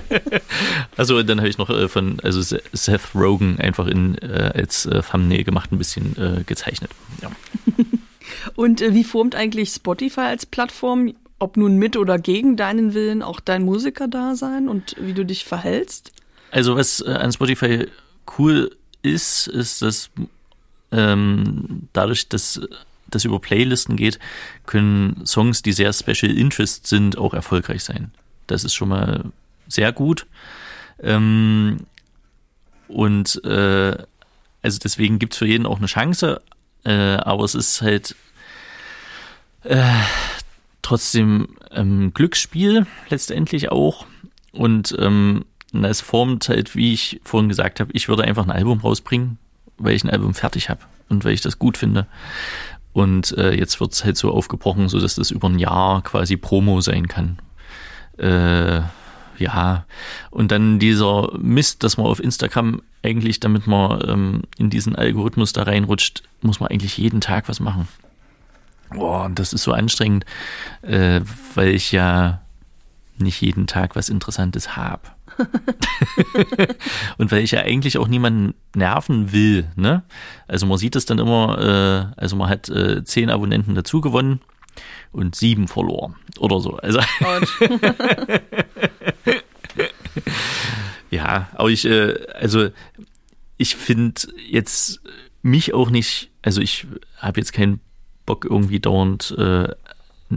also 0.96 1.22
dann 1.22 1.38
habe 1.38 1.48
ich 1.48 1.58
noch 1.58 1.70
äh, 1.70 1.88
von 1.88 2.20
also 2.22 2.40
Seth 2.72 3.14
Rogen 3.14 3.58
einfach 3.58 3.86
in 3.86 4.16
äh, 4.18 4.52
als 4.54 4.86
äh, 4.86 5.02
Thumbnail 5.02 5.44
gemacht, 5.44 5.72
ein 5.72 5.78
bisschen 5.78 6.16
äh, 6.16 6.42
gezeichnet. 6.44 6.90
Ja. 7.22 7.30
Und 8.54 8.80
äh, 8.80 8.94
wie 8.94 9.04
formt 9.04 9.34
eigentlich 9.34 9.70
Spotify 9.70 10.20
als 10.20 10.46
Plattform 10.46 11.14
ob 11.40 11.56
nun 11.56 11.76
mit 11.76 11.96
oder 11.96 12.18
gegen 12.18 12.56
deinen 12.56 12.94
Willen 12.94 13.22
auch 13.22 13.40
dein 13.40 13.62
Musiker 13.64 14.06
da 14.06 14.36
sein 14.36 14.68
und 14.68 14.94
wie 14.98 15.14
du 15.14 15.24
dich 15.24 15.44
verhältst? 15.44 16.12
Also 16.52 16.76
was 16.76 17.00
äh, 17.00 17.10
an 17.10 17.32
Spotify 17.32 17.86
cool 18.38 18.76
ist, 19.02 19.48
ist, 19.48 19.82
dass 19.82 20.10
ähm, 20.92 21.88
dadurch, 21.92 22.28
dass 22.28 22.60
das 23.08 23.24
über 23.24 23.40
Playlisten 23.40 23.96
geht, 23.96 24.18
können 24.66 25.24
Songs, 25.26 25.62
die 25.62 25.72
sehr 25.72 25.92
Special 25.92 26.36
Interest 26.36 26.86
sind, 26.86 27.18
auch 27.18 27.34
erfolgreich 27.34 27.82
sein. 27.82 28.12
Das 28.46 28.62
ist 28.64 28.74
schon 28.74 28.88
mal 28.88 29.24
sehr 29.66 29.92
gut. 29.92 30.26
Ähm, 31.02 31.86
und 32.88 33.42
äh, 33.44 33.96
also 34.62 34.78
deswegen 34.82 35.18
gibt 35.18 35.32
es 35.32 35.38
für 35.38 35.46
jeden 35.46 35.66
auch 35.66 35.78
eine 35.78 35.86
Chance, 35.86 36.42
äh, 36.84 36.90
aber 36.90 37.44
es 37.44 37.54
ist 37.54 37.82
halt 37.82 38.14
äh, 39.64 39.84
trotzdem 40.82 41.48
ähm, 41.70 42.12
Glücksspiel 42.14 42.86
letztendlich 43.08 43.70
auch. 43.70 44.06
Und 44.52 44.94
ähm, 44.98 45.44
es 45.72 46.00
formt 46.00 46.48
halt, 46.48 46.74
wie 46.74 46.92
ich 46.92 47.20
vorhin 47.24 47.48
gesagt 47.48 47.80
habe, 47.80 47.92
ich 47.92 48.08
würde 48.08 48.24
einfach 48.24 48.44
ein 48.44 48.50
Album 48.50 48.80
rausbringen, 48.80 49.38
weil 49.78 49.94
ich 49.94 50.04
ein 50.04 50.10
Album 50.10 50.34
fertig 50.34 50.68
habe 50.68 50.80
und 51.08 51.24
weil 51.24 51.32
ich 51.32 51.40
das 51.40 51.58
gut 51.58 51.78
finde. 51.78 52.06
Und 52.92 53.36
äh, 53.38 53.54
jetzt 53.54 53.80
wird 53.80 53.92
es 53.92 54.04
halt 54.04 54.16
so 54.16 54.32
aufgebrochen, 54.32 54.88
so 54.88 54.98
dass 54.98 55.14
das 55.14 55.30
über 55.30 55.48
ein 55.48 55.58
Jahr 55.58 56.02
quasi 56.02 56.36
Promo 56.36 56.80
sein 56.80 57.06
kann. 57.06 57.38
Äh, 58.18 58.82
ja, 59.38 59.86
und 60.30 60.52
dann 60.52 60.78
dieser 60.78 61.32
Mist, 61.38 61.82
dass 61.82 61.96
man 61.96 62.06
auf 62.06 62.22
Instagram 62.22 62.82
eigentlich, 63.02 63.40
damit 63.40 63.66
man 63.66 64.02
ähm, 64.06 64.42
in 64.58 64.68
diesen 64.68 64.94
Algorithmus 64.96 65.52
da 65.52 65.62
reinrutscht, 65.62 66.24
muss 66.42 66.60
man 66.60 66.68
eigentlich 66.68 66.98
jeden 66.98 67.20
Tag 67.20 67.48
was 67.48 67.60
machen. 67.60 67.88
Boah, 68.94 69.24
und 69.24 69.38
das 69.38 69.52
ist 69.52 69.62
so 69.62 69.72
anstrengend, 69.72 70.24
äh, 70.82 71.20
weil 71.54 71.68
ich 71.68 71.92
ja 71.92 72.42
nicht 73.18 73.40
jeden 73.40 73.66
Tag 73.66 73.96
was 73.96 74.08
Interessantes 74.08 74.76
habe. 74.76 75.02
und 77.18 77.30
weil 77.30 77.42
ich 77.42 77.52
ja 77.52 77.60
eigentlich 77.60 77.98
auch 77.98 78.08
niemanden 78.08 78.54
nerven 78.74 79.32
will. 79.32 79.70
Ne? 79.76 80.02
Also 80.48 80.66
man 80.66 80.78
sieht 80.78 80.96
es 80.96 81.06
dann 81.06 81.18
immer, 81.18 82.12
äh, 82.16 82.20
also 82.20 82.36
man 82.36 82.48
hat 82.48 82.68
äh, 82.68 83.04
zehn 83.04 83.30
Abonnenten 83.30 83.74
dazu 83.74 84.00
gewonnen 84.00 84.40
und 85.12 85.34
sieben 85.34 85.68
verlor 85.68 86.14
oder 86.38 86.60
so. 86.60 86.76
Also 86.76 87.00
ja, 91.10 91.48
aber 91.54 91.70
ich, 91.70 91.84
äh, 91.84 92.26
also 92.34 92.68
ich 93.56 93.76
finde 93.76 94.22
jetzt 94.48 95.00
mich 95.42 95.74
auch 95.74 95.90
nicht, 95.90 96.30
also 96.42 96.60
ich 96.60 96.86
habe 97.18 97.40
jetzt 97.40 97.52
keinen 97.52 97.80
Bock 98.30 98.44
irgendwie 98.44 98.78
dauernd 98.78 99.34
äh, 99.38 99.66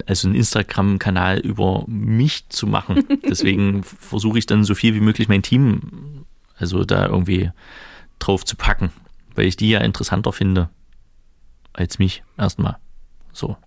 also 0.08 0.28
einen 0.28 0.36
Instagram-Kanal 0.36 1.38
über 1.38 1.84
mich 1.86 2.50
zu 2.50 2.66
machen. 2.66 3.04
Deswegen 3.30 3.84
versuche 3.84 4.40
ich 4.40 4.48
dann 4.48 4.64
so 4.64 4.74
viel 4.74 4.96
wie 4.96 5.00
möglich 5.00 5.28
mein 5.28 5.44
Team, 5.44 6.26
also 6.58 6.86
da 6.86 7.06
irgendwie 7.06 7.52
drauf 8.18 8.46
zu 8.46 8.56
packen, 8.56 8.92
weil 9.36 9.46
ich 9.46 9.58
die 9.58 9.70
ja 9.70 9.82
interessanter 9.82 10.34
finde 10.34 10.70
als 11.72 12.00
mich 12.00 12.24
erstmal. 12.36 12.78
So. 13.32 13.58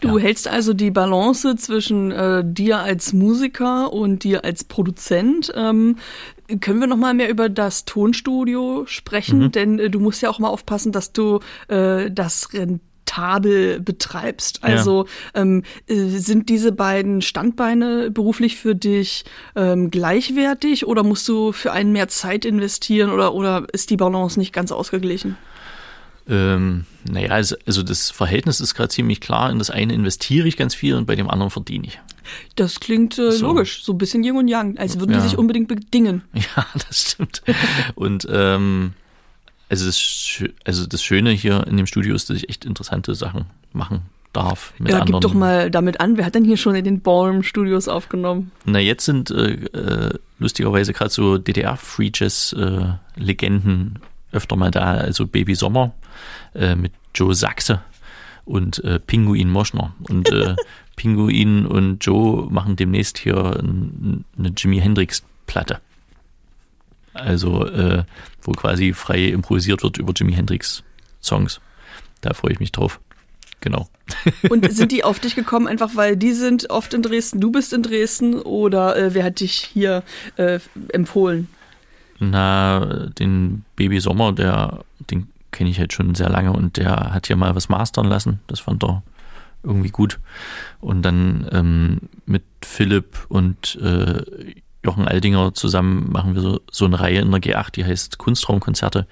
Du 0.00 0.16
ja. 0.16 0.24
hältst 0.24 0.48
also 0.48 0.72
die 0.72 0.90
Balance 0.90 1.56
zwischen 1.56 2.12
äh, 2.12 2.42
dir 2.46 2.78
als 2.78 3.12
Musiker 3.12 3.92
und 3.92 4.24
dir 4.24 4.42
als 4.42 4.64
Produzent. 4.64 5.52
Ähm, 5.54 5.98
können 6.60 6.80
wir 6.80 6.86
noch 6.86 6.96
mal 6.96 7.12
mehr 7.12 7.28
über 7.28 7.50
das 7.50 7.84
Tonstudio 7.84 8.84
sprechen? 8.86 9.40
Mhm. 9.40 9.52
Denn 9.52 9.78
äh, 9.78 9.90
du 9.90 10.00
musst 10.00 10.22
ja 10.22 10.30
auch 10.30 10.38
mal 10.38 10.48
aufpassen, 10.48 10.92
dass 10.92 11.12
du 11.12 11.40
äh, 11.68 12.10
das 12.10 12.48
rentabel 13.04 13.80
betreibst. 13.80 14.62
Also 14.62 15.06
ja. 15.34 15.42
ähm, 15.42 15.62
äh, 15.86 15.94
sind 15.94 16.48
diese 16.48 16.72
beiden 16.72 17.22
Standbeine 17.22 18.10
beruflich 18.10 18.56
für 18.56 18.74
dich 18.74 19.24
ähm, 19.56 19.90
gleichwertig 19.90 20.86
oder 20.86 21.02
musst 21.02 21.28
du 21.28 21.52
für 21.52 21.72
einen 21.72 21.92
mehr 21.92 22.08
Zeit 22.08 22.44
investieren 22.44 23.10
oder, 23.10 23.34
oder 23.34 23.66
ist 23.72 23.90
die 23.90 23.96
Balance 23.96 24.38
nicht 24.38 24.52
ganz 24.52 24.72
ausgeglichen? 24.72 25.36
Ähm, 26.26 26.86
naja, 27.06 27.30
also, 27.30 27.54
also 27.66 27.82
das 27.82 28.10
Verhältnis 28.10 28.60
ist 28.60 28.74
gerade 28.74 28.88
ziemlich 28.88 29.20
klar. 29.20 29.50
In 29.50 29.58
das 29.58 29.68
eine 29.68 29.92
investiere 29.92 30.48
ich 30.48 30.56
ganz 30.56 30.74
viel 30.74 30.94
und 30.94 31.06
bei 31.06 31.16
dem 31.16 31.28
anderen 31.28 31.50
verdiene 31.50 31.86
ich. 31.86 32.00
Das 32.56 32.80
klingt 32.80 33.18
äh, 33.18 33.30
so. 33.32 33.48
logisch, 33.48 33.84
so 33.84 33.92
ein 33.92 33.98
bisschen 33.98 34.24
Yin 34.24 34.36
und 34.36 34.48
Yang, 34.48 34.78
als 34.78 34.98
würden 34.98 35.12
ja. 35.12 35.18
die 35.18 35.28
sich 35.28 35.36
unbedingt 35.36 35.68
bedingen. 35.68 36.22
Ja, 36.56 36.66
das 36.88 37.10
stimmt. 37.10 37.42
und 37.94 38.26
ähm, 38.30 38.94
also, 39.68 39.86
das, 39.86 40.44
also 40.64 40.86
das 40.86 41.02
Schöne 41.02 41.30
hier 41.30 41.66
in 41.66 41.76
dem 41.76 41.86
Studio 41.86 42.14
ist, 42.14 42.30
dass 42.30 42.36
ich 42.36 42.48
echt 42.48 42.64
interessante 42.64 43.14
Sachen 43.14 43.46
machen 43.72 44.02
darf. 44.32 44.74
Mit 44.78 44.92
ja, 44.92 45.00
anderen. 45.00 45.20
gib 45.20 45.30
doch 45.30 45.34
mal 45.34 45.70
damit 45.70 46.00
an, 46.00 46.16
wer 46.16 46.26
hat 46.26 46.34
denn 46.34 46.44
hier 46.44 46.56
schon 46.56 46.74
in 46.74 46.84
den 46.84 47.00
Ballroom-Studios 47.00 47.88
aufgenommen? 47.88 48.50
Na, 48.64 48.78
jetzt 48.78 49.04
sind 49.04 49.30
äh, 49.30 49.54
äh 49.54 50.18
lustigerweise 50.38 50.92
gerade 50.92 51.10
so 51.10 51.38
DDR-Free 51.38 52.10
Jazz-Legenden 52.12 53.98
äh, 54.32 54.36
öfter 54.36 54.56
mal 54.56 54.70
da, 54.70 54.94
also 54.94 55.26
Baby 55.26 55.54
Sommer 55.54 55.94
äh, 56.54 56.74
mit 56.74 56.92
Joe 57.14 57.34
Sachse 57.34 57.80
und 58.44 58.82
äh, 58.84 58.98
Pinguin 58.98 59.50
Moschner. 59.50 59.94
Und 60.08 60.30
äh, 60.30 60.56
Pinguin 60.96 61.66
und 61.66 62.04
Joe 62.04 62.50
machen 62.50 62.76
demnächst 62.76 63.18
hier 63.18 63.36
ein, 63.36 64.24
eine 64.38 64.48
Jimi 64.56 64.80
Hendrix-Platte. 64.80 65.80
Also, 67.14 67.66
äh, 67.66 68.04
wo 68.42 68.52
quasi 68.52 68.92
frei 68.92 69.24
improvisiert 69.26 69.82
wird 69.82 69.98
über 69.98 70.12
Jimi 70.14 70.32
Hendrix 70.32 70.82
Songs. 71.22 71.60
Da 72.20 72.34
freue 72.34 72.52
ich 72.52 72.60
mich 72.60 72.72
drauf. 72.72 73.00
Genau. 73.60 73.88
Und 74.50 74.70
sind 74.72 74.92
die 74.92 75.04
auf 75.04 75.20
dich 75.20 75.34
gekommen, 75.34 75.66
einfach 75.66 75.96
weil 75.96 76.16
die 76.16 76.32
sind 76.32 76.68
oft 76.68 76.92
in 76.92 77.02
Dresden, 77.02 77.40
du 77.40 77.50
bist 77.50 77.72
in 77.72 77.82
Dresden 77.82 78.34
oder 78.34 78.96
äh, 78.96 79.14
wer 79.14 79.24
hat 79.24 79.40
dich 79.40 79.54
hier 79.54 80.02
äh, 80.36 80.58
empfohlen? 80.92 81.48
Na, 82.18 83.08
den 83.18 83.64
Baby 83.76 84.00
Sommer, 84.00 84.32
der, 84.32 84.84
den 85.10 85.28
kenne 85.50 85.70
ich 85.70 85.78
halt 85.78 85.92
schon 85.92 86.14
sehr 86.14 86.28
lange 86.28 86.52
und 86.52 86.76
der 86.76 87.14
hat 87.14 87.26
hier 87.26 87.36
mal 87.36 87.54
was 87.54 87.68
mastern 87.68 88.06
lassen. 88.06 88.40
Das 88.48 88.60
fand 88.60 88.84
er 88.84 89.02
irgendwie 89.62 89.90
gut. 89.90 90.20
Und 90.80 91.02
dann 91.02 91.48
ähm, 91.50 92.00
mit 92.26 92.44
Philipp 92.62 93.24
und 93.28 93.76
äh, 93.76 94.22
Jochen 94.84 95.08
Aldinger 95.08 95.54
zusammen 95.54 96.12
machen 96.12 96.34
wir 96.34 96.42
so, 96.42 96.60
so 96.70 96.84
eine 96.84 97.00
Reihe 97.00 97.20
in 97.20 97.30
der 97.30 97.40
G8, 97.40 97.72
die 97.72 97.84
heißt 97.84 98.18
Kunstraumkonzerte. 98.18 99.06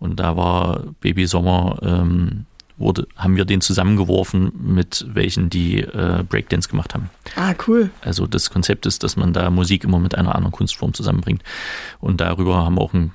Und 0.00 0.18
da 0.18 0.36
war 0.36 0.82
Baby 1.00 1.26
Sommer, 1.26 1.78
ähm, 1.82 2.46
wurde, 2.76 3.06
haben 3.16 3.36
wir 3.36 3.44
den 3.44 3.60
zusammengeworfen 3.60 4.52
mit 4.58 5.06
welchen, 5.08 5.50
die 5.50 5.80
äh, 5.80 6.24
Breakdance 6.28 6.68
gemacht 6.68 6.94
haben. 6.94 7.10
Ah, 7.36 7.54
cool. 7.68 7.90
Also 8.00 8.26
das 8.26 8.50
Konzept 8.50 8.86
ist, 8.86 9.04
dass 9.04 9.16
man 9.16 9.32
da 9.32 9.50
Musik 9.50 9.84
immer 9.84 10.00
mit 10.00 10.16
einer 10.16 10.34
anderen 10.34 10.52
Kunstform 10.52 10.94
zusammenbringt. 10.94 11.42
Und 12.00 12.20
darüber 12.20 12.56
haben 12.64 12.76
wir 12.76 12.80
auch 12.80 12.94
ein 12.94 13.12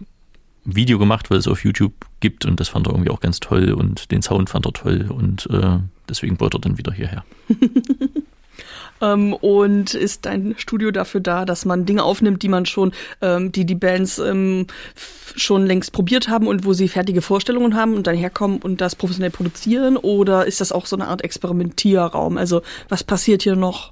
Video 0.64 1.00
gemacht, 1.00 1.32
weil 1.32 1.38
es 1.38 1.48
auf 1.48 1.64
YouTube 1.64 1.94
gibt 2.20 2.46
und 2.46 2.60
das 2.60 2.70
fand 2.70 2.88
er 2.88 2.94
irgendwie 2.94 3.10
auch 3.10 3.22
ganz 3.22 3.40
toll 3.40 3.72
und 3.72 4.12
den 4.12 4.22
Sound 4.22 4.50
fand 4.50 4.66
er 4.66 4.74
toll 4.74 5.08
und 5.10 5.48
äh, 5.50 5.80
deswegen 6.10 6.40
wollte 6.40 6.58
er 6.58 6.62
dann 6.62 6.78
wieder 6.78 6.92
hierher. 6.92 7.24
ähm, 9.02 9.34
und 9.34 9.94
ist 9.94 10.26
dein 10.26 10.56
Studio 10.58 10.92
dafür 10.92 11.22
da, 11.22 11.46
dass 11.46 11.66
man 11.66 11.86
Dinge 11.86 12.04
aufnimmt, 12.04 12.44
die 12.44 12.50
man 12.50 12.66
schon, 12.66 12.92
ähm, 13.22 13.52
die 13.52 13.66
die 13.66 13.76
Bands 13.76 14.20
ähm, 14.20 14.68
schon 15.36 15.66
längst 15.66 15.92
probiert 15.92 16.30
haben 16.30 16.48
und 16.48 16.66
wo 16.66 16.74
sie 16.74 16.88
fertige 16.88 17.22
Vorstellungen 17.22 17.76
haben 17.76 17.96
und 17.96 18.08
dann 18.08 18.16
herkommen 18.16 18.62
und 18.62 18.82
das 18.82 18.96
professionell 18.96 19.32
produzieren? 19.32 19.98
Oder 19.98 20.46
ist 20.46 20.62
das 20.62 20.72
auch 20.72 20.86
so 20.86 20.96
eine 20.96 21.08
Art 21.08 21.24
Experimentierraum? 21.24 22.38
Also 22.38 22.62
was 22.90 23.04
passiert 23.04 23.44
hier 23.44 23.56
noch? 23.56 23.92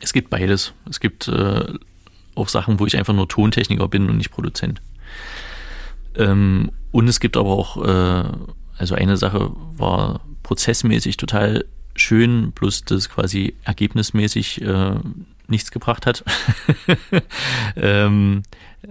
Es 0.00 0.12
gibt 0.12 0.30
beides. 0.30 0.72
Es 0.88 1.00
gibt 1.00 1.28
äh, 1.28 1.64
auch 2.34 2.48
Sachen, 2.48 2.78
wo 2.78 2.86
ich 2.86 2.96
einfach 2.96 3.14
nur 3.14 3.28
Tontechniker 3.28 3.88
bin 3.88 4.08
und 4.10 4.18
nicht 4.18 4.30
Produzent. 4.30 4.82
Ähm, 6.16 6.70
und 6.92 7.08
es 7.08 7.20
gibt 7.20 7.36
aber 7.36 7.50
auch, 7.50 7.82
äh, 7.84 8.24
also 8.78 8.94
eine 8.94 9.16
Sache 9.16 9.50
war 9.76 10.20
prozessmäßig 10.42 11.16
total 11.16 11.64
schön, 11.96 12.52
bloß 12.52 12.84
das 12.84 13.08
quasi 13.08 13.54
ergebnismäßig 13.64 14.62
äh, 14.62 14.94
nichts 15.48 15.70
gebracht 15.70 16.06
hat. 16.06 16.24
ähm, 17.76 18.42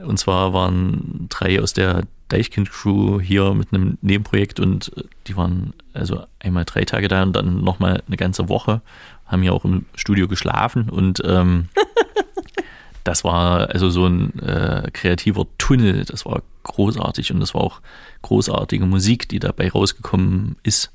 und 0.05 0.17
zwar 0.17 0.53
waren 0.53 1.27
drei 1.29 1.61
aus 1.61 1.73
der 1.73 2.03
Deichkind-Crew 2.29 3.19
hier 3.19 3.53
mit 3.53 3.71
einem 3.71 3.97
Nebenprojekt 4.01 4.59
und 4.59 4.91
die 5.27 5.37
waren 5.37 5.73
also 5.93 6.25
einmal 6.39 6.65
drei 6.65 6.83
Tage 6.83 7.07
da 7.07 7.23
und 7.23 7.33
dann 7.35 7.63
nochmal 7.63 8.03
eine 8.07 8.17
ganze 8.17 8.49
Woche, 8.49 8.81
haben 9.25 9.41
hier 9.41 9.53
auch 9.53 9.65
im 9.65 9.85
Studio 9.95 10.27
geschlafen 10.27 10.89
und 10.89 11.21
ähm, 11.23 11.69
das 13.03 13.23
war 13.23 13.69
also 13.69 13.89
so 13.89 14.07
ein 14.07 14.39
äh, 14.39 14.89
kreativer 14.91 15.45
Tunnel, 15.57 16.05
das 16.05 16.25
war 16.25 16.41
großartig 16.63 17.31
und 17.31 17.39
das 17.39 17.53
war 17.53 17.61
auch 17.61 17.81
großartige 18.23 18.85
Musik, 18.85 19.29
die 19.29 19.39
dabei 19.39 19.69
rausgekommen 19.69 20.55
ist. 20.63 20.91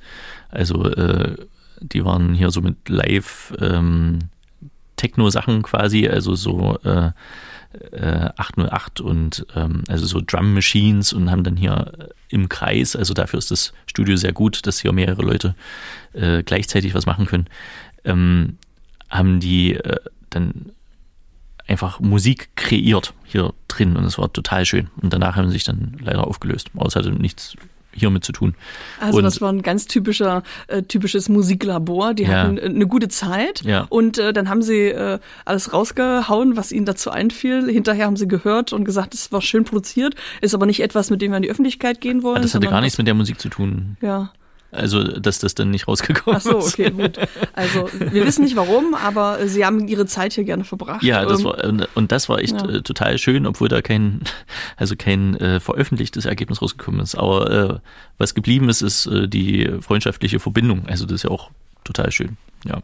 Also 0.48 0.84
äh, 0.90 1.36
die 1.80 2.04
waren 2.04 2.34
hier 2.34 2.50
so 2.50 2.60
mit 2.60 2.88
Live 2.88 3.54
ähm, 3.60 4.18
Techno-Sachen 4.96 5.62
quasi, 5.62 6.06
also 6.08 6.34
so 6.34 6.78
äh, 6.84 7.10
äh, 7.92 8.28
808 8.36 9.00
und 9.00 9.46
ähm, 9.56 9.84
also 9.88 10.06
so 10.06 10.20
Drum 10.24 10.54
Machines 10.54 11.12
und 11.12 11.30
haben 11.30 11.44
dann 11.44 11.56
hier 11.56 11.92
im 12.28 12.48
Kreis, 12.48 12.96
also 12.96 13.14
dafür 13.14 13.38
ist 13.38 13.50
das 13.50 13.72
Studio 13.86 14.16
sehr 14.16 14.32
gut, 14.32 14.66
dass 14.66 14.80
hier 14.80 14.92
mehrere 14.92 15.22
Leute 15.22 15.54
äh, 16.12 16.42
gleichzeitig 16.42 16.94
was 16.94 17.06
machen 17.06 17.26
können, 17.26 17.46
ähm, 18.04 18.58
haben 19.08 19.40
die 19.40 19.74
äh, 19.74 19.96
dann 20.30 20.72
einfach 21.66 22.00
Musik 22.00 22.50
kreiert 22.56 23.14
hier 23.24 23.54
drin 23.68 23.96
und 23.96 24.04
es 24.04 24.18
war 24.18 24.32
total 24.32 24.66
schön. 24.66 24.88
Und 25.00 25.12
danach 25.12 25.36
haben 25.36 25.48
sie 25.48 25.54
sich 25.54 25.64
dann 25.64 25.96
leider 26.00 26.26
aufgelöst. 26.26 26.70
Aber 26.74 26.86
es 26.86 26.96
hatte 26.96 27.12
nichts 27.12 27.56
hiermit 27.94 28.24
zu 28.24 28.32
tun. 28.32 28.54
Also 29.00 29.18
und 29.18 29.24
das 29.24 29.40
war 29.40 29.52
ein 29.52 29.62
ganz 29.62 29.86
typischer, 29.86 30.42
äh, 30.68 30.82
typisches 30.82 31.28
Musiklabor. 31.28 32.14
Die 32.14 32.24
ja. 32.24 32.30
hatten 32.30 32.58
äh, 32.58 32.62
eine 32.62 32.86
gute 32.86 33.08
Zeit 33.08 33.62
ja. 33.64 33.86
und 33.88 34.18
äh, 34.18 34.32
dann 34.32 34.48
haben 34.48 34.62
sie 34.62 34.88
äh, 34.88 35.18
alles 35.44 35.72
rausgehauen, 35.72 36.56
was 36.56 36.72
ihnen 36.72 36.86
dazu 36.86 37.10
einfiel. 37.10 37.70
Hinterher 37.70 38.06
haben 38.06 38.16
sie 38.16 38.28
gehört 38.28 38.72
und 38.72 38.84
gesagt, 38.84 39.14
es 39.14 39.32
war 39.32 39.42
schön 39.42 39.64
produziert, 39.64 40.14
ist 40.40 40.54
aber 40.54 40.66
nicht 40.66 40.80
etwas, 40.80 41.10
mit 41.10 41.22
dem 41.22 41.32
wir 41.32 41.36
in 41.36 41.42
die 41.42 41.50
Öffentlichkeit 41.50 42.00
gehen 42.00 42.22
wollen. 42.22 42.36
Ja, 42.36 42.42
das 42.42 42.54
hatte 42.54 42.68
gar 42.68 42.80
nichts 42.80 42.98
mit 42.98 43.06
der 43.06 43.14
Musik 43.14 43.40
zu 43.40 43.48
tun. 43.48 43.96
Ja. 44.00 44.32
Also, 44.72 45.02
dass 45.02 45.40
das 45.40 45.54
dann 45.54 45.70
nicht 45.70 45.88
rausgekommen 45.88 46.38
ist. 46.38 46.46
Ach 46.46 46.52
so, 46.52 46.58
okay, 46.58 46.90
gut. 46.90 47.18
Also, 47.54 47.88
wir 47.92 48.24
wissen 48.24 48.44
nicht 48.44 48.54
warum, 48.54 48.94
aber 48.94 49.46
sie 49.48 49.64
haben 49.64 49.88
ihre 49.88 50.06
Zeit 50.06 50.34
hier 50.34 50.44
gerne 50.44 50.64
verbracht. 50.64 51.02
Ja, 51.02 51.24
das 51.24 51.40
ähm, 51.40 51.44
war, 51.44 51.88
und 51.94 52.12
das 52.12 52.28
war 52.28 52.38
echt 52.38 52.60
ja. 52.60 52.68
Äh, 52.68 52.82
total 52.82 53.18
schön, 53.18 53.46
obwohl 53.46 53.68
da 53.68 53.82
kein, 53.82 54.20
also 54.76 54.94
kein 54.96 55.36
äh, 55.36 55.58
veröffentlichtes 55.58 56.24
Ergebnis 56.24 56.62
rausgekommen 56.62 57.00
ist. 57.00 57.16
Aber 57.16 57.50
äh, 57.50 57.78
was 58.18 58.34
geblieben 58.34 58.68
ist, 58.68 58.82
ist 58.82 59.06
äh, 59.06 59.26
die 59.26 59.68
freundschaftliche 59.80 60.38
Verbindung. 60.38 60.86
Also, 60.86 61.04
das 61.04 61.16
ist 61.16 61.22
ja 61.24 61.30
auch 61.30 61.50
total 61.84 62.12
schön, 62.12 62.36
ja. 62.64 62.80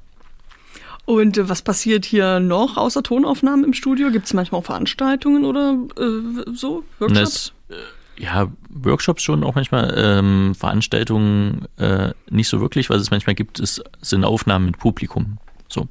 Und 1.05 1.39
äh, 1.39 1.49
was 1.49 1.63
passiert 1.63 2.05
hier 2.05 2.41
noch 2.41 2.77
außer 2.77 3.03
Tonaufnahmen 3.03 3.65
im 3.65 3.73
Studio? 3.73 4.11
Gibt 4.11 4.27
es 4.27 4.35
manchmal 4.35 4.61
auch 4.61 4.65
Veranstaltungen 4.65 5.45
oder 5.45 5.79
äh, 5.99 6.51
so? 6.53 6.85
Workshops? 6.99 7.53
Das, 7.69 7.79
ja, 8.19 8.51
Workshops 8.71 9.23
schon 9.23 9.45
auch 9.45 9.55
manchmal, 9.55 9.95
ähm, 9.97 10.55
Veranstaltungen 10.55 11.67
äh, 11.77 12.13
nicht 12.31 12.49
so 12.49 12.61
wirklich. 12.61 12.91
Was 12.91 13.01
es 13.01 13.11
manchmal 13.11 13.35
gibt, 13.35 13.59
ist, 13.61 13.83
sind 14.01 14.25
Aufnahmen 14.25 14.67
mit 14.67 14.79
Publikum. 14.79 15.39
So. 15.69 15.89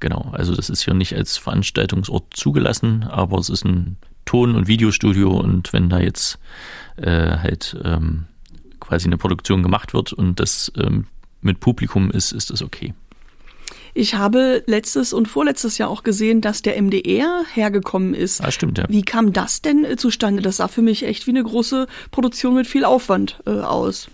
Genau, 0.00 0.30
also 0.32 0.54
das 0.54 0.68
ist 0.68 0.82
hier 0.82 0.94
nicht 0.94 1.14
als 1.14 1.38
Veranstaltungsort 1.38 2.24
zugelassen, 2.34 3.04
aber 3.04 3.38
es 3.38 3.48
ist 3.48 3.64
ein 3.64 3.96
Ton- 4.26 4.54
und 4.54 4.66
Videostudio 4.66 5.30
und 5.30 5.72
wenn 5.72 5.88
da 5.88 6.00
jetzt 6.00 6.38
äh, 6.96 7.38
halt 7.38 7.76
ähm, 7.82 8.26
quasi 8.78 9.06
eine 9.06 9.16
Produktion 9.16 9.62
gemacht 9.62 9.94
wird 9.94 10.12
und 10.12 10.38
das 10.38 10.70
ähm, 10.76 11.06
mit 11.40 11.60
Publikum 11.60 12.10
ist, 12.10 12.32
ist 12.32 12.50
das 12.50 12.62
okay. 12.62 12.92
Ich 13.96 14.14
habe 14.14 14.62
letztes 14.66 15.14
und 15.14 15.26
vorletztes 15.26 15.78
Jahr 15.78 15.88
auch 15.88 16.02
gesehen, 16.02 16.42
dass 16.42 16.60
der 16.60 16.80
MDR 16.80 17.44
hergekommen 17.54 18.12
ist. 18.12 18.44
Ah, 18.44 18.50
stimmt, 18.50 18.76
ja. 18.76 18.84
Wie 18.90 19.00
kam 19.00 19.32
das 19.32 19.62
denn 19.62 19.86
äh, 19.86 19.96
zustande? 19.96 20.42
Das 20.42 20.58
sah 20.58 20.68
für 20.68 20.82
mich 20.82 21.06
echt 21.06 21.26
wie 21.26 21.30
eine 21.30 21.42
große 21.42 21.86
Produktion 22.10 22.54
mit 22.54 22.66
viel 22.66 22.84
Aufwand 22.84 23.40
äh, 23.46 23.52
aus. 23.52 24.08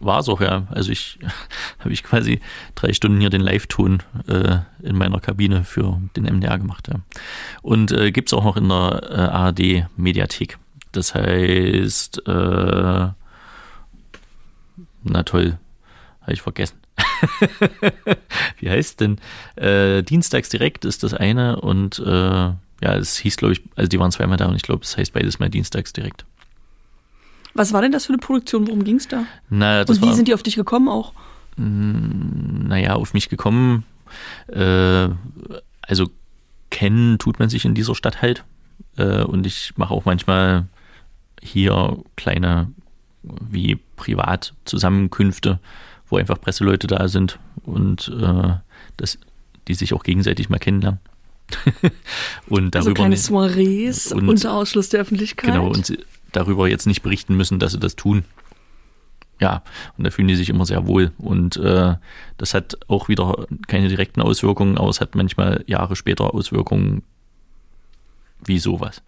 War 0.00 0.18
es 0.18 0.28
auch, 0.28 0.40
ja. 0.40 0.66
Also 0.72 0.90
ich 0.90 1.20
habe 1.78 1.92
ich 1.92 2.02
quasi 2.02 2.40
drei 2.74 2.92
Stunden 2.92 3.20
hier 3.20 3.30
den 3.30 3.40
Live-Ton 3.40 4.02
äh, 4.26 4.58
in 4.82 4.96
meiner 4.96 5.20
Kabine 5.20 5.62
für 5.62 6.02
den 6.16 6.24
MDR 6.24 6.58
gemacht, 6.58 6.88
ja. 6.88 6.96
Und 7.62 7.92
äh, 7.92 8.10
gibt 8.10 8.30
es 8.30 8.32
auch 8.32 8.42
noch 8.42 8.56
in 8.56 8.68
der 8.68 9.02
äh, 9.08 9.20
ARD-Mediathek. 9.20 10.58
Das 10.90 11.14
heißt, 11.14 12.26
äh, 12.26 13.08
na 15.04 15.22
toll, 15.24 15.58
habe 16.22 16.32
ich 16.32 16.42
vergessen. 16.42 16.76
Wie 18.58 18.70
heißt 18.70 19.00
denn? 19.00 19.18
Äh, 19.56 20.02
Dienstags 20.02 20.48
direkt 20.48 20.84
ist 20.84 21.02
das 21.02 21.14
eine 21.14 21.60
und 21.60 21.98
äh, 21.98 22.10
ja, 22.10 22.56
es 22.80 23.16
hieß, 23.16 23.36
glaube 23.36 23.54
ich, 23.54 23.62
also 23.76 23.88
die 23.88 23.98
waren 23.98 24.12
zweimal 24.12 24.36
da 24.36 24.46
und 24.46 24.56
ich 24.56 24.62
glaube, 24.62 24.84
es 24.84 24.96
heißt 24.96 25.12
beides 25.12 25.38
mal 25.38 25.48
Dienstags 25.48 25.92
direkt. 25.92 26.24
Was 27.54 27.72
war 27.72 27.82
denn 27.82 27.92
das 27.92 28.06
für 28.06 28.12
eine 28.12 28.18
Produktion? 28.18 28.66
Worum 28.68 28.84
ging 28.84 28.96
es 28.96 29.08
da? 29.08 29.24
Na, 29.50 29.80
und 29.80 30.00
wie 30.00 30.06
war, 30.06 30.14
sind 30.14 30.28
die 30.28 30.34
auf 30.34 30.42
dich 30.42 30.54
gekommen 30.54 30.88
auch? 30.88 31.12
Naja, 31.56 32.94
auf 32.94 33.14
mich 33.14 33.28
gekommen. 33.28 33.84
Äh, 34.46 35.08
also 35.82 36.10
kennen 36.70 37.18
tut 37.18 37.38
man 37.38 37.48
sich 37.48 37.64
in 37.64 37.74
dieser 37.74 37.96
Stadt 37.96 38.22
halt. 38.22 38.44
Äh, 38.96 39.22
und 39.22 39.46
ich 39.46 39.72
mache 39.76 39.92
auch 39.92 40.04
manchmal 40.04 40.66
hier 41.42 41.98
kleine 42.16 42.70
wie 43.22 43.76
Privatzusammenkünfte, 43.96 45.58
wo 46.08 46.16
einfach 46.16 46.40
Presseleute 46.40 46.86
da 46.86 47.08
sind 47.08 47.38
und 47.64 48.08
äh, 48.20 48.54
das, 48.96 49.18
die 49.68 49.74
sich 49.74 49.92
auch 49.94 50.02
gegenseitig 50.02 50.48
mal 50.48 50.58
kennenlernen. 50.58 51.00
und 52.48 52.76
Also 52.76 52.88
darüber 52.90 52.94
kleine 52.94 53.10
nicht- 53.14 53.24
Soirees 53.24 54.12
und- 54.12 54.28
unter 54.28 54.52
Ausschluss 54.54 54.88
der 54.90 55.00
Öffentlichkeit. 55.00 55.52
Genau, 55.54 55.68
und 55.68 55.86
sie 55.86 55.98
darüber 56.32 56.68
jetzt 56.68 56.86
nicht 56.86 57.02
berichten 57.02 57.36
müssen, 57.36 57.58
dass 57.58 57.72
sie 57.72 57.78
das 57.78 57.96
tun. 57.96 58.24
Ja, 59.40 59.62
und 59.96 60.04
da 60.04 60.10
fühlen 60.10 60.28
die 60.28 60.34
sich 60.36 60.50
immer 60.50 60.66
sehr 60.66 60.86
wohl. 60.86 61.12
Und 61.16 61.56
äh, 61.58 61.94
das 62.38 62.54
hat 62.54 62.76
auch 62.88 63.08
wieder 63.08 63.46
keine 63.68 63.88
direkten 63.88 64.20
Auswirkungen, 64.20 64.76
aber 64.76 64.88
es 64.88 65.00
hat 65.00 65.14
manchmal 65.14 65.62
Jahre 65.66 65.94
später 65.96 66.34
Auswirkungen 66.34 67.02
wie 68.44 68.58
sowas. 68.58 69.02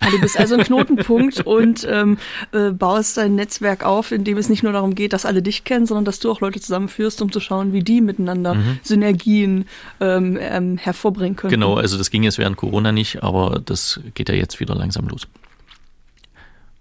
Ah, 0.00 0.10
du 0.10 0.20
bist 0.20 0.38
also 0.38 0.56
ein 0.56 0.62
Knotenpunkt 0.64 1.40
und 1.46 1.86
ähm, 1.90 2.18
äh, 2.52 2.70
baust 2.70 3.16
dein 3.16 3.34
Netzwerk 3.34 3.84
auf, 3.84 4.12
in 4.12 4.24
dem 4.24 4.36
es 4.36 4.48
nicht 4.48 4.62
nur 4.62 4.72
darum 4.72 4.94
geht, 4.94 5.12
dass 5.12 5.24
alle 5.24 5.42
dich 5.42 5.64
kennen, 5.64 5.86
sondern 5.86 6.04
dass 6.04 6.18
du 6.20 6.30
auch 6.30 6.40
Leute 6.40 6.60
zusammenführst, 6.60 7.22
um 7.22 7.32
zu 7.32 7.40
schauen, 7.40 7.72
wie 7.72 7.82
die 7.82 8.00
miteinander 8.00 8.56
Synergien 8.82 9.66
ähm, 10.00 10.36
ähm, 10.40 10.76
hervorbringen 10.76 11.36
können. 11.36 11.50
Genau, 11.50 11.74
also 11.76 11.96
das 11.98 12.10
ging 12.10 12.22
jetzt 12.22 12.38
während 12.38 12.56
Corona 12.56 12.92
nicht, 12.92 13.22
aber 13.22 13.60
das 13.64 14.00
geht 14.14 14.28
ja 14.28 14.34
jetzt 14.34 14.60
wieder 14.60 14.74
langsam 14.74 15.08
los. 15.08 15.22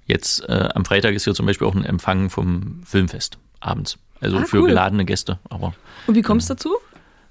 Jetzt 0.08 0.48
äh, 0.48 0.70
am 0.76 0.86
Freitag 0.86 1.16
ist 1.16 1.24
hier 1.24 1.34
zum 1.34 1.46
Beispiel 1.48 1.68
auch 1.68 1.74
ein 1.76 1.84
Empfang 1.86 2.30
vom 2.30 2.82
Filmfest 2.86 3.38
abends. 3.60 3.98
Also 4.22 4.38
Ah, 4.38 4.44
für 4.46 4.60
cool. 4.62 4.68
geladene 4.68 5.04
Gäste. 5.06 5.40
Aber 5.50 5.74
Und 6.08 6.16
wie 6.16 6.22
kommst 6.22 6.50
du 6.50 6.54
dazu? 6.54 6.76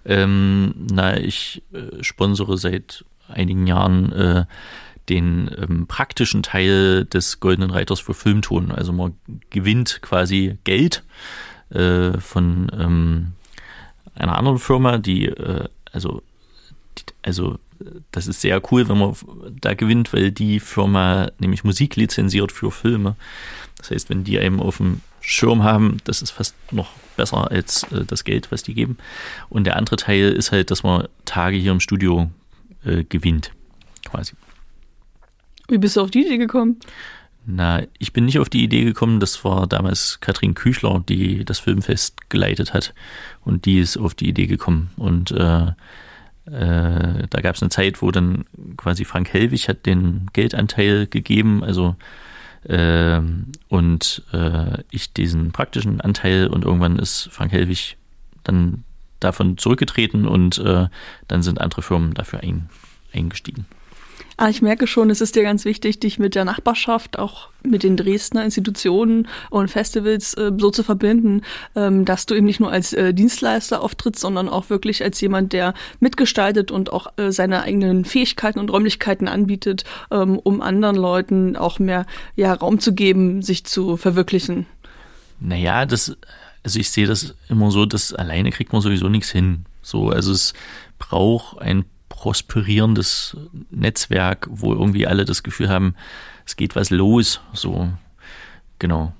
ähm, 0.06 0.74
na, 0.93 1.16
ich 1.19 1.62
äh, 1.73 2.02
sponsere 2.02 2.59
seit 2.59 3.05
einigen 3.28 3.66
Jahren 3.66 4.12
äh, 4.12 4.44
den 5.09 5.51
ähm, 5.59 5.86
praktischen 5.86 6.43
Teil 6.43 7.05
des 7.05 7.40
Goldenen 7.40 7.70
Reiters 7.70 8.01
für 8.01 8.14
Filmton. 8.14 8.70
Also 8.70 8.93
man 8.93 9.14
gewinnt 9.51 10.01
quasi 10.02 10.59
Geld 10.64 11.02
äh, 11.70 12.18
von 12.18 12.70
ähm, 12.78 13.32
einer 14.14 14.39
anderen 14.39 14.59
Firma, 14.59 14.98
die 14.98 15.26
äh, 15.26 15.68
also 15.93 16.22
die, 16.98 17.05
also 17.22 17.59
das 18.12 18.26
ist 18.26 18.40
sehr 18.40 18.60
cool, 18.70 18.89
wenn 18.89 18.98
man 18.98 19.14
da 19.60 19.74
gewinnt, 19.74 20.12
weil 20.12 20.31
die 20.31 20.60
Firma 20.60 21.31
nämlich 21.39 21.64
Musik 21.64 21.97
lizenziert 21.97 22.52
für 22.52 22.70
Filme. 22.70 23.16
Das 23.78 23.90
heißt, 23.90 24.10
wenn 24.10 24.24
die 24.24 24.39
einem 24.39 24.60
auf 24.60 24.78
dem 24.78 25.01
Schirm 25.20 25.62
haben, 25.62 25.98
das 26.05 26.22
ist 26.22 26.31
fast 26.31 26.55
noch 26.72 26.90
besser 27.16 27.51
als 27.51 27.85
äh, 27.85 28.05
das 28.05 28.24
Geld, 28.24 28.52
was 28.52 28.62
die 28.62 28.74
geben. 28.74 28.98
Und 29.48 29.64
der 29.64 29.76
andere 29.76 29.97
Teil 29.97 30.32
ist 30.32 30.52
halt, 30.52 30.70
dass 30.70 30.82
man 30.82 31.09
Tage 31.24 31.56
hier 31.56 31.72
im 31.72 31.81
Studio 31.81 32.31
äh, 32.85 33.05
gewinnt, 33.05 33.52
quasi. 34.05 34.35
Wie 35.69 35.78
bist 35.78 35.97
du 35.97 36.03
auf 36.03 36.11
die 36.11 36.27
Idee 36.27 36.39
gekommen? 36.39 36.78
Na, 37.47 37.82
ich 37.99 38.12
bin 38.12 38.24
nicht 38.24 38.39
auf 38.39 38.49
die 38.49 38.65
Idee 38.65 38.85
gekommen, 38.85 39.20
das 39.20 39.45
war 39.45 39.66
damals 39.66 40.19
Katrin 40.20 40.55
Küchler, 40.55 41.03
die 41.07 41.45
das 41.45 41.59
Filmfest 41.59 42.31
geleitet 42.31 42.73
hat. 42.73 42.95
Und 43.45 43.66
die 43.66 43.81
ist 43.81 43.99
auf 43.99 44.15
die 44.15 44.28
Idee 44.28 44.47
gekommen. 44.47 44.91
Und 44.97 45.31
äh, 45.31 45.66
äh, 46.47 47.27
da 47.28 47.41
gab 47.43 47.55
es 47.55 47.62
eine 47.62 47.70
Zeit, 47.70 48.01
wo 48.01 48.11
dann 48.11 48.45
quasi 48.77 49.05
Frank 49.05 49.32
Helwig 49.32 49.69
hat 49.69 49.86
den 49.86 50.28
Geldanteil 50.32 51.07
gegeben, 51.07 51.62
also 51.65 51.97
ähm, 52.66 53.53
und 53.69 54.23
äh, 54.32 54.82
ich 54.91 55.12
diesen 55.12 55.53
praktischen 55.53 56.01
Anteil 56.01 56.47
und 56.47 56.65
irgendwann 56.65 56.99
ist 56.99 57.28
Frank 57.31 57.53
Helwig 57.53 57.97
dann 58.43 58.85
davon 59.20 59.59
zurückgetreten 59.59 60.27
und 60.27 60.59
äh, 60.59 60.89
dann 61.28 61.43
sind 61.43 61.61
andere 61.61 61.82
Firmen 61.82 62.15
dafür 62.15 62.41
ein, 62.41 62.69
eingestiegen. 63.12 63.66
Ah, 64.36 64.48
ich 64.48 64.62
merke 64.62 64.86
schon, 64.86 65.11
es 65.11 65.20
ist 65.20 65.36
dir 65.36 65.44
ganz 65.44 65.65
wichtig, 65.65 66.01
dich 66.01 66.19
mit 66.19 66.35
der 66.35 66.44
Nachbarschaft, 66.44 67.19
auch 67.19 67.48
mit 67.62 67.85
den 67.85 67.97
Dresdner 67.97 68.44
Institutionen 68.44 69.28
und 69.51 69.70
Festivals 69.70 70.35
äh, 70.35 70.51
so 70.59 70.70
zu 70.70 70.82
verbinden, 70.82 71.43
ähm, 71.77 72.05
dass 72.05 72.27
du 72.27 72.35
eben 72.35 72.47
nicht 72.47 72.59
nur 72.59 72.73
als 72.73 72.93
äh, 72.93 73.15
Dienstleister 73.15 73.81
auftrittst, 73.81 74.20
sondern 74.20 74.48
auch 74.48 74.70
wirklich 74.70 75.05
als 75.05 75.20
jemand, 75.20 75.52
der 75.52 75.73
mitgestaltet 76.01 76.73
und 76.73 76.93
auch 76.93 77.06
äh, 77.16 77.31
seine 77.31 77.62
eigenen 77.62 78.05
Fähigkeiten 78.05 78.59
und 78.59 78.70
Räumlichkeiten 78.70 79.28
anbietet, 79.28 79.85
ähm, 80.11 80.39
um 80.39 80.61
anderen 80.61 80.97
Leuten 80.97 81.56
auch 81.56 81.78
mehr 81.78 82.05
ja, 82.35 82.52
Raum 82.55 82.81
zu 82.81 82.93
geben, 82.93 83.40
sich 83.40 83.65
zu 83.65 83.97
verwirklichen. 83.97 84.66
Naja, 85.39 85.86
das, 85.86 86.16
also 86.65 86.81
ich 86.81 86.90
sehe 86.90 87.06
das 87.06 87.35
immer 87.48 87.70
so, 87.70 87.86
dass 87.86 88.12
alleine 88.12 88.51
kriegt 88.51 88.73
man 88.73 88.82
sowieso 88.82 89.09
nichts 89.09 89.31
hin. 89.31 89.66
So, 89.82 90.09
also 90.09 90.32
es 90.32 90.55
braucht 90.98 91.61
ein 91.61 91.85
prosperierendes 92.24 93.36
Netzwerk, 93.70 94.48
wo 94.51 94.72
irgendwie 94.72 95.06
alle 95.06 95.26
das 95.26 95.42
Gefühl 95.42 95.68
haben, 95.68 95.94
es 96.46 96.56
geht 96.56 96.74
was 96.74 96.88
los. 96.88 97.42
So, 97.52 97.90
genau. 98.78 99.12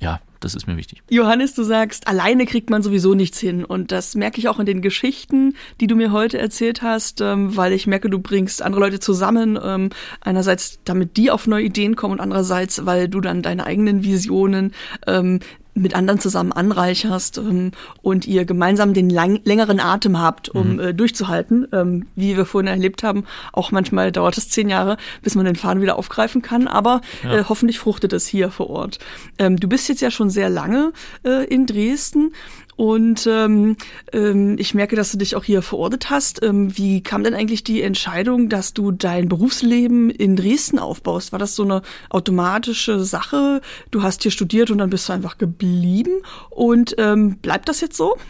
Ja, 0.00 0.20
das 0.40 0.54
ist 0.54 0.66
mir 0.66 0.78
wichtig. 0.78 1.02
Johannes, 1.10 1.52
du 1.52 1.62
sagst, 1.62 2.08
alleine 2.08 2.46
kriegt 2.46 2.70
man 2.70 2.82
sowieso 2.82 3.12
nichts 3.12 3.38
hin. 3.38 3.66
Und 3.66 3.92
das 3.92 4.14
merke 4.14 4.38
ich 4.38 4.48
auch 4.48 4.58
in 4.58 4.64
den 4.64 4.80
Geschichten, 4.80 5.56
die 5.82 5.88
du 5.88 5.94
mir 5.94 6.10
heute 6.10 6.38
erzählt 6.38 6.80
hast, 6.80 7.20
ähm, 7.20 7.54
weil 7.54 7.74
ich 7.74 7.86
merke, 7.86 8.08
du 8.08 8.18
bringst 8.18 8.62
andere 8.62 8.80
Leute 8.80 8.98
zusammen. 8.98 9.58
Ähm, 9.62 9.90
einerseits, 10.22 10.78
damit 10.86 11.18
die 11.18 11.30
auf 11.30 11.46
neue 11.46 11.64
Ideen 11.64 11.96
kommen 11.96 12.14
und 12.14 12.20
andererseits, 12.20 12.86
weil 12.86 13.10
du 13.10 13.20
dann 13.20 13.42
deine 13.42 13.66
eigenen 13.66 14.04
Visionen 14.04 14.72
ähm, 15.06 15.40
mit 15.78 15.94
anderen 15.94 16.20
zusammen 16.20 16.52
anreicherst 16.52 17.38
ähm, 17.38 17.72
und 18.02 18.26
ihr 18.26 18.44
gemeinsam 18.44 18.94
den 18.94 19.10
lang, 19.10 19.40
längeren 19.44 19.80
Atem 19.80 20.18
habt, 20.18 20.48
um 20.48 20.78
äh, 20.80 20.94
durchzuhalten. 20.94 21.68
Ähm, 21.72 22.06
wie 22.14 22.36
wir 22.36 22.44
vorhin 22.44 22.68
erlebt 22.68 23.02
haben, 23.02 23.24
auch 23.52 23.70
manchmal 23.70 24.12
dauert 24.12 24.38
es 24.38 24.48
zehn 24.48 24.68
Jahre, 24.68 24.96
bis 25.22 25.34
man 25.34 25.44
den 25.44 25.56
Faden 25.56 25.82
wieder 25.82 25.96
aufgreifen 25.96 26.42
kann, 26.42 26.68
aber 26.68 27.00
äh, 27.24 27.44
hoffentlich 27.48 27.78
fruchtet 27.78 28.12
es 28.12 28.26
hier 28.26 28.50
vor 28.50 28.70
Ort. 28.70 28.98
Ähm, 29.38 29.58
du 29.58 29.68
bist 29.68 29.88
jetzt 29.88 30.00
ja 30.00 30.10
schon 30.10 30.30
sehr 30.30 30.50
lange 30.50 30.92
äh, 31.24 31.44
in 31.44 31.66
Dresden 31.66 32.32
und 32.78 33.26
ähm, 33.26 33.76
ähm, 34.12 34.54
ich 34.56 34.72
merke, 34.72 34.94
dass 34.94 35.10
du 35.10 35.18
dich 35.18 35.34
auch 35.34 35.42
hier 35.42 35.62
verortet 35.62 36.10
hast. 36.10 36.44
Ähm, 36.44 36.78
wie 36.78 37.02
kam 37.02 37.24
denn 37.24 37.34
eigentlich 37.34 37.64
die 37.64 37.82
Entscheidung, 37.82 38.48
dass 38.48 38.72
du 38.72 38.92
dein 38.92 39.28
Berufsleben 39.28 40.10
in 40.10 40.36
Dresden 40.36 40.78
aufbaust? 40.78 41.32
War 41.32 41.40
das 41.40 41.56
so 41.56 41.64
eine 41.64 41.82
automatische 42.08 43.00
Sache? 43.00 43.62
Du 43.90 44.04
hast 44.04 44.22
hier 44.22 44.30
studiert 44.30 44.70
und 44.70 44.78
dann 44.78 44.90
bist 44.90 45.08
du 45.08 45.12
einfach 45.12 45.38
geblieben? 45.38 46.22
Und 46.50 46.94
ähm, 46.98 47.38
bleibt 47.38 47.68
das 47.68 47.80
jetzt 47.80 47.96
so? 47.96 48.16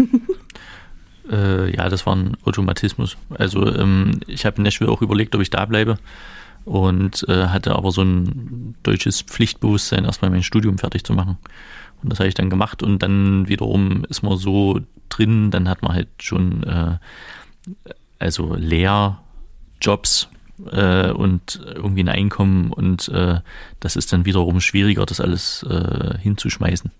Äh, 1.30 1.76
ja, 1.76 1.90
das 1.90 2.06
war 2.06 2.16
ein 2.16 2.38
Automatismus. 2.46 3.18
Also 3.28 3.66
ähm, 3.66 4.12
ich 4.26 4.46
habe 4.46 4.56
in 4.56 4.62
Nashville 4.62 4.90
auch 4.90 5.02
überlegt, 5.02 5.34
ob 5.34 5.42
ich 5.42 5.50
da 5.50 5.66
bleibe 5.66 5.98
und 6.64 7.22
äh, 7.28 7.48
hatte 7.48 7.76
aber 7.76 7.90
so 7.90 8.00
ein 8.00 8.76
deutsches 8.82 9.20
Pflichtbewusstsein, 9.20 10.06
erstmal 10.06 10.30
mein 10.30 10.42
Studium 10.42 10.78
fertig 10.78 11.04
zu 11.04 11.12
machen. 11.12 11.36
Und 12.02 12.10
das 12.10 12.20
habe 12.20 12.28
ich 12.28 12.34
dann 12.34 12.50
gemacht 12.50 12.82
und 12.82 13.02
dann 13.02 13.48
wiederum 13.48 14.04
ist 14.08 14.22
man 14.22 14.36
so 14.36 14.80
drin, 15.08 15.50
dann 15.50 15.68
hat 15.68 15.82
man 15.82 15.94
halt 15.94 16.08
schon 16.18 16.62
äh, 16.62 16.98
also 18.18 18.54
Lehrjobs 18.54 20.28
äh, 20.70 21.10
und 21.10 21.60
irgendwie 21.64 22.02
ein 22.02 22.08
Einkommen 22.08 22.72
und 22.72 23.08
äh, 23.08 23.40
das 23.80 23.96
ist 23.96 24.12
dann 24.12 24.24
wiederum 24.24 24.60
schwieriger, 24.60 25.06
das 25.06 25.20
alles 25.20 25.64
äh, 25.64 26.18
hinzuschmeißen. 26.18 26.90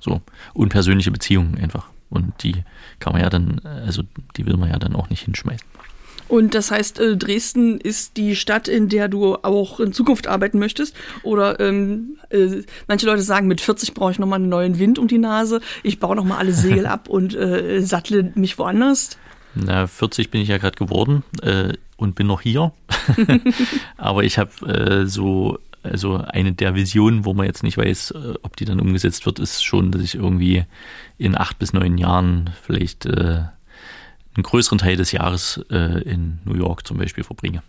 So. 0.00 0.20
Und 0.52 0.68
persönliche 0.68 1.10
Beziehungen 1.10 1.58
einfach. 1.58 1.88
Und 2.10 2.42
die 2.42 2.62
kann 3.00 3.12
man 3.12 3.22
ja 3.22 3.30
dann, 3.30 3.60
also 3.64 4.02
die 4.36 4.46
will 4.46 4.56
man 4.56 4.70
ja 4.70 4.78
dann 4.78 4.94
auch 4.94 5.10
nicht 5.10 5.24
hinschmeißen. 5.24 5.66
Und 6.28 6.54
das 6.54 6.70
heißt, 6.70 7.00
äh, 7.00 7.16
Dresden 7.16 7.78
ist 7.78 8.16
die 8.16 8.36
Stadt, 8.36 8.68
in 8.68 8.88
der 8.88 9.08
du 9.08 9.36
auch 9.36 9.80
in 9.80 9.92
Zukunft 9.92 10.26
arbeiten 10.26 10.58
möchtest? 10.58 10.96
Oder 11.22 11.60
ähm, 11.60 12.16
äh, 12.30 12.62
manche 12.88 13.06
Leute 13.06 13.22
sagen, 13.22 13.46
mit 13.46 13.60
40 13.60 13.94
brauche 13.94 14.12
ich 14.12 14.18
nochmal 14.18 14.38
einen 14.38 14.48
neuen 14.48 14.78
Wind 14.78 14.98
um 14.98 15.08
die 15.08 15.18
Nase. 15.18 15.60
Ich 15.82 15.98
baue 15.98 16.16
nochmal 16.16 16.38
alle 16.38 16.52
Segel 16.52 16.86
ab 16.86 17.08
und 17.08 17.34
äh, 17.34 17.80
sattle 17.82 18.32
mich 18.34 18.58
woanders. 18.58 19.18
Na, 19.54 19.86
40 19.86 20.30
bin 20.30 20.40
ich 20.40 20.48
ja 20.48 20.58
gerade 20.58 20.76
geworden 20.76 21.22
äh, 21.42 21.74
und 21.96 22.14
bin 22.14 22.26
noch 22.26 22.40
hier. 22.40 22.72
Aber 23.96 24.24
ich 24.24 24.38
habe 24.38 24.66
äh, 24.66 25.06
so, 25.06 25.58
also 25.82 26.16
eine 26.16 26.52
der 26.52 26.74
Visionen, 26.74 27.24
wo 27.24 27.34
man 27.34 27.46
jetzt 27.46 27.62
nicht 27.62 27.76
weiß, 27.76 28.12
äh, 28.12 28.34
ob 28.42 28.56
die 28.56 28.64
dann 28.64 28.80
umgesetzt 28.80 29.26
wird, 29.26 29.38
ist 29.38 29.62
schon, 29.62 29.92
dass 29.92 30.02
ich 30.02 30.14
irgendwie 30.14 30.64
in 31.18 31.36
acht 31.36 31.58
bis 31.58 31.72
neun 31.72 31.98
Jahren 31.98 32.50
vielleicht 32.62 33.06
einen 34.34 34.42
größeren 34.42 34.78
Teil 34.78 34.96
des 34.96 35.12
Jahres 35.12 35.64
äh, 35.70 36.02
in 36.02 36.38
New 36.44 36.54
York 36.54 36.86
zum 36.86 36.98
Beispiel 36.98 37.24
verbringe. 37.24 37.62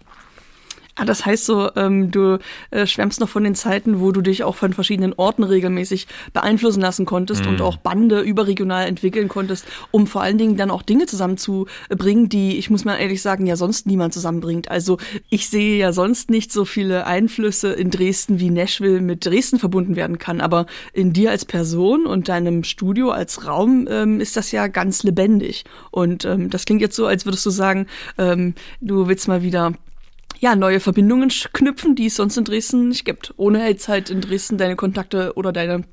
Ah, 0.98 1.04
das 1.04 1.26
heißt 1.26 1.46
so, 1.46 1.70
ähm, 1.76 2.10
du 2.10 2.40
äh, 2.72 2.88
schwärmst 2.88 3.20
noch 3.20 3.28
von 3.28 3.44
den 3.44 3.54
Zeiten, 3.54 4.00
wo 4.00 4.14
du 4.14 4.22
dich 4.22 4.46
auch 4.46 4.56
von 4.56 4.72
verschiedenen 4.72 5.14
Orten 5.18 5.44
regelmäßig 5.44 6.08
beeinflussen 6.32 6.80
lassen 6.80 7.06
konntest 7.06 7.44
mm. 7.44 7.50
und 7.50 7.62
auch 7.62 7.76
Bande 7.76 8.22
überregional 8.22 8.88
entwickeln 8.88 9.28
konntest, 9.28 9.66
um 9.92 10.08
vor 10.08 10.22
allen 10.22 10.38
Dingen 10.38 10.56
dann 10.56 10.72
auch 10.72 10.84
Dinge 10.84 11.06
zusammenzubringen, 11.06 12.30
die, 12.30 12.58
ich 12.58 12.70
muss 12.70 12.86
mal 12.86 12.96
ehrlich 12.96 13.22
sagen, 13.22 13.46
ja 13.46 13.58
sonst 13.58 13.88
niemand 13.88 14.14
zusammenbringt. 14.14 14.72
Also 14.72 14.98
ich 15.30 15.50
sehe 15.50 15.78
ja 15.78 15.92
sonst 15.92 16.30
nicht 16.30 16.54
so 16.54 16.64
viele 16.64 17.06
Einflüsse 17.06 17.74
in 17.74 17.92
Dresden, 17.92 18.40
wie 18.40 18.50
Nashville 18.50 19.02
mit 19.02 19.26
Dresden 19.26 19.60
verbunden 19.60 19.98
werden 19.98 20.18
kann. 20.18 20.40
Aber 20.40 20.66
in 20.94 21.12
dir 21.12 21.30
als 21.32 21.44
Person 21.44 22.06
und 22.06 22.30
deinem 22.30 22.64
Studio 22.64 23.12
als 23.12 23.46
Raum 23.46 23.86
ähm, 23.90 24.22
ist 24.22 24.38
das 24.38 24.54
ja 24.54 24.68
ganz 24.68 25.04
lebendig. 25.04 25.66
Und 25.92 26.24
ähm, 26.24 26.50
das 26.50 26.64
klingt 26.64 26.80
jetzt 26.80 26.96
so, 26.96 27.06
als 27.06 27.26
würdest 27.26 27.46
du 27.46 27.50
sagen, 27.50 27.88
ähm, 28.18 28.54
du 28.80 29.10
willst 29.10 29.28
mal 29.28 29.42
wieder 29.42 29.74
ja, 30.46 30.56
neue 30.56 30.80
Verbindungen 30.80 31.32
knüpfen, 31.54 31.96
die 31.96 32.06
es 32.06 32.18
sonst 32.18 32.38
in 32.38 32.44
Dresden 32.44 32.90
nicht 32.90 33.04
gibt. 33.04 33.34
Ohne 33.36 33.68
jetzt 33.68 33.88
halt 33.88 34.12
in 34.12 34.22
Dresden 34.22 34.60
deine 34.60 34.76
Kontakte 34.76 35.34
oder 35.34 35.52
deine 35.52 35.86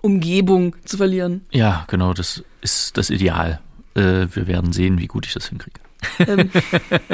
Umgebung 0.00 0.74
zu 0.84 0.96
verlieren. 0.96 1.42
Ja, 1.52 1.84
genau, 1.86 2.12
das 2.12 2.42
ist 2.60 2.96
das 2.96 3.10
Ideal. 3.10 3.60
Äh, 3.94 4.26
wir 4.32 4.48
werden 4.48 4.72
sehen, 4.72 4.98
wie 4.98 5.06
gut 5.06 5.26
ich 5.26 5.34
das 5.34 5.48
hinkriege. 5.48 5.78
Ähm, 6.26 6.50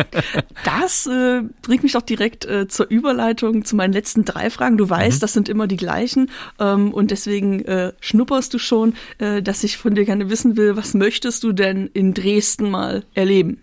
das 0.65 1.07
äh, 1.07 1.43
bringt 1.61 1.83
mich 1.83 1.93
doch 1.93 2.01
direkt 2.01 2.47
äh, 2.47 2.67
zur 2.67 2.89
Überleitung 2.89 3.67
zu 3.67 3.77
meinen 3.77 3.93
letzten 3.93 4.25
drei 4.25 4.49
Fragen. 4.49 4.79
Du 4.79 4.89
weißt, 4.89 5.19
mhm. 5.19 5.21
das 5.21 5.35
sind 5.35 5.51
immer 5.51 5.67
die 5.67 5.77
gleichen 5.77 6.31
ähm, 6.59 6.95
und 6.95 7.11
deswegen 7.11 7.63
äh, 7.67 7.93
schnupperst 8.01 8.55
du 8.55 8.59
schon, 8.59 8.95
äh, 9.19 9.43
dass 9.43 9.65
ich 9.65 9.77
von 9.77 9.95
dir 9.95 10.07
gerne 10.07 10.31
wissen 10.31 10.57
will, 10.57 10.77
was 10.77 10.95
möchtest 10.95 11.45
du 11.45 11.53
denn 11.53 11.91
in 11.93 12.15
Dresden 12.15 12.71
mal 12.71 13.05
erleben? 13.13 13.61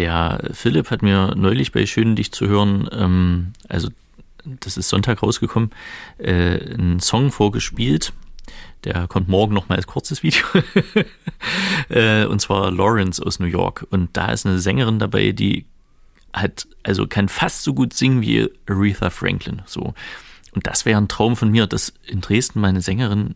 Der 0.00 0.40
Philipp 0.52 0.90
hat 0.90 1.02
mir 1.02 1.34
neulich 1.36 1.72
bei 1.72 1.84
Schön 1.84 2.16
dich 2.16 2.32
zu 2.32 2.48
hören, 2.48 2.88
ähm, 2.90 3.52
also 3.68 3.90
das 4.42 4.78
ist 4.78 4.88
Sonntag 4.88 5.22
rausgekommen, 5.22 5.72
äh, 6.16 6.72
einen 6.72 7.00
Song 7.00 7.30
vorgespielt. 7.30 8.14
Der 8.84 9.06
kommt 9.08 9.28
morgen 9.28 9.52
noch 9.52 9.68
mal 9.68 9.74
als 9.74 9.86
kurzes 9.86 10.22
Video. 10.22 10.42
äh, 11.90 12.24
und 12.24 12.40
zwar 12.40 12.70
Lawrence 12.70 13.22
aus 13.22 13.40
New 13.40 13.46
York. 13.46 13.86
Und 13.90 14.16
da 14.16 14.32
ist 14.32 14.46
eine 14.46 14.58
Sängerin 14.58 14.98
dabei, 14.98 15.32
die 15.32 15.66
hat, 16.32 16.66
also 16.82 17.06
kann 17.06 17.28
fast 17.28 17.62
so 17.62 17.74
gut 17.74 17.92
singen 17.92 18.22
wie 18.22 18.48
Aretha 18.66 19.10
Franklin. 19.10 19.60
So. 19.66 19.92
Und 20.52 20.66
das 20.66 20.86
wäre 20.86 20.98
ein 20.98 21.08
Traum 21.08 21.36
von 21.36 21.50
mir, 21.50 21.66
dass 21.66 21.92
in 22.06 22.22
Dresden 22.22 22.62
meine 22.62 22.80
Sängerin 22.80 23.34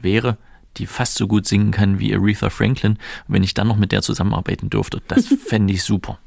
wäre, 0.00 0.38
die 0.76 0.86
fast 0.86 1.16
so 1.16 1.26
gut 1.26 1.46
singen 1.46 1.70
kann 1.70 1.98
wie 1.98 2.14
Aretha 2.14 2.50
Franklin. 2.50 2.92
Und 2.92 3.34
wenn 3.34 3.42
ich 3.42 3.54
dann 3.54 3.68
noch 3.68 3.76
mit 3.76 3.92
der 3.92 4.02
zusammenarbeiten 4.02 4.70
dürfte, 4.70 5.02
das 5.08 5.26
fände 5.46 5.72
ich 5.72 5.82
super. 5.82 6.18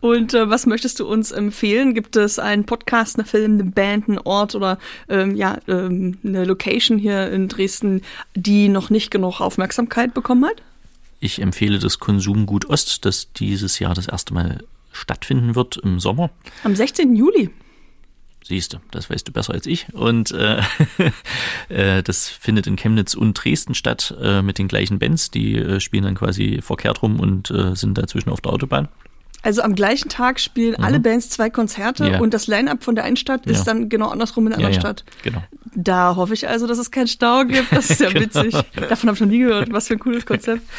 Und 0.00 0.32
äh, 0.34 0.48
was 0.48 0.66
möchtest 0.66 1.00
du 1.00 1.06
uns 1.06 1.30
empfehlen? 1.30 1.94
Gibt 1.94 2.16
es 2.16 2.38
einen 2.38 2.64
Podcast, 2.64 3.18
einen 3.18 3.26
Film, 3.26 3.54
eine 3.54 3.64
Band, 3.64 4.08
einen 4.08 4.18
Ort 4.18 4.54
oder 4.54 4.78
ähm, 5.08 5.36
ja, 5.36 5.58
ähm, 5.68 6.18
eine 6.24 6.44
Location 6.44 6.98
hier 6.98 7.30
in 7.30 7.48
Dresden, 7.48 8.02
die 8.34 8.68
noch 8.68 8.90
nicht 8.90 9.10
genug 9.10 9.40
Aufmerksamkeit 9.40 10.14
bekommen 10.14 10.46
hat? 10.46 10.62
Ich 11.20 11.40
empfehle 11.40 11.78
das 11.78 11.98
Konsumgut 11.98 12.70
Ost, 12.70 13.04
das 13.04 13.32
dieses 13.34 13.78
Jahr 13.78 13.94
das 13.94 14.08
erste 14.08 14.32
Mal 14.32 14.64
stattfinden 14.92 15.54
wird 15.54 15.76
im 15.76 16.00
Sommer. 16.00 16.30
Am 16.64 16.74
16. 16.74 17.14
Juli. 17.14 17.50
Siehst 18.42 18.72
du, 18.72 18.78
das 18.90 19.10
weißt 19.10 19.28
du 19.28 19.32
besser 19.32 19.52
als 19.52 19.66
ich. 19.66 19.92
Und 19.92 20.32
äh, 20.32 20.60
äh, 21.68 22.02
das 22.02 22.28
findet 22.28 22.66
in 22.66 22.76
Chemnitz 22.76 23.14
und 23.14 23.34
Dresden 23.34 23.74
statt 23.74 24.14
äh, 24.20 24.42
mit 24.42 24.58
den 24.58 24.68
gleichen 24.68 24.98
Bands. 24.98 25.30
Die 25.30 25.56
äh, 25.56 25.80
spielen 25.80 26.04
dann 26.04 26.14
quasi 26.14 26.60
verkehrt 26.62 27.02
rum 27.02 27.20
und 27.20 27.50
äh, 27.50 27.76
sind 27.76 27.96
dazwischen 27.98 28.30
auf 28.30 28.40
der 28.40 28.52
Autobahn. 28.52 28.88
Also 29.42 29.62
am 29.62 29.74
gleichen 29.74 30.08
Tag 30.08 30.38
spielen 30.38 30.74
mhm. 30.78 30.84
alle 30.84 31.00
Bands 31.00 31.30
zwei 31.30 31.48
Konzerte 31.48 32.10
ja. 32.10 32.20
und 32.20 32.34
das 32.34 32.46
Line-up 32.46 32.84
von 32.84 32.94
der 32.94 33.04
einen 33.04 33.16
Stadt 33.16 33.46
ja. 33.46 33.52
ist 33.52 33.64
dann 33.64 33.88
genau 33.88 34.08
andersrum 34.08 34.46
in 34.46 34.50
der 34.50 34.58
anderen 34.58 34.74
ja, 34.74 34.80
Stadt. 34.80 35.04
Genau. 35.22 35.42
Da 35.74 36.16
hoffe 36.16 36.34
ich 36.34 36.48
also, 36.48 36.66
dass 36.66 36.78
es 36.78 36.90
keinen 36.90 37.06
Stau 37.06 37.44
gibt. 37.44 37.72
Das 37.72 37.90
ist 37.90 38.00
ja 38.00 38.10
genau. 38.10 38.26
witzig. 38.26 38.54
Davon 38.74 39.08
habe 39.08 39.14
ich 39.14 39.20
noch 39.20 39.28
nie 39.28 39.38
gehört. 39.38 39.72
Was 39.72 39.88
für 39.88 39.94
ein 39.94 40.00
cooles 40.00 40.26
Konzept. 40.26 40.62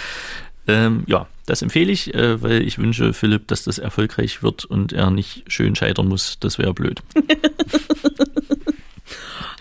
Ähm, 0.68 1.04
ja, 1.08 1.28
das 1.52 1.62
empfehle 1.62 1.92
ich, 1.92 2.14
äh, 2.14 2.42
weil 2.42 2.62
ich 2.66 2.78
wünsche 2.78 3.12
Philipp, 3.12 3.50
dass 3.50 3.66
das 3.66 3.78
erfolgreich 3.78 4.42
wird 4.42 4.64
und 4.64 4.94
er 4.94 5.12
nicht 5.12 5.44
schön 5.52 5.76
scheitern 5.76 6.08
muss. 6.08 6.40
Das 6.40 6.58
wäre 6.58 6.74
blöd. 6.74 7.02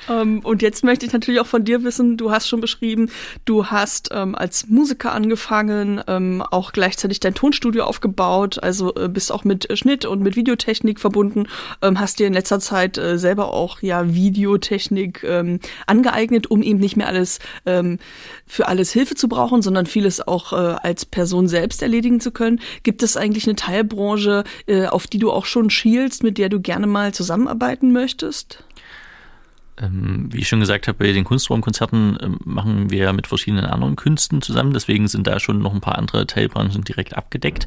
Ähm, 0.09 0.41
und 0.41 0.63
jetzt 0.63 0.85
möchte 0.85 1.07
ich 1.07 1.13
natürlich 1.13 1.41
auch 1.41 1.47
von 1.47 1.65
dir 1.65 1.85
wissen, 1.85 2.17
du 2.17 2.31
hast 2.31 2.49
schon 2.49 2.61
beschrieben, 2.61 3.11
du 3.45 3.67
hast 3.67 4.11
ähm, 4.13 4.35
als 4.35 4.67
Musiker 4.69 5.13
angefangen, 5.13 6.03
ähm, 6.07 6.43
auch 6.51 6.73
gleichzeitig 6.73 7.21
dein 7.21 7.35
Tonstudio 7.35 7.85
aufgebaut, 7.85 8.63
also 8.63 8.95
äh, 8.95 9.09
bist 9.09 9.33
auch 9.33 9.45
mit 9.45 9.69
Schnitt 9.79 10.05
und 10.05 10.23
mit 10.23 10.37
Videotechnik 10.37 11.01
verbunden, 11.01 11.47
ähm, 11.83 12.01
hast 12.01 12.19
dir 12.19 12.27
in 12.27 12.33
letzter 12.33 12.61
Zeit 12.61 12.99
äh, 12.99 13.19
selber 13.19 13.53
auch 13.53 13.83
ja 13.83 14.15
Videotechnik 14.15 15.23
ähm, 15.25 15.61
angeeignet, 15.87 16.51
um 16.51 16.63
eben 16.63 16.79
nicht 16.79 16.97
mehr 16.97 17.09
alles 17.09 17.39
ähm, 17.67 17.99
für 18.47 18.69
alles 18.69 18.93
Hilfe 18.93 19.15
zu 19.15 19.29
brauchen, 19.29 19.63
sondern 19.63 19.87
vieles 19.87 20.27
auch 20.27 20.53
äh, 20.53 20.57
als 20.57 21.05
Person 21.05 21.49
selbst 21.49 21.83
erledigen 21.83 22.21
zu 22.21 22.31
können. 22.31 22.61
Gibt 22.83 23.03
es 23.03 23.17
eigentlich 23.17 23.47
eine 23.47 23.57
Teilbranche, 23.57 24.45
äh, 24.67 24.87
auf 24.87 25.07
die 25.07 25.19
du 25.19 25.31
auch 25.31 25.47
schon 25.47 25.71
schielst, 25.71 26.23
mit 26.23 26.39
der 26.39 26.49
du 26.49 26.61
gerne 26.61 26.87
mal 26.87 27.13
zusammenarbeiten 27.13 27.93
möchtest? 27.93 28.65
Ähm, 29.81 30.29
wie 30.31 30.39
ich 30.39 30.49
schon 30.49 30.61
gesagt 30.61 30.89
habe, 30.89 30.99
bei 30.99 31.13
den 31.13 31.25
Kunstraumkonzerten 31.25 32.19
ähm, 32.21 32.39
machen 32.45 32.91
wir 32.91 32.99
ja 33.05 33.13
mit 33.13 33.27
verschiedenen 33.27 33.65
anderen 33.65 33.97
Künsten 33.97 34.43
zusammen. 34.43 34.73
Deswegen 34.73 35.09
sind 35.09 35.27
da 35.27 35.41
schon 35.41 35.61
noch 35.61 35.73
ein 35.73 35.81
paar 35.81 35.97
andere 35.97 36.27
Teilbranchen 36.27 36.85
direkt 36.85 37.17
abgedeckt. 37.17 37.67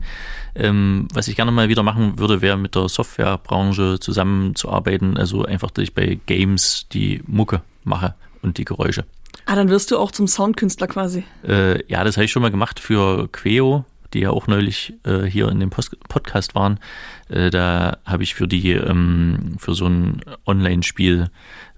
Ähm, 0.55 1.07
was 1.13 1.27
ich 1.27 1.35
gerne 1.35 1.51
mal 1.51 1.69
wieder 1.69 1.83
machen 1.83 2.19
würde, 2.19 2.41
wäre 2.41 2.57
mit 2.57 2.75
der 2.75 2.87
Softwarebranche 2.89 3.99
zusammenzuarbeiten. 3.99 5.17
Also 5.17 5.43
einfach, 5.43 5.71
dass 5.71 5.83
ich 5.83 5.93
bei 5.93 6.19
Games 6.25 6.87
die 6.91 7.21
Mucke 7.25 7.61
mache 7.83 8.13
und 8.41 8.57
die 8.57 8.65
Geräusche. 8.65 9.05
Ah, 9.45 9.55
dann 9.55 9.69
wirst 9.69 9.91
du 9.91 9.97
auch 9.97 10.11
zum 10.11 10.27
Soundkünstler 10.27 10.87
quasi. 10.87 11.23
Äh, 11.47 11.83
ja, 11.91 12.03
das 12.03 12.17
habe 12.17 12.25
ich 12.25 12.31
schon 12.31 12.41
mal 12.41 12.51
gemacht 12.51 12.79
für 12.79 13.27
Queo, 13.31 13.85
die 14.13 14.19
ja 14.19 14.29
auch 14.29 14.47
neulich 14.47 14.93
äh, 15.03 15.23
hier 15.23 15.49
in 15.49 15.59
dem 15.59 15.69
Post 15.69 15.97
Podcast 16.07 16.55
waren. 16.55 16.79
Äh, 17.29 17.49
da 17.49 17.97
habe 18.05 18.23
ich 18.23 18.35
für 18.35 18.47
die 18.47 18.71
ähm, 18.71 19.55
für 19.57 19.73
so 19.73 19.87
ein 19.87 20.21
Online-Spiel 20.45 21.29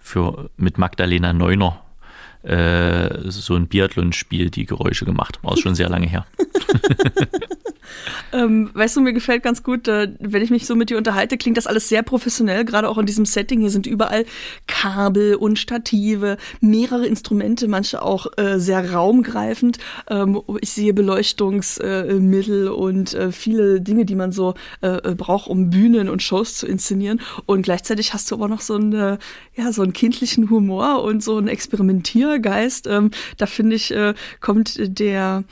für 0.05 0.51
mit 0.55 0.77
Magdalena 0.77 1.33
Neuner 1.33 1.81
äh, 2.43 3.31
so 3.31 3.55
ein 3.55 3.67
Biathlon-Spiel 3.67 4.51
die 4.51 4.65
Geräusche 4.65 5.03
gemacht. 5.05 5.39
War 5.41 5.57
schon 5.57 5.73
sehr 5.73 5.89
lange 5.89 6.05
her. 6.05 6.25
ähm, 8.33 8.69
weißt 8.73 8.95
du, 8.95 9.01
mir 9.01 9.13
gefällt 9.13 9.43
ganz 9.43 9.63
gut, 9.63 9.87
äh, 9.87 10.11
wenn 10.19 10.41
ich 10.41 10.49
mich 10.49 10.65
so 10.65 10.75
mit 10.75 10.89
dir 10.89 10.97
unterhalte, 10.97 11.37
klingt 11.37 11.57
das 11.57 11.67
alles 11.67 11.89
sehr 11.89 12.03
professionell, 12.03 12.65
gerade 12.65 12.89
auch 12.89 12.97
in 12.97 13.05
diesem 13.05 13.25
Setting. 13.25 13.59
Hier 13.59 13.69
sind 13.69 13.87
überall 13.87 14.25
Kabel 14.67 15.35
und 15.35 15.59
Stative, 15.59 16.37
mehrere 16.61 17.05
Instrumente, 17.05 17.67
manche 17.67 18.01
auch 18.01 18.27
äh, 18.37 18.59
sehr 18.59 18.93
raumgreifend. 18.93 19.79
Ähm, 20.09 20.41
ich 20.61 20.71
sehe 20.71 20.93
Beleuchtungsmittel 20.93 22.69
und 22.69 23.13
äh, 23.13 23.31
viele 23.31 23.81
Dinge, 23.81 24.05
die 24.05 24.15
man 24.15 24.31
so 24.31 24.55
äh, 24.81 24.97
äh, 24.97 25.15
braucht, 25.15 25.49
um 25.49 25.69
Bühnen 25.69 26.09
und 26.09 26.21
Shows 26.21 26.55
zu 26.55 26.67
inszenieren. 26.67 27.21
Und 27.45 27.63
gleichzeitig 27.63 28.13
hast 28.13 28.31
du 28.31 28.35
aber 28.35 28.47
noch 28.47 28.61
so, 28.61 28.75
eine, 28.75 29.19
ja, 29.55 29.71
so 29.71 29.81
einen 29.81 29.93
kindlichen 29.93 30.49
Humor 30.49 31.03
und 31.03 31.23
so 31.23 31.37
einen 31.37 31.47
Experimentiergeist. 31.47 32.87
Ähm, 32.87 33.11
da 33.37 33.45
finde 33.45 33.75
ich, 33.75 33.91
äh, 33.91 34.13
kommt 34.41 34.75
der 34.99 35.43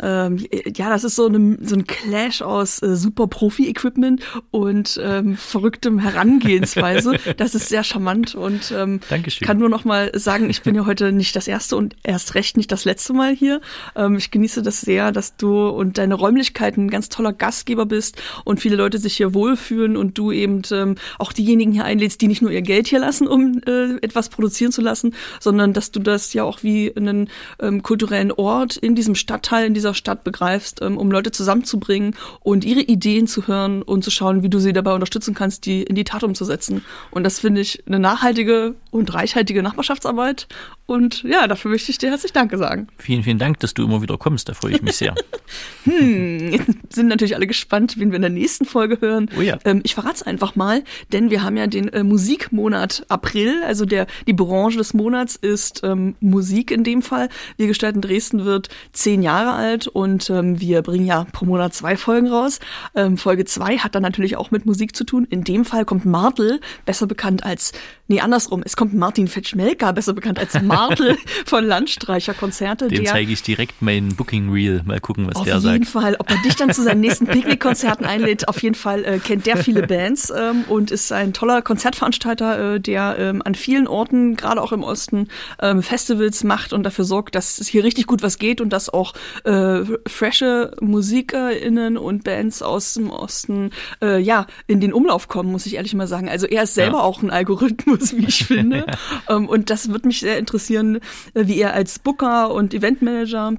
ähm, 0.00 0.38
ja, 0.76 0.88
das 0.88 1.04
ist 1.04 1.16
so, 1.16 1.26
eine, 1.26 1.58
so 1.62 1.74
ein 1.74 1.86
Clash 1.86 2.42
aus 2.42 2.82
äh, 2.82 2.96
super 2.96 3.26
Profi-Equipment 3.26 4.22
und 4.50 4.98
ähm, 5.02 5.36
verrücktem 5.36 5.98
Herangehensweise. 5.98 7.16
das 7.36 7.54
ist 7.54 7.68
sehr 7.68 7.84
charmant 7.84 8.34
und 8.34 8.72
ähm, 8.76 9.00
Dankeschön. 9.08 9.46
kann 9.46 9.58
nur 9.58 9.68
noch 9.68 9.84
mal 9.84 10.10
sagen, 10.14 10.48
ich 10.50 10.62
bin 10.62 10.74
ja 10.74 10.86
heute 10.86 11.12
nicht 11.12 11.36
das 11.36 11.48
erste 11.48 11.76
und 11.76 11.96
erst 12.02 12.34
recht 12.34 12.56
nicht 12.56 12.72
das 12.72 12.84
letzte 12.84 13.12
Mal 13.12 13.34
hier. 13.34 13.60
Ähm, 13.94 14.16
ich 14.16 14.30
genieße 14.30 14.62
das 14.62 14.80
sehr, 14.80 15.12
dass 15.12 15.36
du 15.36 15.68
und 15.68 15.98
deine 15.98 16.14
Räumlichkeiten 16.14 16.86
ein 16.86 16.90
ganz 16.90 17.08
toller 17.08 17.32
Gastgeber 17.32 17.86
bist 17.86 18.20
und 18.44 18.60
viele 18.60 18.76
Leute 18.76 18.98
sich 18.98 19.16
hier 19.16 19.34
wohlfühlen 19.34 19.96
und 19.96 20.16
du 20.16 20.32
eben 20.32 20.62
ähm, 20.70 20.96
auch 21.18 21.32
diejenigen 21.32 21.72
hier 21.72 21.84
einlädst, 21.84 22.20
die 22.20 22.28
nicht 22.28 22.42
nur 22.42 22.50
ihr 22.50 22.62
Geld 22.62 22.88
hier 22.88 23.00
lassen, 23.00 23.26
um 23.26 23.60
äh, 23.66 23.96
etwas 24.02 24.28
produzieren 24.28 24.72
zu 24.72 24.80
lassen, 24.80 25.14
sondern 25.40 25.72
dass 25.72 25.90
du 25.90 26.00
das 26.00 26.32
ja 26.32 26.44
auch 26.44 26.62
wie 26.62 26.94
einen 26.96 27.28
ähm, 27.60 27.82
kulturellen 27.82 28.32
Ort 28.32 28.76
in 28.76 28.94
diesem 28.94 29.14
Stadtteil, 29.14 29.66
in 29.66 29.74
diesem 29.74 29.81
dieser 29.82 29.94
Stadt 29.94 30.22
begreifst, 30.22 30.80
ähm, 30.80 30.96
um 30.96 31.10
Leute 31.10 31.32
zusammenzubringen 31.32 32.14
und 32.40 32.64
ihre 32.64 32.80
Ideen 32.80 33.26
zu 33.26 33.48
hören 33.48 33.82
und 33.82 34.04
zu 34.04 34.10
schauen, 34.10 34.42
wie 34.42 34.48
du 34.48 34.60
sie 34.60 34.72
dabei 34.72 34.94
unterstützen 34.94 35.34
kannst, 35.34 35.66
die 35.66 35.82
in 35.82 35.96
die 35.96 36.04
Tat 36.04 36.22
umzusetzen. 36.22 36.84
Und 37.10 37.24
das 37.24 37.40
finde 37.40 37.60
ich 37.60 37.82
eine 37.86 37.98
nachhaltige 37.98 38.74
und 38.90 39.12
reichhaltige 39.12 39.62
Nachbarschaftsarbeit. 39.62 40.46
Und 40.86 41.22
ja, 41.22 41.46
dafür 41.46 41.70
möchte 41.70 41.90
ich 41.90 41.98
dir 41.98 42.10
herzlich 42.10 42.32
Danke 42.32 42.58
sagen. 42.58 42.88
Vielen, 42.98 43.22
vielen 43.22 43.38
Dank, 43.38 43.60
dass 43.60 43.72
du 43.72 43.84
immer 43.84 44.02
wieder 44.02 44.18
kommst. 44.18 44.48
Da 44.48 44.54
freue 44.54 44.72
ich 44.72 44.82
mich 44.82 44.96
sehr. 44.96 45.14
hm, 45.84 46.60
sind 46.90 47.08
natürlich 47.08 47.34
alle 47.36 47.46
gespannt, 47.46 47.98
wen 47.98 48.10
wir 48.10 48.16
in 48.16 48.22
der 48.22 48.30
nächsten 48.30 48.64
Folge 48.64 48.98
hören. 49.00 49.30
Oh 49.38 49.40
ja. 49.40 49.58
Ähm, 49.64 49.80
ich 49.84 49.94
verrate 49.94 50.16
es 50.16 50.22
einfach 50.22 50.56
mal, 50.56 50.82
denn 51.12 51.30
wir 51.30 51.42
haben 51.42 51.56
ja 51.56 51.66
den 51.66 51.88
äh, 51.88 52.02
Musikmonat 52.02 53.04
April, 53.08 53.62
also 53.64 53.84
der 53.84 54.06
die 54.26 54.32
Branche 54.32 54.78
des 54.78 54.94
Monats 54.94 55.36
ist 55.36 55.82
ähm, 55.84 56.16
Musik 56.20 56.70
in 56.70 56.84
dem 56.84 57.02
Fall. 57.02 57.28
Wir 57.56 57.66
gestalten 57.66 58.00
Dresden 58.00 58.44
wird 58.44 58.68
zehn 58.92 59.22
Jahre 59.22 59.52
alt 59.52 59.86
und 59.86 60.30
ähm, 60.30 60.60
wir 60.60 60.82
bringen 60.82 61.06
ja 61.06 61.26
pro 61.32 61.44
Monat 61.44 61.74
zwei 61.74 61.96
Folgen 61.96 62.28
raus. 62.28 62.60
Ähm, 62.94 63.16
Folge 63.16 63.44
zwei 63.44 63.78
hat 63.78 63.94
dann 63.94 64.02
natürlich 64.02 64.36
auch 64.36 64.50
mit 64.50 64.66
Musik 64.66 64.96
zu 64.96 65.04
tun. 65.04 65.26
In 65.30 65.44
dem 65.44 65.64
Fall 65.64 65.84
kommt 65.84 66.04
Martel, 66.04 66.60
besser 66.86 67.06
bekannt 67.06 67.44
als, 67.44 67.72
nee, 68.08 68.20
andersrum, 68.20 68.62
es 68.64 68.76
kommt 68.76 68.94
Martin 68.94 69.28
Fetschmelka, 69.28 69.92
besser 69.92 70.12
bekannt 70.12 70.38
als 70.38 70.54
Martel 70.54 70.68
von 71.46 71.64
Landstreicherkonzerte. 71.64 72.88
Dem 72.88 73.06
zeige 73.06 73.32
ich 73.32 73.42
direkt 73.42 73.82
meinen 73.82 74.14
Booking 74.14 74.50
Reel. 74.52 74.82
Mal 74.84 75.00
gucken, 75.00 75.26
was 75.26 75.42
der 75.42 75.60
sagt. 75.60 75.66
Auf 75.66 75.72
jeden 75.72 75.84
Fall, 75.84 76.16
ob 76.18 76.30
er 76.30 76.36
dich 76.42 76.56
dann 76.56 76.72
zu 76.72 76.82
seinen 76.82 77.00
nächsten 77.00 77.26
Picknickkonzerten 77.26 78.06
einlädt. 78.06 78.48
Auf 78.48 78.62
jeden 78.62 78.74
Fall 78.74 79.04
äh, 79.04 79.18
kennt 79.18 79.46
der 79.46 79.56
viele 79.56 79.86
Bands 79.86 80.30
ähm, 80.30 80.64
und 80.68 80.90
ist 80.90 81.12
ein 81.12 81.32
toller 81.32 81.62
Konzertveranstalter, 81.62 82.74
äh, 82.74 82.80
der 82.80 83.16
ähm, 83.18 83.42
an 83.44 83.54
vielen 83.54 83.86
Orten, 83.86 84.36
gerade 84.36 84.60
auch 84.60 84.72
im 84.72 84.82
Osten, 84.82 85.28
ähm, 85.60 85.82
Festivals 85.82 86.44
macht 86.44 86.72
und 86.72 86.82
dafür 86.82 87.04
sorgt, 87.04 87.34
dass 87.34 87.58
es 87.58 87.68
hier 87.68 87.84
richtig 87.84 88.06
gut 88.06 88.22
was 88.22 88.38
geht 88.38 88.60
und 88.60 88.70
dass 88.70 88.88
auch 88.88 89.14
äh, 89.44 89.80
frische 90.06 90.72
MusikerInnen 90.80 91.96
und 91.96 92.24
Bands 92.24 92.62
aus 92.62 92.94
dem 92.94 93.10
Osten 93.10 93.70
äh, 94.00 94.20
ja 94.20 94.46
in 94.66 94.80
den 94.80 94.92
Umlauf 94.92 95.28
kommen, 95.28 95.50
muss 95.50 95.66
ich 95.66 95.74
ehrlich 95.76 95.94
mal 95.94 96.06
sagen. 96.06 96.28
Also 96.28 96.46
er 96.46 96.64
ist 96.64 96.74
selber 96.74 96.98
ja. 96.98 97.04
auch 97.04 97.22
ein 97.22 97.30
Algorithmus, 97.30 98.16
wie 98.16 98.26
ich 98.26 98.44
finde. 98.44 98.86
ähm, 99.28 99.48
und 99.48 99.70
das 99.70 99.90
wird 99.90 100.04
mich 100.04 100.20
sehr 100.20 100.38
interessieren, 100.38 100.61
äh, 100.70 101.00
wie 101.34 101.60
er 101.60 101.74
als 101.74 101.98
Booker 101.98 102.52
und 102.52 102.74
Eventmanager 102.74 103.54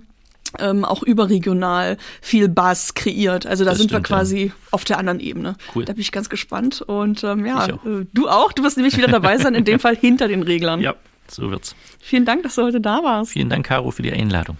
ähm, 0.59 0.85
auch 0.85 1.03
überregional 1.03 1.97
viel 2.21 2.47
Bass 2.47 2.93
kreiert. 2.93 3.45
Also 3.45 3.63
da 3.63 3.71
das 3.71 3.79
sind 3.79 3.89
stimmt, 3.89 4.09
wir 4.09 4.15
quasi 4.15 4.45
ja. 4.45 4.51
auf 4.71 4.83
der 4.83 4.99
anderen 4.99 5.19
Ebene. 5.19 5.55
Cool. 5.73 5.85
Da 5.85 5.93
bin 5.93 6.01
ich 6.01 6.11
ganz 6.11 6.29
gespannt. 6.29 6.81
Und 6.81 7.23
ähm, 7.23 7.45
ja, 7.45 7.65
auch. 7.65 7.85
Äh, 7.85 8.05
du 8.13 8.29
auch. 8.29 8.53
Du 8.53 8.63
wirst 8.63 8.77
nämlich 8.77 8.97
wieder 8.97 9.07
dabei 9.07 9.37
sein, 9.37 9.55
in 9.55 9.65
dem 9.65 9.79
Fall 9.79 9.95
hinter 9.95 10.27
den 10.27 10.43
Reglern. 10.43 10.81
Ja, 10.81 10.95
so 11.27 11.49
wird's. 11.49 11.75
Vielen 11.99 12.25
Dank, 12.25 12.43
dass 12.43 12.55
du 12.55 12.63
heute 12.63 12.81
da 12.81 13.03
warst. 13.03 13.31
Vielen 13.31 13.49
Dank, 13.49 13.65
Caro, 13.65 13.91
für 13.91 14.03
die 14.03 14.11
Einladung. 14.11 14.57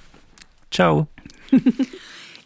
Ciao. 0.72 1.08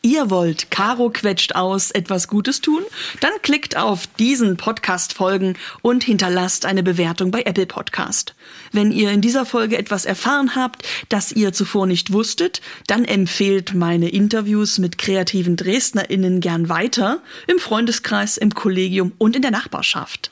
Ihr 0.01 0.29
wollt 0.29 0.71
Caro 0.71 1.09
quetscht 1.09 1.55
aus 1.55 1.91
etwas 1.91 2.27
Gutes 2.27 2.61
tun? 2.61 2.83
Dann 3.19 3.31
klickt 3.41 3.77
auf 3.77 4.07
diesen 4.19 4.57
Podcast 4.57 5.13
folgen 5.13 5.55
und 5.81 6.03
hinterlasst 6.03 6.65
eine 6.65 6.83
Bewertung 6.83 7.31
bei 7.31 7.41
Apple 7.43 7.65
Podcast. 7.65 8.35
Wenn 8.71 8.91
ihr 8.91 9.11
in 9.11 9.21
dieser 9.21 9.45
Folge 9.45 9.77
etwas 9.77 10.05
erfahren 10.05 10.55
habt, 10.55 10.87
das 11.09 11.31
ihr 11.31 11.53
zuvor 11.53 11.87
nicht 11.87 12.13
wusstet, 12.13 12.61
dann 12.87 13.05
empfehlt 13.05 13.73
meine 13.73 14.09
Interviews 14.09 14.77
mit 14.77 14.97
kreativen 14.97 15.55
DresdnerInnen 15.55 16.41
gern 16.41 16.69
weiter 16.69 17.21
im 17.47 17.59
Freundeskreis, 17.59 18.37
im 18.37 18.53
Kollegium 18.53 19.13
und 19.17 19.35
in 19.35 19.41
der 19.41 19.51
Nachbarschaft. 19.51 20.31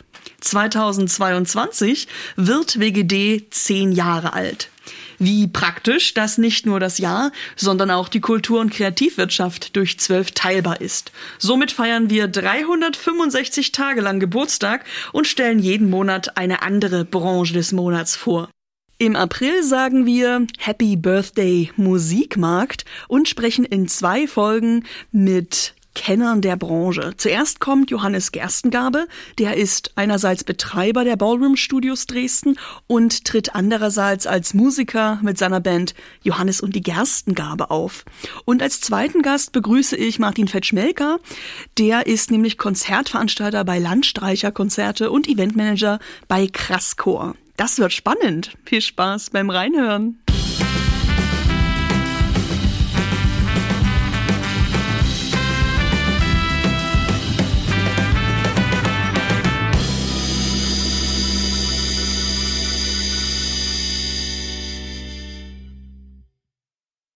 2022 0.41 2.07
wird 2.35 2.79
WGD 2.79 3.47
zehn 3.49 3.91
Jahre 3.91 4.33
alt. 4.33 4.69
Wie 5.19 5.47
praktisch, 5.47 6.15
dass 6.15 6.39
nicht 6.39 6.65
nur 6.65 6.79
das 6.79 6.97
Jahr, 6.97 7.31
sondern 7.55 7.91
auch 7.91 8.09
die 8.09 8.21
Kultur- 8.21 8.59
und 8.59 8.73
Kreativwirtschaft 8.73 9.75
durch 9.75 9.99
zwölf 9.99 10.31
teilbar 10.31 10.81
ist. 10.81 11.11
Somit 11.37 11.71
feiern 11.71 12.09
wir 12.09 12.27
365 12.27 13.71
Tage 13.71 14.01
lang 14.01 14.19
Geburtstag 14.19 14.83
und 15.13 15.27
stellen 15.27 15.59
jeden 15.59 15.89
Monat 15.89 16.37
eine 16.37 16.63
andere 16.63 17.05
Branche 17.05 17.53
des 17.53 17.71
Monats 17.71 18.15
vor. 18.15 18.49
Im 18.97 19.15
April 19.15 19.63
sagen 19.63 20.05
wir 20.05 20.45
Happy 20.59 20.95
Birthday 20.95 21.71
Musikmarkt 21.75 22.85
und 23.07 23.27
sprechen 23.27 23.65
in 23.65 23.87
zwei 23.87 24.27
Folgen 24.27 24.85
mit 25.11 25.73
Kennern 25.93 26.41
der 26.41 26.55
Branche. 26.55 27.13
Zuerst 27.17 27.59
kommt 27.59 27.91
Johannes 27.91 28.31
Gerstengabe, 28.31 29.07
der 29.39 29.57
ist 29.57 29.91
einerseits 29.95 30.43
Betreiber 30.43 31.03
der 31.03 31.15
Ballroom 31.15 31.57
Studios 31.57 32.05
Dresden 32.05 32.57
und 32.87 33.25
tritt 33.25 33.55
andererseits 33.55 34.27
als 34.27 34.53
Musiker 34.53 35.19
mit 35.21 35.37
seiner 35.37 35.59
Band 35.59 35.93
Johannes 36.23 36.61
und 36.61 36.75
die 36.75 36.81
Gerstengabe 36.81 37.71
auf. 37.71 38.05
Und 38.45 38.63
als 38.63 38.81
zweiten 38.81 39.21
Gast 39.21 39.51
begrüße 39.51 39.95
ich 39.95 40.19
Martin 40.19 40.47
Fetschmelka, 40.47 41.17
der 41.77 42.07
ist 42.07 42.31
nämlich 42.31 42.57
Konzertveranstalter 42.57 43.63
bei 43.63 43.79
Landstreicherkonzerte 43.79 45.11
und 45.11 45.27
Eventmanager 45.27 45.99
bei 46.27 46.47
Krasskor. 46.47 47.35
Das 47.57 47.79
wird 47.79 47.93
spannend. 47.93 48.57
Viel 48.65 48.81
Spaß 48.81 49.29
beim 49.29 49.49
Reinhören. 49.49 50.19